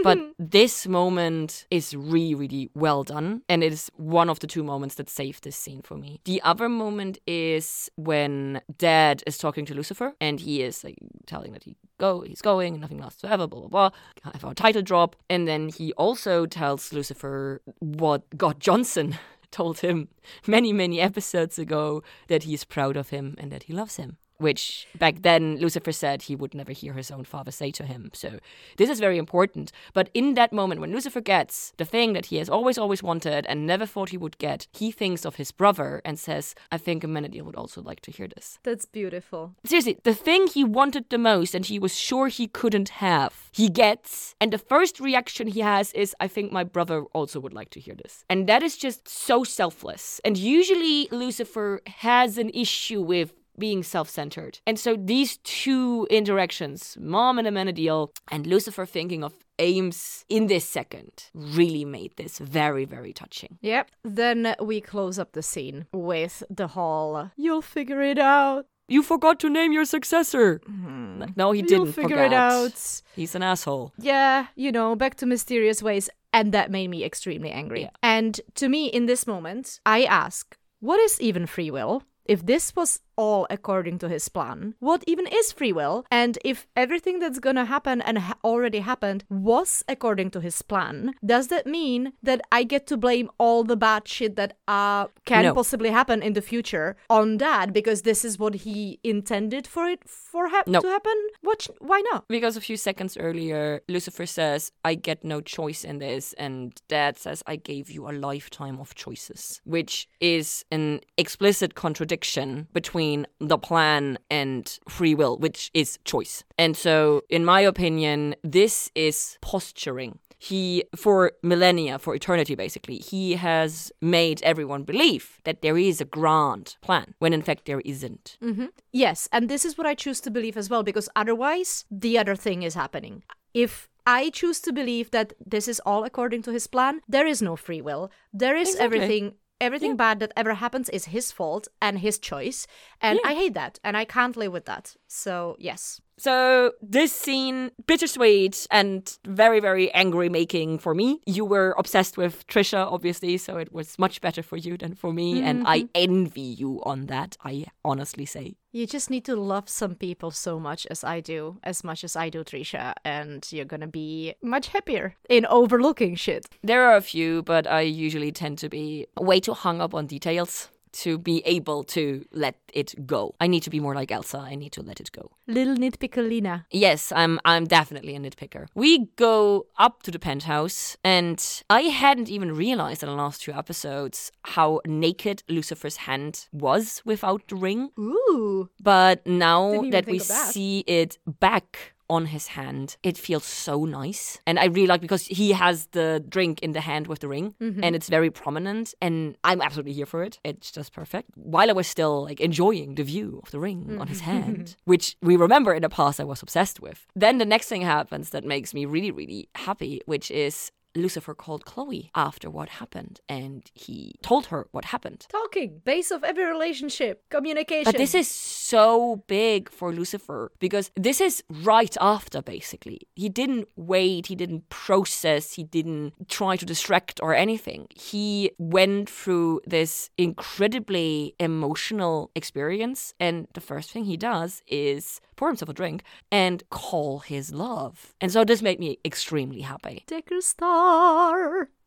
but 0.02 0.18
this 0.38 0.86
moment 0.86 1.66
is 1.70 1.94
really 1.94 2.34
really 2.34 2.70
well 2.74 3.04
done 3.04 3.42
and 3.48 3.62
it 3.62 3.72
is 3.72 3.90
one 3.96 4.28
of 4.28 4.40
the 4.40 4.46
two 4.46 4.62
moments 4.62 4.96
that 4.96 5.08
saved 5.08 5.44
this 5.44 5.56
scene 5.56 5.82
for 5.82 5.96
me. 5.96 6.20
The 6.24 6.40
other 6.42 6.68
moment 6.68 7.18
is 7.26 7.90
when 7.96 8.60
dad 8.78 9.22
is 9.26 9.38
talking 9.38 9.66
to 9.66 9.74
lucifer 9.74 10.14
and 10.20 10.40
he 10.40 10.62
is 10.62 10.84
like 10.84 10.98
telling 11.26 11.52
that 11.52 11.64
he 11.64 11.76
go 11.98 12.20
he's 12.20 12.42
going 12.42 12.80
nothing 12.80 12.98
lasts 12.98 13.20
forever 13.20 13.46
blah 13.46 13.60
blah 13.60 13.68
blah 13.68 13.90
have 14.24 14.44
our 14.44 14.54
title 14.54 14.82
drop. 14.82 15.16
And 15.30 15.46
then 15.46 15.68
he 15.68 15.92
also 15.94 16.46
tells 16.46 16.92
lucifer 16.92 17.62
what 17.78 18.22
god 18.36 18.60
johnson 18.60 19.18
told 19.50 19.78
him 19.78 20.08
many, 20.46 20.72
many 20.72 21.00
episodes 21.00 21.58
ago 21.58 22.02
that 22.28 22.42
he 22.42 22.52
is 22.52 22.64
proud 22.64 22.96
of 22.96 23.10
him 23.10 23.36
and 23.38 23.50
that 23.52 23.64
he 23.64 23.72
loves 23.72 23.96
him 23.96 24.18
which 24.38 24.86
back 24.98 25.22
then 25.22 25.56
Lucifer 25.58 25.92
said 25.92 26.22
he 26.22 26.36
would 26.36 26.54
never 26.54 26.72
hear 26.72 26.92
his 26.94 27.10
own 27.10 27.24
father 27.24 27.50
say 27.50 27.70
to 27.72 27.84
him. 27.84 28.10
So 28.12 28.38
this 28.76 28.90
is 28.90 29.00
very 29.00 29.18
important. 29.18 29.72
But 29.94 30.10
in 30.14 30.34
that 30.34 30.52
moment, 30.52 30.80
when 30.80 30.92
Lucifer 30.92 31.20
gets 31.20 31.72
the 31.76 31.84
thing 31.84 32.12
that 32.12 32.26
he 32.26 32.36
has 32.36 32.48
always, 32.48 32.78
always 32.78 33.02
wanted 33.02 33.46
and 33.46 33.66
never 33.66 33.86
thought 33.86 34.10
he 34.10 34.18
would 34.18 34.38
get, 34.38 34.66
he 34.72 34.90
thinks 34.90 35.24
of 35.24 35.36
his 35.36 35.52
brother 35.52 36.02
and 36.04 36.18
says, 36.18 36.54
I 36.70 36.78
think 36.78 37.02
Amenadiel 37.02 37.42
would 37.42 37.56
also 37.56 37.82
like 37.82 38.00
to 38.00 38.10
hear 38.10 38.28
this. 38.28 38.58
That's 38.62 38.84
beautiful. 38.84 39.54
Seriously, 39.64 39.98
the 40.04 40.14
thing 40.14 40.46
he 40.46 40.64
wanted 40.64 41.10
the 41.10 41.18
most 41.18 41.54
and 41.54 41.64
he 41.64 41.78
was 41.78 41.96
sure 41.96 42.28
he 42.28 42.46
couldn't 42.46 42.90
have, 42.90 43.50
he 43.52 43.68
gets. 43.68 44.34
And 44.40 44.52
the 44.52 44.58
first 44.58 45.00
reaction 45.00 45.48
he 45.48 45.60
has 45.60 45.92
is, 45.92 46.14
I 46.20 46.28
think 46.28 46.52
my 46.52 46.64
brother 46.64 47.02
also 47.12 47.40
would 47.40 47.54
like 47.54 47.70
to 47.70 47.80
hear 47.80 47.94
this. 47.94 48.24
And 48.28 48.46
that 48.48 48.62
is 48.62 48.76
just 48.76 49.08
so 49.08 49.44
selfless. 49.44 50.20
And 50.24 50.36
usually 50.36 51.08
Lucifer 51.10 51.80
has 51.86 52.38
an 52.38 52.50
issue 52.50 53.00
with 53.02 53.32
being 53.58 53.82
self 53.82 54.08
centered. 54.08 54.60
And 54.66 54.78
so 54.78 54.96
these 54.96 55.38
two 55.38 56.06
interactions, 56.10 56.96
Mom 57.00 57.38
and 57.38 57.46
Amenadiel, 57.46 58.10
and 58.30 58.46
Lucifer 58.46 58.86
thinking 58.86 59.24
of 59.24 59.34
Ames 59.58 60.24
in 60.28 60.48
this 60.48 60.68
second, 60.68 61.30
really 61.34 61.84
made 61.84 62.16
this 62.16 62.38
very, 62.38 62.84
very 62.84 63.12
touching. 63.12 63.58
Yep. 63.62 63.90
Then 64.04 64.54
we 64.60 64.80
close 64.80 65.18
up 65.18 65.32
the 65.32 65.42
scene 65.42 65.86
with 65.92 66.42
the 66.50 66.68
whole, 66.68 67.30
you'll 67.36 67.62
figure 67.62 68.02
it 68.02 68.18
out. 68.18 68.66
You 68.88 69.02
forgot 69.02 69.40
to 69.40 69.50
name 69.50 69.72
your 69.72 69.84
successor. 69.84 70.60
Mm-hmm. 70.60 71.24
No, 71.34 71.50
he 71.50 71.62
didn't. 71.62 71.86
You'll 71.86 71.92
figure 71.92 72.16
forget. 72.16 72.32
it 72.32 72.34
out. 72.34 73.02
He's 73.16 73.34
an 73.34 73.42
asshole. 73.42 73.92
Yeah, 73.98 74.46
you 74.54 74.70
know, 74.70 74.94
back 74.94 75.16
to 75.16 75.26
mysterious 75.26 75.82
ways. 75.82 76.08
And 76.32 76.52
that 76.52 76.70
made 76.70 76.88
me 76.88 77.02
extremely 77.02 77.50
angry. 77.50 77.82
Yeah. 77.82 77.90
And 78.02 78.40
to 78.56 78.68
me, 78.68 78.86
in 78.86 79.06
this 79.06 79.26
moment, 79.26 79.80
I 79.86 80.04
ask, 80.04 80.56
what 80.80 81.00
is 81.00 81.20
even 81.20 81.46
free 81.46 81.70
will? 81.70 82.02
If 82.26 82.44
this 82.44 82.76
was 82.76 83.00
all 83.16 83.46
according 83.50 83.98
to 83.98 84.08
his 84.08 84.28
plan. 84.28 84.74
What 84.78 85.02
even 85.06 85.26
is 85.26 85.52
free 85.52 85.72
will? 85.72 86.04
And 86.10 86.38
if 86.44 86.66
everything 86.76 87.18
that's 87.18 87.38
gonna 87.38 87.64
happen 87.64 88.00
and 88.02 88.18
ha- 88.18 88.38
already 88.44 88.80
happened 88.80 89.24
was 89.30 89.84
according 89.88 90.30
to 90.32 90.40
his 90.40 90.60
plan, 90.62 91.14
does 91.24 91.48
that 91.48 91.66
mean 91.66 92.12
that 92.22 92.40
I 92.52 92.64
get 92.64 92.86
to 92.88 92.96
blame 92.96 93.30
all 93.38 93.64
the 93.64 93.76
bad 93.76 94.06
shit 94.08 94.36
that 94.36 94.58
uh, 94.68 95.06
can 95.24 95.44
no. 95.44 95.54
possibly 95.54 95.90
happen 95.90 96.22
in 96.22 96.34
the 96.34 96.42
future 96.42 96.96
on 97.08 97.38
dad 97.38 97.72
because 97.72 98.02
this 98.02 98.24
is 98.24 98.38
what 98.38 98.54
he 98.66 99.00
intended 99.02 99.66
for 99.66 99.86
it 99.88 100.08
for 100.08 100.48
ha- 100.48 100.64
no. 100.66 100.80
to 100.80 100.88
happen? 100.88 101.16
What? 101.42 101.68
Why 101.80 102.02
not? 102.12 102.28
Because 102.28 102.56
a 102.56 102.60
few 102.60 102.76
seconds 102.76 103.16
earlier, 103.16 103.80
Lucifer 103.88 104.26
says, 104.26 104.72
"I 104.84 104.94
get 104.94 105.24
no 105.24 105.40
choice 105.40 105.84
in 105.84 105.98
this," 105.98 106.34
and 106.34 106.74
Dad 106.88 107.18
says, 107.18 107.42
"I 107.46 107.56
gave 107.56 107.90
you 107.90 108.08
a 108.08 108.12
lifetime 108.12 108.78
of 108.80 108.94
choices," 108.94 109.60
which 109.64 110.08
is 110.20 110.64
an 110.70 111.00
explicit 111.16 111.74
contradiction 111.74 112.68
between 112.72 113.05
between 113.06 113.26
the 113.40 113.58
plan 113.58 114.18
and 114.30 114.78
free 114.88 115.14
will, 115.14 115.38
which 115.38 115.70
is 115.74 115.98
choice. 116.04 116.44
And 116.58 116.76
so, 116.76 117.22
in 117.28 117.44
my 117.44 117.60
opinion, 117.60 118.34
this 118.42 118.90
is 118.94 119.38
posturing. 119.40 120.18
He, 120.38 120.84
for 120.94 121.32
millennia, 121.42 121.98
for 121.98 122.14
eternity 122.14 122.54
basically, 122.54 122.98
he 122.98 123.36
has 123.36 123.90
made 124.00 124.42
everyone 124.42 124.84
believe 124.84 125.40
that 125.44 125.62
there 125.62 125.78
is 125.78 126.00
a 126.00 126.04
grand 126.04 126.76
plan, 126.82 127.14
when 127.18 127.32
in 127.32 127.42
fact 127.42 127.64
there 127.64 127.80
isn't. 127.84 128.36
Mm-hmm. 128.42 128.66
Yes, 128.92 129.28
and 129.32 129.48
this 129.48 129.64
is 129.64 129.78
what 129.78 129.86
I 129.86 129.94
choose 129.94 130.20
to 130.22 130.30
believe 130.30 130.56
as 130.58 130.68
well, 130.68 130.82
because 130.82 131.08
otherwise, 131.16 131.84
the 131.90 132.18
other 132.18 132.36
thing 132.36 132.62
is 132.62 132.74
happening. 132.74 133.22
If 133.54 133.88
I 134.06 134.30
choose 134.30 134.60
to 134.60 134.72
believe 134.72 135.10
that 135.10 135.32
this 135.44 135.66
is 135.66 135.80
all 135.84 136.04
according 136.04 136.42
to 136.42 136.52
his 136.52 136.68
plan. 136.68 137.00
There 137.08 137.26
is 137.26 137.42
no 137.42 137.56
free 137.56 137.82
will. 137.82 138.12
There 138.32 138.56
is 138.56 138.68
exactly. 138.68 138.84
everything 138.84 139.34
everything 139.60 139.90
yeah. 139.90 139.96
bad 139.96 140.20
that 140.20 140.32
ever 140.36 140.54
happens 140.54 140.88
is 140.90 141.06
his 141.06 141.32
fault 141.32 141.68
and 141.80 141.98
his 141.98 142.18
choice 142.18 142.66
and 143.00 143.18
yeah. 143.22 143.30
i 143.30 143.34
hate 143.34 143.54
that 143.54 143.78
and 143.82 143.96
i 143.96 144.04
can't 144.04 144.36
live 144.36 144.52
with 144.52 144.64
that 144.66 144.96
so 145.06 145.56
yes 145.58 146.00
so 146.18 146.72
this 146.80 147.12
scene 147.12 147.70
bittersweet 147.86 148.66
and 148.70 149.18
very 149.26 149.60
very 149.60 149.92
angry 149.92 150.28
making 150.28 150.78
for 150.78 150.94
me 150.94 151.20
you 151.26 151.44
were 151.44 151.74
obsessed 151.78 152.16
with 152.16 152.46
Tricia 152.46 152.90
obviously 152.90 153.36
so 153.36 153.58
it 153.58 153.72
was 153.72 153.98
much 153.98 154.20
better 154.20 154.42
for 154.42 154.56
you 154.56 154.76
than 154.76 154.94
for 154.94 155.12
me 155.12 155.34
mm-hmm. 155.34 155.46
and 155.46 155.66
i 155.66 155.80
mm-hmm. 155.80 155.88
envy 155.94 156.40
you 156.40 156.80
on 156.84 157.06
that 157.06 157.36
i 157.44 157.66
honestly 157.84 158.24
say 158.24 158.54
you 158.72 158.86
just 158.86 159.10
need 159.10 159.24
to 159.24 159.36
love 159.36 159.68
some 159.68 159.94
people 159.94 160.30
so 160.30 160.58
much 160.58 160.86
as 160.90 161.04
i 161.04 161.20
do 161.20 161.58
as 161.62 161.84
much 161.84 162.02
as 162.02 162.16
i 162.16 162.28
do 162.28 162.42
Tricia 162.42 162.94
and 163.04 163.46
you're 163.50 163.64
gonna 163.64 163.86
be 163.86 164.34
much 164.42 164.68
happier 164.68 165.14
in 165.28 165.46
overlooking 165.46 166.14
shit 166.14 166.46
there 166.62 166.84
are 166.84 166.96
a 166.96 167.02
few 167.02 167.42
but 167.42 167.66
i 167.66 167.80
usually 167.80 168.32
tend 168.32 168.58
to 168.58 168.68
be 168.68 169.06
way 169.20 169.40
too 169.40 169.54
hung 169.54 169.80
up 169.80 169.94
on 169.94 170.06
details 170.06 170.70
to 170.96 171.18
be 171.18 171.42
able 171.44 171.84
to 171.84 172.24
let 172.32 172.56
it 172.72 173.06
go. 173.06 173.34
I 173.40 173.46
need 173.46 173.62
to 173.64 173.70
be 173.70 173.80
more 173.80 173.94
like 173.94 174.10
Elsa. 174.10 174.38
I 174.38 174.54
need 174.54 174.72
to 174.72 174.82
let 174.82 175.00
it 175.00 175.12
go. 175.12 175.30
Little 175.46 175.76
nitpicker 175.76 176.26
Lina. 176.26 176.66
Yes, 176.70 177.12
I'm 177.12 177.38
I'm 177.44 177.64
definitely 177.64 178.16
a 178.16 178.20
nitpicker. 178.20 178.66
We 178.74 179.06
go 179.16 179.66
up 179.78 180.02
to 180.04 180.10
the 180.10 180.18
penthouse 180.18 180.96
and 181.04 181.38
I 181.70 181.82
hadn't 181.82 182.28
even 182.28 182.54
realized 182.54 183.02
in 183.02 183.08
the 183.08 183.14
last 183.14 183.42
two 183.42 183.52
episodes 183.52 184.32
how 184.42 184.80
naked 184.86 185.42
Lucifer's 185.48 185.98
hand 186.08 186.48
was 186.52 187.02
without 187.04 187.46
the 187.48 187.56
ring. 187.56 187.90
Ooh. 187.98 188.70
But 188.80 189.26
now 189.26 189.82
that 189.90 190.06
we 190.06 190.18
that. 190.18 190.52
see 190.52 190.84
it 190.86 191.18
back 191.26 191.95
on 192.08 192.26
his 192.26 192.48
hand. 192.48 192.96
It 193.02 193.18
feels 193.18 193.44
so 193.44 193.84
nice. 193.84 194.40
And 194.46 194.58
I 194.58 194.66
really 194.66 194.86
like 194.86 195.00
because 195.00 195.26
he 195.26 195.52
has 195.52 195.86
the 195.92 196.24
drink 196.28 196.60
in 196.60 196.72
the 196.72 196.80
hand 196.80 197.06
with 197.06 197.20
the 197.20 197.28
ring 197.28 197.54
mm-hmm. 197.60 197.82
and 197.82 197.96
it's 197.96 198.08
very 198.08 198.30
prominent 198.30 198.94
and 199.00 199.36
I'm 199.44 199.60
absolutely 199.60 199.92
here 199.92 200.06
for 200.06 200.22
it. 200.22 200.38
It's 200.44 200.70
just 200.70 200.92
perfect. 200.92 201.30
While 201.34 201.70
I 201.70 201.72
was 201.72 201.86
still 201.86 202.24
like 202.24 202.40
enjoying 202.40 202.94
the 202.94 203.04
view 203.04 203.40
of 203.42 203.50
the 203.50 203.58
ring 203.58 203.84
mm-hmm. 203.84 204.00
on 204.00 204.06
his 204.06 204.20
hand, 204.20 204.76
which 204.84 205.16
we 205.22 205.36
remember 205.36 205.74
in 205.74 205.82
the 205.82 205.88
past 205.88 206.20
I 206.20 206.24
was 206.24 206.42
obsessed 206.42 206.80
with. 206.80 207.06
Then 207.14 207.38
the 207.38 207.44
next 207.44 207.68
thing 207.68 207.82
happens 207.82 208.30
that 208.30 208.44
makes 208.44 208.74
me 208.74 208.84
really, 208.84 209.10
really 209.10 209.48
happy, 209.54 210.00
which 210.06 210.30
is 210.30 210.70
Lucifer 210.96 211.34
called 211.34 211.64
Chloe 211.64 212.10
after 212.14 212.50
what 212.50 212.68
happened 212.68 213.20
and 213.28 213.70
he 213.74 214.14
told 214.22 214.46
her 214.46 214.68
what 214.72 214.86
happened. 214.86 215.26
Talking, 215.28 215.80
base 215.84 216.10
of 216.10 216.24
every 216.24 216.44
relationship, 216.44 217.22
communication. 217.30 217.84
But 217.84 217.98
this 217.98 218.14
is 218.14 218.28
so 218.28 219.24
big 219.26 219.70
for 219.70 219.92
Lucifer 219.92 220.52
because 220.58 220.90
this 220.96 221.20
is 221.20 221.42
right 221.50 221.96
after 222.00 222.42
basically. 222.42 223.00
He 223.14 223.28
didn't 223.28 223.68
wait, 223.76 224.26
he 224.26 224.34
didn't 224.34 224.68
process, 224.68 225.54
he 225.54 225.64
didn't 225.64 226.28
try 226.28 226.56
to 226.56 226.66
distract 226.66 227.20
or 227.22 227.34
anything. 227.34 227.88
He 227.94 228.52
went 228.58 229.08
through 229.10 229.60
this 229.66 230.10
incredibly 230.18 231.34
emotional 231.38 232.30
experience 232.34 233.14
and 233.20 233.48
the 233.54 233.60
first 233.60 233.90
thing 233.90 234.04
he 234.04 234.16
does 234.16 234.62
is 234.66 235.20
pour 235.36 235.48
himself 235.48 235.68
a 235.68 235.74
drink, 235.74 236.02
and 236.32 236.68
call 236.70 237.20
his 237.20 237.52
love. 237.52 238.14
And 238.20 238.32
so 238.32 238.44
this 238.44 238.62
made 238.62 238.80
me 238.80 238.98
extremely 239.04 239.60
happy. 239.60 240.04
Decker 240.06 240.40
star. 240.40 240.85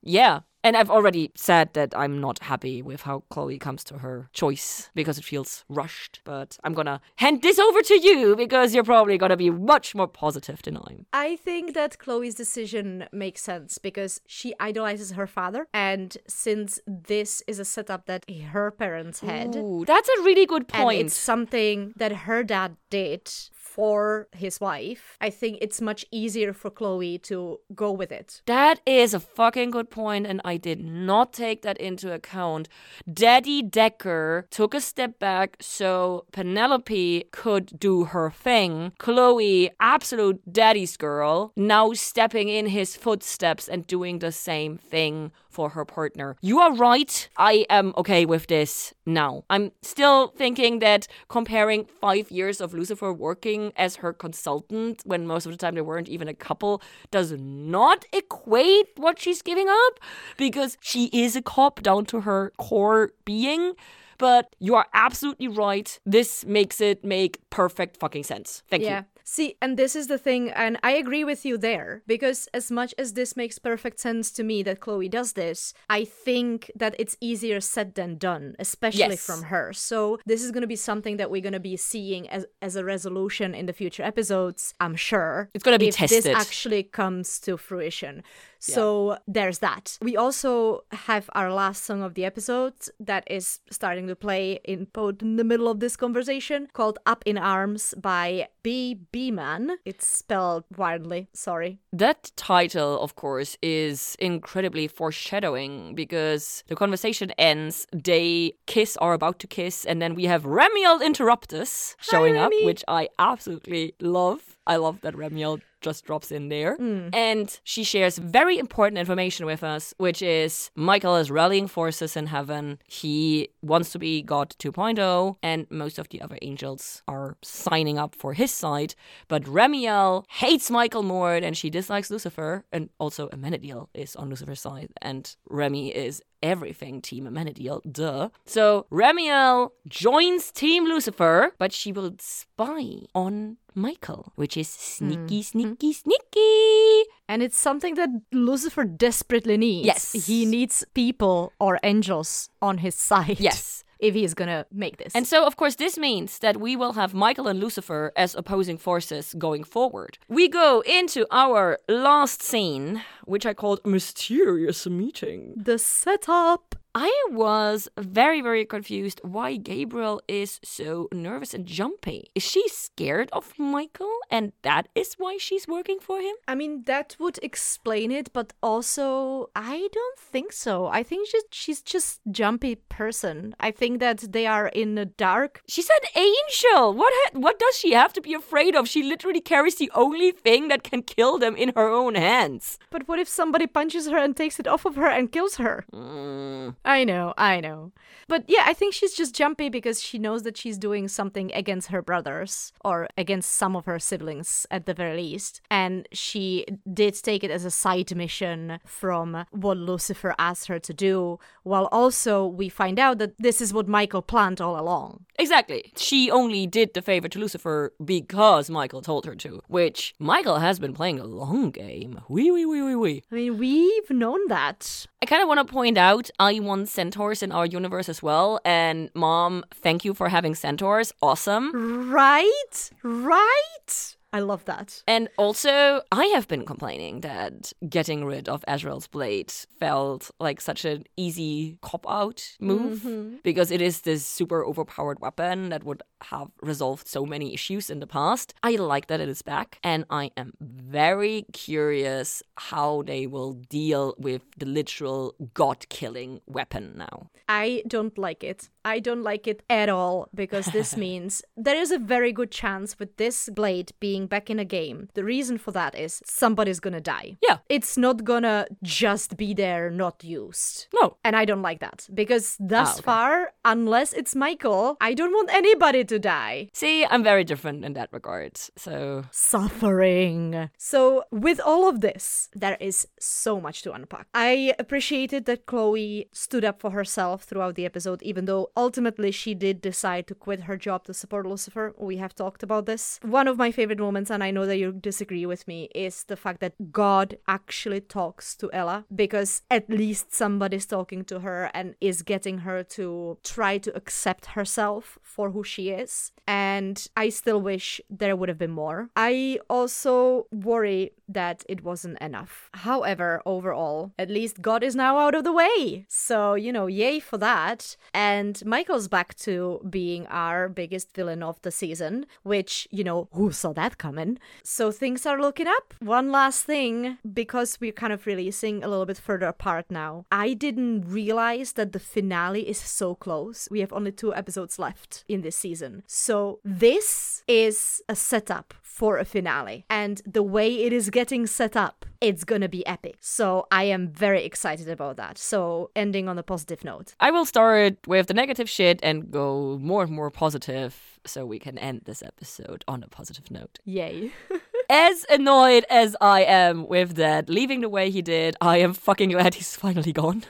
Yeah. 0.02 0.42
And 0.64 0.76
I've 0.76 0.90
already 0.90 1.32
said 1.36 1.74
that 1.74 1.96
I'm 1.96 2.20
not 2.20 2.40
happy 2.40 2.82
with 2.82 3.02
how 3.04 3.24
Chloe 3.30 3.58
comes 3.58 3.84
to 3.86 4.00
her 4.00 4.30
choice 4.34 4.90
because 4.94 5.18
it 5.18 5.24
feels 5.24 5.64
rushed. 5.70 6.22
But 6.26 6.58
I'm 6.64 6.74
gonna 6.74 7.02
hand 7.16 7.42
this 7.42 7.60
over 7.60 7.82
to 7.82 8.00
you 8.00 8.36
because 8.36 8.76
you're 8.76 8.84
probably 8.84 9.18
gonna 9.18 9.38
be 9.38 9.50
much 9.50 9.96
more 9.96 10.08
positive 10.08 10.62
than 10.62 10.78
I 10.78 10.92
am. 10.92 11.06
I 11.14 11.36
think 11.38 11.74
that 11.74 11.98
Chloe's 11.98 12.36
decision 12.36 13.06
makes 13.12 13.42
sense 13.42 13.78
because 13.78 14.22
she 14.28 14.54
idolizes 14.60 15.12
her 15.12 15.28
father. 15.28 15.68
And 15.74 16.18
since 16.28 16.80
this 16.86 17.42
is 17.48 17.60
a 17.60 17.66
setup 17.66 18.06
that 18.08 18.30
her 18.30 18.72
parents 18.72 19.22
had, 19.22 19.56
Ooh, 19.56 19.86
that's 19.86 20.10
a 20.10 20.24
really 20.24 20.46
good 20.46 20.68
point. 20.68 21.00
And 21.00 21.08
it's 21.08 21.16
something 21.16 21.94
that 21.96 22.12
her 22.12 22.44
dad 22.44 22.76
did 22.90 23.32
for 23.80 24.28
his 24.32 24.60
wife, 24.60 25.16
I 25.22 25.30
think 25.30 25.60
it's 25.62 25.80
much 25.80 26.06
easier 26.12 26.52
for 26.54 26.70
Chloe 26.70 27.18
to 27.20 27.60
go 27.74 27.92
with 27.92 28.12
it. 28.12 28.42
That 28.46 28.82
is 28.86 29.14
a 29.14 29.20
fucking 29.20 29.70
good 29.72 29.90
point, 29.90 30.26
and 30.28 30.42
I 30.50 30.58
did 30.58 30.84
not 30.84 31.32
take 31.32 31.62
that 31.62 31.78
into 31.78 32.12
account. 32.12 32.70
Daddy 33.12 33.62
Decker 33.62 34.48
took 34.50 34.74
a 34.74 34.82
step 34.82 35.20
back 35.20 35.58
so 35.60 36.26
Penelope 36.32 37.26
could 37.32 37.80
do 37.80 38.06
her 38.06 38.32
thing. 38.32 38.94
Chloe, 38.98 39.70
absolute 39.80 40.42
daddy's 40.52 40.98
girl, 40.98 41.52
now 41.56 41.94
stepping 41.94 42.50
in 42.50 42.66
his 42.68 42.96
footsteps 42.96 43.68
and 43.68 43.86
doing 43.86 44.18
the 44.20 44.32
same 44.32 44.78
thing 44.78 45.32
for 45.50 45.70
her 45.70 45.86
partner. 45.86 46.36
You 46.42 46.60
are 46.60 46.74
right. 46.74 47.30
I 47.38 47.66
am 47.70 47.94
okay 47.98 48.26
with 48.26 48.48
this 48.48 48.94
now. 49.06 49.44
I'm 49.50 49.72
still 49.82 50.28
thinking 50.28 50.80
that 50.80 51.08
comparing 51.28 51.86
five 51.86 52.32
years 52.32 52.62
of 52.62 52.74
Lucifer 52.74 53.12
working 53.12 53.74
as 53.76 53.98
her 53.98 54.14
consultant 54.14 55.02
when 55.06 55.26
most 55.26 55.46
of 55.46 55.52
the 55.52 55.58
time 55.58 55.76
they 55.76 55.82
weren't 55.82 56.10
even 56.10 56.28
a 56.28 56.34
couple 56.34 56.82
does 57.12 57.32
not 57.34 58.06
equate 58.14 58.88
what 58.96 59.20
she's 59.20 59.42
giving 59.42 59.68
up 59.68 60.00
because 60.38 60.78
she 60.82 61.06
is 61.08 61.36
a 61.36 61.42
cop 61.42 61.82
down 61.82 62.06
to 62.06 62.22
her 62.22 62.54
core 62.58 63.12
being. 63.26 63.74
But 64.18 64.54
you 64.60 64.76
are 64.76 64.86
absolutely 64.94 65.48
right. 65.48 65.98
This 66.06 66.46
makes 66.46 66.82
it 66.82 67.06
make 67.06 67.40
perfect 67.50 67.98
fucking 67.98 68.24
sense. 68.24 68.64
Thank 68.70 68.84
yeah. 68.84 69.00
you. 69.00 69.06
See, 69.32 69.58
and 69.62 69.78
this 69.78 69.96
is 69.96 70.08
the 70.08 70.18
thing, 70.18 70.50
and 70.50 70.80
I 70.82 70.94
agree 70.94 71.24
with 71.24 71.46
you 71.46 71.56
there, 71.56 72.02
because 72.08 72.50
as 72.52 72.72
much 72.72 72.96
as 72.98 73.14
this 73.14 73.38
makes 73.38 73.60
perfect 73.60 74.00
sense 74.00 74.32
to 74.32 74.44
me 74.44 74.64
that 74.64 74.80
Chloe 74.80 75.08
does 75.08 75.34
this, 75.34 75.72
I 75.88 76.04
think 76.04 76.72
that 76.76 76.96
it's 76.98 77.16
easier 77.22 77.62
said 77.62 77.94
than 77.94 78.18
done, 78.18 78.56
especially 78.58 79.18
Yes. 79.18 79.24
from 79.24 79.44
her. 79.44 79.72
So 79.72 80.18
this 80.26 80.42
is 80.44 80.50
going 80.50 80.64
to 80.64 80.68
be 80.68 80.76
something 80.76 81.18
that 81.18 81.30
we're 81.30 81.44
going 81.44 81.54
to 81.54 81.60
be 81.60 81.78
seeing 81.78 82.28
as, 82.28 82.48
as 82.60 82.76
a 82.76 82.84
resolution 82.84 83.54
in 83.54 83.68
the 83.68 83.74
future 83.82 84.02
episodes, 84.02 84.74
I'm 84.80 84.96
sure. 84.96 85.52
It's 85.54 85.64
gonna 85.64 85.78
be 85.78 85.90
if 85.90 85.98
this 85.98 86.26
actually 86.26 86.82
comes 86.82 87.40
to 87.42 87.56
fruition. 87.56 88.24
So 88.62 89.18
there's 89.26 89.60
that. 89.60 89.98
We 90.02 90.18
also 90.18 90.84
have 90.92 91.30
our 91.34 91.54
last 91.54 91.86
song 91.86 92.02
of 92.02 92.16
the 92.16 92.26
episode 92.26 92.74
that 93.00 93.24
is 93.28 93.62
starting 93.70 94.08
to 94.08 94.16
play 94.16 94.60
in 94.66 94.88
in 95.22 95.36
the 95.38 95.46
middle 95.46 95.70
of 95.70 95.80
this 95.80 95.96
conversation 95.96 96.68
called 96.74 96.98
Up 97.06 97.24
in 97.26 97.38
Arms 97.38 97.94
by 97.98 98.50
B 98.64 99.00
Man. 99.30 99.78
It's 99.84 100.08
spelled 100.08 100.64
wildly, 100.78 101.28
sorry. 101.34 101.80
That 101.92 102.32
title, 102.36 103.00
of 103.02 103.16
course, 103.16 103.58
is 103.62 104.16
incredibly 104.20 104.88
foreshadowing 104.88 105.96
because 105.96 106.64
the 106.68 106.76
conversation 106.76 107.32
ends, 107.38 107.86
they 107.92 108.54
kiss, 108.66 108.98
or 109.02 109.14
about 109.14 109.40
to 109.40 109.48
kiss, 109.48 109.86
and 109.86 110.02
then 110.02 110.16
we 110.16 110.26
have 110.26 110.44
Remiel 110.44 111.02
Interruptus 111.02 111.96
showing 112.00 112.38
up, 112.38 112.52
which 112.64 112.84
I 112.88 113.10
absolutely 113.20 113.94
love. 114.00 114.58
I 114.70 114.76
love 114.76 115.02
that 115.02 115.16
Remiel 115.16 115.62
just 115.82 116.06
drops 116.06 116.32
in 116.32 116.50
there. 116.50 116.78
Mm. 116.78 117.10
And 117.14 117.60
she 117.64 117.84
shares 117.84 118.18
very 118.18 118.60
important 118.60 119.00
information 119.00 119.46
with 119.46 119.64
us, 119.64 119.94
which 119.98 120.22
is 120.22 120.70
Michael 120.76 121.16
is 121.16 121.32
rallying 121.32 121.68
forces 121.68 122.16
in 122.16 122.28
heaven. 122.28 122.80
He 122.88 123.50
wants 123.64 123.92
to 123.94 124.00
be 124.00 124.22
God 124.22 124.56
2.0, 124.60 125.38
and 125.42 125.66
most 125.72 125.98
of 125.98 126.10
the 126.10 126.22
other 126.22 126.38
angels 126.44 127.02
are 127.08 127.36
signing 127.42 127.98
up 127.98 128.14
for 128.14 128.34
his 128.34 128.52
side. 128.52 128.94
But 129.28 129.44
Remiel 129.44 130.26
hates 130.30 130.70
Michael 130.70 131.04
more 131.04 131.34
and 131.34 131.58
she 131.58 131.70
dislikes 131.70 132.12
Lucifer, 132.12 132.64
and 132.72 132.90
also 133.00 133.28
Amenadiel 133.30 133.88
is 133.94 134.16
on 134.16 134.30
Lucifer's 134.30 134.62
side, 134.62 134.90
and 135.02 135.36
Remy 135.50 135.96
is 135.96 136.22
everything 136.42 137.02
Team 137.02 137.26
Amenadiel, 137.26 137.82
duh. 137.92 138.30
So 138.46 138.86
Remiel 138.92 139.72
joins 139.88 140.52
Team 140.52 140.86
Lucifer, 140.86 141.54
but 141.58 141.72
she 141.72 141.92
will 141.92 142.16
spy 142.20 143.04
on 143.14 143.58
Michael, 143.76 144.34
which 144.36 144.58
is 144.58 144.68
sneaky, 144.68 145.38
hmm. 145.38 145.42
sneaky, 145.42 145.88
hmm. 145.88 146.02
sneaky. 146.04 147.10
And 147.28 147.44
it's 147.44 147.58
something 147.58 147.96
that 147.96 148.10
Lucifer 148.32 148.84
desperately 148.84 149.58
needs. 149.58 149.86
Yes. 149.86 150.12
He 150.28 150.46
needs 150.46 150.84
people 150.94 151.54
or 151.60 151.80
angels 151.84 152.50
on 152.62 152.80
his 152.80 152.96
side. 152.96 153.40
Yes. 153.40 153.84
If 154.00 154.14
he's 154.16 154.34
gonna 154.34 154.66
make 154.72 154.98
this. 154.98 155.14
And 155.14 155.28
so, 155.28 155.46
of 155.46 155.58
course, 155.58 155.76
this 155.76 155.98
means 155.98 156.40
that 156.40 156.58
we 156.58 156.76
will 156.78 156.94
have 156.94 157.14
Michael 157.14 157.48
and 157.50 157.60
Lucifer 157.60 158.12
as 158.16 158.34
opposing 158.34 158.78
forces 158.78 159.36
going 159.38 159.66
forward. 159.66 160.18
We 160.30 160.48
go 160.48 160.82
into 160.86 161.26
our 161.32 161.78
last 161.90 162.42
scene, 162.42 163.02
which 163.26 163.46
I 163.46 163.54
called 163.54 163.82
Mysterious 163.86 164.88
Meeting. 164.88 165.54
the 165.58 165.78
setup. 165.78 166.76
I 166.96 167.14
was 167.30 167.88
very, 167.98 168.42
very 168.42 168.66
confused 168.66 169.22
why 169.24 169.58
Gabriel 169.58 170.22
is 170.28 170.60
so 170.64 171.08
nervous 171.14 171.54
and 171.54 171.66
jumpy. 171.66 172.32
Is 172.34 172.44
she 172.44 172.68
scared 172.68 173.30
of 173.32 173.54
Michael 173.60 174.18
and 174.32 174.54
that 174.64 174.88
is 174.96 175.14
why 175.18 175.38
she's 175.38 175.68
working 175.68 176.00
for 176.00 176.20
him? 176.20 176.36
I 176.48 176.56
mean, 176.56 176.84
that 176.86 177.16
would 177.20 177.38
explain 177.44 178.12
it, 178.12 178.34
but 178.34 178.54
also, 178.64 179.52
I 179.56 179.88
don't 179.92 180.20
think 180.20 180.52
so. 180.52 180.88
I 180.88 181.04
think 181.04 181.28
she's, 181.30 181.44
she's 181.52 181.82
just 181.84 182.22
jumpy 182.32 182.76
person. 182.76 183.56
I 183.60 183.70
think 183.70 184.00
that 184.00 184.32
they 184.32 184.48
are 184.48 184.68
in 184.70 184.96
the 184.96 185.06
dark. 185.06 185.62
She's 185.68 185.90
an 185.90 186.10
angel. 186.16 186.94
What 186.96 187.14
ha- 187.16 187.40
what 187.40 187.60
does 187.60 187.78
she 187.78 187.94
have 187.94 188.14
to 188.14 188.22
be 188.22 188.34
afraid 188.34 188.76
of? 188.76 188.90
She 188.90 189.04
literally 189.04 189.42
carries 189.42 189.76
the 189.76 189.92
only 189.94 190.32
thing 190.32 190.70
that 190.70 190.84
can 190.84 191.04
kill 191.04 191.38
them 191.38 191.56
in 191.56 191.72
her 191.76 191.88
own 191.88 192.16
hands. 192.16 192.80
But 192.90 193.08
what 193.08 193.20
if 193.20 193.28
somebody 193.28 193.68
punches 193.68 194.08
her 194.08 194.18
and 194.18 194.36
takes 194.36 194.60
it 194.60 194.68
off 194.68 194.86
of 194.86 194.96
her 194.96 195.08
and 195.08 195.32
kills 195.32 195.58
her? 195.58 195.86
Mm. 195.94 196.76
I 196.86 197.04
know, 197.04 197.34
I 197.38 197.60
know. 197.60 197.92
But 198.28 198.46
yeah, 198.48 198.64
I 198.66 198.74
think 198.74 198.94
she's 198.94 199.14
just 199.14 199.36
jumpy 199.36 199.70
because 199.70 200.02
she 200.02 200.18
knows 200.18 200.44
that 200.44 200.58
she's 200.58 200.78
doing 200.78 201.08
something 201.08 201.52
against 201.54 201.90
her 201.90 202.02
brothers 202.02 202.72
or 202.86 203.08
against 203.18 203.54
some 203.54 203.76
of 203.76 203.86
her 203.86 204.00
siblings 204.00 204.66
at 204.72 204.86
the 204.86 204.94
very 204.94 205.18
least. 205.18 205.62
And 205.70 206.08
she 206.14 206.66
did 206.92 207.16
take 207.22 207.44
it 207.44 207.52
as 207.52 207.66
a 207.66 207.72
side 207.72 208.16
mission 208.16 208.80
from 208.86 209.46
what 209.52 209.78
Lucifer 209.78 210.36
asked 210.38 210.68
her 210.68 210.80
to 210.80 210.94
do, 210.94 211.40
while 211.64 211.90
also 211.92 212.46
we 212.46 212.70
find 212.70 213.00
out 213.00 213.18
that 213.18 213.38
this 213.38 213.62
is 213.62 213.74
what 213.74 213.88
Michael 213.88 214.22
planned 214.22 214.62
all 214.62 214.80
along. 214.80 215.26
Exactly. 215.38 215.92
She 215.96 216.30
only 216.30 216.68
did 216.68 216.94
the 216.94 217.02
favor 217.02 217.28
to 217.30 217.40
Lucifer 217.40 217.94
because 218.04 218.70
Michael 218.70 219.02
told 219.02 219.26
her 219.26 219.36
to, 219.36 219.62
which 219.68 220.14
Michael 220.20 220.60
has 220.60 220.80
been 220.80 220.94
playing 220.94 221.20
a 221.20 221.26
long 221.26 221.72
game. 221.72 222.22
Wee 222.30 222.52
wee 222.52 222.66
wee 222.66 222.82
wee 222.84 222.96
wee. 222.96 223.24
I 223.32 223.36
mean, 223.36 223.58
we've 223.58 224.10
known 224.10 224.48
that. 224.48 225.08
I 225.22 225.26
kind 225.26 225.42
of 225.42 225.50
want 225.50 225.60
to 225.60 225.72
point 225.72 225.98
out 225.98 226.30
I 226.40 226.60
want 226.60 226.88
centaurs 226.88 227.44
in 227.44 227.52
our 227.52 227.66
universe 227.66 228.08
as 228.08 228.24
well. 228.24 228.62
And 228.64 229.10
mom, 229.14 229.66
thank 229.74 230.06
you 230.06 230.14
for 230.14 230.30
having 230.30 230.56
centaurs. 230.56 231.12
Awesome. 231.22 232.10
Right? 232.10 232.90
Right? 233.04 234.16
I 234.32 234.40
love 234.42 234.66
that. 234.66 235.04
And 235.08 235.28
also, 235.38 236.02
I 236.12 236.26
have 236.36 236.48
been 236.48 236.66
complaining 236.66 237.22
that 237.22 237.74
getting 237.88 238.26
rid 238.26 238.48
of 238.48 238.64
Azrael's 238.68 239.08
blade 239.08 239.52
felt 239.80 240.30
like 240.40 240.62
such 240.62 240.86
an 240.86 241.06
easy 241.18 241.78
cop 241.82 242.06
out 242.08 242.56
move 242.60 243.00
mm-hmm. 243.00 243.36
because 243.44 243.72
it 243.72 243.82
is 243.82 244.02
this 244.02 244.26
super 244.26 244.64
overpowered 244.64 245.20
weapon 245.20 245.70
that 245.70 245.84
would 245.84 246.04
have 246.22 246.50
resolved 246.62 247.08
so 247.08 247.26
many 247.26 247.54
issues 247.54 247.90
in 247.90 248.00
the 248.00 248.08
past. 248.08 248.54
I 248.62 248.76
like 248.76 249.08
that 249.08 249.20
it 249.20 249.30
is 249.30 249.42
back, 249.42 249.80
and 249.84 250.06
I 250.10 250.32
am 250.38 250.54
very 250.60 251.46
curious 251.52 252.44
how 252.56 253.04
they 253.04 253.26
will 253.26 253.54
deal 253.54 254.16
with 254.20 254.44
the 254.58 254.66
literal 254.66 255.34
god 255.54 255.90
killing 255.90 256.42
weapon 256.46 256.94
now. 256.96 257.30
I 257.48 257.84
don't 257.88 258.18
like 258.18 258.44
it. 258.44 258.70
I 258.96 259.00
don't 259.00 259.24
like 259.32 259.46
it 259.48 259.62
at 259.70 259.90
all 259.90 260.28
because 260.34 260.66
this 260.68 260.96
means 261.06 261.42
there 261.56 261.78
is 261.84 261.92
a 261.92 262.00
very 262.00 262.32
good 262.40 262.52
chance 262.52 262.98
with 263.00 263.12
this 263.18 263.50
blade 263.60 263.92
being 264.00 264.28
back 264.28 264.50
in 264.50 264.60
a 264.60 264.66
game. 264.66 265.10
The 265.14 265.24
reason 265.24 265.58
for 265.58 265.72
that 265.72 265.94
is 266.06 266.22
somebody's 266.26 266.80
gonna 266.80 267.02
die. 267.02 267.38
Yeah. 267.48 267.58
It's 267.70 267.98
not 267.98 268.24
gonna 268.24 268.68
just 268.84 269.38
be 269.38 269.54
there 269.54 269.90
not 269.90 270.24
used. 270.24 270.88
No. 270.94 271.18
And 271.24 271.36
I 271.36 271.46
don't 271.46 271.62
like 271.70 271.80
that 271.80 272.08
because 272.14 272.58
thus 272.60 272.90
Ah, 272.90 272.94
okay. 272.94 273.02
far, 273.04 273.32
unless 273.66 274.14
it's 274.14 274.34
Michael, 274.36 274.98
I 275.02 275.14
don't 275.14 275.34
want 275.34 275.50
anybody 275.54 276.04
to 276.06 276.18
die. 276.20 276.70
See, 276.74 277.06
I'm 277.06 277.24
very 277.24 277.44
different 277.44 277.86
in 277.86 277.94
that 277.94 278.10
regard. 278.12 278.58
So, 278.78 279.26
Suffering. 279.32 280.70
So, 280.78 281.24
with 281.32 281.60
all 281.60 281.88
of 281.88 282.02
this, 282.02 282.50
there 282.56 282.78
is 282.80 283.08
so 283.20 283.60
much 283.62 283.82
to 283.84 283.92
unpack. 283.94 284.28
I 284.34 284.74
appreciated 284.80 285.46
that 285.46 285.66
Chloe 285.66 286.28
stood 286.34 286.66
up 286.66 286.80
for 286.80 286.92
herself 286.92 287.44
throughout 287.44 287.76
the 287.76 287.86
episode, 287.86 288.22
even 288.24 288.46
though 288.46 288.70
ultimately 288.80 289.30
she 289.30 289.54
did 289.54 289.82
decide 289.82 290.26
to 290.28 290.34
quit 290.34 290.62
her 290.62 290.78
job 290.78 291.04
to 291.04 291.14
support 291.14 291.46
Lucifer. 291.46 291.94
We 291.98 292.16
have 292.18 292.34
talked 292.34 292.64
about 292.64 292.86
this. 292.86 293.20
One 293.22 293.48
of 293.50 293.58
my 293.58 293.72
favorite 293.72 294.00
moments, 294.00 294.32
and 294.32 294.42
I 294.42 294.52
know 294.52 294.66
that 294.66 294.78
you 294.78 294.94
disagree 294.94 295.46
with 295.46 295.68
me, 295.68 295.90
is 295.94 296.24
the 296.24 296.38
fact 296.38 296.62
that 296.62 296.94
God 296.94 297.38
actually 297.48 298.00
talks 298.00 298.56
to 298.56 298.72
Ella 298.72 299.06
because 299.14 299.64
at 299.70 299.90
least 299.90 300.34
somebody's 300.34 300.86
talking 300.86 301.26
to 301.26 301.42
her 301.42 301.70
and 301.74 301.96
is 302.00 302.22
getting 302.22 302.60
her 302.60 302.82
to 302.98 303.38
try 303.44 303.78
to 303.80 303.94
accept 303.96 304.46
herself 304.58 305.20
for 305.22 305.52
who 305.52 305.64
she 305.64 305.90
is. 305.90 306.32
And 306.48 307.06
I 307.18 307.30
still 307.30 307.62
wish 307.62 308.00
there 308.10 308.36
would 308.38 308.50
have 308.50 308.58
been 308.58 308.72
more. 308.72 309.10
I 309.16 309.60
also 309.70 310.48
worry 310.52 311.12
that 311.30 311.64
it 311.70 311.84
wasn't 311.84 312.20
enough. 312.20 312.70
However, 312.74 313.42
overall, 313.46 314.12
at 314.18 314.30
least 314.30 314.62
God 314.62 314.84
is 314.84 314.96
now 314.96 315.20
out 315.20 315.36
of 315.36 315.44
the 315.44 315.54
way. 315.54 316.06
So, 316.10 316.56
you 316.56 316.74
know, 316.74 316.88
yay 316.88 317.20
for 317.20 317.38
that. 317.38 317.96
And 318.14 318.62
Michael's 318.66 319.08
back 319.08 319.36
to 319.36 319.80
being 319.90 320.26
our 320.28 320.68
biggest 320.68 321.14
villain 321.16 321.44
of 321.44 321.62
the 321.62 321.72
season, 321.72 322.26
which, 322.44 322.88
you 322.90 323.04
know, 323.04 323.30
who 323.34 323.52
saw 323.52 323.74
that 323.74 323.98
coming? 323.98 324.40
So 324.64 324.92
things 324.92 325.26
are 325.26 325.40
looking 325.40 325.68
up. 325.68 325.94
One 326.00 326.32
last 326.32 326.66
thing, 326.66 327.20
because 327.32 327.78
we're 327.80 327.92
kind 327.92 328.12
of 328.12 328.26
releasing 328.26 328.84
a 328.84 328.88
little 328.88 329.06
bit 329.06 329.18
further 329.18 329.48
apart 329.48 329.86
now, 329.90 330.26
I 330.32 330.54
didn't 330.54 331.02
realize 331.02 331.74
that 331.74 331.94
the 331.94 332.00
finale 332.00 332.68
is 332.68 332.80
so 332.80 333.14
close. 333.14 333.68
We 333.70 333.82
have 333.82 333.94
only 333.94 334.12
two 334.12 334.34
episodes 334.34 334.80
left 334.80 335.24
in 335.28 335.42
this 335.42 335.56
season. 335.56 336.04
So 336.08 336.60
this 336.64 337.44
is 337.48 338.02
a 338.10 338.16
setup 338.16 338.74
for 338.82 339.18
a 339.18 339.26
finale. 339.26 339.86
And 339.90 340.22
the 340.26 340.44
way 340.44 340.84
it 340.84 340.92
is 340.92 341.10
getting 341.10 341.19
set 341.48 341.76
up, 341.76 342.06
it's 342.22 342.44
gonna 342.44 342.70
be 342.70 342.86
epic. 342.88 343.18
So 343.20 343.68
I 343.72 343.84
am 343.84 344.08
very 344.08 344.44
excited 344.46 344.88
about 344.88 345.18
that. 345.18 345.38
So 345.38 345.92
ending 345.96 346.30
on 346.30 346.38
a 346.38 346.44
positive 346.44 346.84
note. 346.84 347.16
I 347.20 347.32
will 347.32 347.46
start 347.46 347.98
with 348.08 348.28
the 348.28 348.34
negative 348.34 348.70
shit 348.70 349.00
and 349.04 349.30
go 349.32 349.78
more 349.82 350.04
and 350.04 350.12
more 350.12 350.32
positive 350.32 351.20
so 351.26 351.46
we 351.46 351.60
can 351.60 351.78
end 351.78 352.02
this 352.06 352.24
episode 352.24 352.86
on 352.88 353.04
a 353.04 353.08
positive 353.08 353.52
note. 353.52 353.80
Yay. 353.86 354.32
as 354.90 355.26
annoyed 355.30 355.86
as 355.90 356.16
I 356.20 356.42
am 356.44 356.88
with 356.88 357.16
that, 357.16 357.48
leaving 357.48 357.82
the 357.82 357.90
way 357.90 358.10
he 358.10 358.22
did, 358.22 358.56
I 358.60 358.78
am 358.78 358.94
fucking 358.94 359.30
glad 359.30 359.54
he's 359.54 359.76
finally 359.86 360.12
gone. 360.12 360.44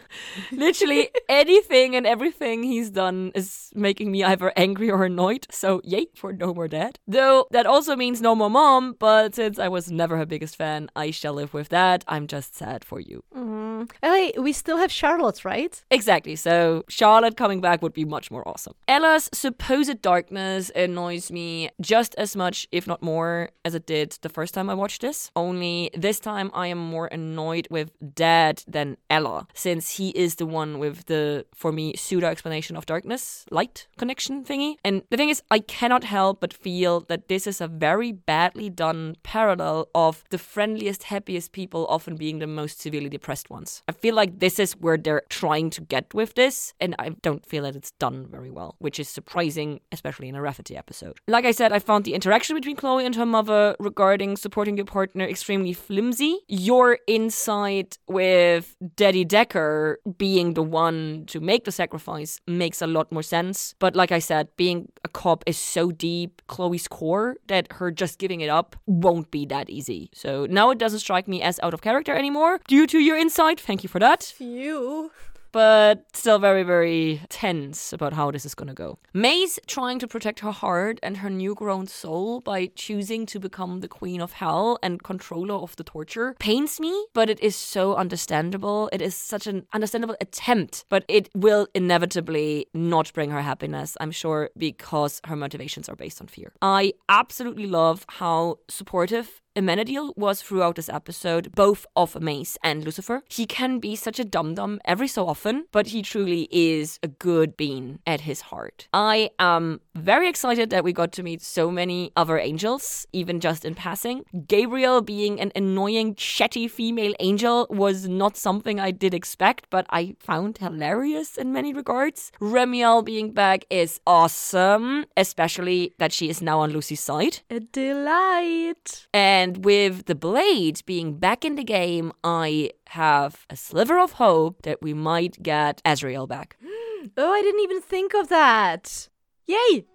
Literally 0.52 1.10
anything 1.30 1.96
and 1.96 2.08
everything 2.08 2.64
he's 2.64 2.90
done 2.90 3.32
is 3.36 3.70
making 3.76 4.12
me 4.12 4.24
either 4.24 4.54
angry 4.56 4.90
or 4.90 5.04
annoyed. 5.04 5.46
So, 5.52 5.82
yay 5.84 6.08
for 6.16 6.32
No 6.34 6.54
More 6.54 6.68
Dad. 6.68 7.00
Though 7.08 7.48
that 7.52 7.66
also 7.66 7.96
means 7.96 8.22
No 8.22 8.34
More 8.34 8.50
Mom, 8.50 8.96
but 8.98 9.36
since 9.36 9.60
I 9.60 9.68
was 9.68 9.92
never 9.92 10.18
her 10.18 10.26
biggest 10.26 10.56
fan, 10.56 10.90
I 10.96 11.12
shall 11.12 11.34
live 11.34 11.54
with 11.54 11.70
that. 11.70 12.04
I'm 12.08 12.26
just 12.28 12.56
sad 12.56 12.86
for 12.86 13.00
you. 13.00 13.24
Mm-hmm. 13.36 13.69
Mm. 13.80 14.38
We 14.44 14.54
still 14.54 14.78
have 14.78 14.92
Charlotte, 14.92 15.46
right? 15.46 15.84
Exactly. 15.92 16.36
So, 16.36 16.84
Charlotte 16.90 17.38
coming 17.38 17.62
back 17.62 17.82
would 17.82 17.94
be 17.94 18.06
much 18.06 18.32
more 18.32 18.48
awesome. 18.48 18.74
Ella's 18.88 19.30
supposed 19.34 20.02
darkness 20.02 20.72
annoys 20.76 21.32
me 21.32 21.70
just 21.82 22.16
as 22.16 22.36
much, 22.36 22.68
if 22.72 22.88
not 22.88 23.02
more, 23.02 23.50
as 23.66 23.76
it 23.76 23.86
did 23.86 24.18
the 24.22 24.30
first 24.30 24.54
time 24.54 24.70
I 24.70 24.74
watched 24.74 25.02
this. 25.02 25.32
Only 25.36 25.90
this 25.96 26.20
time 26.20 26.52
I 26.54 26.68
am 26.68 26.78
more 26.78 27.08
annoyed 27.08 27.68
with 27.70 27.92
Dad 28.14 28.64
than 28.68 28.98
Ella, 29.10 29.48
since 29.54 29.98
he 29.98 30.10
is 30.10 30.36
the 30.36 30.46
one 30.46 30.80
with 30.80 31.06
the, 31.06 31.46
for 31.54 31.72
me, 31.72 31.96
pseudo 31.96 32.28
explanation 32.28 32.76
of 32.76 32.86
darkness, 32.86 33.46
light 33.52 33.88
connection 33.98 34.44
thingy. 34.44 34.76
And 34.84 35.04
the 35.10 35.18
thing 35.18 35.30
is, 35.30 35.42
I 35.52 35.60
cannot 35.60 36.04
help 36.04 36.42
but 36.42 36.54
feel 36.54 37.02
that 37.02 37.28
this 37.28 37.48
is 37.48 37.62
a 37.62 37.68
very 37.68 38.12
badly 38.12 38.70
done 38.70 39.16
parallel 39.24 39.88
of 39.94 40.24
the 40.30 40.38
friendliest, 40.38 41.04
happiest 41.04 41.52
people 41.52 41.86
often 41.90 42.16
being 42.16 42.40
the 42.40 42.48
most 42.48 42.80
severely 42.82 43.10
depressed 43.10 43.50
ones. 43.50 43.69
I 43.88 43.94
feel 43.94 44.16
like 44.16 44.40
this 44.40 44.60
is 44.60 44.74
where 44.74 44.98
they're 44.98 45.24
trying 45.30 45.70
to 45.72 45.82
get 45.82 46.14
with 46.14 46.36
this, 46.36 46.74
and 46.80 46.96
I 47.00 47.10
don't 47.22 47.46
feel 47.46 47.64
that 47.64 47.76
it's 47.76 47.92
done 47.92 48.28
very 48.30 48.52
well, 48.52 48.76
which 48.80 49.00
is 49.00 49.10
surprising, 49.10 49.80
especially 49.92 50.28
in 50.30 50.36
a 50.36 50.42
Rafferty 50.42 50.76
episode. 50.76 51.18
Like 51.28 51.46
I 51.46 51.52
said, 51.52 51.72
I 51.72 51.80
found 51.80 52.06
the 52.06 52.14
interaction 52.14 52.56
between 52.56 52.76
Chloe 52.76 53.06
and 53.06 53.16
her 53.16 53.26
mother 53.26 53.76
regarding 53.80 54.38
supporting 54.38 54.78
your 54.78 54.86
partner 54.86 55.26
extremely 55.26 55.74
flimsy. 55.74 56.40
Your 56.48 57.00
insight 57.08 57.98
with 58.08 58.76
Daddy 58.96 59.26
Decker 59.26 60.00
being 60.18 60.54
the 60.54 60.64
one 60.64 61.26
to 61.28 61.40
make 61.40 61.66
the 61.66 61.72
sacrifice 61.72 62.40
makes 62.48 62.82
a 62.82 62.88
lot 62.88 63.12
more 63.12 63.24
sense. 63.24 63.76
But 63.80 63.96
like 63.96 64.12
I 64.12 64.20
said, 64.20 64.48
being 64.58 64.92
a 65.04 65.10
cop 65.10 65.44
is 65.46 65.58
so 65.58 65.92
deep, 65.92 66.42
Chloe's 66.48 66.88
core, 66.88 67.38
that 67.48 67.72
her 67.74 67.92
just 67.92 68.20
giving 68.20 68.42
it 68.42 68.50
up 68.50 68.76
won't 68.86 69.32
be 69.32 69.46
that 69.48 69.70
easy. 69.70 70.10
So 70.14 70.46
now 70.50 70.72
it 70.72 70.78
doesn't 70.78 71.00
strike 71.00 71.28
me 71.28 71.42
as 71.42 71.60
out 71.62 71.74
of 71.74 71.82
character 71.82 72.16
anymore 72.16 72.60
due 72.68 72.88
to 72.88 73.00
your 73.00 73.18
insight. 73.18 73.59
Thank 73.60 73.84
you 73.84 73.90
for 73.90 74.00
that. 74.00 74.24
Phew 74.24 75.12
but 75.52 76.06
still 76.14 76.40
very, 76.40 76.64
very 76.64 77.22
tense 77.30 77.94
about 77.94 78.14
how 78.14 78.32
this 78.32 78.46
is 78.46 78.56
gonna 78.56 78.74
go. 78.74 79.00
Maze's 79.14 79.60
trying 79.68 80.00
to 80.00 80.08
protect 80.08 80.40
her 80.42 80.52
heart 80.52 81.00
and 81.02 81.18
her 81.18 81.30
new 81.30 81.56
grown 81.56 81.88
soul 81.88 82.42
by 82.42 82.68
choosing 82.76 83.26
to 83.28 83.40
become 83.40 83.80
the 83.80 83.88
queen 83.88 84.22
of 84.22 84.34
hell 84.34 84.78
and 84.84 85.04
controller 85.04 85.56
of 85.56 85.76
the 85.76 85.84
torture 85.84 86.36
pains 86.40 86.80
me, 86.80 87.08
but 87.14 87.30
it 87.30 87.40
is 87.40 87.56
so 87.56 87.96
understandable. 87.96 88.90
It 88.92 89.02
is 89.02 89.16
such 89.16 89.48
an 89.48 89.66
understandable 89.74 90.16
attempt, 90.22 90.86
but 90.90 91.06
it 91.08 91.30
will 91.36 91.68
inevitably 91.74 92.68
not 92.74 93.12
bring 93.14 93.32
her 93.32 93.42
happiness, 93.42 93.98
I'm 94.00 94.12
sure, 94.12 94.50
because 94.58 95.22
her 95.26 95.36
motivations 95.36 95.90
are 95.90 95.96
based 95.96 96.22
on 96.22 96.28
fear. 96.28 96.54
I 96.62 96.94
absolutely 97.08 97.68
love 97.68 98.06
how 98.08 98.60
supportive 98.68 99.42
Amenadiel 99.60 100.16
was 100.16 100.42
throughout 100.42 100.76
this 100.76 100.88
episode, 100.88 101.54
both 101.54 101.86
of 101.96 102.22
Maze 102.22 102.58
and 102.64 102.86
Lucifer. 102.86 103.24
He 103.28 103.46
can 103.46 103.80
be 103.80 103.96
such 103.96 104.18
a 104.18 104.24
dum 104.24 104.56
dum 104.56 104.80
every 104.86 105.10
so 105.10 105.28
often, 105.28 105.66
but 105.74 105.88
he 105.88 106.02
truly 106.02 106.48
is 106.50 106.98
a 107.04 107.10
good 107.10 107.58
being 107.58 108.00
at 108.08 108.22
his 108.22 108.40
heart. 108.42 108.88
I 108.94 109.32
am 109.38 109.82
very 109.96 110.30
excited 110.30 110.70
that 110.70 110.86
we 110.86 110.94
got 110.94 111.12
to 111.14 111.24
meet 111.24 111.42
so 111.42 111.70
many 111.70 112.12
other 112.16 112.40
angels, 112.40 113.06
even 113.12 113.42
just 113.42 113.66
in 113.66 113.76
passing. 113.76 114.24
Gabriel 114.48 115.02
being 115.02 115.42
an 115.42 115.52
annoying, 115.56 116.16
chatty 116.16 116.70
female 116.70 117.14
angel 117.20 117.68
was 117.70 118.08
not 118.08 118.38
something 118.38 118.80
I 118.80 118.92
did 118.92 119.14
expect, 119.14 119.68
but 119.70 119.86
I 119.90 120.16
found 120.20 120.60
hilarious 120.60 121.36
in 121.36 121.52
many 121.52 121.74
regards. 121.74 122.32
Remiel 122.40 123.04
being 123.04 123.34
back 123.34 123.66
is 123.70 124.00
awesome, 124.08 125.06
especially 125.18 125.94
that 125.98 126.14
she 126.14 126.30
is 126.30 126.42
now 126.42 126.60
on 126.60 126.72
Lucy's 126.72 127.02
side. 127.02 127.40
A 127.50 127.60
delight. 127.60 129.08
And 129.14 129.49
and 129.50 129.66
with 129.66 130.06
the 130.06 130.14
blade 130.14 130.84
being 130.86 131.16
back 131.16 131.44
in 131.44 131.56
the 131.56 131.64
game, 131.64 132.14
I 132.24 132.70
have 132.90 133.48
a 133.50 133.56
sliver 133.56 133.98
of 133.98 134.12
hope 134.14 134.62
that 134.62 134.80
we 134.80 134.94
might 134.94 135.42
get 135.42 135.82
Azrael 135.84 136.28
back. 136.28 136.56
oh, 137.18 137.34
I 137.34 137.42
didn't 137.42 137.62
even 137.62 137.82
think 137.82 138.14
of 138.14 138.28
that. 138.30 139.10
Yay! 139.48 139.86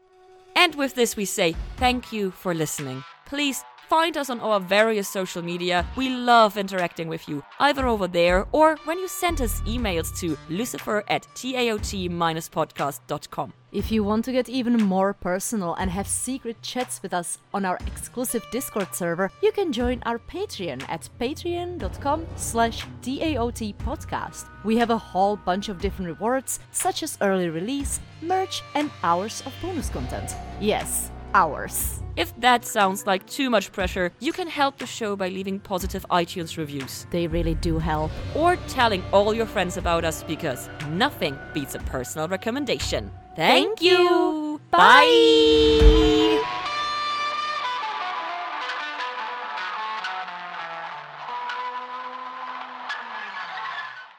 And 0.57 0.75
with 0.75 0.97
this, 0.97 1.15
we 1.15 1.25
say 1.25 1.55
thank 1.77 2.13
you 2.13 2.33
for 2.33 2.53
listening. 2.53 3.05
Please 3.27 3.63
find 3.95 4.17
us 4.17 4.29
on 4.29 4.41
our 4.41 4.59
various 4.59 5.09
social 5.09 5.41
media. 5.41 5.87
We 5.95 6.09
love 6.09 6.57
interacting 6.57 7.07
with 7.07 7.29
you, 7.29 7.45
either 7.61 7.87
over 7.87 8.09
there 8.09 8.45
or 8.51 8.75
when 8.87 8.99
you 8.99 9.07
send 9.07 9.41
us 9.41 9.61
emails 9.61 10.13
to 10.19 10.37
lucifer 10.49 11.05
at 11.07 11.29
taot-podcast.com. 11.37 13.53
If 13.71 13.93
you 13.93 14.03
want 14.03 14.25
to 14.25 14.33
get 14.33 14.49
even 14.49 14.83
more 14.83 15.15
personal 15.15 15.75
and 15.75 15.93
have 15.93 16.09
secret 16.09 16.61
chats 16.61 17.01
with 17.05 17.15
us 17.15 17.39
on 17.53 17.65
our 17.65 17.79
exclusive 17.87 18.45
Discord 18.51 18.93
server, 18.93 19.31
you 19.41 19.53
can 19.53 19.73
join 19.73 20.03
our 20.07 20.19
Patreon 20.19 20.83
at 20.89 21.09
patreon.com 21.21 22.27
slash 22.35 22.85
TAOT 23.03 23.77
podcast. 23.77 24.49
We 24.65 24.77
have 24.79 24.91
a 24.91 24.99
whole 24.99 25.37
bunch 25.37 25.69
of 25.69 25.81
different 25.81 26.09
rewards, 26.09 26.59
such 26.73 27.05
as 27.05 27.17
early 27.21 27.49
release, 27.49 28.01
merch, 28.23 28.65
and 28.75 28.91
hours 29.05 29.41
of 29.47 29.53
bonus 29.63 29.89
content. 29.89 30.35
Yes, 30.61 31.13
hours. 31.35 32.01
If 32.17 32.33
that 32.41 32.65
sounds 32.65 33.07
like 33.07 33.27
too 33.27 33.51
much 33.51 33.73
pressure, 33.73 34.13
you 34.21 34.33
can 34.33 34.49
help 34.49 34.79
the 34.79 34.87
show 34.87 35.17
by 35.17 35.29
leaving 35.29 35.59
positive 35.59 36.07
iTunes 36.11 36.57
reviews. 36.57 37.07
They 37.11 37.27
really 37.27 37.57
do 37.57 37.79
help. 37.79 38.13
Or 38.35 38.57
telling 38.69 39.03
all 39.13 39.35
your 39.35 39.47
friends 39.47 39.77
about 39.77 40.05
us 40.05 40.23
because 40.23 40.69
nothing 40.91 41.37
beats 41.53 41.75
a 41.75 41.81
personal 41.81 42.29
recommendation. 42.29 43.11
Thank, 43.35 43.81
Thank 43.81 43.83
you. 43.83 43.99
you. 43.99 44.61
Bye. 44.71 45.81
Bye. 45.81 46.71